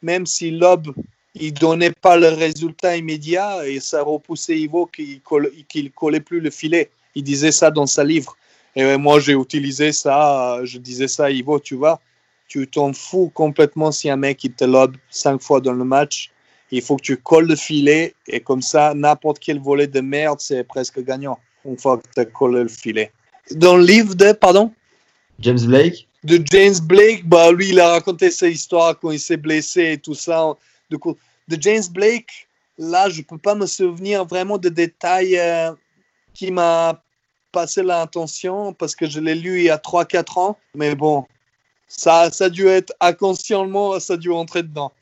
même 0.02 0.24
si 0.24 0.52
lob, 0.52 0.94
il 1.34 1.52
donnait 1.52 1.90
pas 1.90 2.16
le 2.16 2.28
résultat 2.28 2.96
immédiat 2.96 3.66
et 3.66 3.80
ça 3.80 4.02
repoussait 4.02 4.58
Ivo 4.58 4.86
qu'il 4.86 5.20
qu'il 5.68 5.90
collait 5.90 6.20
plus 6.20 6.40
le 6.40 6.50
filet. 6.50 6.90
Il 7.14 7.22
disait 7.22 7.52
ça 7.52 7.70
dans 7.70 7.86
sa 7.86 8.04
livre. 8.04 8.36
Et 8.76 8.96
moi, 8.96 9.20
j'ai 9.20 9.34
utilisé 9.34 9.92
ça, 9.92 10.58
je 10.64 10.78
disais 10.78 11.08
ça 11.08 11.26
à 11.26 11.30
Ivo, 11.30 11.60
tu 11.60 11.76
vois, 11.76 12.00
tu 12.48 12.66
t'en 12.66 12.92
fous 12.92 13.30
complètement 13.32 13.92
si 13.92 14.10
un 14.10 14.16
mec 14.16 14.42
il 14.44 14.52
te 14.52 14.64
lobe 14.64 14.96
cinq 15.10 15.40
fois 15.40 15.60
dans 15.60 15.72
le 15.72 15.84
match. 15.84 16.30
Il 16.70 16.82
faut 16.82 16.96
que 16.96 17.02
tu 17.02 17.16
colles 17.16 17.46
le 17.46 17.56
filet 17.56 18.14
et 18.26 18.40
comme 18.40 18.62
ça, 18.62 18.94
n'importe 18.94 19.38
quel 19.38 19.60
volet 19.60 19.86
de 19.86 20.00
merde, 20.00 20.40
c'est 20.40 20.64
presque 20.64 21.00
gagnant 21.04 21.38
une 21.64 21.78
fois 21.78 21.98
que 21.98 22.02
tu 22.12 22.20
as 22.20 22.24
collé 22.24 22.62
le 22.62 22.68
filet. 22.68 23.12
Dans 23.52 23.76
le 23.76 23.84
livre 23.84 24.14
de, 24.14 24.32
pardon? 24.32 24.72
James 25.38 25.60
Blake? 25.66 26.08
De 26.24 26.42
James 26.50 26.80
Blake, 26.82 27.28
bah 27.28 27.52
lui, 27.52 27.68
il 27.68 27.80
a 27.80 27.90
raconté 27.90 28.30
sa 28.30 28.48
histoire 28.48 28.98
quand 28.98 29.10
il 29.10 29.20
s'est 29.20 29.36
blessé 29.36 29.92
et 29.92 29.98
tout 29.98 30.14
ça. 30.14 30.56
Du 30.90 30.98
coup, 30.98 31.16
de 31.48 31.60
James 31.60 31.84
Blake, 31.92 32.48
là, 32.78 33.08
je 33.08 33.22
peux 33.22 33.38
pas 33.38 33.54
me 33.54 33.66
souvenir 33.66 34.24
vraiment 34.24 34.58
de 34.58 34.68
détails 34.68 35.38
euh, 35.38 35.72
qui 36.32 36.50
m'a 36.50 37.03
passé 37.54 37.82
l'intention 37.84 38.72
parce 38.72 38.94
que 38.96 39.08
je 39.08 39.20
l'ai 39.20 39.36
lu 39.36 39.60
il 39.60 39.64
y 39.66 39.70
a 39.70 39.78
3-4 39.78 40.38
ans. 40.40 40.58
Mais 40.74 40.94
bon, 40.94 41.24
ça, 41.86 42.30
ça 42.30 42.46
a 42.46 42.50
dû 42.50 42.66
être 42.66 42.92
inconsciemment, 43.00 43.98
ça 44.00 44.14
a 44.14 44.16
dû 44.16 44.30
entrer 44.30 44.62
dedans. 44.64 44.92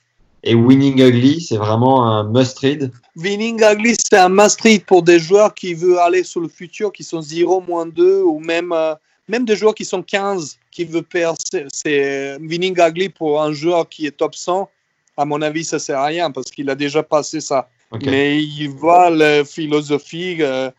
et 0.44 0.55
Winning 0.55 1.00
Ugly, 1.00 1.40
c'est 1.40 1.57
vraiment 1.57 2.07
un 2.07 2.24
must-read. 2.24 2.90
Winning 3.16 3.62
Ugly, 3.62 3.94
c'est 3.98 4.18
un 4.18 4.28
must-read 4.28 4.84
pour 4.84 5.03
des 5.03 5.18
joueurs 5.18 5.55
qui 5.55 5.72
veulent 5.72 5.98
aller 5.98 6.24
sur 6.24 6.40
le 6.40 6.48
futur, 6.48 6.92
qui 6.92 7.05
sont 7.05 7.22
0, 7.22 7.62
moins 7.62 7.86
2, 7.86 8.22
ou 8.22 8.38
même, 8.38 8.72
euh, 8.72 8.94
même 9.28 9.44
des 9.44 9.57
joueurs 9.57 9.74
qui 9.74 9.84
sont 9.84 10.03
15, 10.03 10.59
qui 10.70 10.84
veulent 10.84 11.05
percer. 11.05 11.64
C'est 11.72 12.36
Winning 12.40 12.76
Ugly 12.78 13.09
pour 13.09 13.40
un 13.40 13.53
joueur 13.53 13.88
qui 13.88 14.07
est 14.07 14.16
top 14.16 14.34
100. 14.34 14.68
À 15.16 15.24
mon 15.24 15.40
avis, 15.42 15.64
ça 15.64 15.78
sert 15.78 15.98
à 15.98 16.07
rien 16.07 16.30
parce 16.30 16.50
qu'il 16.50 16.68
a 16.70 16.74
déjà 16.74 17.03
passé 17.03 17.40
ça. 17.40 17.68
Mais 18.05 18.42
il 18.42 18.70
voit 18.70 19.11
la 19.11 19.44
philosophie 19.44 20.38
euh, 20.40 20.70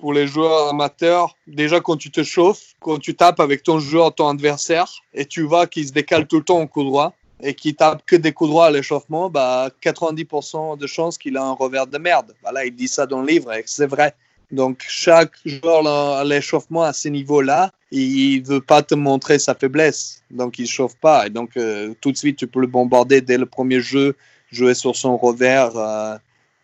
pour 0.00 0.12
les 0.12 0.26
joueurs 0.26 0.68
amateurs. 0.68 1.36
Déjà, 1.46 1.80
quand 1.80 1.96
tu 1.96 2.10
te 2.10 2.22
chauffes, 2.22 2.74
quand 2.80 2.98
tu 2.98 3.14
tapes 3.14 3.40
avec 3.40 3.62
ton 3.62 3.78
joueur, 3.78 4.14
ton 4.14 4.28
adversaire, 4.28 4.90
et 5.14 5.26
tu 5.26 5.42
vois 5.42 5.66
qu'il 5.66 5.86
se 5.86 5.92
décale 5.92 6.26
tout 6.26 6.38
le 6.38 6.44
temps 6.44 6.60
au 6.60 6.66
coup 6.66 6.82
droit 6.82 7.12
et 7.42 7.54
qu'il 7.54 7.74
tape 7.74 8.02
que 8.06 8.16
des 8.16 8.32
coups 8.32 8.50
droits 8.50 8.66
à 8.66 8.70
l'échauffement, 8.70 9.30
bah, 9.30 9.70
90% 9.82 10.76
de 10.76 10.86
chances 10.86 11.16
qu'il 11.16 11.36
a 11.36 11.44
un 11.44 11.52
revers 11.52 11.86
de 11.86 11.98
merde. 11.98 12.34
Voilà, 12.42 12.64
il 12.64 12.74
dit 12.74 12.88
ça 12.88 13.06
dans 13.06 13.20
le 13.20 13.26
livre 13.26 13.52
et 13.52 13.62
c'est 13.66 13.86
vrai. 13.86 14.14
Donc, 14.50 14.84
chaque 14.88 15.32
joueur 15.44 15.86
à 15.86 16.24
l'échauffement 16.24 16.82
à 16.82 16.92
ce 16.92 17.08
niveau-là, 17.08 17.72
il 17.92 18.42
veut 18.42 18.60
pas 18.60 18.82
te 18.82 18.94
montrer 18.94 19.38
sa 19.38 19.54
faiblesse. 19.54 20.22
Donc, 20.30 20.58
il 20.58 20.66
chauffe 20.66 20.96
pas. 20.96 21.26
Et 21.26 21.30
donc, 21.30 21.56
euh, 21.56 21.94
tout 22.00 22.10
de 22.10 22.16
suite, 22.16 22.36
tu 22.36 22.48
peux 22.48 22.60
le 22.60 22.66
bombarder 22.66 23.20
dès 23.20 23.38
le 23.38 23.46
premier 23.46 23.80
jeu, 23.80 24.16
jouer 24.50 24.74
sur 24.74 24.96
son 24.96 25.16
revers. 25.16 25.76
euh, 25.76 26.16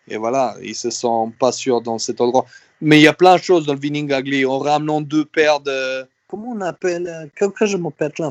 et 0.09 0.16
voilà, 0.16 0.57
il 0.62 0.74
se 0.74 0.91
sent 0.91 1.32
pas 1.39 1.53
sûr 1.53 1.80
dans 1.80 1.99
cet 1.99 2.20
endroit. 2.20 2.47
Mais 2.81 2.99
il 2.99 3.03
y 3.03 3.09
a 3.09 3.12
plein 3.12 3.37
de 3.37 3.43
choses 3.43 3.66
dans 3.66 3.74
le 3.74 3.81
winning 3.81 4.12
ugly. 4.12 4.45
En 4.45 4.59
ramenant 4.59 5.01
deux 5.01 5.24
paires 5.24 5.61
de. 5.61 6.07
Comment 6.29 6.53
on 6.53 6.61
appelle 6.61 7.07
euh, 7.07 7.27
Comment 7.39 7.53
que 7.53 7.66
je 7.66 7.77
m'appelle 7.77 8.12
là 8.18 8.31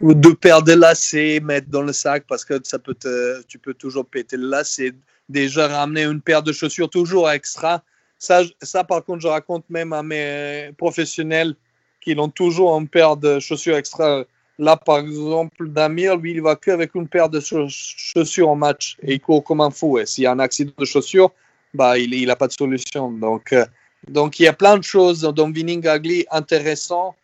Ou 0.00 0.14
deux 0.14 0.34
paires 0.34 0.62
de 0.62 0.72
lacets, 0.72 1.40
mettre 1.40 1.68
dans 1.68 1.82
le 1.82 1.92
sac 1.92 2.24
parce 2.28 2.44
que 2.44 2.60
ça 2.62 2.78
peut 2.78 2.94
te, 2.94 3.42
tu 3.46 3.58
peux 3.58 3.74
toujours 3.74 4.06
péter 4.06 4.36
le 4.36 4.48
lacet. 4.48 4.92
Déjà 5.28 5.68
ramener 5.68 6.04
une 6.04 6.20
paire 6.20 6.42
de 6.42 6.52
chaussures 6.52 6.88
toujours 6.88 7.30
extra. 7.30 7.82
Ça, 8.18 8.42
ça 8.62 8.84
par 8.84 9.04
contre, 9.04 9.20
je 9.20 9.28
raconte 9.28 9.68
même 9.68 9.92
à 9.92 10.02
mes 10.02 10.70
professionnels 10.78 11.54
qu'ils 12.00 12.18
ont 12.18 12.28
toujours 12.28 12.78
une 12.78 12.88
paire 12.88 13.16
de 13.16 13.38
chaussures 13.38 13.76
extra. 13.76 14.24
Là, 14.58 14.76
par 14.76 14.98
exemple, 14.98 15.68
Damir, 15.68 16.16
lui, 16.16 16.32
il 16.32 16.42
va 16.42 16.56
qu'avec 16.56 16.94
une 16.94 17.06
paire 17.06 17.28
de 17.28 17.40
chaussures 17.40 18.48
en 18.48 18.56
match 18.56 18.96
et 19.02 19.14
il 19.14 19.20
court 19.20 19.44
comme 19.44 19.60
un 19.60 19.70
fou. 19.70 19.98
Et 19.98 20.06
s'il 20.06 20.24
y 20.24 20.26
a 20.26 20.32
un 20.32 20.40
accident 20.40 20.72
de 20.76 20.84
chaussures, 20.84 21.30
bah, 21.74 21.98
il 21.98 22.26
n'a 22.26 22.36
pas 22.36 22.46
de 22.48 22.52
solution. 22.52 23.10
Donc, 23.10 23.52
euh, 23.52 23.64
donc, 24.08 24.38
il 24.40 24.44
y 24.44 24.48
a 24.48 24.52
plein 24.52 24.78
de 24.78 24.84
choses 24.84 25.22
dans 25.22 25.50
Winning 25.50 25.86
Ugly 25.86 26.26
intéressant, 26.30 27.14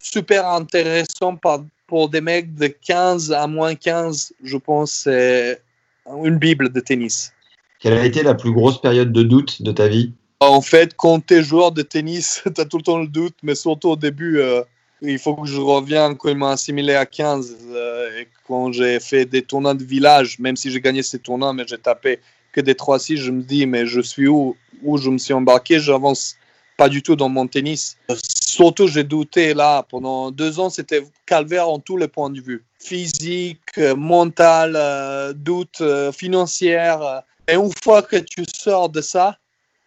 super 0.00 0.46
intéressant 0.48 1.38
pour 1.86 2.08
des 2.08 2.20
mecs 2.20 2.54
de 2.54 2.66
15 2.66 3.32
à 3.32 3.46
moins 3.46 3.74
15. 3.74 4.32
Je 4.42 4.56
pense 4.56 4.92
c'est 5.04 5.60
une 6.06 6.38
bible 6.38 6.70
de 6.70 6.80
tennis. 6.80 7.32
Quelle 7.80 7.94
a 7.94 8.04
été 8.04 8.22
la 8.22 8.34
plus 8.34 8.52
grosse 8.52 8.80
période 8.80 9.12
de 9.12 9.22
doute 9.22 9.62
de 9.62 9.72
ta 9.72 9.88
vie? 9.88 10.12
En 10.40 10.60
fait, 10.60 10.94
quand 10.96 11.24
tu 11.26 11.34
es 11.34 11.42
joueur 11.42 11.72
de 11.72 11.82
tennis, 11.82 12.42
tu 12.54 12.60
as 12.60 12.64
tout 12.64 12.78
le 12.78 12.82
temps 12.82 12.98
le 12.98 13.08
doute, 13.08 13.36
mais 13.42 13.54
surtout 13.54 13.90
au 13.90 13.96
début, 13.96 14.38
euh, 14.38 14.62
il 15.02 15.18
faut 15.18 15.34
que 15.34 15.46
je 15.46 15.60
revienne 15.60 16.16
quand 16.16 16.30
il 16.30 16.36
m'a 16.36 16.52
assimilé 16.52 16.94
à 16.94 17.06
15 17.06 17.56
euh, 17.70 18.20
et 18.20 18.28
quand 18.46 18.72
j'ai 18.72 19.00
fait 19.00 19.26
des 19.26 19.42
tournois 19.42 19.74
de 19.74 19.84
village, 19.84 20.38
même 20.38 20.56
si 20.56 20.70
j'ai 20.70 20.80
gagné 20.80 21.02
ces 21.02 21.18
tournois, 21.18 21.52
mais 21.52 21.64
j'ai 21.66 21.78
tapé 21.78 22.20
que 22.54 22.60
des 22.60 22.74
3-6, 22.74 23.16
je 23.16 23.30
me 23.30 23.42
dis, 23.42 23.66
mais 23.66 23.84
je 23.84 24.00
suis 24.00 24.28
où 24.28 24.56
Où 24.82 24.96
je 24.96 25.10
me 25.10 25.18
suis 25.18 25.34
embarqué 25.34 25.80
J'avance 25.80 26.36
pas 26.76 26.88
du 26.88 27.02
tout 27.02 27.16
dans 27.16 27.28
mon 27.28 27.46
tennis. 27.46 27.96
Surtout, 28.18 28.88
j'ai 28.88 29.04
douté 29.04 29.54
là. 29.54 29.84
Pendant 29.88 30.30
deux 30.30 30.58
ans, 30.58 30.70
c'était 30.70 31.04
calvaire 31.26 31.68
en 31.68 31.78
tous 31.78 31.96
les 31.96 32.08
points 32.08 32.30
de 32.30 32.40
vue. 32.40 32.64
Physique, 32.80 33.78
mental, 33.96 34.74
euh, 34.76 35.32
doute 35.32 35.80
euh, 35.80 36.12
financière. 36.12 37.22
Et 37.48 37.54
une 37.54 37.70
fois 37.82 38.02
que 38.02 38.16
tu 38.16 38.44
sors 38.52 38.88
de 38.88 39.00
ça, 39.00 39.38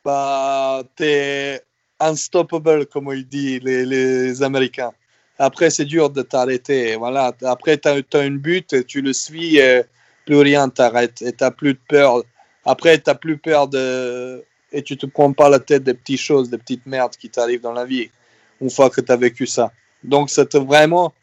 bah, 0.05 0.83
tu 0.95 1.03
es 1.03 1.61
unstoppable, 1.99 2.85
comme 2.85 3.11
ils 3.13 3.27
disent 3.27 3.61
les, 3.63 3.85
les 3.85 4.43
Américains. 4.43 4.91
Après, 5.39 5.69
c'est 5.69 5.85
dur 5.85 6.09
de 6.09 6.21
t'arrêter. 6.21 6.95
Voilà. 6.95 7.33
Après, 7.43 7.77
tu 7.77 7.87
as, 7.87 8.23
une 8.23 8.37
but, 8.37 8.73
et 8.73 8.83
tu 8.83 9.01
le 9.01 9.13
suis 9.13 9.57
et 9.57 9.83
plus 10.25 10.37
rien 10.37 10.69
t'arrête. 10.69 11.21
Et 11.21 11.33
tu 11.33 11.45
plus 11.51 11.73
de 11.73 11.79
peur. 11.87 12.23
Après, 12.67 12.97
tu 12.97 13.03
n'as 13.07 13.15
plus 13.15 13.37
peur 13.37 13.67
de. 13.69 14.43
Et 14.73 14.83
tu 14.83 14.97
te 14.97 15.05
prends 15.05 15.31
pas 15.31 15.47
la 15.47 15.59
tête 15.59 15.83
des 15.83 15.93
petites 15.93 16.19
choses, 16.19 16.49
des 16.49 16.57
petites 16.57 16.85
merdes 16.85 17.15
qui 17.15 17.29
t'arrivent 17.29 17.61
dans 17.61 17.71
la 17.71 17.85
vie, 17.85 18.11
une 18.59 18.69
fois 18.69 18.89
que 18.89 18.99
tu 18.99 19.09
as 19.09 19.15
vécu 19.15 19.47
ça. 19.47 19.71
Donc, 20.03 20.29
c'est 20.29 20.53
vraiment. 20.55 21.13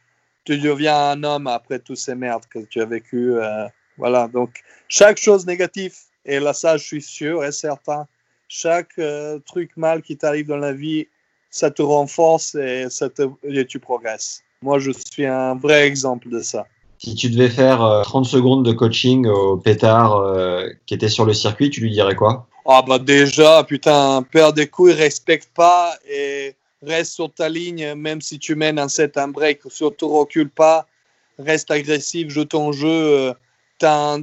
Tu 0.44 0.58
deviens 0.58 1.10
un 1.10 1.22
homme 1.22 1.46
après 1.46 1.78
toutes 1.78 1.98
ces 1.98 2.14
merdes 2.14 2.44
que 2.48 2.60
tu 2.60 2.80
as 2.80 2.86
vécues. 2.86 3.34
Euh, 3.34 3.66
voilà. 3.98 4.26
Donc, 4.28 4.62
chaque 4.88 5.18
chose 5.18 5.46
négative, 5.46 5.94
et 6.24 6.40
là, 6.40 6.54
ça, 6.54 6.78
je 6.78 6.84
suis 6.84 7.02
sûr 7.02 7.44
et 7.44 7.52
certain, 7.52 8.06
chaque 8.48 8.98
euh, 8.98 9.38
truc 9.40 9.76
mal 9.76 10.00
qui 10.00 10.16
t'arrive 10.16 10.46
dans 10.46 10.56
la 10.56 10.72
vie, 10.72 11.06
ça 11.50 11.70
te 11.70 11.82
renforce 11.82 12.54
et, 12.54 12.86
ça 12.88 13.10
te, 13.10 13.22
et 13.42 13.66
tu 13.66 13.78
progresses. 13.78 14.42
Moi, 14.62 14.78
je 14.78 14.92
suis 14.92 15.26
un 15.26 15.54
vrai 15.56 15.86
exemple 15.86 16.30
de 16.30 16.40
ça. 16.40 16.66
Si 17.04 17.14
tu 17.14 17.28
devais 17.28 17.50
faire 17.50 18.00
30 18.04 18.24
euh, 18.24 18.28
secondes 18.28 18.64
de 18.64 18.72
coaching 18.72 19.26
au 19.26 19.58
pétard 19.58 20.16
euh, 20.16 20.70
qui 20.86 20.94
était 20.94 21.10
sur 21.10 21.26
le 21.26 21.34
circuit, 21.34 21.68
tu 21.68 21.82
lui 21.82 21.90
dirais 21.90 22.14
quoi? 22.14 22.46
Ah 22.64 22.80
bah 22.80 22.98
déjà, 22.98 23.62
putain, 23.62 24.22
perds 24.22 24.54
des 24.54 24.68
couilles, 24.68 24.94
respecte 24.94 25.50
pas 25.54 25.98
et 26.08 26.54
reste 26.82 27.12
sur 27.12 27.30
ta 27.30 27.50
ligne, 27.50 27.92
même 27.94 28.22
si 28.22 28.38
tu 28.38 28.54
mènes 28.54 28.78
un 28.78 28.88
set, 28.88 29.18
un 29.18 29.28
break, 29.28 29.60
surtout 29.68 30.08
recule 30.08 30.48
pas, 30.48 30.86
reste 31.38 31.70
agressif, 31.70 32.30
joue 32.30 32.46
ton 32.46 32.72
jeu. 32.72 32.88
Euh, 32.88 33.34
t'as 33.78 34.16
un 34.16 34.22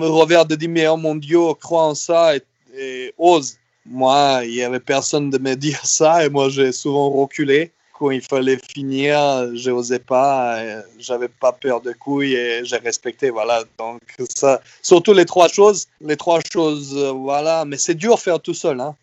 revers 0.00 0.46
de 0.46 0.54
10 0.54 0.68
meilleurs 0.68 0.98
mondiaux, 0.98 1.56
crois 1.56 1.86
en 1.86 1.96
ça 1.96 2.36
et, 2.36 2.42
et 2.78 3.14
ose. 3.18 3.56
Moi, 3.84 4.42
il 4.44 4.52
n'y 4.52 4.62
avait 4.62 4.78
personne 4.78 5.28
de 5.28 5.38
me 5.38 5.54
dire 5.66 5.84
ça 5.84 6.24
et 6.24 6.28
moi, 6.28 6.50
j'ai 6.50 6.70
souvent 6.70 7.10
reculé 7.10 7.72
quand 8.02 8.10
il 8.10 8.20
fallait 8.20 8.58
finir, 8.58 9.16
je 9.54 9.70
n'osais 9.70 10.00
pas, 10.00 10.58
j'avais 10.98 11.28
pas 11.28 11.52
peur 11.52 11.80
de 11.80 11.92
couilles 11.92 12.34
et 12.34 12.64
j'ai 12.64 12.78
respecté, 12.78 13.30
voilà. 13.30 13.62
Donc 13.78 14.00
ça, 14.34 14.60
surtout 14.82 15.12
les 15.12 15.24
trois 15.24 15.46
choses, 15.46 15.86
les 16.00 16.16
trois 16.16 16.40
choses, 16.52 16.96
euh, 16.96 17.12
voilà. 17.12 17.64
Mais 17.64 17.76
c'est 17.76 17.94
dur 17.94 18.14
à 18.14 18.16
faire 18.16 18.40
tout 18.40 18.54
seul. 18.54 18.80
Hein. 18.80 18.96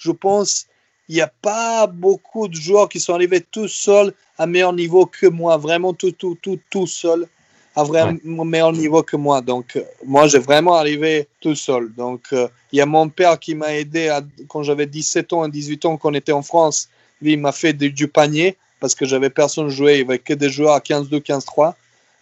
Je 0.00 0.10
pense, 0.10 0.66
il 1.08 1.14
n'y 1.14 1.20
a 1.20 1.30
pas 1.42 1.86
beaucoup 1.86 2.48
de 2.48 2.54
joueurs 2.56 2.88
qui 2.88 2.98
sont 2.98 3.14
arrivés 3.14 3.40
tout 3.40 3.68
seuls 3.68 4.12
à 4.36 4.48
meilleur 4.48 4.72
niveau 4.72 5.06
que 5.06 5.28
moi, 5.28 5.56
vraiment 5.56 5.92
tout, 5.92 6.10
tout, 6.10 6.36
tout, 6.42 6.58
tout 6.70 6.88
seul 6.88 7.28
à 7.76 7.84
vraiment 7.84 8.44
meilleur 8.44 8.72
niveau 8.72 9.04
que 9.04 9.16
moi. 9.16 9.42
Donc, 9.42 9.76
euh, 9.76 9.84
moi, 10.04 10.26
j'ai 10.26 10.40
vraiment 10.40 10.74
arrivé 10.74 11.28
tout 11.40 11.54
seul. 11.54 11.94
Donc, 11.94 12.22
euh, 12.32 12.48
il 12.72 12.80
y 12.80 12.82
a 12.82 12.86
mon 12.86 13.08
père 13.10 13.38
qui 13.38 13.54
m'a 13.54 13.76
aidé 13.76 14.08
à, 14.08 14.22
quand 14.48 14.64
j'avais 14.64 14.86
17 14.86 15.32
ans 15.34 15.44
et 15.44 15.50
18 15.52 15.84
ans, 15.84 15.96
qu'on 15.96 16.14
était 16.14 16.32
en 16.32 16.42
France 16.42 16.88
lui, 17.22 17.32
il 17.32 17.38
m'a 17.38 17.52
fait 17.52 17.72
du 17.72 18.08
panier 18.08 18.56
parce 18.80 18.94
que 18.94 19.04
j'avais 19.06 19.30
personne 19.30 19.68
jouer. 19.68 19.94
Il 19.94 20.06
n'y 20.06 20.10
avait 20.10 20.18
que 20.18 20.34
des 20.34 20.50
joueurs 20.50 20.74
à 20.74 20.80
15-2, 20.80 21.20
15-3 21.20 21.74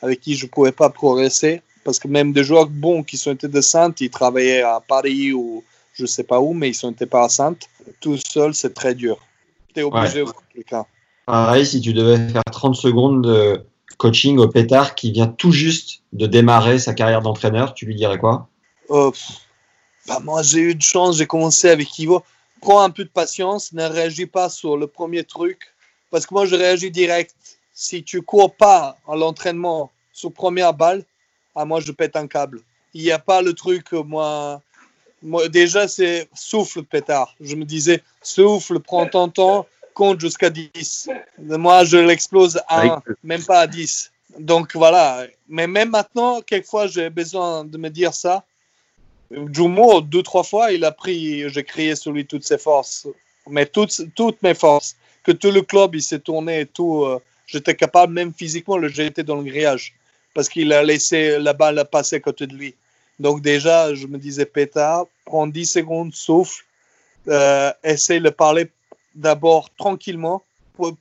avec 0.03 0.21
qui 0.21 0.37
je 0.37 0.47
ne 0.47 0.51
pouvais 0.51 0.73
pas 0.73 0.91
progresser. 0.91 1.63
Parce 1.85 1.99
que 1.99 2.09
même 2.09 2.33
des 2.33 2.45
joueurs 2.45 2.67
bons 2.67 3.03
qui 3.03 3.17
sont 3.17 3.33
été 3.33 3.49
de 3.49 3.61
Sainte, 3.61 4.01
ils 4.01 4.11
travaillaient 4.11 4.63
à 4.63 4.81
Paris 4.87 5.33
ou 5.33 5.65
je 5.95 6.03
ne 6.03 6.07
sais 6.07 6.25
pas 6.25 6.41
où, 6.41 6.53
mais 6.53 6.69
ils 6.69 6.75
sont 6.75 6.91
été 6.91 7.07
pas 7.07 7.25
à 7.25 7.29
Sainte. 7.29 7.69
Tout 8.01 8.19
seul, 8.19 8.55
c'est 8.55 8.75
très 8.75 8.95
dur. 8.95 9.19
Tu 9.75 9.81
es 9.81 9.83
obligé 9.83 10.21
de 10.25 10.31
quelqu'un. 10.55 10.85
Pareil, 11.27 11.67
si 11.67 11.81
tu 11.81 11.93
devais 11.93 12.29
faire 12.31 12.43
30 12.51 12.75
secondes 12.75 13.25
de 13.25 13.65
coaching 13.97 14.39
au 14.39 14.49
pétard 14.49 14.95
qui 14.95 15.13
vient 15.13 15.27
tout 15.27 15.51
juste 15.51 16.03
de 16.13 16.27
démarrer 16.27 16.79
sa 16.79 16.95
carrière 16.95 17.23
d'entraîneur, 17.23 17.75
tu 17.75 17.87
lui 17.87 17.95
dirais 17.95 18.19
quoi? 18.19 18.49
Oh, 18.89 19.13
bah 20.07 20.21
Moi, 20.23 20.43
j'ai 20.43 20.61
eu 20.61 20.75
de 20.75 20.83
chance. 20.83 21.19
J'ai 21.19 21.27
commencé 21.27 21.69
avec 21.69 21.99
Ivo 21.99 22.23
prends 22.61 22.83
un 22.83 22.91
peu 22.91 23.05
de 23.05 23.11
patience, 23.11 23.73
ne 23.73 23.85
réagis 23.85 24.27
pas 24.27 24.49
sur 24.49 24.77
le 24.77 24.87
premier 24.87 25.25
truc, 25.25 25.73
parce 26.11 26.27
que 26.27 26.35
moi, 26.35 26.47
je 26.47 26.55
réagis 26.55 26.91
direct. 26.91 27.35
Si 27.73 28.03
tu 28.03 28.23
cours 28.23 28.55
pas 28.55 28.97
à 29.07 29.15
l'entraînement 29.15 29.91
sur 30.13 30.33
première 30.33 30.75
balle, 30.75 31.05
à 31.55 31.63
ah, 31.63 31.65
moi, 31.65 31.81
je 31.81 31.93
pète 31.93 32.17
un 32.17 32.27
câble. 32.27 32.61
Il 32.95 33.03
n'y 33.03 33.11
a 33.11 33.19
pas 33.19 33.43
le 33.43 33.53
truc, 33.53 33.93
moi, 33.93 34.61
moi 35.23 35.49
déjà, 35.49 35.87
c'est 35.89 36.29
souffle, 36.35 36.83
pétard. 36.83 37.35
Je 37.41 37.55
me 37.55 37.65
disais, 37.65 38.03
souffle, 38.23 38.81
prends 38.81 39.07
ton 39.07 39.29
temps, 39.29 39.67
compte 39.95 40.21
jusqu'à 40.21 40.51
10. 40.51 41.11
Moi, 41.39 41.85
je 41.85 41.99
l'explose 41.99 42.61
à 42.69 42.87
1, 42.87 43.03
même 43.23 43.45
pas 43.45 43.61
à 43.61 43.67
10. 43.67 44.11
Donc 44.39 44.75
voilà. 44.75 45.27
Mais 45.49 45.67
même 45.67 45.91
maintenant, 45.91 46.41
quelquefois, 46.41 46.87
j'ai 46.87 47.11
besoin 47.11 47.65
de 47.65 47.79
me 47.79 47.91
dire 47.91 48.15
ça 48.15 48.45
Jumo, 49.31 50.01
deux, 50.01 50.22
trois 50.22 50.43
fois, 50.43 50.72
il 50.72 50.85
a 50.85 50.93
pris, 50.93 51.49
j'ai 51.51 51.64
crié 51.64 51.97
sur 51.97 52.12
lui 52.12 52.26
toutes 52.26 52.45
ses 52.45 52.59
forces, 52.59 53.07
mais 53.49 53.66
toutes, 53.66 54.14
toutes 54.14 54.43
mes 54.43 54.55
forces. 54.55 54.97
Que 55.22 55.33
tout 55.33 55.51
le 55.51 55.62
club, 55.62 55.95
il 55.95 56.03
s'est 56.03 56.20
tourné 56.20 56.61
et 56.61 56.66
tout. 56.66 57.05
Euh, 57.05 57.20
j'étais 57.47 57.74
capable, 57.74 58.14
même 58.14 58.33
physiquement, 58.33 58.79
de 58.79 58.89
jeter 58.89 59.22
dans 59.22 59.37
le 59.37 59.43
grillage 59.43 59.95
parce 60.39 60.49
qu'il 60.49 60.72
a 60.72 60.83
laissé 60.85 61.39
la 61.41 61.53
balle 61.53 61.85
passer 61.91 62.16
à 62.16 62.20
côté 62.20 62.47
de 62.47 62.55
lui. 62.55 62.74
Donc, 63.18 63.43
déjà, 63.43 63.93
je 63.95 64.07
me 64.07 64.18
disais, 64.18 64.47
pétard, 64.47 65.07
prends 65.24 65.49
10 65.49 65.66
secondes, 65.66 66.14
souffle, 66.14 66.64
euh, 67.26 67.72
essaye 67.83 68.20
de 68.20 68.31
parler 68.31 68.70
d'abord 69.16 69.68
tranquillement, 69.76 70.45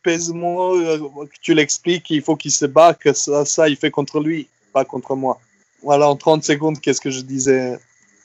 pèse-moi, 0.01 0.77
euh, 0.77 0.99
tu 1.41 1.53
l'expliques, 1.53 2.09
il 2.09 2.23
faut 2.23 2.35
qu'il 2.35 2.51
se 2.51 2.65
bat, 2.65 2.95
que 2.95 3.13
ça, 3.13 3.45
ça, 3.45 3.69
il 3.69 3.77
fait 3.77 3.91
contre 3.91 4.19
lui, 4.19 4.47
pas 4.73 4.83
contre 4.83 5.15
moi. 5.15 5.39
Voilà, 5.83 6.09
en 6.09 6.15
30 6.15 6.43
secondes, 6.43 6.79
qu'est-ce 6.81 7.01
que 7.01 7.11
je 7.11 7.21
disais? 7.21 7.77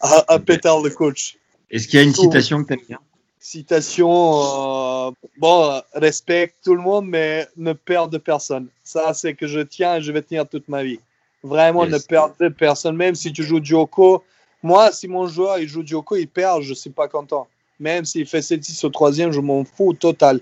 À, 0.02 0.38
Peter 0.38 0.72
le 0.82 0.90
coach. 0.90 1.36
Est-ce 1.70 1.88
qu'il 1.88 1.98
y 1.98 2.02
a 2.02 2.04
une 2.04 2.14
citation 2.14 2.62
que 2.62 2.68
tu 2.68 2.72
aimes 2.74 2.86
bien? 2.88 2.98
Citation, 3.38 5.08
euh, 5.08 5.10
bon, 5.38 5.80
respecte 5.94 6.56
tout 6.64 6.74
le 6.74 6.80
monde, 6.80 7.06
mais 7.08 7.48
ne 7.56 7.72
perds 7.72 8.08
de 8.08 8.18
personne. 8.18 8.68
Ça, 8.84 9.14
c'est 9.14 9.34
que 9.34 9.46
je 9.46 9.60
tiens 9.60 9.96
et 9.96 10.02
je 10.02 10.12
vais 10.12 10.22
tenir 10.22 10.48
toute 10.48 10.68
ma 10.68 10.84
vie. 10.84 11.00
Vraiment, 11.42 11.86
ne 11.86 11.98
perds 11.98 12.34
de 12.38 12.48
personne. 12.48 12.96
Même 12.96 13.14
si 13.14 13.32
tu 13.32 13.42
joues 13.42 13.64
Joko, 13.64 14.22
moi, 14.62 14.92
si 14.92 15.08
mon 15.08 15.26
joueur 15.26 15.58
il 15.58 15.68
joue 15.68 15.84
Joko, 15.84 16.14
il 16.16 16.28
perd, 16.28 16.62
je 16.62 16.70
ne 16.70 16.74
suis 16.74 16.90
pas 16.90 17.08
content. 17.08 17.48
Même 17.80 18.04
s'il 18.04 18.26
fait 18.26 18.40
7-6 18.40 18.86
au 18.86 18.90
troisième, 18.90 19.32
je 19.32 19.40
m'en 19.40 19.64
fous 19.64 19.92
total. 19.92 20.40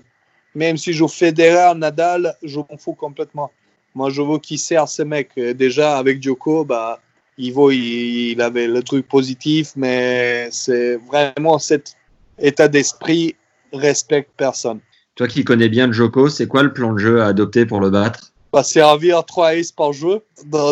Même 0.53 0.77
si 0.77 0.93
je 0.93 0.99
joue 0.99 1.07
Federer, 1.07 1.73
Nadal, 1.75 2.35
je 2.43 2.59
m'en 2.59 2.77
fous 2.77 2.93
complètement. 2.93 3.51
Moi, 3.95 4.11
je 4.11 4.21
veux 4.21 4.37
qu'il 4.37 4.59
sert 4.59 4.87
ces 4.87 5.05
mecs. 5.05 5.33
Déjà, 5.35 5.97
avec 5.97 6.21
Djoko, 6.21 6.65
bah, 6.65 6.99
Ivo, 7.41 7.71
il, 7.71 8.31
il, 8.31 8.41
avait 8.41 8.67
le 8.67 8.83
truc 8.83 9.07
positif, 9.07 9.71
mais 9.75 10.47
c'est 10.51 10.97
vraiment 10.97 11.57
cet 11.59 11.95
état 12.39 12.67
d'esprit 12.67 13.35
respecte 13.73 14.31
personne. 14.37 14.79
Toi 15.15 15.27
qui 15.27 15.43
connais 15.43 15.69
bien 15.69 15.91
Joko, 15.91 16.29
c'est 16.29 16.47
quoi 16.47 16.63
le 16.63 16.71
plan 16.71 16.93
de 16.93 16.99
jeu 16.99 17.21
à 17.21 17.27
adopter 17.27 17.65
pour 17.65 17.79
le 17.79 17.89
battre? 17.89 18.31
Bah, 18.53 18.63
servir 18.63 19.23
3 19.25 19.51
aces 19.51 19.71
par 19.71 19.93
jeu. 19.93 20.21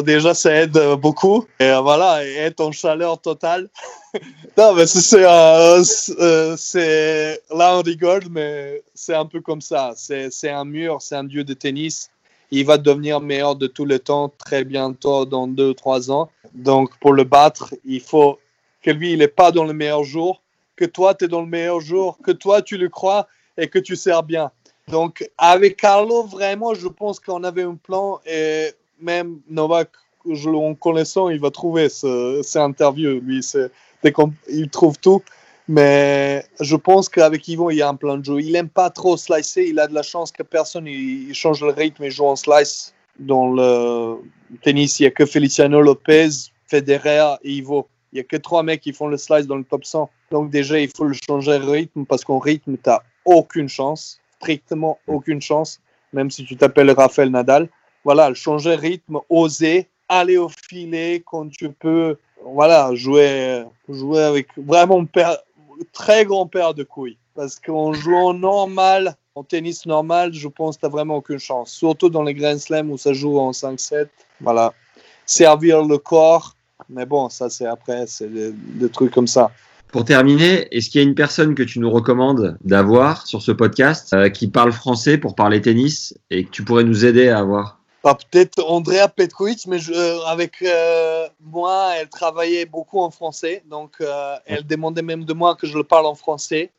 déjà, 0.03 0.33
ça 0.33 0.53
aide 0.53 0.77
beaucoup. 1.01 1.45
Et 1.61 1.71
voilà, 1.81 2.25
et 2.25 2.35
être 2.35 2.59
en 2.59 2.71
chaleur 2.73 3.21
totale. 3.21 3.69
non, 4.57 4.73
mais 4.75 4.85
c'est, 4.85 5.23
euh, 5.23 5.81
euh, 6.19 6.55
c'est, 6.57 7.41
là, 7.55 7.77
on 7.77 7.81
rigole, 7.81 8.23
mais 8.29 8.83
c'est 8.93 9.15
un 9.15 9.25
peu 9.25 9.39
comme 9.39 9.61
ça. 9.61 9.93
C'est, 9.95 10.29
c'est 10.29 10.49
un 10.49 10.65
mur, 10.65 11.01
c'est 11.01 11.15
un 11.15 11.23
dieu 11.23 11.45
de 11.45 11.53
tennis 11.53 12.09
il 12.51 12.65
va 12.65 12.77
devenir 12.77 13.21
meilleur 13.21 13.55
de 13.55 13.67
tous 13.67 13.85
les 13.85 13.99
temps 13.99 14.31
très 14.37 14.63
bientôt, 14.63 15.25
dans 15.25 15.47
deux, 15.47 15.73
trois 15.73 16.11
ans. 16.11 16.29
Donc, 16.53 16.97
pour 16.99 17.13
le 17.13 17.23
battre, 17.23 17.73
il 17.85 18.01
faut 18.01 18.39
que 18.81 18.91
lui, 18.91 19.13
il 19.13 19.19
n'est 19.19 19.27
pas 19.27 19.51
dans 19.51 19.65
le 19.65 19.73
meilleur 19.73 20.03
jour, 20.03 20.41
que 20.75 20.85
toi, 20.85 21.13
tu 21.13 21.25
es 21.25 21.27
dans 21.27 21.41
le 21.41 21.47
meilleur 21.47 21.79
jour, 21.79 22.17
que 22.23 22.31
toi, 22.31 22.61
tu 22.61 22.77
le 22.77 22.89
crois 22.89 23.27
et 23.57 23.67
que 23.67 23.79
tu 23.79 23.95
sers 23.95 24.23
bien. 24.23 24.51
Donc, 24.87 25.29
avec 25.37 25.77
Carlo, 25.77 26.23
vraiment, 26.23 26.73
je 26.73 26.87
pense 26.87 27.19
qu'on 27.19 27.43
avait 27.43 27.63
un 27.63 27.75
plan 27.75 28.19
et 28.25 28.71
même 28.99 29.39
Novak, 29.49 29.89
je, 30.29 30.49
en 30.49 30.73
connaissant, 30.75 31.29
il 31.29 31.39
va 31.39 31.51
trouver 31.51 31.89
ce, 31.89 32.41
ces 32.43 32.59
interviews. 32.59 33.19
Lui, 33.19 33.45
il 34.49 34.69
trouve 34.69 34.97
tout. 34.97 35.21
Mais 35.71 36.43
je 36.59 36.75
pense 36.75 37.09
qu'avec 37.09 37.47
Yvon, 37.47 37.69
il 37.69 37.77
y 37.77 37.83
a 37.83 37.87
un 37.87 37.93
plan 37.93 38.17
de 38.17 38.25
jeu. 38.25 38.41
Il 38.41 38.53
n'aime 38.53 38.69
pas 38.69 38.89
trop 38.89 39.17
slicer. 39.17 39.67
Il 39.67 39.79
a 39.79 39.85
de 39.85 39.93
la 39.93 40.01
chance 40.01 40.31
que 40.31 40.41
personne 40.41 40.87
il, 40.87 41.31
change 41.35 41.63
le 41.63 41.69
rythme 41.69 42.05
et 42.05 42.09
joue 42.09 42.25
en 42.25 42.35
slice. 42.35 42.95
Dans 43.19 43.51
le 43.51 44.17
tennis, 44.63 44.99
il 44.99 45.03
n'y 45.03 45.07
a 45.07 45.11
que 45.11 45.27
Feliciano 45.27 45.79
Lopez, 45.79 46.29
Federer 46.65 47.35
et 47.43 47.51
Ivo. 47.51 47.87
Il 48.11 48.15
n'y 48.15 48.21
a 48.21 48.23
que 48.23 48.37
trois 48.37 48.63
mecs 48.63 48.81
qui 48.81 48.93
font 48.93 49.05
le 49.05 49.17
slice 49.17 49.45
dans 49.45 49.57
le 49.57 49.63
top 49.63 49.85
100. 49.85 50.09
Donc 50.31 50.49
déjà, 50.49 50.79
il 50.79 50.89
faut 50.89 51.03
le 51.03 51.13
changer 51.13 51.59
de 51.59 51.65
rythme 51.65 52.03
parce 52.03 52.25
qu'en 52.25 52.39
rythme, 52.39 52.75
tu 52.75 52.89
n'as 52.89 53.01
aucune 53.25 53.69
chance. 53.69 54.19
Strictement 54.37 54.97
aucune 55.05 55.39
chance. 55.39 55.79
Même 56.13 56.31
si 56.31 56.45
tu 56.45 56.57
t'appelles 56.57 56.89
Rafael 56.89 57.29
Nadal. 57.29 57.69
Voilà, 58.03 58.33
changer 58.33 58.75
de 58.75 58.81
rythme, 58.81 59.19
oser, 59.29 59.87
aller 60.07 60.37
au 60.37 60.49
filet 60.49 61.21
quand 61.23 61.47
tu 61.51 61.69
peux. 61.69 62.17
Voilà, 62.43 62.95
jouer, 62.95 63.65
jouer 63.87 64.23
avec 64.23 64.47
vraiment 64.57 65.05
très 65.91 66.25
grand 66.25 66.47
père 66.47 66.73
de 66.73 66.83
couilles. 66.83 67.17
Parce 67.35 67.59
qu'en 67.59 67.93
jouant 67.93 68.33
normal, 68.33 69.15
en 69.35 69.43
tennis 69.43 69.85
normal, 69.85 70.33
je 70.33 70.47
pense 70.47 70.75
que 70.75 70.81
tu 70.81 70.85
n'as 70.85 70.91
vraiment 70.91 71.17
aucune 71.17 71.39
chance. 71.39 71.71
Surtout 71.71 72.09
dans 72.09 72.23
les 72.23 72.33
Grand 72.33 72.59
Slam 72.59 72.91
où 72.91 72.97
ça 72.97 73.13
joue 73.13 73.39
en 73.39 73.51
5-7. 73.51 74.07
Voilà. 74.41 74.73
Servir 75.25 75.83
le 75.83 75.97
corps. 75.97 76.55
Mais 76.89 77.05
bon, 77.05 77.29
ça, 77.29 77.49
c'est 77.49 77.65
après, 77.65 78.05
c'est 78.07 78.27
des, 78.27 78.89
trucs 78.89 79.13
comme 79.13 79.27
ça. 79.27 79.51
Pour 79.91 80.05
terminer, 80.05 80.67
est-ce 80.75 80.89
qu'il 80.89 81.01
y 81.01 81.03
a 81.03 81.07
une 81.07 81.15
personne 81.15 81.55
que 81.55 81.63
tu 81.63 81.79
nous 81.79 81.89
recommandes 81.89 82.57
d'avoir 82.63 83.25
sur 83.25 83.41
ce 83.41 83.51
podcast 83.51 84.13
euh, 84.13 84.29
qui 84.29 84.47
parle 84.47 84.71
français 84.71 85.17
pour 85.17 85.35
parler 85.35 85.61
tennis 85.61 86.15
et 86.29 86.43
que 86.45 86.49
tu 86.49 86.63
pourrais 86.63 86.83
nous 86.83 87.05
aider 87.05 87.29
à 87.29 87.39
avoir? 87.39 87.78
Bah, 88.03 88.17
peut-être 88.31 88.63
Andrea 88.65 89.09
Petkovic, 89.09 89.67
mais 89.67 89.79
euh, 89.89 90.19
avec 90.25 90.61
euh, 90.61 91.27
moi, 91.41 91.91
elle 91.97 92.07
travaillait 92.07 92.65
beaucoup 92.65 93.01
en 93.01 93.11
français. 93.11 93.61
Donc, 93.69 93.95
euh, 93.99 94.35
elle 94.45 94.65
demandait 94.65 95.01
même 95.01 95.25
de 95.25 95.33
moi 95.33 95.55
que 95.55 95.67
je 95.67 95.77
le 95.77 95.83
parle 95.83 96.05
en 96.05 96.15
français. 96.15 96.69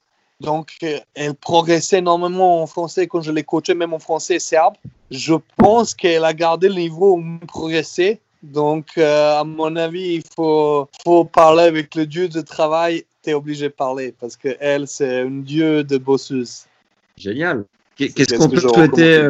Donc, 0.41 0.79
elle 1.15 1.35
progressait 1.35 1.99
énormément 1.99 2.63
en 2.63 2.67
français 2.67 3.07
quand 3.07 3.21
je 3.21 3.31
l'ai 3.31 3.45
coachée, 3.45 3.75
même 3.75 3.93
en 3.93 3.99
français 3.99 4.39
serbe. 4.39 4.75
Je 5.11 5.35
pense 5.59 5.95
qu'elle 5.95 6.25
a 6.25 6.33
gardé 6.33 6.71
le 6.71 6.77
niveau 6.77 7.19
où 7.19 7.47
progressé. 7.47 8.21
Donc, 8.43 8.97
à 8.97 9.45
mon 9.45 9.77
avis, 9.77 10.15
il 10.15 10.23
faut, 10.35 10.89
faut 11.05 11.27
parler 11.27 11.65
avec 11.65 11.95
le 11.95 12.07
dieu 12.07 12.31
de 12.31 12.41
travail. 12.41 13.05
Tu 13.23 13.29
es 13.29 13.35
obligé 13.35 13.67
de 13.67 13.75
parler 13.75 14.15
parce 14.19 14.35
qu'elle, 14.39 14.89
c'est 14.89 15.21
un 15.21 15.43
dieu 15.43 15.85
de 15.85 15.99
bosseuse. 15.99 16.65
Génial. 17.19 17.67
Qu'est-ce 17.97 18.39
qu'on 18.39 18.49
peut 18.49 18.61
souhaiter 18.61 19.29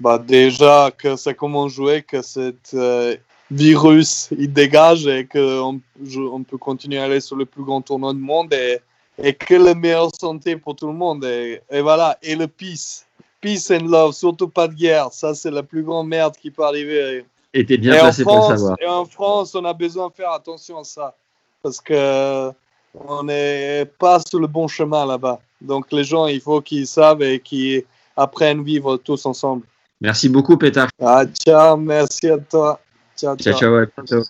bah 0.00 0.18
déjà 0.18 0.90
que 0.96 1.16
ça 1.16 1.34
commence 1.34 1.72
à 1.72 1.74
jouer, 1.74 2.02
que 2.02 2.22
cet 2.22 2.72
euh, 2.74 3.16
virus 3.50 4.28
il 4.36 4.52
dégage 4.52 5.06
et 5.06 5.26
qu'on 5.26 5.80
on 6.16 6.42
peut 6.42 6.58
continuer 6.58 6.98
à 6.98 7.04
aller 7.04 7.20
sur 7.20 7.36
le 7.36 7.44
plus 7.44 7.62
grand 7.62 7.82
tournoi 7.82 8.14
du 8.14 8.20
monde 8.20 8.52
et, 8.54 8.78
et 9.22 9.34
que 9.34 9.54
la 9.54 9.74
meilleure 9.74 10.10
santé 10.18 10.56
pour 10.56 10.74
tout 10.74 10.86
le 10.86 10.94
monde. 10.94 11.24
Et, 11.24 11.60
et, 11.70 11.82
voilà, 11.82 12.18
et 12.22 12.34
le 12.34 12.48
peace. 12.48 13.04
Peace 13.40 13.70
and 13.70 13.86
love, 13.86 14.12
surtout 14.12 14.48
pas 14.48 14.68
de 14.68 14.74
guerre. 14.74 15.12
Ça, 15.12 15.34
c'est 15.34 15.50
la 15.50 15.62
plus 15.62 15.82
grande 15.82 16.08
merde 16.08 16.34
qui 16.36 16.50
peut 16.50 16.64
arriver. 16.64 17.24
Et 17.54 17.64
t'es 17.64 17.78
bien 17.78 17.98
placé 17.98 18.22
pour 18.22 18.36
le 18.36 18.56
savoir. 18.56 18.76
Et 18.80 18.86
en 18.86 19.06
France, 19.06 19.54
on 19.54 19.64
a 19.64 19.72
besoin 19.72 20.08
de 20.08 20.12
faire 20.12 20.32
attention 20.32 20.78
à 20.78 20.84
ça. 20.84 21.14
Parce 21.62 21.80
que 21.80 22.50
on 22.94 23.22
n'est 23.22 23.86
pas 23.98 24.20
sur 24.20 24.40
le 24.40 24.46
bon 24.46 24.68
chemin 24.68 25.06
là-bas. 25.06 25.40
Donc 25.60 25.90
les 25.92 26.04
gens, 26.04 26.26
il 26.26 26.40
faut 26.40 26.60
qu'ils 26.60 26.86
savent 26.86 27.22
et 27.22 27.40
qu'ils 27.40 27.84
apprennent 28.16 28.60
à 28.60 28.62
vivre 28.62 28.96
tous 28.98 29.24
ensemble. 29.26 29.64
Merci 30.00 30.28
beaucoup, 30.28 30.56
Pétard. 30.56 30.88
Ah, 31.00 31.24
ciao, 31.26 31.76
merci 31.76 32.28
à 32.28 32.38
toi. 32.38 32.80
Ciao, 33.16 33.36
ciao. 33.36 33.58
ciao, 33.58 34.06
ciao 34.06 34.22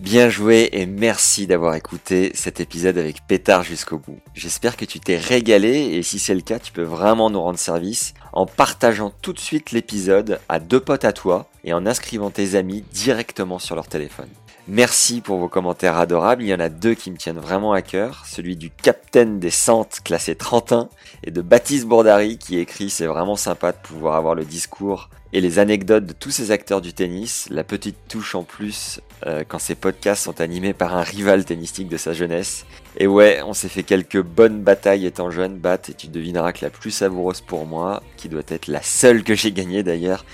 Bien 0.00 0.28
joué 0.28 0.70
et 0.72 0.86
merci 0.86 1.46
d'avoir 1.46 1.76
écouté 1.76 2.32
cet 2.34 2.58
épisode 2.58 2.98
avec 2.98 3.24
Pétard 3.28 3.62
jusqu'au 3.62 3.98
bout. 3.98 4.18
J'espère 4.34 4.76
que 4.76 4.84
tu 4.84 4.98
t'es 4.98 5.16
régalé 5.16 5.68
et 5.68 6.02
si 6.02 6.18
c'est 6.18 6.34
le 6.34 6.40
cas, 6.40 6.58
tu 6.58 6.72
peux 6.72 6.82
vraiment 6.82 7.30
nous 7.30 7.40
rendre 7.40 7.60
service 7.60 8.12
en 8.32 8.44
partageant 8.44 9.12
tout 9.22 9.32
de 9.32 9.38
suite 9.38 9.70
l'épisode 9.70 10.40
à 10.48 10.58
deux 10.58 10.80
potes 10.80 11.04
à 11.04 11.12
toi 11.12 11.46
et 11.62 11.72
en 11.72 11.86
inscrivant 11.86 12.30
tes 12.30 12.56
amis 12.56 12.82
directement 12.92 13.60
sur 13.60 13.76
leur 13.76 13.86
téléphone. 13.86 14.28
Merci 14.66 15.20
pour 15.20 15.36
vos 15.36 15.48
commentaires 15.48 15.98
adorables. 15.98 16.42
Il 16.42 16.48
y 16.48 16.54
en 16.54 16.60
a 16.60 16.70
deux 16.70 16.94
qui 16.94 17.10
me 17.10 17.18
tiennent 17.18 17.38
vraiment 17.38 17.74
à 17.74 17.82
cœur. 17.82 18.24
Celui 18.26 18.56
du 18.56 18.70
capitaine 18.70 19.38
des 19.38 19.50
Santes 19.50 20.00
classé 20.02 20.36
31 20.36 20.88
et 21.22 21.30
de 21.30 21.42
Baptiste 21.42 21.86
Bourdari 21.86 22.38
qui 22.38 22.58
écrit 22.58 22.88
c'est 22.88 23.04
vraiment 23.04 23.36
sympa 23.36 23.72
de 23.72 23.76
pouvoir 23.76 24.14
avoir 24.14 24.34
le 24.34 24.46
discours 24.46 25.10
et 25.34 25.42
les 25.42 25.58
anecdotes 25.58 26.06
de 26.06 26.14
tous 26.14 26.30
ces 26.30 26.50
acteurs 26.50 26.80
du 26.80 26.94
tennis. 26.94 27.46
La 27.50 27.62
petite 27.62 27.98
touche 28.08 28.34
en 28.34 28.42
plus 28.42 29.02
euh, 29.26 29.44
quand 29.46 29.58
ces 29.58 29.74
podcasts 29.74 30.24
sont 30.24 30.40
animés 30.40 30.72
par 30.72 30.96
un 30.96 31.02
rival 31.02 31.44
tennistique 31.44 31.88
de 31.88 31.98
sa 31.98 32.14
jeunesse. 32.14 32.64
Et 32.96 33.06
ouais, 33.06 33.42
on 33.44 33.52
s'est 33.52 33.68
fait 33.68 33.82
quelques 33.82 34.22
bonnes 34.22 34.62
batailles 34.62 35.04
étant 35.04 35.30
jeune, 35.30 35.58
Bat, 35.58 35.90
et 35.90 35.94
tu 35.94 36.06
devineras 36.06 36.52
que 36.52 36.64
la 36.64 36.70
plus 36.70 36.92
savoureuse 36.92 37.42
pour 37.42 37.66
moi, 37.66 38.02
qui 38.16 38.30
doit 38.30 38.42
être 38.48 38.68
la 38.68 38.82
seule 38.82 39.24
que 39.24 39.34
j'ai 39.34 39.52
gagnée 39.52 39.82
d'ailleurs, 39.82 40.24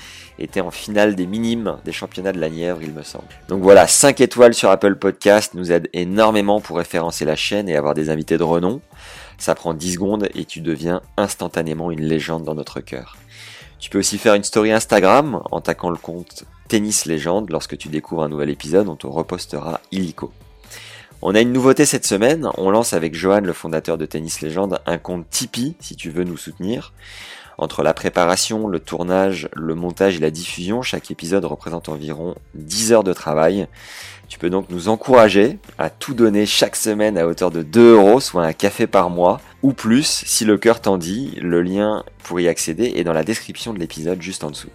était 0.41 0.61
en 0.61 0.71
finale 0.71 1.15
des 1.15 1.27
minimes 1.27 1.77
des 1.85 1.93
championnats 1.93 2.33
de 2.33 2.41
la 2.41 2.49
Nièvre, 2.49 2.81
il 2.83 2.93
me 2.93 3.03
semble. 3.03 3.29
Donc 3.49 3.63
voilà, 3.63 3.87
5 3.87 4.21
étoiles 4.21 4.55
sur 4.55 4.71
Apple 4.71 4.97
Podcast 4.97 5.55
nous 5.55 5.71
aide 5.73 5.89
énormément 5.93 6.61
pour 6.61 6.79
référencer 6.79 7.25
la 7.25 7.37
chaîne 7.37 7.69
et 7.69 7.77
avoir 7.77 7.95
des 7.95 8.11
invités 8.11 8.39
de 8.39 8.43
renom. 8.43 8.81
Ça 9.39 9.55
prend 9.55 9.75
10 9.75 9.95
secondes 9.95 10.29
et 10.35 10.45
tu 10.45 10.61
deviens 10.61 11.01
instantanément 11.17 11.91
une 11.91 12.03
légende 12.03 12.45
dans 12.45 12.55
notre 12.55 12.81
cœur. 12.81 13.17
Tu 13.79 13.89
peux 13.89 13.99
aussi 13.99 14.19
faire 14.19 14.35
une 14.35 14.45
story 14.45 14.73
Instagram 14.73 15.43
en 15.51 15.61
taquant 15.61 15.91
le 15.91 15.97
compte 15.97 16.45
Tennis 16.69 17.07
Légende 17.07 17.51
lorsque 17.51 17.79
tu 17.79 17.89
découvres 17.89 18.23
un 18.23 18.29
nouvel 18.29 18.51
épisode, 18.51 18.89
on 18.89 18.97
te 18.97 19.07
repostera 19.07 19.81
illico. 19.91 20.33
On 21.23 21.35
a 21.35 21.41
une 21.41 21.53
nouveauté 21.53 21.85
cette 21.85 22.07
semaine, 22.07 22.49
on 22.57 22.71
lance 22.71 22.95
avec 22.95 23.15
Johan, 23.15 23.41
le 23.41 23.53
fondateur 23.53 23.99
de 23.99 24.07
Tennis 24.07 24.41
Légende, 24.41 24.81
un 24.87 24.97
compte 24.97 25.29
Tipeee 25.29 25.77
si 25.81 25.97
tu 25.97 26.11
veux 26.11 26.25
nous 26.25 26.39
soutenir. 26.39 26.95
Entre 27.61 27.83
la 27.83 27.93
préparation, 27.93 28.69
le 28.69 28.81
tournage, 28.81 29.51
le 29.55 29.75
montage 29.75 30.17
et 30.17 30.21
la 30.21 30.31
diffusion, 30.31 30.81
chaque 30.81 31.11
épisode 31.11 31.45
représente 31.45 31.91
environ 31.91 32.35
10 32.55 32.95
heures 32.95 33.05
de 33.05 33.13
travail. 33.13 33.67
Tu 34.29 34.39
peux 34.39 34.49
donc 34.49 34.71
nous 34.71 34.89
encourager 34.89 35.59
à 35.77 35.91
tout 35.91 36.15
donner 36.15 36.47
chaque 36.47 36.75
semaine 36.75 37.19
à 37.19 37.27
hauteur 37.27 37.51
de 37.51 37.63
2 37.63 37.93
euros, 37.93 38.19
soit 38.19 38.47
un 38.47 38.55
café 38.55 38.87
par 38.87 39.11
mois, 39.11 39.43
ou 39.63 39.75
plus 39.75 40.23
si 40.25 40.47
le 40.47 40.57
cœur 40.57 40.81
t'en 40.81 40.97
dit. 40.97 41.35
Le 41.39 41.61
lien 41.61 42.03
pour 42.23 42.41
y 42.41 42.49
accéder 42.49 42.95
est 42.97 43.05
dans 43.05 43.13
la 43.13 43.25
description 43.25 43.75
de 43.75 43.79
l'épisode 43.79 44.23
juste 44.23 44.43
en 44.43 44.51
dessous. 44.51 44.71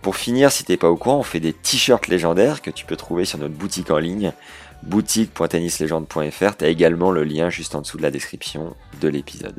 Pour 0.00 0.14
finir, 0.14 0.52
si 0.52 0.62
t'es 0.62 0.76
pas 0.76 0.90
au 0.90 0.96
courant, 0.96 1.18
on 1.18 1.24
fait 1.24 1.40
des 1.40 1.52
t-shirts 1.52 2.06
légendaires 2.06 2.62
que 2.62 2.70
tu 2.70 2.86
peux 2.86 2.94
trouver 2.94 3.24
sur 3.24 3.40
notre 3.40 3.54
boutique 3.54 3.90
en 3.90 3.98
ligne, 3.98 4.32
boutique.tennislegende.fr. 4.84 6.56
T'as 6.58 6.68
également 6.68 7.10
le 7.10 7.24
lien 7.24 7.50
juste 7.50 7.74
en 7.74 7.80
dessous 7.80 7.96
de 7.96 8.02
la 8.04 8.12
description 8.12 8.76
de 9.00 9.08
l'épisode. 9.08 9.56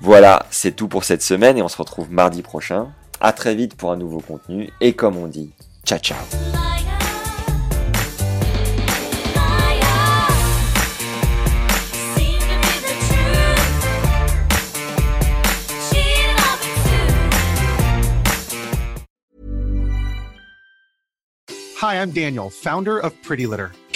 Voilà, 0.00 0.46
c'est 0.50 0.76
tout 0.76 0.86
pour 0.88 1.04
cette 1.04 1.22
semaine 1.22 1.58
et 1.58 1.62
on 1.62 1.68
se 1.68 1.76
retrouve 1.76 2.10
mardi 2.10 2.42
prochain. 2.42 2.92
À 3.20 3.32
très 3.32 3.54
vite 3.54 3.74
pour 3.74 3.90
un 3.90 3.96
nouveau 3.96 4.20
contenu 4.20 4.70
et 4.80 4.92
comme 4.92 5.16
on 5.16 5.26
dit, 5.26 5.50
ciao 5.84 5.98
ciao. 5.98 6.18
Hi, 21.80 21.94
I'm 22.02 22.10
Daniel, 22.10 22.50
founder 22.50 22.98
of 22.98 23.12
Pretty 23.22 23.46
Litter. 23.46 23.70